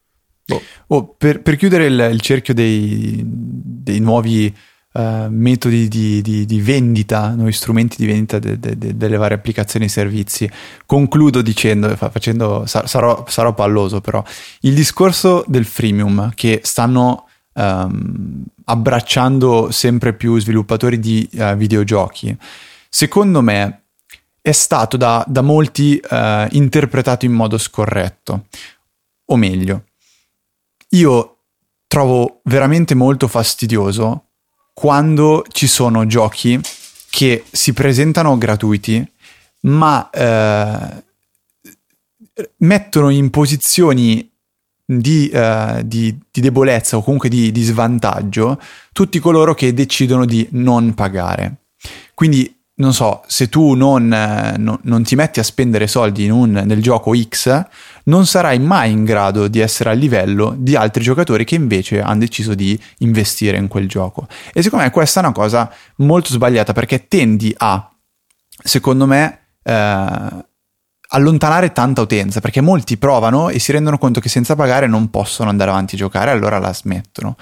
Boh. 0.46 0.62
Oh, 0.88 1.14
per, 1.16 1.40
per, 1.40 1.56
chiudere 1.56 1.86
il, 1.86 2.08
il 2.12 2.20
cerchio 2.20 2.52
dei, 2.52 3.22
dei 3.24 3.98
nuovi 4.00 4.54
uh, 4.92 5.26
metodi 5.28 5.88
di, 5.88 6.20
di, 6.20 6.44
di, 6.44 6.60
vendita, 6.60 7.34
nuovi 7.34 7.52
strumenti 7.52 7.96
di 7.96 8.06
vendita 8.06 8.38
de, 8.38 8.58
de, 8.58 8.76
de, 8.76 8.96
delle 8.96 9.16
varie 9.16 9.36
applicazioni 9.36 9.86
e 9.86 9.88
servizi, 9.88 10.50
concludo 10.86 11.40
dicendo, 11.42 11.96
facendo, 11.96 12.64
sarò, 12.66 13.24
sarò, 13.26 13.54
palloso 13.54 14.00
però, 14.00 14.22
il 14.60 14.74
discorso 14.74 15.44
del 15.46 15.64
freemium 15.64 16.32
che 16.34 16.60
stanno 16.62 17.28
um, 17.54 18.44
abbracciando 18.64 19.70
sempre 19.70 20.12
più 20.12 20.38
sviluppatori 20.38 20.98
di 20.98 21.28
uh, 21.32 21.54
videogiochi, 21.56 22.36
secondo 22.88 23.40
me 23.40 23.80
è 24.42 24.52
stato 24.52 24.98
da, 24.98 25.24
da 25.26 25.40
molti 25.40 25.98
uh, 26.10 26.46
interpretato 26.50 27.24
in 27.24 27.32
modo 27.32 27.56
scorretto, 27.56 28.44
o 29.26 29.36
meglio, 29.36 29.84
io 30.94 31.36
trovo 31.86 32.40
veramente 32.44 32.94
molto 32.94 33.28
fastidioso 33.28 34.30
quando 34.72 35.44
ci 35.50 35.66
sono 35.66 36.06
giochi 36.06 36.60
che 37.10 37.44
si 37.50 37.72
presentano 37.72 38.36
gratuiti, 38.36 39.06
ma 39.60 40.10
eh, 40.10 41.04
mettono 42.58 43.08
in 43.10 43.30
posizioni 43.30 44.28
di, 44.84 45.30
uh, 45.32 45.80
di, 45.82 46.18
di, 46.30 46.40
debolezza 46.40 46.96
o 46.96 47.02
comunque 47.02 47.28
di, 47.28 47.50
di 47.52 47.62
svantaggio 47.62 48.60
tutti 48.92 49.18
coloro 49.18 49.54
che 49.54 49.72
decidono 49.72 50.26
di 50.26 50.46
non 50.50 50.92
pagare. 50.92 51.58
Quindi 52.12 52.63
non 52.76 52.92
so, 52.92 53.22
se 53.26 53.48
tu 53.48 53.74
non, 53.74 54.12
eh, 54.12 54.56
no, 54.58 54.80
non 54.82 55.04
ti 55.04 55.14
metti 55.14 55.38
a 55.38 55.44
spendere 55.44 55.86
soldi 55.86 56.28
un, 56.28 56.50
nel 56.50 56.82
gioco 56.82 57.12
X, 57.16 57.66
non 58.04 58.26
sarai 58.26 58.58
mai 58.58 58.90
in 58.90 59.04
grado 59.04 59.46
di 59.46 59.60
essere 59.60 59.90
a 59.90 59.92
livello 59.92 60.54
di 60.58 60.74
altri 60.74 61.02
giocatori 61.02 61.44
che 61.44 61.54
invece 61.54 62.00
hanno 62.00 62.20
deciso 62.20 62.54
di 62.54 62.78
investire 62.98 63.58
in 63.58 63.68
quel 63.68 63.88
gioco. 63.88 64.26
E 64.52 64.62
secondo 64.62 64.84
me 64.84 64.90
questa 64.90 65.20
è 65.20 65.24
una 65.24 65.32
cosa 65.32 65.72
molto 65.96 66.30
sbagliata 66.30 66.72
perché 66.72 67.06
tendi 67.06 67.54
a, 67.56 67.88
secondo 68.62 69.06
me, 69.06 69.38
eh, 69.62 70.44
allontanare 71.06 71.72
tanta 71.72 72.00
utenza 72.00 72.40
perché 72.40 72.60
molti 72.60 72.96
provano 72.96 73.50
e 73.50 73.60
si 73.60 73.70
rendono 73.70 73.98
conto 73.98 74.18
che 74.18 74.28
senza 74.28 74.56
pagare 74.56 74.88
non 74.88 75.10
possono 75.10 75.48
andare 75.48 75.70
avanti 75.70 75.94
a 75.94 75.98
giocare, 75.98 76.32
allora 76.32 76.58
la 76.58 76.74
smettono. 76.74 77.36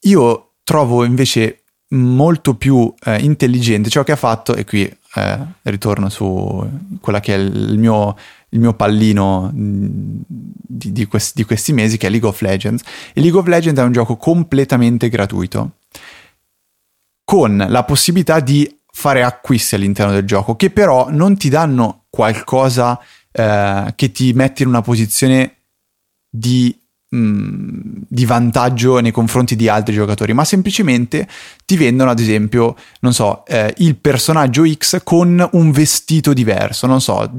Io 0.00 0.56
trovo 0.62 1.04
invece 1.04 1.61
molto 1.92 2.54
più 2.54 2.92
eh, 3.04 3.18
intelligente 3.18 3.90
ciò 3.90 4.02
che 4.02 4.12
ha 4.12 4.16
fatto, 4.16 4.54
e 4.54 4.64
qui 4.64 4.82
eh, 5.14 5.38
ritorno 5.62 6.08
su 6.08 6.68
quella 7.00 7.20
che 7.20 7.34
è 7.34 7.38
il 7.38 7.78
mio, 7.78 8.16
il 8.50 8.60
mio 8.60 8.74
pallino 8.74 9.50
di, 9.52 10.92
di, 10.92 11.06
questi, 11.06 11.32
di, 11.34 11.44
questi, 11.44 11.72
mesi, 11.72 11.96
che 11.96 12.06
è 12.06 12.10
League 12.10 12.28
of 12.28 12.40
Legends. 12.40 12.82
E 13.12 13.20
League 13.20 13.38
of 13.38 13.46
Legends 13.46 13.80
è 13.80 13.84
un 13.84 13.92
gioco 13.92 14.16
completamente 14.16 15.08
gratuito, 15.08 15.72
con 17.24 17.64
la 17.68 17.84
possibilità 17.84 18.40
di 18.40 18.78
fare 18.90 19.22
acquisti 19.22 19.74
all'interno 19.74 20.12
del 20.12 20.26
gioco, 20.26 20.56
che 20.56 20.70
però 20.70 21.10
non 21.10 21.36
ti 21.36 21.48
danno 21.48 22.04
qualcosa 22.08 22.98
eh, 23.30 23.92
che 23.96 24.12
ti 24.12 24.32
mette 24.32 24.62
in 24.62 24.68
una 24.68 24.82
posizione 24.82 25.56
di 26.28 26.74
di 27.14 28.24
vantaggio 28.24 28.98
nei 29.00 29.10
confronti 29.10 29.54
di 29.54 29.68
altri 29.68 29.92
giocatori, 29.92 30.32
ma 30.32 30.44
semplicemente 30.44 31.28
ti 31.66 31.76
vendono, 31.76 32.10
ad 32.10 32.18
esempio, 32.18 32.74
non 33.00 33.12
so, 33.12 33.44
eh, 33.44 33.74
il 33.78 33.96
personaggio 33.96 34.66
X 34.66 35.02
con 35.04 35.46
un 35.52 35.70
vestito 35.72 36.32
diverso, 36.32 36.86
non 36.86 37.02
so, 37.02 37.30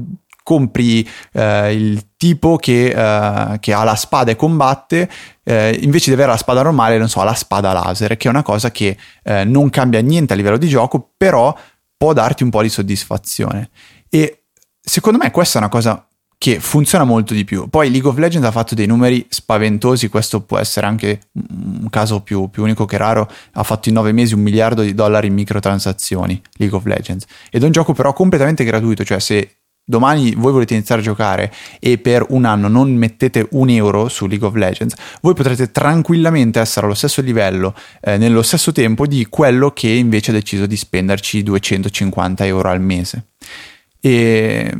compri 0.44 1.08
eh, 1.32 1.72
il 1.74 2.06
tipo 2.16 2.56
che, 2.56 2.90
eh, 2.90 3.58
che, 3.58 3.72
ha 3.72 3.82
la 3.82 3.96
spada 3.96 4.30
e 4.30 4.36
combatte, 4.36 5.10
eh, 5.42 5.76
invece 5.82 6.10
di 6.10 6.14
avere 6.14 6.30
la 6.30 6.36
spada 6.36 6.62
normale, 6.62 6.96
non 6.96 7.08
so, 7.08 7.20
ha 7.20 7.24
la 7.24 7.34
spada 7.34 7.72
laser, 7.72 8.16
che 8.16 8.28
è 8.28 8.30
una 8.30 8.42
cosa 8.42 8.70
che 8.70 8.96
eh, 9.24 9.44
non 9.44 9.70
cambia 9.70 10.00
niente 10.00 10.34
a 10.34 10.36
livello 10.36 10.58
di 10.58 10.68
gioco, 10.68 11.14
però 11.16 11.52
può 11.96 12.12
darti 12.12 12.44
un 12.44 12.50
po' 12.50 12.62
di 12.62 12.68
soddisfazione. 12.68 13.70
E 14.08 14.44
secondo 14.80 15.18
me 15.18 15.32
questa 15.32 15.58
è 15.58 15.62
una 15.62 15.70
cosa 15.70 16.06
che 16.44 16.60
funziona 16.60 17.04
molto 17.04 17.32
di 17.32 17.42
più. 17.42 17.70
Poi 17.70 17.90
League 17.90 18.06
of 18.06 18.18
Legends 18.18 18.46
ha 18.46 18.50
fatto 18.50 18.74
dei 18.74 18.86
numeri 18.86 19.24
spaventosi, 19.30 20.10
questo 20.10 20.42
può 20.42 20.58
essere 20.58 20.84
anche 20.84 21.20
un 21.32 21.88
caso 21.88 22.20
più, 22.20 22.50
più 22.50 22.64
unico 22.64 22.84
che 22.84 22.98
raro, 22.98 23.30
ha 23.52 23.62
fatto 23.62 23.88
in 23.88 23.94
nove 23.94 24.12
mesi 24.12 24.34
un 24.34 24.42
miliardo 24.42 24.82
di 24.82 24.92
dollari 24.92 25.28
in 25.28 25.32
microtransazioni 25.32 26.38
League 26.58 26.76
of 26.76 26.84
Legends 26.84 27.24
ed 27.50 27.62
è 27.62 27.64
un 27.64 27.72
gioco 27.72 27.94
però 27.94 28.12
completamente 28.12 28.62
gratuito, 28.62 29.04
cioè 29.04 29.20
se 29.20 29.56
domani 29.82 30.34
voi 30.34 30.52
volete 30.52 30.74
iniziare 30.74 31.00
a 31.00 31.04
giocare 31.04 31.50
e 31.80 31.96
per 31.96 32.26
un 32.28 32.44
anno 32.44 32.68
non 32.68 32.94
mettete 32.94 33.48
un 33.52 33.70
euro 33.70 34.10
su 34.10 34.26
League 34.26 34.46
of 34.46 34.54
Legends, 34.54 34.96
voi 35.22 35.32
potrete 35.32 35.70
tranquillamente 35.70 36.60
essere 36.60 36.84
allo 36.84 36.94
stesso 36.94 37.22
livello, 37.22 37.74
eh, 38.02 38.18
nello 38.18 38.42
stesso 38.42 38.70
tempo 38.70 39.06
di 39.06 39.24
quello 39.30 39.70
che 39.70 39.88
invece 39.88 40.30
ha 40.30 40.34
deciso 40.34 40.66
di 40.66 40.76
spenderci 40.76 41.42
250 41.42 42.44
euro 42.44 42.68
al 42.68 42.82
mese. 42.82 43.28
E, 43.98 44.70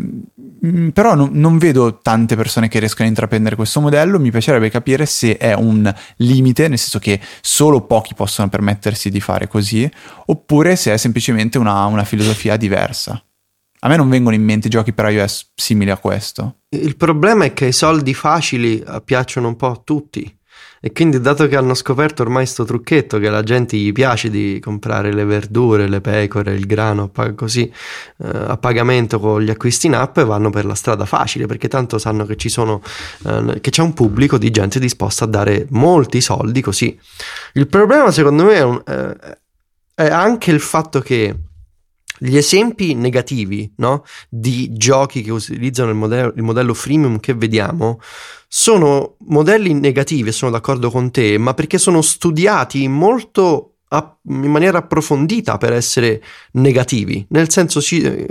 mm, 0.64 0.88
però 0.88 1.14
no, 1.14 1.28
non 1.30 1.58
vedo 1.58 1.98
tante 1.98 2.36
persone 2.36 2.68
che 2.68 2.78
riescono 2.78 3.06
a 3.06 3.10
intraprendere 3.10 3.56
questo 3.56 3.80
modello, 3.80 4.18
mi 4.18 4.30
piacerebbe 4.30 4.70
capire 4.70 5.06
se 5.06 5.36
è 5.36 5.54
un 5.54 5.92
limite, 6.16 6.68
nel 6.68 6.78
senso 6.78 6.98
che 6.98 7.20
solo 7.40 7.82
pochi 7.82 8.14
possono 8.14 8.48
permettersi 8.48 9.10
di 9.10 9.20
fare 9.20 9.48
così, 9.48 9.90
oppure 10.26 10.76
se 10.76 10.92
è 10.92 10.96
semplicemente 10.96 11.58
una, 11.58 11.84
una 11.86 12.04
filosofia 12.04 12.56
diversa. 12.56 13.22
A 13.80 13.88
me 13.88 13.96
non 13.96 14.08
vengono 14.08 14.34
in 14.34 14.42
mente 14.42 14.70
giochi 14.70 14.94
per 14.94 15.10
iOS 15.10 15.50
simili 15.54 15.90
a 15.90 15.98
questo. 15.98 16.60
Il 16.70 16.96
problema 16.96 17.44
è 17.44 17.52
che 17.52 17.66
i 17.66 17.72
soldi 17.72 18.14
facili 18.14 18.80
eh, 18.80 19.02
piacciono 19.04 19.48
un 19.48 19.56
po' 19.56 19.70
a 19.70 19.80
tutti. 19.84 20.34
E 20.86 20.92
quindi, 20.92 21.18
dato 21.18 21.48
che 21.48 21.56
hanno 21.56 21.72
scoperto 21.72 22.20
ormai 22.20 22.44
sto 22.44 22.64
trucchetto 22.64 23.18
che 23.18 23.28
alla 23.28 23.42
gente 23.42 23.74
gli 23.74 23.90
piace 23.90 24.28
di 24.28 24.60
comprare 24.62 25.14
le 25.14 25.24
verdure, 25.24 25.88
le 25.88 26.02
pecore, 26.02 26.52
il 26.52 26.66
grano 26.66 27.10
così 27.34 27.72
eh, 28.18 28.28
a 28.28 28.58
pagamento 28.58 29.18
con 29.18 29.40
gli 29.40 29.48
acquisti 29.48 29.86
in 29.86 29.94
app, 29.94 30.18
vanno 30.20 30.50
per 30.50 30.66
la 30.66 30.74
strada 30.74 31.06
facile 31.06 31.46
perché 31.46 31.68
tanto 31.68 31.96
sanno 31.96 32.26
che 32.26 32.36
sono 32.50 32.82
eh, 33.24 33.60
che 33.62 33.70
c'è 33.70 33.80
un 33.80 33.94
pubblico 33.94 34.36
di 34.36 34.50
gente 34.50 34.78
disposta 34.78 35.24
a 35.24 35.28
dare 35.28 35.66
molti 35.70 36.20
soldi 36.20 36.60
così. 36.60 36.94
Il 37.54 37.66
problema, 37.66 38.10
secondo 38.10 38.44
me, 38.44 38.54
è, 38.54 38.62
un, 38.62 38.82
eh, 38.86 39.38
è 39.94 40.06
anche 40.10 40.50
il 40.50 40.60
fatto 40.60 41.00
che 41.00 41.34
gli 42.18 42.36
esempi 42.36 42.94
negativi 42.94 43.72
no? 43.76 44.04
di 44.28 44.72
giochi 44.72 45.22
che 45.22 45.30
utilizzano 45.30 45.90
il 45.90 45.96
modello, 45.96 46.32
il 46.36 46.42
modello 46.42 46.74
freemium 46.74 47.18
che 47.20 47.34
vediamo 47.34 48.00
sono 48.48 49.16
modelli 49.26 49.74
negativi, 49.74 50.30
sono 50.30 50.52
d'accordo 50.52 50.90
con 50.90 51.10
te, 51.10 51.38
ma 51.38 51.54
perché 51.54 51.76
sono 51.76 52.02
studiati 52.02 52.86
molto 52.86 53.70
in 54.28 54.50
maniera 54.50 54.78
approfondita 54.78 55.56
per 55.56 55.72
essere 55.72 56.22
negativi. 56.52 57.24
Nel 57.30 57.50
senso, 57.50 57.80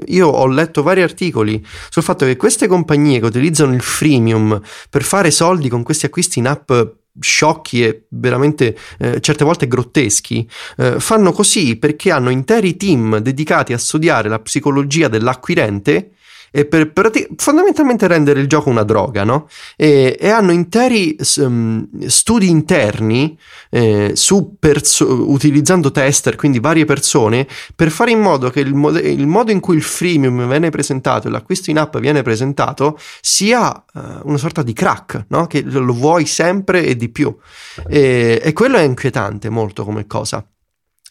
io 0.08 0.28
ho 0.28 0.48
letto 0.48 0.82
vari 0.82 1.02
articoli 1.02 1.66
sul 1.90 2.04
fatto 2.04 2.26
che 2.26 2.36
queste 2.36 2.68
compagnie 2.68 3.20
che 3.20 3.26
utilizzano 3.26 3.74
il 3.74 3.82
freemium 3.82 4.60
per 4.90 5.04
fare 5.04 5.32
soldi 5.32 5.70
con 5.70 5.84
questi 5.84 6.06
acquisti 6.06 6.40
in 6.40 6.48
app 6.48 6.72
sciocchi 7.20 7.84
e 7.84 8.06
veramente 8.10 8.78
eh, 8.98 9.22
certe 9.22 9.44
volte 9.44 9.68
grotteschi, 9.68 10.48
eh, 10.78 11.00
fanno 11.00 11.32
così 11.32 11.76
perché 11.76 12.12
hanno 12.12 12.30
interi 12.30 12.76
team 12.76 13.18
dedicati 13.18 13.74
a 13.74 13.78
studiare 13.78 14.30
la 14.30 14.40
psicologia 14.40 15.08
dell'acquirente 15.08 16.12
e 16.56 16.66
per, 16.66 16.94
per 16.94 17.10
fondamentalmente 17.36 18.06
rendere 18.06 18.40
il 18.40 18.48
gioco 18.48 18.70
una 18.70 18.84
droga, 18.84 19.24
no? 19.24 19.50
E, 19.76 20.16
e 20.20 20.30
hanno 20.30 20.52
interi 20.52 21.16
um, 21.38 21.88
studi 22.06 22.48
interni 22.48 23.36
eh, 23.72 24.12
su 24.14 24.58
perso- 24.60 25.32
utilizzando 25.32 25.90
tester, 25.90 26.36
quindi 26.36 26.60
varie 26.60 26.86
persone, 26.86 27.48
per 27.76 27.90
fare 27.90 28.12
in 28.12 28.20
modo 28.20 28.52
che 28.52 28.60
il, 28.60 28.76
mod- 28.76 29.04
il, 29.04 29.26
modo 29.26 29.52
in 29.52 29.60
cui 29.60 29.78
il 29.78 29.82
freemium 29.82 30.48
viene 30.48 30.70
presentato 30.70 31.28
l'acquisto 31.28 31.72
in 31.72 31.80
app 31.80 31.98
viene 31.98 32.22
presentato 32.22 33.00
sia 33.20 33.72
uh, 33.92 34.00
una 34.26 34.38
sorta 34.38 34.62
di 34.62 34.74
crack, 34.74 35.26
no? 35.30 35.48
Che 35.48 35.64
lo 35.64 35.94
vuoi 35.94 36.28
sempre 36.28 36.86
e 36.86 36.96
di 36.96 37.10
più. 37.10 37.36
E, 37.88 38.40
e 38.44 38.54
quello 38.54 38.78
è 38.78 38.84
inquietante 38.84 39.50
molto 39.50 39.84
come 39.84 40.06
cosa. 40.06 40.46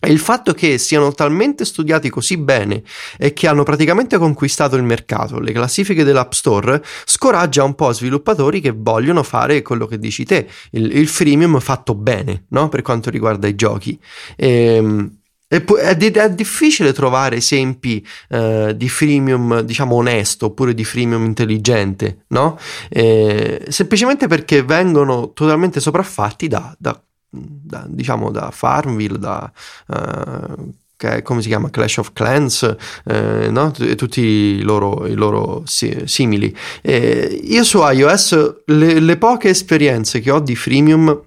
E 0.05 0.11
il 0.11 0.19
fatto 0.19 0.53
che 0.53 0.79
siano 0.79 1.13
talmente 1.13 1.65
studiati 1.65 2.11
così 2.11 2.37
bene 2.37 2.83
e 3.17 3.33
che 3.33 3.47
hanno 3.47 3.63
praticamente 3.63 4.19
conquistato 4.19 4.75
il 4.75 4.83
mercato, 4.83 5.39
le 5.39 5.53
classifiche 5.53 6.03
dell'App 6.03 6.33
Store, 6.33 6.83
scoraggia 7.05 7.63
un 7.63 7.77
po' 7.77 7.93
sviluppatori 7.93 8.61
che 8.61 8.75
vogliono 8.77 9.23
fare 9.23 9.63
quello 9.63 9.87
che 9.87 10.01
dici 10.01 10.25
te, 10.25 10.49
il, 10.73 10.97
il 10.97 11.07
freemium 11.07 11.61
fatto 11.61 11.95
bene, 11.95 12.47
no? 12.49 12.69
Per 12.69 12.83
quanto 12.83 13.11
riguarda 13.11 13.47
i 13.47 13.55
giochi. 13.55 13.97
E, 14.35 15.09
è, 15.47 15.63
è, 15.65 16.31
difficile 16.31 16.93
trovare 16.93 17.37
esempi 17.37 18.05
eh, 18.31 18.73
di 18.75 18.89
freemium, 18.89 19.61
diciamo, 19.61 19.95
onesto 19.95 20.47
oppure 20.47 20.75
di 20.75 20.83
freemium 20.83 21.25
intelligente, 21.25 22.25
no? 22.29 22.59
Eh, 22.89 23.67
semplicemente 23.69 24.27
perché 24.27 24.65
vengono 24.65 25.33
totalmente 25.33 25.79
sopraffatti 25.79 26.49
da, 26.49 26.75
da 26.77 27.01
da, 27.33 27.87
diciamo 27.89 28.31
da 28.31 28.51
Farmville, 28.51 29.19
da 29.19 29.51
uh, 29.87 30.75
come 31.23 31.43
si 31.43 31.49
chiama 31.49 31.71
Clash 31.71 31.97
of 31.97 32.13
Clans, 32.13 32.77
eh, 33.07 33.49
no? 33.51 33.73
e 33.81 33.97
tutti 33.97 34.21
i 34.21 34.63
loro, 34.63 35.07
i 35.09 35.15
loro 35.15 35.63
si, 35.67 36.03
simili. 36.05 36.57
Eh, 36.81 37.41
io 37.43 37.65
su 37.65 37.81
iOS 37.83 38.63
le, 38.67 39.01
le 39.01 39.17
poche 39.17 39.49
esperienze 39.49 40.21
che 40.21 40.31
ho 40.31 40.39
di 40.39 40.55
freemium 40.55 41.21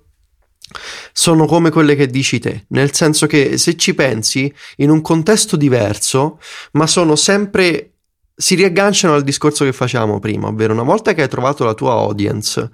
sono 1.11 1.45
come 1.45 1.71
quelle 1.71 1.95
che 1.95 2.07
dici 2.07 2.39
te, 2.39 2.65
nel 2.69 2.93
senso 2.93 3.27
che 3.27 3.57
se 3.57 3.75
ci 3.75 3.93
pensi 3.93 4.53
in 4.77 4.89
un 4.89 5.01
contesto 5.01 5.57
diverso, 5.57 6.39
ma 6.71 6.87
sono 6.87 7.15
sempre 7.15 7.91
si 8.37 8.55
riagganciano 8.55 9.13
al 9.13 9.23
discorso 9.23 9.63
che 9.63 9.71
facevamo 9.71 10.19
prima, 10.19 10.47
ovvero 10.47 10.73
una 10.73 10.83
volta 10.83 11.13
che 11.13 11.21
hai 11.21 11.29
trovato 11.29 11.63
la 11.63 11.73
tua 11.73 11.93
audience, 11.93 12.69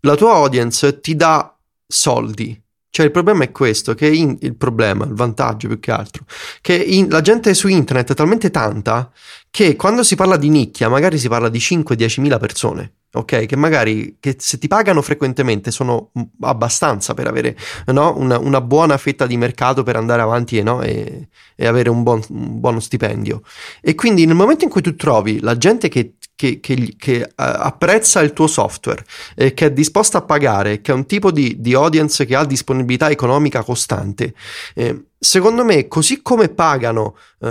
la 0.00 0.14
tua 0.14 0.34
audience 0.34 1.00
ti 1.00 1.16
dà 1.16 1.55
soldi. 1.86 2.60
Cioè 2.96 3.04
il 3.04 3.12
problema 3.12 3.44
è 3.44 3.52
questo, 3.52 3.94
che 3.94 4.08
in, 4.08 4.38
il 4.40 4.56
problema, 4.56 5.04
il 5.04 5.12
vantaggio 5.12 5.68
più 5.68 5.78
che 5.78 5.90
altro, 5.90 6.24
che 6.62 6.74
in, 6.74 7.10
la 7.10 7.20
gente 7.20 7.52
su 7.52 7.68
internet 7.68 8.12
è 8.12 8.14
talmente 8.14 8.50
tanta 8.50 9.12
che 9.50 9.76
quando 9.76 10.02
si 10.02 10.14
parla 10.14 10.38
di 10.38 10.48
nicchia 10.48 10.88
magari 10.88 11.18
si 11.18 11.28
parla 11.28 11.50
di 11.50 11.58
5-10 11.58 12.22
mila 12.22 12.38
persone, 12.38 12.92
ok? 13.12 13.44
Che 13.44 13.56
magari 13.56 14.16
che 14.18 14.36
se 14.38 14.56
ti 14.56 14.66
pagano 14.66 15.02
frequentemente 15.02 15.70
sono 15.70 16.10
abbastanza 16.40 17.12
per 17.12 17.26
avere 17.26 17.54
no? 17.88 18.14
una, 18.16 18.38
una, 18.38 18.62
buona 18.62 18.96
fetta 18.96 19.26
di 19.26 19.36
mercato 19.36 19.82
per 19.82 19.96
andare 19.96 20.22
avanti 20.22 20.62
no? 20.62 20.80
e, 20.80 21.28
e, 21.54 21.66
avere 21.66 21.90
un, 21.90 22.02
buon, 22.02 22.22
un 22.30 22.60
buono 22.60 22.80
stipendio. 22.80 23.42
E 23.82 23.94
quindi 23.94 24.24
nel 24.24 24.36
momento 24.36 24.64
in 24.64 24.70
cui 24.70 24.80
tu 24.80 24.96
trovi 24.96 25.40
la 25.40 25.58
gente 25.58 25.88
che 25.88 26.14
che, 26.36 26.60
che, 26.60 26.94
che 26.96 27.22
uh, 27.22 27.32
apprezza 27.34 28.20
il 28.20 28.32
tuo 28.32 28.46
software 28.46 29.04
e 29.34 29.54
che 29.54 29.66
è 29.66 29.72
disposta 29.72 30.18
a 30.18 30.22
pagare, 30.22 30.82
che 30.82 30.92
è 30.92 30.94
un 30.94 31.06
tipo 31.06 31.32
di, 31.32 31.56
di 31.58 31.74
audience 31.74 32.24
che 32.26 32.36
ha 32.36 32.44
disponibilità 32.44 33.10
economica 33.10 33.62
costante, 33.62 34.34
eh, 34.74 35.04
secondo 35.18 35.64
me, 35.64 35.88
così 35.88 36.20
come 36.20 36.50
pagano 36.50 37.16
uh, 37.38 37.48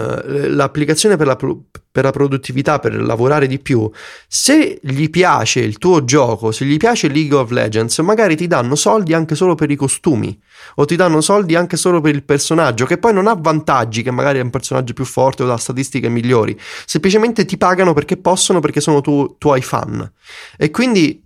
l'applicazione 0.50 1.18
per 1.18 1.28
la, 1.28 1.36
per 1.36 2.04
la, 2.04 2.12
produttività, 2.12 2.78
per 2.80 3.02
lavorare 3.02 3.48
di 3.48 3.60
più, 3.60 3.90
se 4.28 4.80
gli 4.82 5.10
piace 5.10 5.62
il 5.62 5.80
tuo 5.80 6.06
gioco, 6.06 6.52
se 6.52 6.64
gli 6.66 6.78
piace 6.78 7.08
League 7.08 7.36
of 7.36 7.50
Legends, 7.50 7.98
magari 8.00 8.36
ti 8.36 8.46
danno 8.46 8.76
soldi 8.76 9.14
anche 9.14 9.34
solo 9.34 9.56
per 9.56 9.72
i 9.72 9.76
costumi 9.76 10.40
o 10.76 10.86
ti 10.86 10.96
danno 10.96 11.22
soldi 11.22 11.56
anche 11.56 11.78
solo 11.78 12.02
per 12.02 12.14
il 12.14 12.24
personaggio, 12.24 12.86
che 12.86 12.98
poi 12.98 13.14
non 13.14 13.28
ha 13.28 13.34
vantaggi, 13.34 14.02
che 14.02 14.12
magari 14.12 14.40
è 14.40 14.42
un 14.42 14.50
personaggio 14.50 14.94
più 14.94 15.06
forte 15.06 15.44
o 15.44 15.46
da 15.46 15.58
statistiche 15.58 16.10
migliori, 16.10 16.58
semplicemente 16.86 17.46
ti 17.46 17.58
pagano 17.58 17.94
perché 17.94 18.18
possono, 18.18 18.60
perché 18.60 18.82
sono 18.82 19.02
tu, 19.02 19.36
tuoi 19.38 19.62
fan. 19.62 20.12
E 20.58 20.72
quindi, 20.72 21.24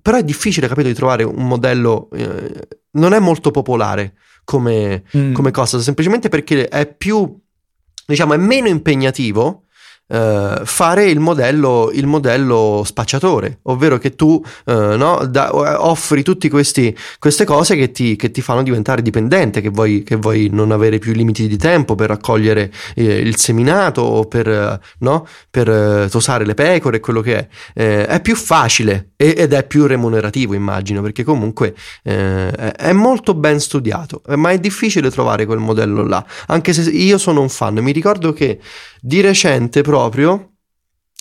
però 0.00 0.16
è 0.16 0.24
difficile, 0.24 0.68
capito, 0.68 0.88
di 0.88 0.94
trovare 0.94 1.24
un 1.24 1.46
modello, 1.46 2.08
eh, 2.12 2.68
non 2.92 3.12
è 3.12 3.18
molto 3.18 3.50
popolare 3.50 4.14
come, 4.44 5.02
mm. 5.16 5.32
come 5.32 5.50
cosa, 5.50 5.80
semplicemente 5.80 6.28
perché 6.28 6.68
è 6.68 6.86
più, 6.86 7.38
diciamo, 8.06 8.34
è 8.34 8.38
meno 8.38 8.68
impegnativo 8.68 9.63
Uh, 10.14 10.64
fare 10.64 11.06
il 11.06 11.18
modello, 11.18 11.90
il 11.92 12.06
modello, 12.06 12.82
spacciatore, 12.84 13.58
ovvero 13.62 13.98
che 13.98 14.14
tu 14.14 14.40
uh, 14.66 14.72
no, 14.72 15.26
da, 15.26 15.50
offri 15.84 16.22
tutte 16.22 16.48
queste 16.48 16.94
cose 17.44 17.74
che 17.74 17.90
ti, 17.90 18.14
che 18.14 18.30
ti, 18.30 18.40
fanno 18.40 18.62
diventare 18.62 19.02
dipendente, 19.02 19.60
che 19.60 19.70
vuoi, 19.70 20.04
che 20.04 20.14
vuoi, 20.14 20.50
non 20.52 20.70
avere 20.70 20.98
più 20.98 21.12
limiti 21.12 21.48
di 21.48 21.56
tempo 21.56 21.96
per 21.96 22.10
raccogliere 22.10 22.70
eh, 22.94 23.02
il 23.02 23.36
seminato 23.36 24.02
o 24.02 24.24
per, 24.26 24.80
no, 24.98 25.26
per 25.50 25.68
eh, 25.68 26.08
tosare 26.08 26.44
le 26.46 26.54
pecore, 26.54 27.00
quello 27.00 27.20
che 27.20 27.36
è. 27.36 27.48
Eh, 27.74 28.06
è 28.06 28.20
più 28.20 28.36
facile 28.36 29.08
ed 29.16 29.52
è 29.52 29.66
più 29.66 29.86
remunerativo, 29.86 30.54
immagino, 30.54 31.02
perché 31.02 31.24
comunque 31.24 31.74
eh, 32.02 32.50
è 32.50 32.92
molto 32.92 33.34
ben 33.34 33.58
studiato, 33.58 34.22
ma 34.36 34.50
è 34.50 34.58
difficile 34.58 35.10
trovare 35.10 35.46
quel 35.46 35.58
modello 35.58 36.06
là, 36.06 36.24
anche 36.46 36.72
se 36.72 36.88
io 36.90 37.18
sono 37.18 37.40
un 37.40 37.48
fan. 37.48 37.74
Mi 37.78 37.92
ricordo 37.92 38.32
che 38.32 38.60
di 39.06 39.20
recente 39.20 39.82
proprio 39.82 40.52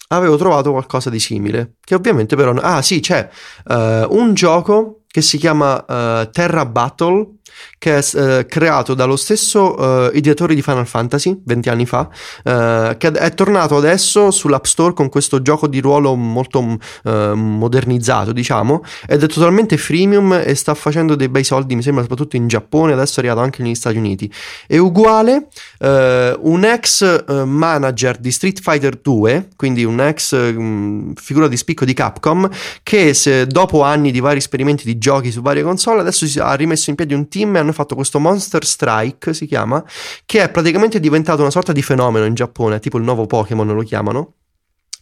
avevo 0.07 0.37
trovato 0.37 0.71
qualcosa 0.71 1.09
di 1.09 1.19
simile, 1.19 1.75
che 1.83 1.95
ovviamente 1.95 2.37
però... 2.37 2.53
Ah 2.53 2.81
sì, 2.81 3.01
c'è 3.01 3.27
uh, 3.65 3.73
un 4.09 4.33
gioco 4.33 5.01
che 5.07 5.21
si 5.21 5.37
chiama 5.37 5.83
uh, 5.85 6.29
Terra 6.29 6.65
Battle 6.65 7.39
che 7.77 7.97
è 7.97 8.03
eh, 8.15 8.45
creato 8.45 8.93
dallo 8.93 9.15
stesso 9.15 10.09
eh, 10.09 10.17
ideatore 10.17 10.55
di 10.55 10.61
Final 10.61 10.87
Fantasy 10.87 11.37
20 11.43 11.69
anni 11.69 11.85
fa, 11.85 12.09
eh, 12.43 12.95
che 12.97 13.11
è 13.11 13.33
tornato 13.33 13.75
adesso 13.75 14.31
sull'App 14.31 14.65
Store 14.65 14.93
con 14.93 15.09
questo 15.09 15.41
gioco 15.41 15.67
di 15.67 15.79
ruolo 15.79 16.15
molto 16.15 16.77
eh, 17.03 17.33
modernizzato, 17.33 18.31
diciamo, 18.31 18.83
ed 19.07 19.23
è 19.23 19.27
totalmente 19.27 19.77
freemium 19.77 20.41
e 20.43 20.55
sta 20.55 20.73
facendo 20.73 21.15
dei 21.15 21.29
bei 21.29 21.43
soldi, 21.43 21.75
mi 21.75 21.81
sembra, 21.81 22.03
soprattutto 22.03 22.35
in 22.35 22.47
Giappone, 22.47 22.93
adesso 22.93 23.19
è 23.19 23.23
arrivato 23.23 23.41
anche 23.41 23.61
negli 23.63 23.75
Stati 23.75 23.97
Uniti. 23.97 24.31
È 24.67 24.77
uguale 24.77 25.47
eh, 25.79 26.35
un 26.39 26.63
ex 26.63 27.25
eh, 27.27 27.45
manager 27.45 28.17
di 28.17 28.31
Street 28.31 28.61
Fighter 28.61 28.95
2, 28.95 29.49
quindi 29.55 29.83
un 29.83 29.99
ex 29.99 30.33
mh, 30.33 30.61
mm, 30.61 31.11
figura 31.15 31.47
di 31.47 31.57
spicco 31.57 31.85
di 31.85 31.93
Capcom, 31.93 32.49
che 32.81 33.13
se, 33.13 33.45
dopo 33.47 33.83
anni 33.83 34.11
di 34.11 34.19
vari 34.19 34.37
esperimenti 34.37 34.85
di 34.85 34.97
giochi 34.97 35.31
su 35.31 35.41
varie 35.41 35.63
console, 35.63 35.99
adesso 35.99 36.25
si 36.25 36.39
ha 36.39 36.53
rimesso 36.53 36.89
in 36.89 36.95
piedi 36.95 37.13
un 37.13 37.27
team 37.33 37.55
e 37.55 37.59
hanno 37.59 37.73
fatto 37.73 37.95
questo 37.95 38.19
Monster 38.19 38.63
Strike, 38.63 39.33
si 39.33 39.47
chiama, 39.47 39.83
che 40.25 40.43
è 40.43 40.51
praticamente 40.51 40.99
diventato 40.99 41.41
una 41.41 41.49
sorta 41.49 41.71
di 41.71 41.81
fenomeno 41.81 42.25
in 42.25 42.35
Giappone, 42.35 42.79
tipo 42.79 42.97
il 42.97 43.03
nuovo 43.03 43.25
Pokémon 43.25 43.67
lo 43.67 43.81
chiamano. 43.81 44.35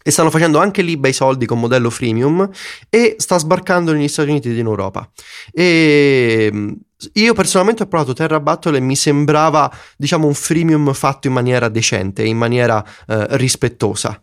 E 0.04 0.10
stanno 0.10 0.32
facendo 0.32 0.58
anche 0.58 0.82
lì 0.82 0.98
bei 0.98 1.14
soldi 1.14 1.46
con 1.46 1.60
modello 1.60 1.92
freemium 1.92 2.50
e 2.90 3.18
sta 3.20 3.38
sbarcando 3.38 3.92
negli 3.94 4.08
Stati 4.08 4.30
Uniti 4.30 4.50
ed 4.50 4.58
in 4.58 4.66
Europa. 4.66 5.08
E 5.52 6.50
mm, 6.52 6.72
io 7.14 7.34
personalmente 7.34 7.84
ho 7.84 7.88
provato 7.88 8.14
Terra 8.14 8.40
Battle 8.40 8.78
e 8.78 8.80
mi 8.80 8.96
sembrava, 8.96 9.72
diciamo, 9.98 10.26
un 10.26 10.34
freemium 10.34 10.92
fatto 10.94 11.28
in 11.28 11.34
maniera 11.34 11.70
decente, 11.70 12.24
in 12.24 12.38
maniera 12.38 12.84
eh, 13.08 13.38
rispettosa. 13.38 14.20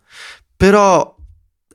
Però 0.57 1.15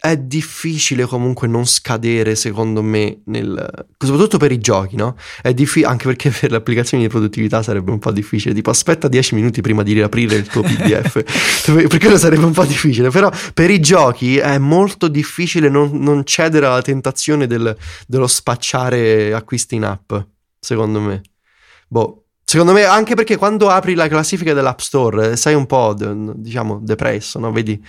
è 0.05 0.17
difficile 0.17 1.05
comunque 1.05 1.47
non 1.47 1.65
scadere, 1.65 2.35
secondo 2.35 2.81
me, 2.81 3.21
nel... 3.27 3.85
soprattutto 3.97 4.37
per 4.37 4.51
i 4.51 4.59
giochi, 4.59 4.97
no? 4.97 5.15
È 5.41 5.53
difficile, 5.53 5.89
anche 5.89 6.07
perché 6.07 6.29
per 6.29 6.51
le 6.51 6.57
applicazioni 6.57 7.03
di 7.03 7.09
produttività 7.09 7.63
sarebbe 7.63 7.89
un 7.89 7.99
po' 7.99 8.11
difficile. 8.11 8.53
Tipo, 8.53 8.69
aspetta 8.69 9.07
10 9.07 9.35
minuti 9.35 9.61
prima 9.61 9.81
di 9.81 9.93
riaprire 9.93 10.35
il 10.35 10.45
tuo 10.45 10.59
PDF, 10.67 11.23
perché 11.87 12.09
lo 12.09 12.17
sarebbe 12.17 12.43
un 12.43 12.51
po' 12.51 12.65
difficile. 12.65 13.11
Però 13.11 13.31
per 13.53 13.69
i 13.69 13.79
giochi 13.79 14.35
è 14.39 14.57
molto 14.57 15.07
difficile 15.07 15.69
non, 15.69 15.91
non 15.93 16.25
cedere 16.25 16.65
alla 16.65 16.81
tentazione 16.81 17.47
del, 17.47 17.73
dello 18.05 18.27
spacciare 18.27 19.33
acquisti 19.33 19.75
in 19.75 19.85
app, 19.85 20.13
secondo 20.59 20.99
me. 20.99 21.21
Boh. 21.87 22.25
Secondo 22.43 22.73
me, 22.73 22.83
anche 22.83 23.15
perché 23.15 23.37
quando 23.37 23.69
apri 23.69 23.93
la 23.93 24.09
classifica 24.09 24.53
dell'App 24.53 24.79
Store 24.79 25.37
sei 25.37 25.55
un 25.55 25.65
po', 25.65 25.95
diciamo, 25.95 26.79
depresso, 26.83 27.39
no? 27.39 27.53
Vedi 27.53 27.81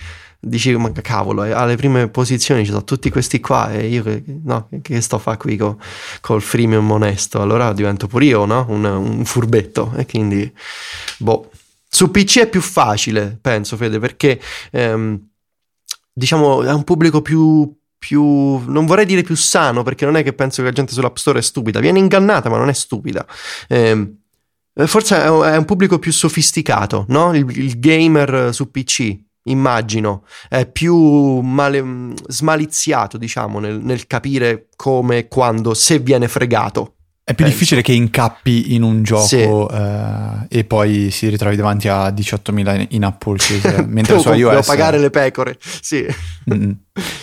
dici 0.45 0.75
ma 0.75 0.91
cavolo 0.91 1.43
eh, 1.43 1.51
alle 1.51 1.75
prime 1.75 2.07
posizioni 2.07 2.63
ci 2.63 2.69
sono 2.69 2.83
tutti 2.83 3.09
questi 3.09 3.39
qua 3.39 3.71
e 3.71 3.87
io 3.87 4.03
no, 4.43 4.69
che 4.81 5.01
sto 5.01 5.15
a 5.15 5.19
fare 5.19 5.37
qui 5.37 5.57
co, 5.57 5.79
col 6.21 6.41
freemium 6.41 6.89
onesto 6.91 7.41
allora 7.41 7.73
divento 7.73 8.07
pure 8.07 8.25
io 8.25 8.45
no? 8.45 8.65
un, 8.69 8.85
un 8.85 9.25
furbetto 9.25 9.93
e 9.95 10.05
quindi 10.05 10.51
boh 11.17 11.49
su 11.87 12.11
PC 12.11 12.39
è 12.41 12.49
più 12.49 12.61
facile 12.61 13.37
penso 13.41 13.75
Fede 13.75 13.97
perché 13.97 14.39
ehm, 14.71 15.19
diciamo 16.13 16.61
è 16.63 16.71
un 16.71 16.83
pubblico 16.83 17.21
più 17.21 17.75
più, 17.97 18.23
non 18.67 18.85
vorrei 18.85 19.07
dire 19.07 19.23
più 19.23 19.35
sano 19.35 19.81
perché 19.81 20.05
non 20.05 20.15
è 20.15 20.21
che 20.21 20.33
penso 20.33 20.61
che 20.61 20.67
la 20.67 20.73
gente 20.73 20.93
sull'App 20.93 21.15
Store 21.15 21.39
è 21.39 21.41
stupida, 21.41 21.79
viene 21.79 21.97
ingannata 21.97 22.49
ma 22.49 22.57
non 22.57 22.69
è 22.69 22.73
stupida. 22.73 23.25
Ehm, 23.67 24.17
forse 24.85 25.23
è 25.23 25.57
un 25.57 25.65
pubblico 25.65 25.97
più 25.97 26.11
sofisticato, 26.11 27.05
no? 27.07 27.33
il, 27.33 27.49
il 27.57 27.79
gamer 27.79 28.53
su 28.53 28.69
PC 28.69 29.17
immagino, 29.45 30.23
è 30.49 30.65
più 30.65 31.39
male, 31.39 32.13
smaliziato, 32.27 33.17
diciamo, 33.17 33.59
nel, 33.59 33.79
nel 33.79 34.07
capire 34.07 34.67
come 34.75 35.27
quando, 35.27 35.73
se 35.73 35.99
viene 35.99 36.27
fregato. 36.27 36.91
È 37.27 37.33
più 37.33 37.43
penso. 37.43 37.57
difficile 37.57 37.81
che 37.81 37.91
incappi 37.91 38.75
in 38.75 38.83
un 38.83 39.01
gioco 39.01 39.25
sì. 39.25 39.37
eh, 39.41 40.45
e 40.47 40.63
poi 40.63 41.09
si 41.09 41.27
ritrovi 41.27 41.55
davanti 41.55 41.87
a 41.87 42.09
18.000 42.09 42.85
in 42.89 43.03
Apple 43.03 43.37
purchase, 43.37 43.83
mentre 43.89 44.19
su 44.19 44.31
iOS... 44.31 44.51
Devo 44.51 44.61
pagare 44.61 44.99
le 44.99 45.09
pecore, 45.09 45.57
sì. 45.59 46.05
Mm-hmm. 46.53 46.71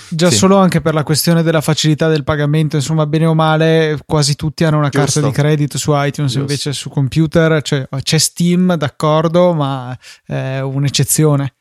Già 0.09 0.29
sì. 0.31 0.37
solo 0.39 0.57
anche 0.57 0.81
per 0.81 0.93
la 0.93 1.05
questione 1.05 1.45
della 1.45 1.61
facilità 1.61 2.09
del 2.09 2.25
pagamento, 2.25 2.75
insomma, 2.75 3.07
bene 3.07 3.27
o 3.27 3.35
male, 3.35 3.97
quasi 4.05 4.35
tutti 4.35 4.65
hanno 4.65 4.79
una 4.79 4.89
Giusto. 4.89 5.21
carta 5.21 5.29
di 5.29 5.33
credito 5.33 5.79
su 5.79 5.93
iTunes, 5.95 6.33
Giusto. 6.33 6.41
invece 6.41 6.73
su 6.73 6.91
computer 6.91 7.63
cioè, 7.63 7.89
c'è 8.03 8.19
Steam, 8.19 8.75
d'accordo, 8.75 9.55
ma 9.55 9.97
è 10.27 10.59
un'eccezione. 10.59 11.55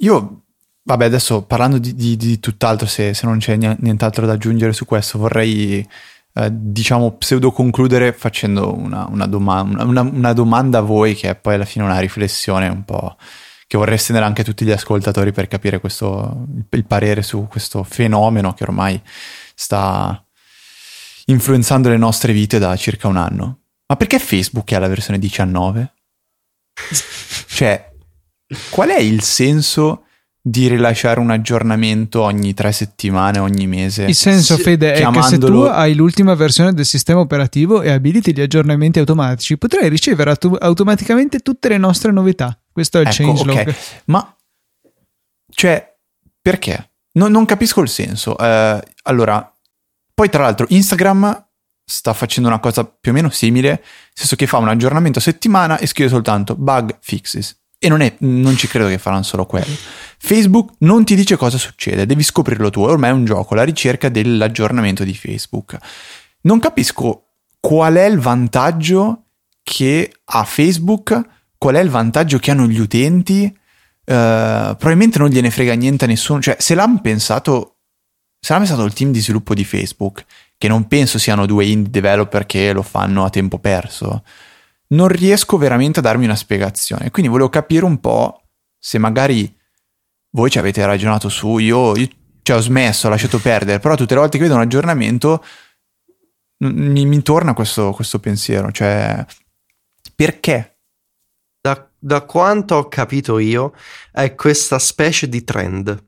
Io, 0.00 0.42
vabbè, 0.82 1.04
adesso 1.04 1.42
parlando 1.42 1.78
di, 1.78 1.94
di, 1.94 2.16
di 2.16 2.40
tutt'altro, 2.40 2.86
se, 2.86 3.14
se, 3.14 3.26
non 3.26 3.38
c'è 3.38 3.56
nient'altro 3.56 4.26
da 4.26 4.32
aggiungere 4.32 4.72
su 4.72 4.84
questo, 4.84 5.18
vorrei, 5.18 5.86
eh, 6.34 6.48
diciamo, 6.52 7.16
pseudo 7.16 7.50
concludere 7.52 8.12
facendo 8.12 8.74
una, 8.74 9.06
una, 9.08 9.26
doma- 9.26 9.62
una, 9.62 10.02
una, 10.02 10.32
domanda 10.32 10.78
a 10.78 10.82
voi, 10.82 11.14
che 11.14 11.30
è 11.30 11.34
poi 11.34 11.54
alla 11.54 11.64
fine 11.64 11.84
una 11.84 11.98
riflessione 11.98 12.68
un 12.68 12.84
po' 12.84 13.16
che 13.66 13.76
vorrei 13.76 13.96
estendere 13.96 14.26
anche 14.26 14.42
a 14.42 14.44
tutti 14.44 14.64
gli 14.64 14.70
ascoltatori 14.70 15.32
per 15.32 15.48
capire 15.48 15.80
questo, 15.80 16.46
il 16.70 16.84
parere 16.84 17.22
su 17.22 17.48
questo 17.48 17.82
fenomeno 17.82 18.54
che 18.54 18.62
ormai 18.62 19.00
sta 19.54 20.24
influenzando 21.26 21.88
le 21.88 21.96
nostre 21.96 22.32
vite 22.32 22.58
da 22.58 22.76
circa 22.76 23.08
un 23.08 23.16
anno. 23.16 23.60
Ma 23.86 23.96
perché 23.96 24.18
Facebook 24.18 24.70
è 24.70 24.76
alla 24.76 24.88
versione 24.88 25.18
19? 25.18 25.94
cioè, 27.48 27.92
Qual 28.70 28.88
è 28.88 28.98
il 28.98 29.22
senso 29.22 30.04
di 30.40 30.68
rilasciare 30.68 31.18
un 31.18 31.30
aggiornamento 31.30 32.22
ogni 32.22 32.54
tre 32.54 32.70
settimane, 32.70 33.40
ogni 33.40 33.66
mese? 33.66 34.04
Il 34.04 34.14
senso, 34.14 34.56
Fede, 34.56 34.92
è 34.94 35.10
che 35.10 35.22
se 35.22 35.38
tu 35.38 35.62
hai 35.62 35.94
l'ultima 35.94 36.34
versione 36.34 36.72
del 36.72 36.86
sistema 36.86 37.18
operativo 37.20 37.82
e 37.82 37.90
abiliti 37.90 38.32
gli 38.32 38.40
aggiornamenti 38.40 39.00
automatici, 39.00 39.58
potrai 39.58 39.88
ricevere 39.88 40.30
auto- 40.30 40.56
automaticamente 40.56 41.40
tutte 41.40 41.68
le 41.68 41.78
nostre 41.78 42.12
novità. 42.12 42.56
Questo 42.70 42.98
è 42.98 43.00
il 43.00 43.08
ecco, 43.08 43.22
changelog. 43.24 43.58
Okay. 43.58 43.74
Ma, 44.04 44.36
cioè, 45.50 45.96
perché? 46.40 46.90
No, 47.14 47.26
non 47.28 47.44
capisco 47.44 47.80
il 47.80 47.88
senso. 47.88 48.38
Eh, 48.38 48.82
allora, 49.02 49.52
poi 50.14 50.30
tra 50.30 50.42
l'altro 50.42 50.66
Instagram 50.68 51.44
sta 51.84 52.12
facendo 52.12 52.48
una 52.48 52.60
cosa 52.60 52.84
più 52.84 53.10
o 53.10 53.14
meno 53.14 53.30
simile, 53.30 53.68
nel 53.68 53.80
senso 54.12 54.36
che 54.36 54.46
fa 54.46 54.58
un 54.58 54.68
aggiornamento 54.68 55.18
a 55.18 55.22
settimana 55.22 55.78
e 55.78 55.86
scrive 55.86 56.08
soltanto 56.08 56.54
bug 56.54 56.98
fixes. 57.00 57.56
E 57.78 57.88
non, 57.88 58.00
è, 58.00 58.14
non 58.20 58.56
ci 58.56 58.66
credo 58.66 58.88
che 58.88 58.98
faranno 58.98 59.22
solo 59.22 59.46
quello. 59.46 59.74
Facebook 60.18 60.74
non 60.78 61.04
ti 61.04 61.14
dice 61.14 61.36
cosa 61.36 61.58
succede, 61.58 62.06
devi 62.06 62.22
scoprirlo 62.22 62.70
tu. 62.70 62.80
Ormai 62.80 63.10
è 63.10 63.12
un 63.12 63.24
gioco, 63.24 63.54
la 63.54 63.64
ricerca 63.64 64.08
dell'aggiornamento 64.08 65.04
di 65.04 65.14
Facebook. 65.14 65.76
Non 66.42 66.58
capisco 66.58 67.24
qual 67.60 67.94
è 67.94 68.04
il 68.04 68.18
vantaggio 68.18 69.24
che 69.62 70.12
ha 70.24 70.44
Facebook, 70.44 71.20
qual 71.58 71.74
è 71.74 71.80
il 71.80 71.90
vantaggio 71.90 72.38
che 72.38 72.50
hanno 72.50 72.66
gli 72.66 72.78
utenti 72.78 73.54
probabilmente 74.06 75.18
non 75.18 75.28
gliene 75.28 75.50
frega 75.50 75.74
niente 75.74 76.04
a 76.04 76.08
nessuno. 76.08 76.40
Cioè, 76.40 76.56
se 76.58 76.74
l'hanno 76.74 77.00
pensato, 77.00 77.78
se 78.38 78.52
l'ha 78.52 78.58
pensato 78.60 78.84
il 78.84 78.92
team 78.92 79.10
di 79.10 79.20
sviluppo 79.20 79.54
di 79.54 79.64
Facebook, 79.64 80.24
che 80.56 80.68
non 80.68 80.86
penso 80.86 81.18
siano 81.18 81.46
due 81.46 81.66
indie 81.66 81.90
developer 81.90 82.46
che 82.46 82.72
lo 82.72 82.82
fanno 82.82 83.24
a 83.24 83.30
tempo 83.30 83.58
perso, 83.58 84.22
non 84.88 85.08
riesco 85.08 85.56
veramente 85.56 85.98
a 85.98 86.02
darmi 86.02 86.24
una 86.24 86.36
spiegazione. 86.36 87.10
Quindi 87.10 87.30
volevo 87.30 87.48
capire 87.48 87.84
un 87.84 87.98
po' 87.98 88.42
se 88.78 88.98
magari 88.98 89.54
voi 90.30 90.50
ci 90.50 90.58
avete 90.58 90.84
ragionato 90.84 91.28
su, 91.28 91.58
io, 91.58 91.96
io 91.96 92.08
cioè, 92.42 92.56
ho 92.56 92.60
smesso, 92.60 93.06
ho 93.06 93.10
lasciato 93.10 93.38
perdere, 93.38 93.80
però 93.80 93.94
tutte 93.96 94.14
le 94.14 94.20
volte 94.20 94.36
che 94.36 94.44
vedo 94.44 94.54
un 94.54 94.60
aggiornamento 94.60 95.44
mi, 96.58 97.04
mi 97.04 97.22
torna 97.22 97.52
questo, 97.54 97.92
questo 97.92 98.18
pensiero, 98.18 98.70
cioè 98.70 99.24
perché? 100.14 100.75
Da, 102.06 102.20
quanto 102.20 102.76
ho 102.76 102.88
capito 102.88 103.40
io, 103.40 103.72
è 104.12 104.36
questa 104.36 104.78
specie 104.78 105.28
di 105.28 105.42
trend 105.42 106.04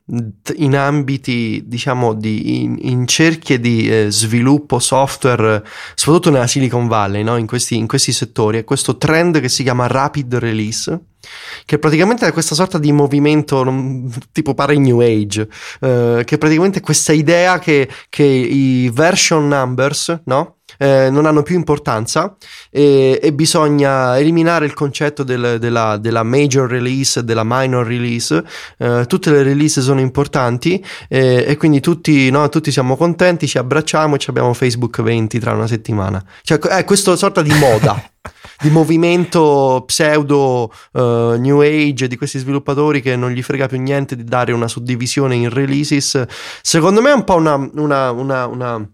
in 0.55 0.77
ambiti, 0.77 1.63
diciamo, 1.65 2.13
di, 2.13 2.63
in, 2.63 2.77
in 2.79 3.05
cerchie 3.05 3.59
di 3.59 3.89
eh, 3.89 4.09
sviluppo 4.09 4.79
software, 4.79 5.61
soprattutto 5.95 6.29
nella 6.29 6.47
Silicon 6.47 6.87
Valley, 6.87 7.21
no? 7.23 7.35
in, 7.35 7.45
questi, 7.45 7.75
in 7.75 7.85
questi 7.85 8.13
settori, 8.13 8.59
è 8.59 8.63
questo 8.63 8.95
trend 8.95 9.41
che 9.41 9.49
si 9.49 9.63
chiama 9.63 9.87
rapid 9.87 10.35
release 10.35 11.01
che 11.65 11.79
praticamente 11.79 12.25
è 12.25 12.31
questa 12.31 12.55
sorta 12.55 12.79
di 12.79 12.93
movimento 12.93 13.61
tipo 14.31 14.53
pare 14.53 14.77
New 14.77 15.01
Age, 15.01 15.49
eh, 15.81 16.23
che 16.25 16.37
praticamente 16.37 16.79
è 16.79 16.81
questa 16.81 17.11
idea 17.11 17.59
che, 17.59 17.89
che 18.07 18.23
i 18.23 18.89
version 18.93 19.49
numbers, 19.49 20.21
no? 20.23 20.58
Eh, 20.77 21.09
non 21.09 21.25
hanno 21.25 21.43
più 21.43 21.55
importanza 21.55 22.35
e, 22.69 23.19
e, 23.21 23.33
bisogna 23.33 24.17
eliminare 24.17 24.65
il 24.65 24.73
concetto 24.73 25.23
del, 25.23 25.57
della, 25.59 25.97
della, 25.97 26.23
major 26.23 26.69
release, 26.69 27.23
della 27.23 27.43
minor 27.45 27.85
release. 27.85 28.43
Eh, 28.77 29.05
tutte 29.07 29.31
le 29.31 29.43
release 29.43 29.81
sono 29.81 29.99
importanti 29.99 30.83
eh, 31.07 31.45
e 31.47 31.57
quindi 31.57 31.79
tutti, 31.79 32.29
no, 32.29 32.47
tutti, 32.49 32.71
siamo 32.71 32.95
contenti, 32.95 33.47
ci 33.47 33.57
abbracciamo 33.57 34.15
e 34.15 34.19
abbiamo 34.27 34.53
Facebook 34.53 35.01
20 35.01 35.39
tra 35.39 35.53
una 35.53 35.67
settimana. 35.67 36.23
Cioè, 36.43 36.57
è 36.59 36.83
questa 36.83 37.15
sorta 37.15 37.41
di 37.41 37.53
moda. 37.53 38.01
di 38.61 38.69
movimento 38.69 39.83
pseudo 39.85 40.71
uh, 40.91 40.99
new 41.37 41.61
age 41.61 42.07
di 42.07 42.17
questi 42.17 42.39
sviluppatori 42.39 43.01
che 43.01 43.15
non 43.15 43.31
gli 43.31 43.41
frega 43.41 43.67
più 43.67 43.79
niente 43.79 44.15
di 44.15 44.23
dare 44.23 44.51
una 44.51 44.67
suddivisione 44.67 45.35
in 45.35 45.49
releases. 45.49 46.25
Secondo 46.61 47.01
me 47.01 47.11
è 47.11 47.13
un 47.13 47.23
po' 47.23 47.35
una, 47.35 47.55
una, 47.55 48.11
una, 48.11 48.45
una 48.47 48.89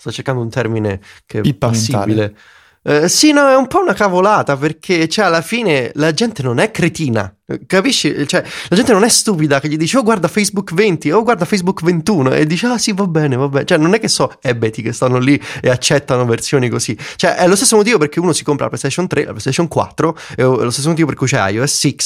sto 0.00 0.10
cercando 0.10 0.40
un 0.40 0.48
termine 0.48 0.98
che 1.26 1.40
è 1.40 1.54
possibile. 1.54 2.34
Eh, 2.82 3.10
sì, 3.10 3.30
no, 3.32 3.46
è 3.46 3.54
un 3.54 3.66
po' 3.66 3.82
una 3.82 3.92
cavolata 3.92 4.56
perché, 4.56 5.06
cioè, 5.06 5.26
alla 5.26 5.42
fine 5.42 5.90
la 5.96 6.14
gente 6.14 6.42
non 6.42 6.58
è 6.58 6.70
cretina, 6.70 7.30
capisci? 7.66 8.26
Cioè, 8.26 8.42
la 8.68 8.76
gente 8.76 8.92
non 8.92 9.04
è 9.04 9.08
stupida 9.10 9.60
che 9.60 9.68
gli 9.68 9.76
dice, 9.76 9.98
oh, 9.98 10.02
guarda 10.02 10.28
Facebook 10.28 10.72
20, 10.72 11.10
oh, 11.10 11.22
guarda 11.22 11.44
Facebook 11.44 11.82
21, 11.82 12.32
e 12.32 12.46
dice, 12.46 12.68
ah, 12.68 12.78
sì, 12.78 12.94
va 12.94 13.06
bene, 13.06 13.36
va 13.36 13.48
bene. 13.48 13.66
Cioè, 13.66 13.76
non 13.76 13.92
è 13.92 14.00
che 14.00 14.08
so 14.08 14.32
ebeti 14.40 14.80
che 14.80 14.94
stanno 14.94 15.18
lì 15.18 15.38
e 15.60 15.68
accettano 15.68 16.24
versioni 16.24 16.70
così. 16.70 16.96
Cioè, 17.16 17.34
è 17.34 17.46
lo 17.46 17.54
stesso 17.54 17.76
motivo 17.76 17.98
perché 17.98 18.18
uno 18.18 18.32
si 18.32 18.44
compra 18.44 18.64
la 18.64 18.70
PlayStation 18.70 19.06
3, 19.06 19.24
la 19.24 19.30
PlayStation 19.32 19.68
4, 19.68 20.16
è 20.36 20.42
lo 20.42 20.70
stesso 20.70 20.88
motivo 20.88 21.08
per 21.08 21.16
cui 21.16 21.26
c'è 21.26 21.50
iOS 21.50 21.76
6, 21.76 21.96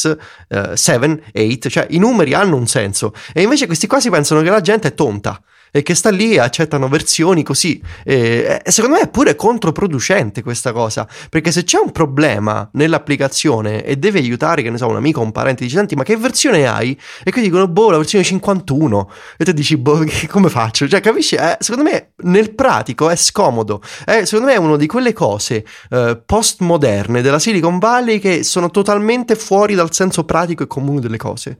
uh, 0.48 0.74
7, 0.74 1.22
8, 1.32 1.70
cioè, 1.70 1.86
i 1.90 1.98
numeri 1.98 2.34
hanno 2.34 2.56
un 2.56 2.66
senso. 2.66 3.14
E 3.32 3.42
invece 3.42 3.66
questi 3.66 3.86
qua 3.86 4.00
si 4.00 4.10
pensano 4.10 4.42
che 4.42 4.50
la 4.50 4.60
gente 4.60 4.88
è 4.88 4.94
tonta 4.94 5.40
e 5.76 5.82
che 5.82 5.96
sta 5.96 6.10
lì 6.10 6.34
e 6.34 6.38
accettano 6.38 6.86
versioni 6.86 7.42
così. 7.42 7.82
E, 8.04 8.60
e 8.64 8.70
secondo 8.70 8.96
me 8.96 9.02
è 9.02 9.08
pure 9.08 9.34
controproducente 9.34 10.40
questa 10.40 10.70
cosa, 10.70 11.04
perché 11.28 11.50
se 11.50 11.64
c'è 11.64 11.78
un 11.78 11.90
problema 11.90 12.68
nell'applicazione 12.74 13.84
e 13.84 13.96
deve 13.96 14.20
aiutare, 14.20 14.62
che 14.62 14.70
ne 14.70 14.78
so, 14.78 14.86
un 14.86 14.94
amico 14.94 15.18
o 15.18 15.24
un 15.24 15.32
parente, 15.32 15.64
dice, 15.64 15.78
senti, 15.78 15.96
ma 15.96 16.04
che 16.04 16.16
versione 16.16 16.68
hai? 16.68 16.96
E 17.24 17.32
quindi 17.32 17.50
dicono, 17.50 17.66
boh, 17.66 17.90
la 17.90 17.96
versione 17.96 18.22
51. 18.22 19.10
E 19.36 19.44
tu 19.44 19.50
dici, 19.50 19.76
boh, 19.76 20.04
come 20.30 20.48
faccio? 20.48 20.86
Cioè, 20.86 21.00
capisci? 21.00 21.34
Eh, 21.34 21.56
secondo 21.58 21.90
me 21.90 22.12
nel 22.18 22.54
pratico 22.54 23.10
è 23.10 23.16
scomodo. 23.16 23.82
Eh, 24.06 24.26
secondo 24.26 24.46
me 24.46 24.54
è 24.54 24.58
una 24.58 24.76
di 24.76 24.86
quelle 24.86 25.12
cose 25.12 25.66
eh, 25.90 26.22
postmoderne 26.24 27.20
della 27.20 27.40
Silicon 27.40 27.80
Valley 27.80 28.20
che 28.20 28.44
sono 28.44 28.70
totalmente 28.70 29.34
fuori 29.34 29.74
dal 29.74 29.92
senso 29.92 30.24
pratico 30.24 30.62
e 30.62 30.66
comune 30.68 31.00
delle 31.00 31.16
cose 31.16 31.58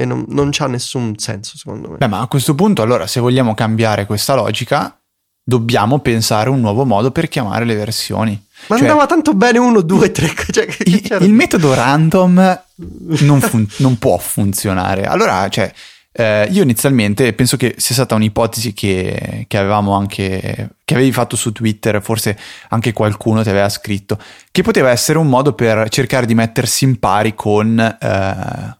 e 0.00 0.06
non, 0.06 0.24
non 0.28 0.48
c'ha 0.50 0.66
nessun 0.66 1.18
senso 1.18 1.58
secondo 1.58 1.90
me. 1.90 1.96
Beh, 1.98 2.06
ma 2.06 2.20
a 2.20 2.26
questo 2.26 2.54
punto 2.54 2.80
allora 2.80 3.06
se 3.06 3.20
vogliamo 3.20 3.54
cambiare 3.54 4.06
questa 4.06 4.34
logica 4.34 4.98
dobbiamo 5.42 5.98
pensare 5.98 6.48
un 6.48 6.60
nuovo 6.60 6.86
modo 6.86 7.10
per 7.10 7.28
chiamare 7.28 7.66
le 7.66 7.74
versioni. 7.74 8.32
Ma 8.68 8.76
cioè, 8.76 8.88
andava 8.88 9.06
tanto 9.06 9.34
bene 9.34 9.58
uno, 9.58 9.82
due, 9.82 10.10
tre. 10.10 10.32
Cioè, 10.50 10.66
il, 10.84 11.18
il, 11.20 11.32
metodo 11.32 11.74
random 11.74 12.62
non, 13.20 13.40
fun- 13.44 13.68
non, 13.78 13.98
può 13.98 14.16
funzionare. 14.16 15.04
Allora, 15.04 15.48
cioè, 15.48 15.70
eh, 16.12 16.48
io 16.50 16.62
inizialmente 16.62 17.34
penso 17.34 17.58
che 17.58 17.74
sia 17.76 17.94
stata 17.94 18.14
un'ipotesi 18.14 18.72
che, 18.72 19.44
che, 19.46 19.58
avevamo 19.58 19.94
anche, 19.94 20.76
che 20.82 20.94
avevi 20.94 21.12
fatto 21.12 21.36
su 21.36 21.52
Twitter, 21.52 22.00
forse 22.00 22.38
anche 22.70 22.94
qualcuno 22.94 23.42
ti 23.42 23.50
aveva 23.50 23.68
scritto, 23.68 24.18
che 24.50 24.62
poteva 24.62 24.90
essere 24.90 25.18
un 25.18 25.28
modo 25.28 25.52
per 25.52 25.90
cercare 25.90 26.24
di 26.24 26.34
mettersi 26.34 26.84
in 26.84 26.98
pari 26.98 27.34
con 27.34 27.78
eh, 27.78 28.79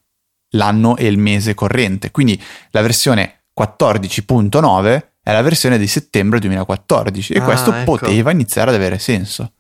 l'anno 0.51 0.97
e 0.97 1.07
il 1.07 1.19
mese 1.19 1.55
corrente. 1.55 2.11
Quindi 2.11 2.41
la 2.71 2.83
versione 2.83 3.43
14.9 3.59 5.03
è 5.23 5.33
la 5.33 5.43
versione 5.43 5.79
di 5.79 5.87
settembre 5.87 6.39
2014 6.39 7.33
e 7.33 7.39
ah, 7.39 7.43
questo 7.43 7.73
ecco. 7.73 7.97
poteva 7.97 8.31
iniziare 8.31 8.71
ad 8.71 8.77
avere 8.77 8.99
senso. 8.99 9.53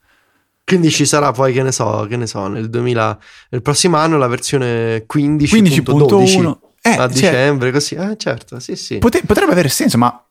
Quindi 0.64 0.90
ci 0.90 1.04
sarà 1.04 1.32
poi, 1.32 1.52
che 1.52 1.62
ne 1.62 1.72
so, 1.72 2.06
che 2.08 2.16
ne 2.16 2.26
so, 2.26 2.46
nel, 2.46 2.70
2000, 2.70 3.18
nel 3.50 3.62
prossimo 3.62 3.96
anno 3.96 4.18
la 4.18 4.28
versione 4.28 5.04
15.12 5.12 5.82
15.1 5.82 6.56
eh, 6.82 6.90
a 6.90 6.96
cioè, 6.96 7.08
dicembre, 7.08 7.72
così. 7.72 7.94
Eh, 7.96 8.16
certo, 8.16 8.60
sì, 8.60 8.76
sì. 8.76 8.98
Pote- 8.98 9.22
potrebbe 9.26 9.52
avere 9.52 9.68
senso, 9.68 9.98
ma 9.98 10.24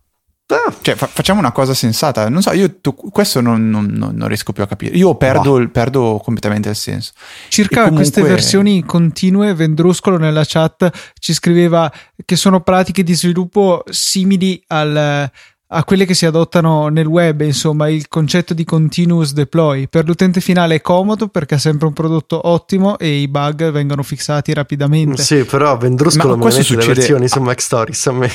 Ah. 0.51 0.73
Cioè, 0.81 0.95
fa- 0.95 1.07
facciamo 1.07 1.39
una 1.39 1.51
cosa 1.51 1.75
sensata. 1.75 2.27
Non 2.27 2.41
so, 2.41 2.51
io 2.53 2.79
tu, 2.79 2.95
questo 2.95 3.39
non, 3.39 3.69
non, 3.69 3.85
non, 3.85 4.27
riesco 4.27 4.51
più 4.51 4.63
a 4.63 4.67
capire. 4.67 4.95
Io 4.95 5.13
perdo, 5.15 5.57
il, 5.57 5.69
perdo 5.69 6.19
completamente 6.23 6.69
il 6.69 6.75
senso. 6.75 7.11
Circa 7.49 7.83
comunque... 7.83 8.01
queste 8.01 8.21
versioni 8.23 8.83
continue, 8.83 9.53
Vendruscolo 9.53 10.17
nella 10.17 10.43
chat 10.45 10.89
ci 11.19 11.33
scriveva 11.33 11.91
che 12.25 12.35
sono 12.35 12.61
pratiche 12.61 13.03
di 13.03 13.13
sviluppo 13.13 13.83
simili 13.89 14.59
al, 14.67 15.29
a 15.71 15.83
quelle 15.83 16.05
che 16.05 16.15
si 16.15 16.25
adottano 16.25 16.87
nel 16.87 17.05
web, 17.05 17.41
insomma, 17.41 17.89
il 17.89 18.07
concetto 18.07 18.55
di 18.55 18.63
continuous 18.63 19.33
deploy. 19.33 19.87
Per 19.87 20.03
l'utente 20.05 20.41
finale 20.41 20.73
è 20.75 20.81
comodo 20.81 21.27
perché 21.27 21.53
ha 21.55 21.59
sempre 21.59 21.85
un 21.85 21.93
prodotto 21.93 22.47
ottimo 22.47 22.97
e 22.97 23.17
i 23.17 23.27
bug 23.27 23.69
vengono 23.69 24.01
fissati 24.01 24.51
rapidamente. 24.53 25.21
Sì, 25.21 25.43
però 25.43 25.77
Vendruscolo 25.77 26.37
mi 26.37 26.45
mette 26.45 26.63
succede... 26.63 26.87
le 26.87 26.93
versioni 26.93 27.27
su 27.27 27.39
Mac 27.39 27.61
Stories 27.61 28.07
a 28.07 28.11
me. 28.13 28.31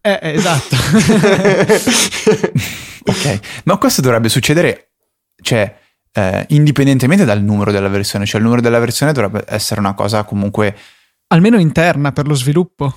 eh 0.22 0.32
esatto. 0.32 0.74
ok, 3.04 3.40
ma 3.64 3.76
questo 3.76 4.00
dovrebbe 4.00 4.30
succedere, 4.30 4.92
cioè, 5.42 5.76
eh, 6.12 6.46
indipendentemente 6.48 7.26
dal 7.26 7.42
numero 7.42 7.72
della 7.72 7.88
versione, 7.88 8.24
cioè 8.24 8.38
il 8.38 8.44
numero 8.44 8.62
della 8.62 8.78
versione 8.78 9.12
dovrebbe 9.12 9.44
essere 9.48 9.80
una 9.80 9.92
cosa 9.92 10.24
comunque... 10.24 10.74
Almeno 11.26 11.58
interna 11.58 12.12
per 12.12 12.26
lo 12.26 12.34
sviluppo. 12.34 12.94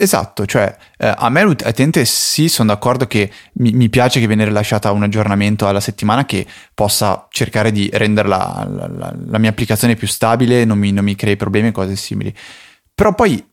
Esatto, 0.00 0.46
cioè 0.46 0.76
eh, 0.96 1.12
a 1.12 1.28
me 1.28 1.42
l'utente 1.42 2.04
sì, 2.04 2.48
sono 2.48 2.72
d'accordo 2.72 3.08
che 3.08 3.32
mi, 3.54 3.72
mi, 3.72 3.88
piace 3.88 4.20
che 4.20 4.28
viene 4.28 4.44
rilasciata 4.44 4.92
un 4.92 5.02
aggiornamento 5.02 5.66
alla 5.66 5.80
settimana 5.80 6.24
che 6.24 6.46
possa 6.72 7.26
cercare 7.30 7.72
di 7.72 7.90
rendere 7.92 8.28
la, 8.28 8.64
la, 8.70 9.12
la, 9.26 9.38
mia 9.38 9.50
applicazione 9.50 9.96
più 9.96 10.06
stabile, 10.06 10.64
non 10.64 10.78
mi, 10.78 10.92
non 10.92 11.02
mi 11.02 11.16
crei 11.16 11.34
problemi 11.34 11.68
e 11.68 11.72
cose 11.72 11.96
simili. 11.96 12.32
Però 12.94 13.12
poi 13.12 13.44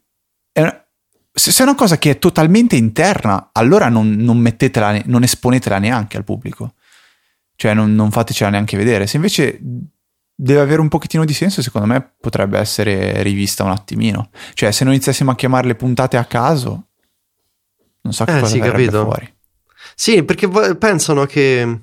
una, 0.54 0.86
se, 1.32 1.52
se, 1.52 1.64
è 1.64 1.66
una 1.66 1.74
cosa 1.74 1.98
che 1.98 2.12
è 2.12 2.20
totalmente 2.20 2.76
interna, 2.76 3.50
allora 3.52 3.90
non, 3.90 4.12
non 4.12 4.38
mettetela, 4.38 5.02
non 5.06 5.24
esponetela 5.24 5.80
neanche 5.80 6.16
al 6.16 6.24
pubblico. 6.24 6.76
Cioè 7.56 7.74
non, 7.74 7.96
non 7.96 8.12
fatecela 8.12 8.52
neanche 8.52 8.78
vedere. 8.78 9.08
Se 9.08 9.16
invece 9.16 9.60
deve 10.36 10.60
avere 10.60 10.82
un 10.82 10.90
pochettino 10.90 11.24
di 11.24 11.34
senso, 11.34 11.62
secondo 11.62 11.88
me 11.88 12.14
potrebbe 12.20 12.60
essere 12.60 13.24
rivista 13.24 13.64
un 13.64 13.72
attimino. 13.72 14.30
Cioè, 14.53 14.72
se 14.72 14.84
noi 14.84 14.94
iniziassimo 14.94 15.32
a 15.32 15.36
chiamare 15.36 15.68
le 15.68 15.76
puntate 15.76 16.18
a 16.18 16.26
caso, 16.26 16.88
non 18.02 18.14
so 18.14 18.26
che 18.26 18.38
eh, 18.38 18.40
cosa 18.41 18.53
sì, 18.53 18.60
capito. 18.60 19.03
fuori. 19.03 19.34
Sì, 19.95 20.24
perché 20.24 20.49
pensano 20.78 21.26
che 21.26 21.80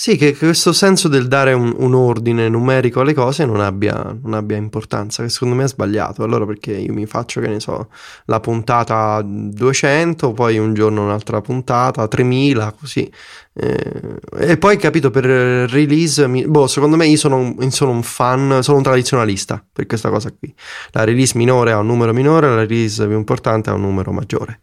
sì, 0.00 0.16
che 0.16 0.34
questo 0.34 0.72
senso 0.72 1.08
del 1.08 1.28
dare 1.28 1.52
un, 1.52 1.74
un 1.76 1.94
ordine 1.94 2.48
numerico 2.48 3.00
alle 3.00 3.12
cose 3.12 3.44
non 3.44 3.60
abbia, 3.60 4.16
non 4.22 4.32
abbia, 4.32 4.56
importanza, 4.56 5.22
che 5.22 5.28
secondo 5.28 5.54
me 5.54 5.64
è 5.64 5.68
sbagliato. 5.68 6.22
Allora 6.22 6.46
perché 6.46 6.72
io 6.72 6.94
mi 6.94 7.04
faccio, 7.04 7.38
che 7.42 7.48
ne 7.48 7.60
so, 7.60 7.90
la 8.24 8.40
puntata 8.40 9.20
200, 9.22 10.32
poi 10.32 10.56
un 10.56 10.72
giorno 10.72 11.04
un'altra 11.04 11.42
puntata, 11.42 12.08
3000, 12.08 12.72
così. 12.80 13.12
Eh, 13.62 14.52
e 14.52 14.56
poi 14.56 14.78
capito 14.78 15.10
per 15.10 15.24
release, 15.24 16.26
boh, 16.46 16.66
secondo 16.66 16.96
me 16.96 17.06
io 17.06 17.18
sono, 17.18 17.36
un, 17.36 17.70
sono 17.70 17.90
un 17.90 18.02
fan, 18.02 18.60
sono 18.62 18.78
un 18.78 18.82
tradizionalista 18.82 19.62
per 19.70 19.84
questa 19.84 20.08
cosa 20.08 20.32
qui. 20.32 20.54
La 20.92 21.04
release 21.04 21.36
minore 21.36 21.72
ha 21.72 21.78
un 21.78 21.86
numero 21.86 22.14
minore, 22.14 22.48
la 22.48 22.54
release 22.54 23.06
più 23.06 23.16
importante 23.16 23.68
ha 23.68 23.74
un 23.74 23.82
numero 23.82 24.12
maggiore. 24.12 24.60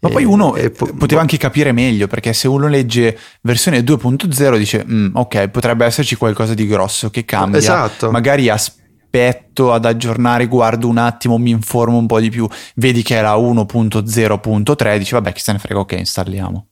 Ma 0.00 0.08
e, 0.08 0.12
poi 0.12 0.24
uno 0.24 0.54
po- 0.74 0.94
poteva 0.96 1.20
anche 1.20 1.36
capire 1.36 1.72
meglio 1.72 2.06
perché 2.06 2.32
se 2.32 2.48
uno 2.48 2.68
legge 2.68 3.18
versione 3.42 3.80
2.0 3.80 4.56
dice 4.56 4.84
mm, 4.88 5.10
ok 5.14 5.48
potrebbe 5.48 5.84
esserci 5.84 6.16
qualcosa 6.16 6.54
di 6.54 6.66
grosso 6.66 7.10
che 7.10 7.26
cambia, 7.26 7.58
esatto. 7.58 8.10
magari 8.10 8.48
as- 8.48 8.76
aspetto 9.08 9.72
ad 9.72 9.86
aggiornare, 9.86 10.46
guardo 10.46 10.86
un 10.86 10.98
attimo, 10.98 11.38
mi 11.38 11.50
informo 11.50 11.96
un 11.96 12.06
po' 12.06 12.20
di 12.20 12.30
più, 12.30 12.46
vedi 12.76 13.02
che 13.02 13.14
era 13.14 13.34
1.0.3, 13.34 14.98
dici 14.98 15.14
vabbè 15.14 15.32
chi 15.32 15.40
se 15.40 15.52
ne 15.52 15.58
frega, 15.58 15.80
ok, 15.80 15.92
installiamo. 15.92 16.68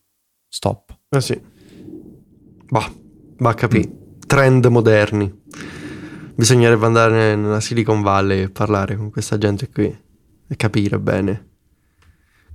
Stop. 0.49 0.97
Eh 1.09 1.21
sì. 1.21 1.55
Bah. 2.69 2.93
Mm. 3.43 3.93
Trend 4.27 4.67
moderni. 4.67 5.33
Bisognerebbe 6.35 6.85
andare 6.85 7.37
nella 7.37 7.61
Silicon 7.61 8.03
Valley 8.03 8.43
e 8.43 8.51
parlare 8.51 8.97
con 8.97 9.11
questa 9.11 9.39
gente 9.39 9.71
qui 9.71 9.85
e 10.49 10.57
capire 10.57 10.99
bene 10.99 11.47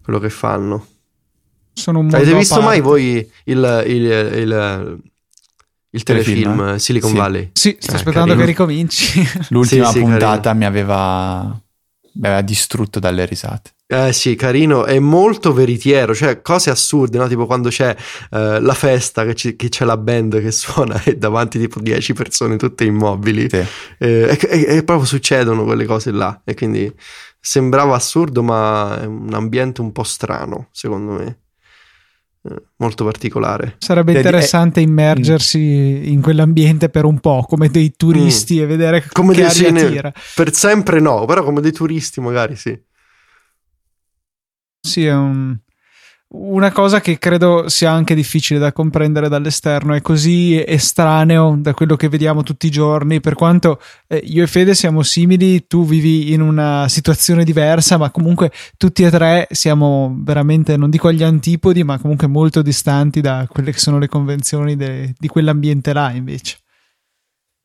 quello 0.04 0.20
che 0.20 0.30
fanno. 0.30 0.86
Sono 1.74 2.00
un 2.00 2.14
Avete 2.14 2.36
visto 2.36 2.62
mai 2.62 2.82
voi 2.82 3.28
il, 3.46 3.84
il, 3.88 4.04
il, 4.36 5.02
il 5.90 6.04
telefilm, 6.04 6.56
telefilm 6.56 6.76
Silicon 6.76 7.10
sì. 7.10 7.18
Valley? 7.18 7.50
Sì, 7.54 7.78
sto 7.80 7.94
eh, 7.94 7.96
aspettando 7.96 8.28
carino. 8.28 8.40
che 8.40 8.46
ricominci. 8.46 9.22
L'ultima 9.50 9.86
sì, 9.88 9.94
sì, 9.94 10.00
puntata 10.00 10.42
carino. 10.52 10.60
mi 10.60 10.66
aveva, 10.66 11.62
mi 12.14 12.28
aveva 12.28 12.42
distrutto 12.42 13.00
dalle 13.00 13.26
risate. 13.26 13.72
Eh 13.94 14.14
sì, 14.14 14.36
carino, 14.36 14.86
è 14.86 15.00
molto 15.00 15.52
veritiero, 15.52 16.16
cioè 16.16 16.42
cose 16.42 16.70
assurde, 16.70 17.18
no? 17.18 17.28
Tipo 17.28 17.46
quando 17.46 17.68
c'è 17.68 17.94
uh, 18.30 18.62
la 18.62 18.74
festa, 18.74 19.26
che, 19.26 19.34
c- 19.34 19.58
che, 19.58 19.68
c'è 19.68 19.84
la 19.84 19.98
band 19.98 20.40
che 20.40 20.52
suona 20.52 21.02
e 21.04 21.18
davanti 21.18 21.60
tipo 21.60 21.82
10 21.82 22.14
persone 22.14 22.56
tutte 22.56 22.86
immobili. 22.86 23.50
Sì. 23.50 23.58
Eh, 23.58 23.68
e, 23.98 24.40
e, 24.48 24.76
e, 24.78 24.84
proprio 24.86 25.06
succedono 25.06 25.66
quelle 25.66 25.84
cose 25.84 26.12
là. 26.12 26.40
E 26.46 26.54
quindi 26.54 26.90
sembrava 27.38 27.94
assurdo, 27.94 28.42
ma 28.42 29.02
è 29.02 29.06
un 29.06 29.34
ambiente 29.34 29.82
un 29.82 29.92
po' 29.92 30.04
strano, 30.04 30.70
secondo 30.72 31.12
me. 31.12 31.40
Eh, 32.50 32.62
molto 32.78 33.04
particolare. 33.04 33.76
Sarebbe 33.80 34.14
interessante 34.14 34.80
è... 34.80 34.84
immergersi 34.84 35.60
mm. 35.60 36.04
in 36.06 36.22
quell'ambiente 36.22 36.88
per 36.88 37.04
un 37.04 37.20
po', 37.20 37.46
come 37.46 37.68
dei 37.68 37.92
turisti 37.98 38.58
mm. 38.58 38.62
e 38.62 38.66
vedere 38.66 39.06
come 39.12 39.34
che 39.34 39.42
dei, 39.42 39.66
aria 39.68 39.90
tira. 39.90 40.14
Per 40.34 40.54
sempre 40.54 41.02
no, 41.02 41.26
però 41.26 41.44
come 41.44 41.60
dei 41.60 41.74
turisti 41.74 42.22
magari 42.22 42.56
sì. 42.56 42.90
Sì, 44.84 45.06
è 45.06 45.14
un, 45.14 45.56
una 46.34 46.72
cosa 46.72 47.02
che 47.02 47.20
credo 47.20 47.68
sia 47.68 47.91
anche 47.91 48.16
difficile 48.16 48.60
da 48.60 48.72
comprendere 48.72 49.28
dall'esterno, 49.28 49.94
è 49.94 50.02
così 50.02 50.64
estraneo 50.66 51.58
da 51.60 51.74
quello 51.74 51.95
che 51.95 52.10
vediamo 52.10 52.41
tutti 52.41 52.68
i 52.68 52.72
giorni, 52.72 53.20
per 53.20 53.36
quanto 53.36 53.82
eh, 54.08 54.18
io 54.18 54.44
e 54.44 54.48
Fede 54.48 54.74
siamo 54.74 55.03
simili, 55.03 55.68
tu 55.68 55.86
vivi 55.86 56.32
in 56.32 56.41
una 56.41 56.88
situazione 56.88 57.44
diversa, 57.44 57.98
ma 57.98 58.10
comunque 58.10 58.52
tutti 58.78 59.03
e 59.03 59.10
tre 59.10 59.48
siamo 59.52 60.16
veramente, 60.22 60.78
non 60.78 60.90
dico 60.90 61.10
agli 61.10 61.24
antipodi, 61.24 61.84
ma 61.84 61.99
comunque 61.99 62.28
molto 62.28 62.62
distanti 62.62 63.22
da 63.22 63.45
quelle 63.49 63.72
che 63.72 63.80
sono 63.80 63.99
le 63.99 64.08
convenzioni 64.08 64.76
de, 64.76 65.14
di 65.18 65.28
quell'ambiente 65.28 65.94
là 65.94 66.12
invece. 66.12 66.61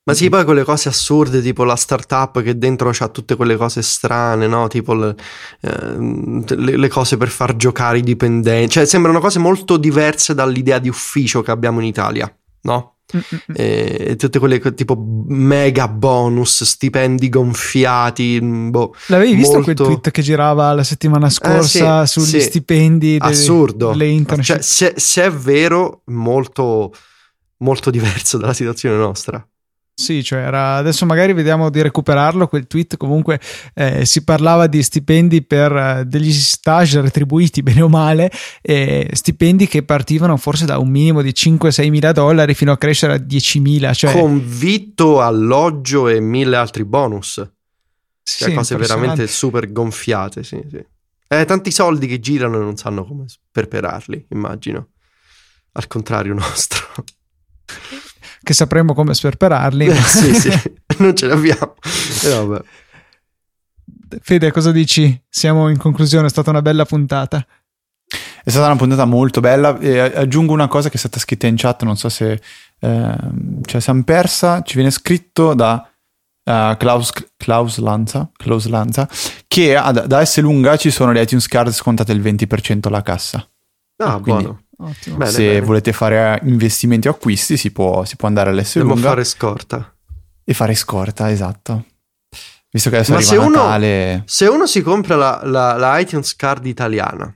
Ma 0.06 0.14
sì, 0.14 0.28
poi 0.28 0.44
quelle 0.44 0.62
cose 0.62 0.88
assurde, 0.88 1.42
tipo 1.42 1.64
la 1.64 1.74
startup 1.74 2.40
che 2.40 2.56
dentro 2.56 2.90
c'ha 2.92 3.08
tutte 3.08 3.34
quelle 3.34 3.56
cose 3.56 3.82
strane, 3.82 4.46
no? 4.46 4.68
Tipo 4.68 4.94
le, 4.94 5.16
eh, 5.62 5.96
le, 6.76 6.88
cose 6.88 7.16
per 7.16 7.28
far 7.28 7.56
giocare 7.56 7.98
i 7.98 8.02
dipendenti. 8.02 8.70
Cioè, 8.70 8.84
sembrano 8.86 9.18
cose 9.18 9.40
molto 9.40 9.76
diverse 9.76 10.32
dall'idea 10.32 10.78
di 10.78 10.88
ufficio 10.88 11.42
che 11.42 11.50
abbiamo 11.50 11.80
in 11.80 11.86
Italia, 11.86 12.32
no? 12.62 12.98
E 13.52 14.14
tutte 14.16 14.38
quelle 14.38 14.60
tipo 14.74 14.96
mega 15.26 15.88
bonus, 15.88 16.62
stipendi 16.62 17.28
gonfiati. 17.28 18.40
Boh, 18.40 18.94
L'avevi 19.06 19.34
visto 19.34 19.54
molto... 19.54 19.74
quel 19.74 19.86
tweet 19.88 20.10
che 20.12 20.22
girava 20.22 20.72
la 20.72 20.84
settimana 20.84 21.28
scorsa 21.28 22.02
eh, 22.02 22.06
sì, 22.06 22.20
sugli 22.20 22.40
sì. 22.40 22.42
stipendi? 22.42 23.18
Delle, 23.18 23.32
Assurdo. 23.32 23.90
Delle 23.90 24.24
cioè, 24.40 24.62
se, 24.62 24.94
se 24.94 25.24
è 25.24 25.32
vero, 25.32 26.02
molto, 26.06 26.94
molto 27.58 27.90
diverso 27.90 28.38
dalla 28.38 28.54
situazione 28.54 28.96
nostra. 28.96 29.44
Sì, 29.98 30.22
cioè 30.22 30.40
era, 30.40 30.74
adesso 30.74 31.06
magari 31.06 31.32
vediamo 31.32 31.70
di 31.70 31.80
recuperarlo 31.80 32.48
quel 32.48 32.66
tweet, 32.66 32.98
comunque 32.98 33.40
eh, 33.72 34.04
si 34.04 34.24
parlava 34.24 34.66
di 34.66 34.82
stipendi 34.82 35.40
per 35.40 35.74
eh, 35.74 36.04
degli 36.04 36.32
stage 36.32 37.00
retribuiti 37.00 37.62
bene 37.64 37.80
o 37.80 37.88
male, 37.88 38.30
eh, 38.60 39.08
stipendi 39.10 39.66
che 39.66 39.84
partivano 39.84 40.36
forse 40.36 40.66
da 40.66 40.76
un 40.76 40.90
minimo 40.90 41.22
di 41.22 41.30
5-6 41.30 41.88
mila 41.88 42.12
dollari 42.12 42.52
fino 42.52 42.72
a 42.72 42.76
crescere 42.76 43.14
a 43.14 43.16
10 43.16 43.60
mila. 43.60 43.94
Cioè... 43.94 44.12
Con 44.12 44.42
vitto, 44.46 45.22
alloggio 45.22 46.08
e 46.08 46.20
mille 46.20 46.56
altri 46.56 46.84
bonus. 46.84 47.32
Cioè 48.22 48.48
sì, 48.50 48.54
cose 48.54 48.76
veramente 48.76 49.26
super 49.26 49.72
gonfiate, 49.72 50.44
sì, 50.44 50.62
sì. 50.68 50.84
Eh, 51.26 51.44
tanti 51.46 51.70
soldi 51.70 52.06
che 52.06 52.20
girano 52.20 52.56
e 52.56 52.60
non 52.60 52.76
sanno 52.76 53.06
come 53.06 53.24
sperperarli, 53.28 54.26
immagino. 54.28 54.88
Al 55.72 55.86
contrario 55.86 56.34
nostro 56.34 56.86
che 58.46 58.54
sapremo 58.54 58.94
come 58.94 59.12
sperperarli. 59.12 59.90
sì, 60.06 60.32
sì, 60.32 60.50
non 60.98 61.16
ce 61.16 61.26
l'abbiamo. 61.26 61.74
Eh, 62.22 62.62
Fede, 64.20 64.52
cosa 64.52 64.70
dici? 64.70 65.20
Siamo 65.28 65.68
in 65.68 65.76
conclusione, 65.76 66.28
è 66.28 66.30
stata 66.30 66.50
una 66.50 66.62
bella 66.62 66.84
puntata. 66.84 67.44
È 68.44 68.48
stata 68.48 68.66
una 68.66 68.76
puntata 68.76 69.04
molto 69.04 69.40
bella 69.40 69.76
e 69.80 69.98
aggiungo 69.98 70.52
una 70.52 70.68
cosa 70.68 70.88
che 70.88 70.94
è 70.94 70.98
stata 70.98 71.18
scritta 71.18 71.48
in 71.48 71.56
chat, 71.56 71.82
non 71.82 71.96
so 71.96 72.08
se 72.08 72.40
eh, 72.78 73.16
cioè 73.62 73.80
San 73.80 74.04
Persa 74.04 74.62
ci 74.62 74.76
viene 74.76 74.92
scritto 74.92 75.52
da 75.52 75.84
uh, 76.44 76.76
Klaus, 76.76 77.10
Klaus, 77.36 77.78
Lanza, 77.78 78.30
Klaus 78.32 78.66
Lanza 78.66 79.08
che 79.48 79.74
ad, 79.74 80.06
da 80.06 80.24
S 80.24 80.38
lunga 80.38 80.76
ci 80.76 80.92
sono 80.92 81.10
le 81.10 81.22
iTunes 81.22 81.48
card 81.48 81.72
scontate 81.72 82.12
il 82.12 82.20
20% 82.20 82.86
alla 82.86 83.02
cassa. 83.02 83.44
Ah, 83.96 84.20
Quindi, 84.20 84.44
buono. 84.44 84.65
Ottimo. 84.78 85.16
Bene, 85.16 85.30
se 85.30 85.46
bene. 85.46 85.60
volete 85.60 85.92
fare 85.92 86.40
investimenti 86.44 87.08
o 87.08 87.12
acquisti 87.12 87.56
si 87.56 87.70
può, 87.70 88.04
si 88.04 88.16
può 88.16 88.28
andare 88.28 88.50
all'S 88.50 88.76
Devo 88.76 88.96
fare 88.96 89.24
scorta. 89.24 89.94
E 90.44 90.54
fare 90.54 90.74
scorta, 90.74 91.30
esatto. 91.30 91.84
Visto 92.70 92.90
che 92.90 92.96
adesso 92.96 93.12
Ma 93.12 93.18
arriva 93.18 93.32
se 93.32 93.48
Natale... 93.48 94.12
Uno, 94.12 94.22
se 94.26 94.46
uno 94.46 94.66
si 94.66 94.82
compra 94.82 95.16
la, 95.16 95.40
la, 95.44 95.76
la 95.76 95.98
iTunes 95.98 96.36
Card 96.36 96.66
italiana, 96.66 97.34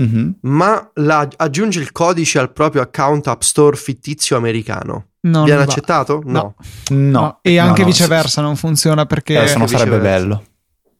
mm-hmm. 0.00 0.30
ma 0.42 0.90
la, 0.94 1.26
aggiunge 1.36 1.80
il 1.80 1.90
codice 1.90 2.38
al 2.38 2.52
proprio 2.52 2.82
account 2.82 3.28
App 3.28 3.40
Store 3.40 3.76
fittizio 3.76 4.36
americano, 4.36 5.06
non 5.20 5.44
viene 5.44 5.62
accettato? 5.62 6.20
No. 6.24 6.54
no. 6.90 6.96
no. 6.96 7.38
E 7.40 7.58
anche 7.58 7.80
no, 7.80 7.86
viceversa 7.86 8.40
sì. 8.40 8.40
non 8.42 8.56
funziona 8.56 9.06
perché... 9.06 9.38
Adesso 9.38 9.58
non 9.58 9.68
sarebbe 9.68 9.98
bello. 9.98 10.44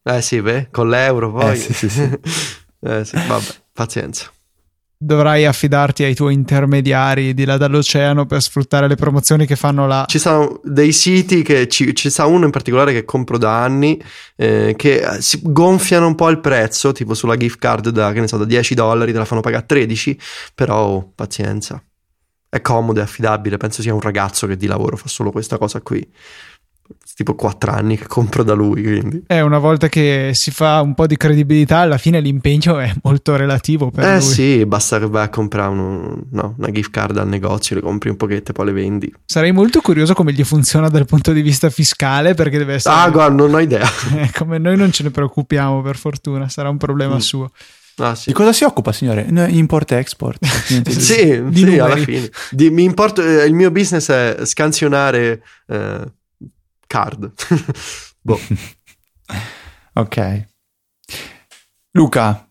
Eh 0.03 0.23
sì, 0.23 0.41
beh, 0.41 0.69
con 0.70 0.89
l'euro 0.89 1.31
poi. 1.31 1.53
Eh 1.53 1.57
sì, 1.57 1.73
sì, 1.74 1.89
sì. 1.91 2.03
eh 2.81 3.05
sì, 3.05 3.16
vabbè, 3.27 3.55
pazienza 3.73 4.33
dovrai 5.05 5.47
affidarti 5.47 6.05
ai 6.05 6.15
tuoi 6.15 6.35
intermediari 6.35 7.35
di 7.35 7.45
là 7.45 7.57
dall'oceano 7.57 8.24
per 8.24 8.41
sfruttare 8.41 8.87
le 8.87 8.95
promozioni 8.95 9.47
che 9.47 9.57
fanno 9.57 9.87
là. 9.87 10.05
Ci 10.07 10.19
sono 10.19 10.61
dei 10.62 10.93
siti 10.93 11.43
che 11.43 11.66
ci, 11.69 11.95
ci 11.95 12.09
sta 12.09 12.27
uno 12.27 12.45
in 12.45 12.51
particolare 12.51 12.93
che 12.93 13.05
compro 13.05 13.37
da 13.37 13.62
anni 13.62 14.01
eh, 14.37 14.74
che 14.77 15.05
si 15.19 15.41
gonfiano 15.43 16.07
un 16.07 16.15
po' 16.15 16.29
il 16.29 16.39
prezzo, 16.39 16.93
tipo 16.93 17.15
sulla 17.15 17.37
gift 17.37 17.59
card 17.59 17.89
da, 17.89 18.12
che 18.12 18.20
ne 18.20 18.29
so, 18.29 18.37
da 18.37 18.45
10 18.45 18.74
dollari 18.74 19.12
te 19.12 19.19
la 19.19 19.24
fanno 19.24 19.41
pagare 19.41 19.65
a 19.65 19.66
13, 19.66 20.19
però 20.55 20.85
oh, 20.85 21.12
pazienza. 21.15 21.83
È 22.49 22.61
comodo, 22.61 23.01
è 23.01 23.03
affidabile, 23.03 23.57
penso 23.57 23.81
sia 23.81 23.95
un 23.95 24.01
ragazzo 24.01 24.47
che 24.47 24.57
di 24.57 24.66
lavoro 24.66 24.97
fa 24.97 25.09
solo 25.09 25.33
questa 25.33 25.57
cosa 25.57 25.81
qui 25.81 26.07
tipo 27.14 27.35
quattro 27.35 27.73
anni 27.73 27.97
che 27.97 28.06
compro 28.06 28.43
da 28.43 28.55
lui. 28.55 28.82
Quindi. 28.82 29.24
Eh, 29.27 29.40
una 29.40 29.59
volta 29.59 29.89
che 29.89 30.31
si 30.35 30.51
fa 30.51 30.81
un 30.81 30.94
po' 30.94 31.06
di 31.06 31.16
credibilità, 31.16 31.78
alla 31.78 31.98
fine 31.98 32.20
l'impegno 32.20 32.78
è 32.78 32.93
molto 33.02 33.36
relativo 33.36 33.90
per 33.90 34.05
eh, 34.05 34.12
lui. 34.14 34.23
sì, 34.23 34.66
basta 34.66 34.98
che 34.98 35.06
vai 35.06 35.24
a 35.24 35.28
comprare 35.28 35.70
uno, 35.70 36.23
no, 36.31 36.55
una 36.59 36.70
gift 36.70 36.90
card 36.90 37.16
al 37.19 37.28
negozio, 37.28 37.77
le 37.77 37.82
compri 37.82 38.10
un 38.10 38.16
pochetto 38.16 38.51
e 38.51 38.55
poi 38.55 38.66
le 38.66 38.73
vendi. 38.73 39.12
Sarei 39.24 39.52
molto 39.52 39.81
curioso 39.81 40.14
come 40.14 40.32
gli 40.32 40.44
funziona 40.44 40.89
dal 40.89 41.06
punto 41.06 41.32
di 41.32 41.43
vista 41.43 41.70
fiscale, 41.70 42.35
perché 42.35 42.59
deve 42.59 42.74
essere... 42.74 42.94
Ah, 42.94 43.10
guarda, 43.10 43.35
non 43.35 43.55
ho 43.55 43.59
idea. 43.59 43.89
Eh, 44.23 44.31
come 44.36 44.59
noi 44.59 44.77
non 44.77 44.93
ce 44.93 45.05
ne 45.05 45.10
preoccupiamo, 45.10 45.81
per 45.81 45.97
fortuna, 45.97 46.48
sarà 46.48 46.69
un 46.69 46.77
problema 46.77 47.14
mm. 47.14 47.19
suo. 47.19 47.51
Ah, 47.97 48.14
sì. 48.14 48.28
Di 48.28 48.35
cosa 48.35 48.52
si 48.52 48.64
occupa, 48.64 48.93
signore? 48.93 49.27
Import 49.48 49.93
e 49.93 49.97
export. 49.97 50.44
sì, 50.47 51.43
sì 51.51 51.78
alla 51.78 51.97
fine. 51.97 52.31
Di, 52.51 52.73
importo, 52.82 53.23
eh, 53.23 53.44
il 53.44 53.55
mio 53.55 53.70
business 53.70 54.10
è 54.10 54.36
scansionare 54.44 55.43
eh, 55.66 56.12
card. 56.93 57.32
boh. 58.20 58.39
ok. 59.94 60.47
Luca, 61.93 62.47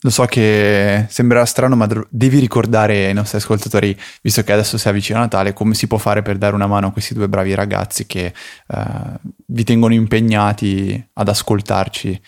lo 0.00 0.10
so 0.10 0.24
che 0.26 1.06
sembrerà 1.08 1.44
strano, 1.44 1.74
ma 1.74 1.88
devi 2.08 2.38
ricordare 2.38 3.06
ai 3.06 3.14
nostri 3.14 3.38
ascoltatori, 3.38 3.96
visto 4.22 4.44
che 4.44 4.52
adesso 4.52 4.78
si 4.78 4.88
avvicina 4.88 5.18
Natale, 5.18 5.52
come 5.52 5.74
si 5.74 5.88
può 5.88 5.98
fare 5.98 6.22
per 6.22 6.38
dare 6.38 6.54
una 6.54 6.68
mano 6.68 6.86
a 6.88 6.92
questi 6.92 7.12
due 7.12 7.28
bravi 7.28 7.54
ragazzi 7.54 8.06
che 8.06 8.32
uh, 8.68 9.18
vi 9.46 9.64
tengono 9.64 9.94
impegnati 9.94 11.08
ad 11.14 11.28
ascoltarci 11.28 12.20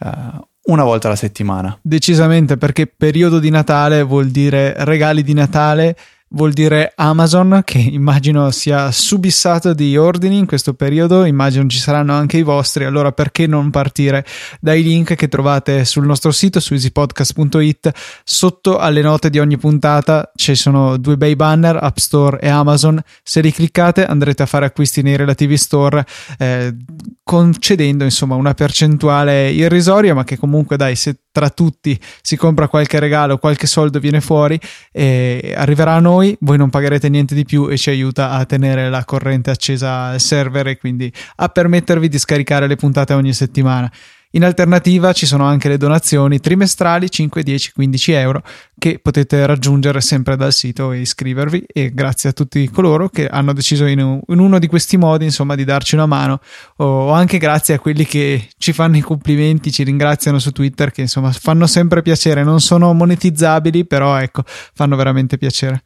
uh, 0.00 0.48
una 0.72 0.84
volta 0.84 1.08
alla 1.08 1.16
settimana. 1.16 1.78
Decisamente, 1.82 2.56
perché 2.56 2.86
periodo 2.86 3.38
di 3.38 3.50
Natale 3.50 4.02
vuol 4.02 4.28
dire 4.28 4.72
regali 4.84 5.22
di 5.22 5.34
Natale 5.34 5.96
vuol 6.30 6.52
dire 6.52 6.92
Amazon 6.96 7.62
che 7.64 7.78
immagino 7.90 8.50
sia 8.50 8.90
subissato 8.90 9.72
di 9.72 9.96
ordini 9.96 10.38
in 10.38 10.46
questo 10.46 10.74
periodo, 10.74 11.24
immagino 11.24 11.66
ci 11.68 11.78
saranno 11.78 12.12
anche 12.12 12.38
i 12.38 12.42
vostri, 12.42 12.84
allora 12.84 13.12
perché 13.12 13.46
non 13.46 13.70
partire 13.70 14.24
dai 14.60 14.82
link 14.82 15.14
che 15.14 15.28
trovate 15.28 15.84
sul 15.84 16.06
nostro 16.06 16.30
sito 16.30 16.60
su 16.60 16.74
easypodcast.it 16.74 17.90
sotto 18.24 18.78
alle 18.78 19.02
note 19.02 19.30
di 19.30 19.38
ogni 19.38 19.56
puntata 19.56 20.30
ci 20.34 20.54
sono 20.54 20.96
due 20.96 21.16
bei 21.16 21.36
banner 21.36 21.78
App 21.80 21.96
Store 21.98 22.38
e 22.40 22.48
Amazon, 22.48 23.00
se 23.22 23.40
li 23.40 23.52
cliccate 23.52 24.04
andrete 24.04 24.42
a 24.42 24.46
fare 24.46 24.66
acquisti 24.66 25.02
nei 25.02 25.16
relativi 25.16 25.56
store 25.56 26.04
eh, 26.38 26.74
concedendo 27.22 28.04
insomma 28.04 28.34
una 28.34 28.54
percentuale 28.54 29.50
irrisoria 29.50 30.14
ma 30.14 30.24
che 30.24 30.38
comunque 30.38 30.76
dai 30.76 30.96
se 30.96 31.20
tra 31.38 31.50
tutti 31.50 31.98
si 32.20 32.36
compra 32.36 32.66
qualche 32.66 32.98
regalo, 32.98 33.38
qualche 33.38 33.68
soldo 33.68 34.00
viene 34.00 34.20
fuori 34.20 34.58
e 34.90 35.54
arriverà 35.56 35.94
a 35.94 36.00
noi, 36.18 36.36
voi 36.40 36.56
non 36.56 36.70
pagherete 36.70 37.08
niente 37.08 37.34
di 37.34 37.44
più 37.44 37.68
e 37.68 37.78
ci 37.78 37.90
aiuta 37.90 38.30
a 38.30 38.44
tenere 38.44 38.90
la 38.90 39.04
corrente 39.04 39.50
accesa 39.50 40.06
al 40.06 40.20
server 40.20 40.66
e 40.66 40.76
quindi 40.76 41.12
a 41.36 41.48
permettervi 41.48 42.08
di 42.08 42.18
scaricare 42.18 42.66
le 42.66 42.76
puntate 42.76 43.14
ogni 43.14 43.32
settimana. 43.32 43.90
In 44.32 44.44
alternativa 44.44 45.14
ci 45.14 45.24
sono 45.24 45.44
anche 45.44 45.68
le 45.68 45.78
donazioni 45.78 46.38
trimestrali 46.38 47.10
5, 47.10 47.42
10, 47.42 47.72
15 47.72 48.12
euro 48.12 48.42
che 48.76 48.98
potete 48.98 49.46
raggiungere 49.46 50.02
sempre 50.02 50.36
dal 50.36 50.52
sito 50.52 50.92
e 50.92 50.98
iscrivervi 50.98 51.64
e 51.66 51.94
grazie 51.94 52.28
a 52.28 52.32
tutti 52.34 52.68
coloro 52.68 53.08
che 53.08 53.26
hanno 53.26 53.54
deciso 53.54 53.86
in, 53.86 54.20
uno 54.26 54.58
di 54.58 54.66
questi 54.66 54.98
modi 54.98 55.24
insomma 55.24 55.54
di 55.54 55.64
darci 55.64 55.94
una 55.94 56.04
mano 56.04 56.40
o 56.76 57.10
anche 57.10 57.38
grazie 57.38 57.76
a 57.76 57.78
quelli 57.78 58.04
che 58.04 58.50
ci 58.58 58.74
fanno 58.74 58.98
i 58.98 59.00
complimenti, 59.00 59.72
ci 59.72 59.82
ringraziano 59.82 60.38
su 60.38 60.50
Twitter 60.50 60.90
che 60.90 61.00
insomma 61.00 61.32
fanno 61.32 61.66
sempre 61.66 62.02
piacere, 62.02 62.42
non 62.42 62.60
sono 62.60 62.92
monetizzabili 62.92 63.86
però 63.86 64.18
ecco 64.18 64.42
fanno 64.74 64.94
veramente 64.96 65.38
piacere. 65.38 65.84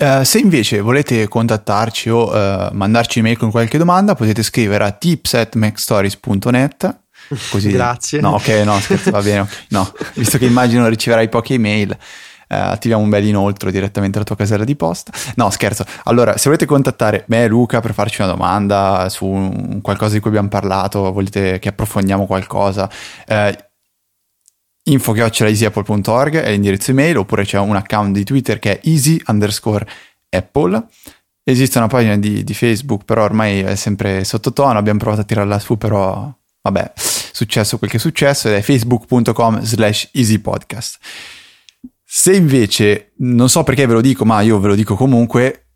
Uh, 0.00 0.22
se 0.22 0.38
invece 0.38 0.80
volete 0.80 1.28
contattarci 1.28 2.08
o 2.08 2.30
uh, 2.30 2.70
mandarci 2.72 3.18
email 3.18 3.36
con 3.36 3.50
qualche 3.50 3.76
domanda, 3.76 4.14
potete 4.14 4.42
scrivere 4.42 4.84
a 4.84 4.92
tips@macstories.net. 4.92 7.00
Così... 7.50 7.70
Grazie. 7.70 8.22
No, 8.22 8.30
ok, 8.30 8.48
no, 8.64 8.80
scherzo, 8.80 9.10
va 9.10 9.20
bene. 9.20 9.40
Okay. 9.40 9.56
No, 9.68 9.92
visto 10.14 10.38
che 10.38 10.46
immagino 10.46 10.88
riceverai 10.88 11.28
poche 11.28 11.52
email, 11.52 11.90
uh, 11.90 11.96
attiviamo 12.48 13.02
un 13.02 13.10
bel 13.10 13.26
inoltro 13.26 13.70
direttamente 13.70 14.16
alla 14.16 14.26
tua 14.26 14.36
casella 14.36 14.64
di 14.64 14.74
posta. 14.74 15.12
No, 15.34 15.50
scherzo. 15.50 15.84
Allora, 16.04 16.38
se 16.38 16.44
volete 16.44 16.64
contattare 16.64 17.24
me 17.26 17.44
e 17.44 17.48
Luca 17.48 17.80
per 17.80 17.92
farci 17.92 18.22
una 18.22 18.30
domanda 18.30 19.06
su 19.10 19.78
qualcosa 19.82 20.14
di 20.14 20.20
cui 20.20 20.30
abbiamo 20.30 20.48
parlato, 20.48 21.12
volete 21.12 21.58
che 21.58 21.68
approfondiamo 21.68 22.24
qualcosa, 22.24 22.88
info.easyapple.org 24.82 26.36
è 26.36 26.50
l'indirizzo 26.50 26.90
email 26.90 27.18
oppure 27.18 27.44
c'è 27.44 27.58
un 27.58 27.76
account 27.76 28.12
di 28.12 28.24
Twitter 28.24 28.58
che 28.58 28.80
è 28.80 28.88
easy 28.88 29.20
underscore 29.26 29.86
apple. 30.28 30.86
Esiste 31.42 31.78
una 31.78 31.88
pagina 31.88 32.16
di, 32.16 32.44
di, 32.44 32.54
Facebook 32.54 33.04
però 33.04 33.24
ormai 33.24 33.60
è 33.60 33.74
sempre 33.74 34.24
sottotono 34.24 34.78
abbiamo 34.78 34.98
provato 34.98 35.22
a 35.22 35.24
tirarla 35.24 35.58
su 35.58 35.76
però 35.76 36.32
vabbè 36.62 36.92
successo 36.96 37.78
quel 37.78 37.90
che 37.90 37.96
è 37.96 38.00
successo 38.00 38.48
ed 38.48 38.54
è 38.54 38.60
facebook.com 38.60 39.60
slash 39.62 40.10
easypodcast. 40.12 40.98
Se 42.04 42.34
invece 42.34 43.12
non 43.18 43.48
so 43.48 43.62
perché 43.62 43.86
ve 43.86 43.94
lo 43.94 44.00
dico 44.00 44.24
ma 44.24 44.40
io 44.40 44.58
ve 44.60 44.68
lo 44.68 44.74
dico 44.74 44.94
comunque 44.94 45.66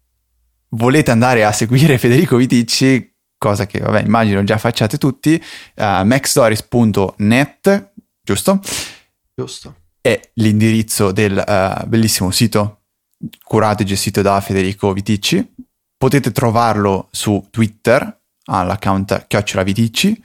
volete 0.71 1.11
andare 1.11 1.45
a 1.45 1.53
seguire 1.53 1.99
Federico 1.99 2.37
Viticci 2.37 3.13
cosa 3.37 3.67
che 3.67 3.79
vabbè 3.79 4.03
immagino 4.03 4.43
già 4.45 4.59
facciate 4.59 4.97
tutti 4.97 5.35
uh, 5.77 6.05
macstories.net 6.05 7.93
giusto? 8.25 8.61
Giusto. 9.35 9.75
È 10.01 10.21
l'indirizzo 10.35 11.13
del 11.13 11.37
uh, 11.37 11.87
bellissimo 11.87 12.31
sito 12.31 12.81
curato 13.43 13.83
e 13.83 13.87
gestito 13.87 14.23
da 14.23 14.41
Federico 14.41 14.93
Viticci. 14.93 15.55
Potete 15.97 16.33
trovarlo 16.33 17.09
su 17.11 17.47
Twitter 17.51 18.21
all'account 18.47 19.27
Chiocciola 19.27 19.63
Viticci. 19.63 20.23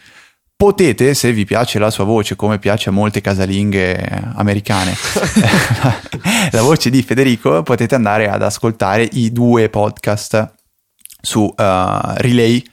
Potete, 0.55 1.13
se 1.13 1.31
vi 1.31 1.45
piace 1.45 1.79
la 1.79 1.89
sua 1.89 2.03
voce, 2.03 2.35
come 2.35 2.59
piace 2.59 2.89
a 2.89 2.91
molte 2.91 3.21
casalinghe 3.21 3.95
americane, 4.35 4.93
la 6.51 6.61
voce 6.61 6.89
di 6.89 7.01
Federico, 7.01 7.63
potete 7.63 7.95
andare 7.95 8.27
ad 8.27 8.43
ascoltare 8.43 9.07
i 9.13 9.31
due 9.31 9.69
podcast 9.69 10.53
su 11.21 11.41
uh, 11.43 11.53
relayfm.fm 11.55 12.71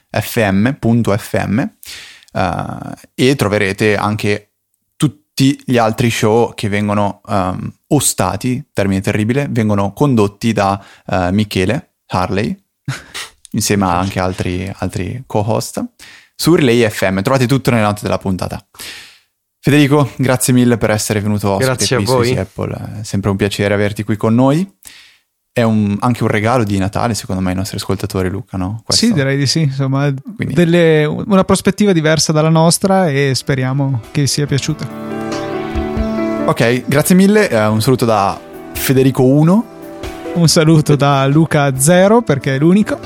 uh, 2.32 2.92
e 3.14 3.36
troverete 3.36 3.96
anche 3.96 4.55
tutti 5.36 5.60
gli 5.66 5.76
altri 5.76 6.08
show 6.08 6.54
che 6.54 6.70
vengono 6.70 7.20
um, 7.26 7.70
ostati, 7.88 8.64
termine 8.72 9.02
terribile, 9.02 9.48
vengono 9.50 9.92
condotti 9.92 10.54
da 10.54 10.82
uh, 11.04 11.28
Michele 11.30 11.96
Harley, 12.06 12.56
insieme 13.52 13.84
a 13.84 13.98
anche 13.98 14.18
altri, 14.18 14.72
altri 14.78 15.24
co-host, 15.26 15.84
su 16.34 16.54
Relay 16.54 16.88
FM. 16.88 17.20
Trovate 17.20 17.46
tutto 17.46 17.70
nelle 17.70 17.82
note 17.82 18.00
della 18.00 18.16
puntata. 18.16 18.66
Federico, 19.60 20.10
grazie 20.16 20.54
mille 20.54 20.78
per 20.78 20.90
essere 20.90 21.20
venuto 21.20 21.50
ospite 21.50 21.66
grazie 21.66 21.96
qui 21.96 22.04
a 22.04 22.08
voi. 22.08 22.26
su 22.28 22.38
Apple. 22.38 23.00
È 23.00 23.04
sempre 23.04 23.28
un 23.28 23.36
piacere 23.36 23.74
averti 23.74 24.04
qui 24.04 24.16
con 24.16 24.34
noi. 24.34 24.66
È 25.52 25.62
un, 25.62 25.96
anche 26.00 26.22
un 26.22 26.30
regalo 26.30 26.64
di 26.64 26.78
Natale, 26.78 27.14
secondo 27.14 27.42
me, 27.42 27.50
ai 27.50 27.56
nostri 27.56 27.76
ascoltatori, 27.76 28.30
Luca, 28.30 28.56
no? 28.56 28.80
Questo. 28.86 29.04
Sì, 29.04 29.12
direi 29.12 29.36
di 29.36 29.46
sì. 29.46 29.62
Insomma, 29.62 30.10
delle, 30.38 31.04
una 31.04 31.44
prospettiva 31.44 31.92
diversa 31.92 32.32
dalla 32.32 32.48
nostra 32.48 33.08
e 33.08 33.32
speriamo 33.34 34.00
che 34.12 34.26
sia 34.26 34.46
piaciuta. 34.46 35.15
Ok, 36.47 36.85
grazie 36.86 37.16
mille. 37.16 37.48
Uh, 37.51 37.73
un 37.73 37.82
saluto 37.82 38.05
da 38.05 38.39
Federico 38.73 39.24
1. 39.24 39.64
Un 40.35 40.47
saluto 40.48 40.94
da 40.94 41.27
Luca 41.27 41.77
0 41.77 42.23
perché 42.23 42.55
è 42.55 42.59
l'unico. 42.59 43.01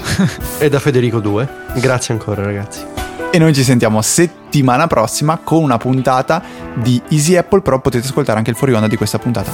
e 0.61 0.69
da 0.69 0.79
Federico 0.79 1.21
2. 1.21 1.49
Grazie 1.77 2.13
ancora, 2.13 2.43
ragazzi. 2.43 2.85
E 3.33 3.39
noi 3.39 3.55
ci 3.55 3.65
sentiamo 3.65 4.03
settimana 4.03 4.87
prossima 4.89 5.41
con 5.43 5.63
una 5.63 5.79
puntata 5.79 6.43
di 6.75 7.01
Easy 7.09 7.35
Apple, 7.37 7.63
però 7.63 7.81
potete 7.81 8.07
ascoltare 8.07 8.37
anche 8.37 8.51
il 8.51 8.57
fuori 8.57 8.75
onda 8.75 8.89
di 8.89 8.97
questa 8.97 9.19
puntata. 9.19 9.51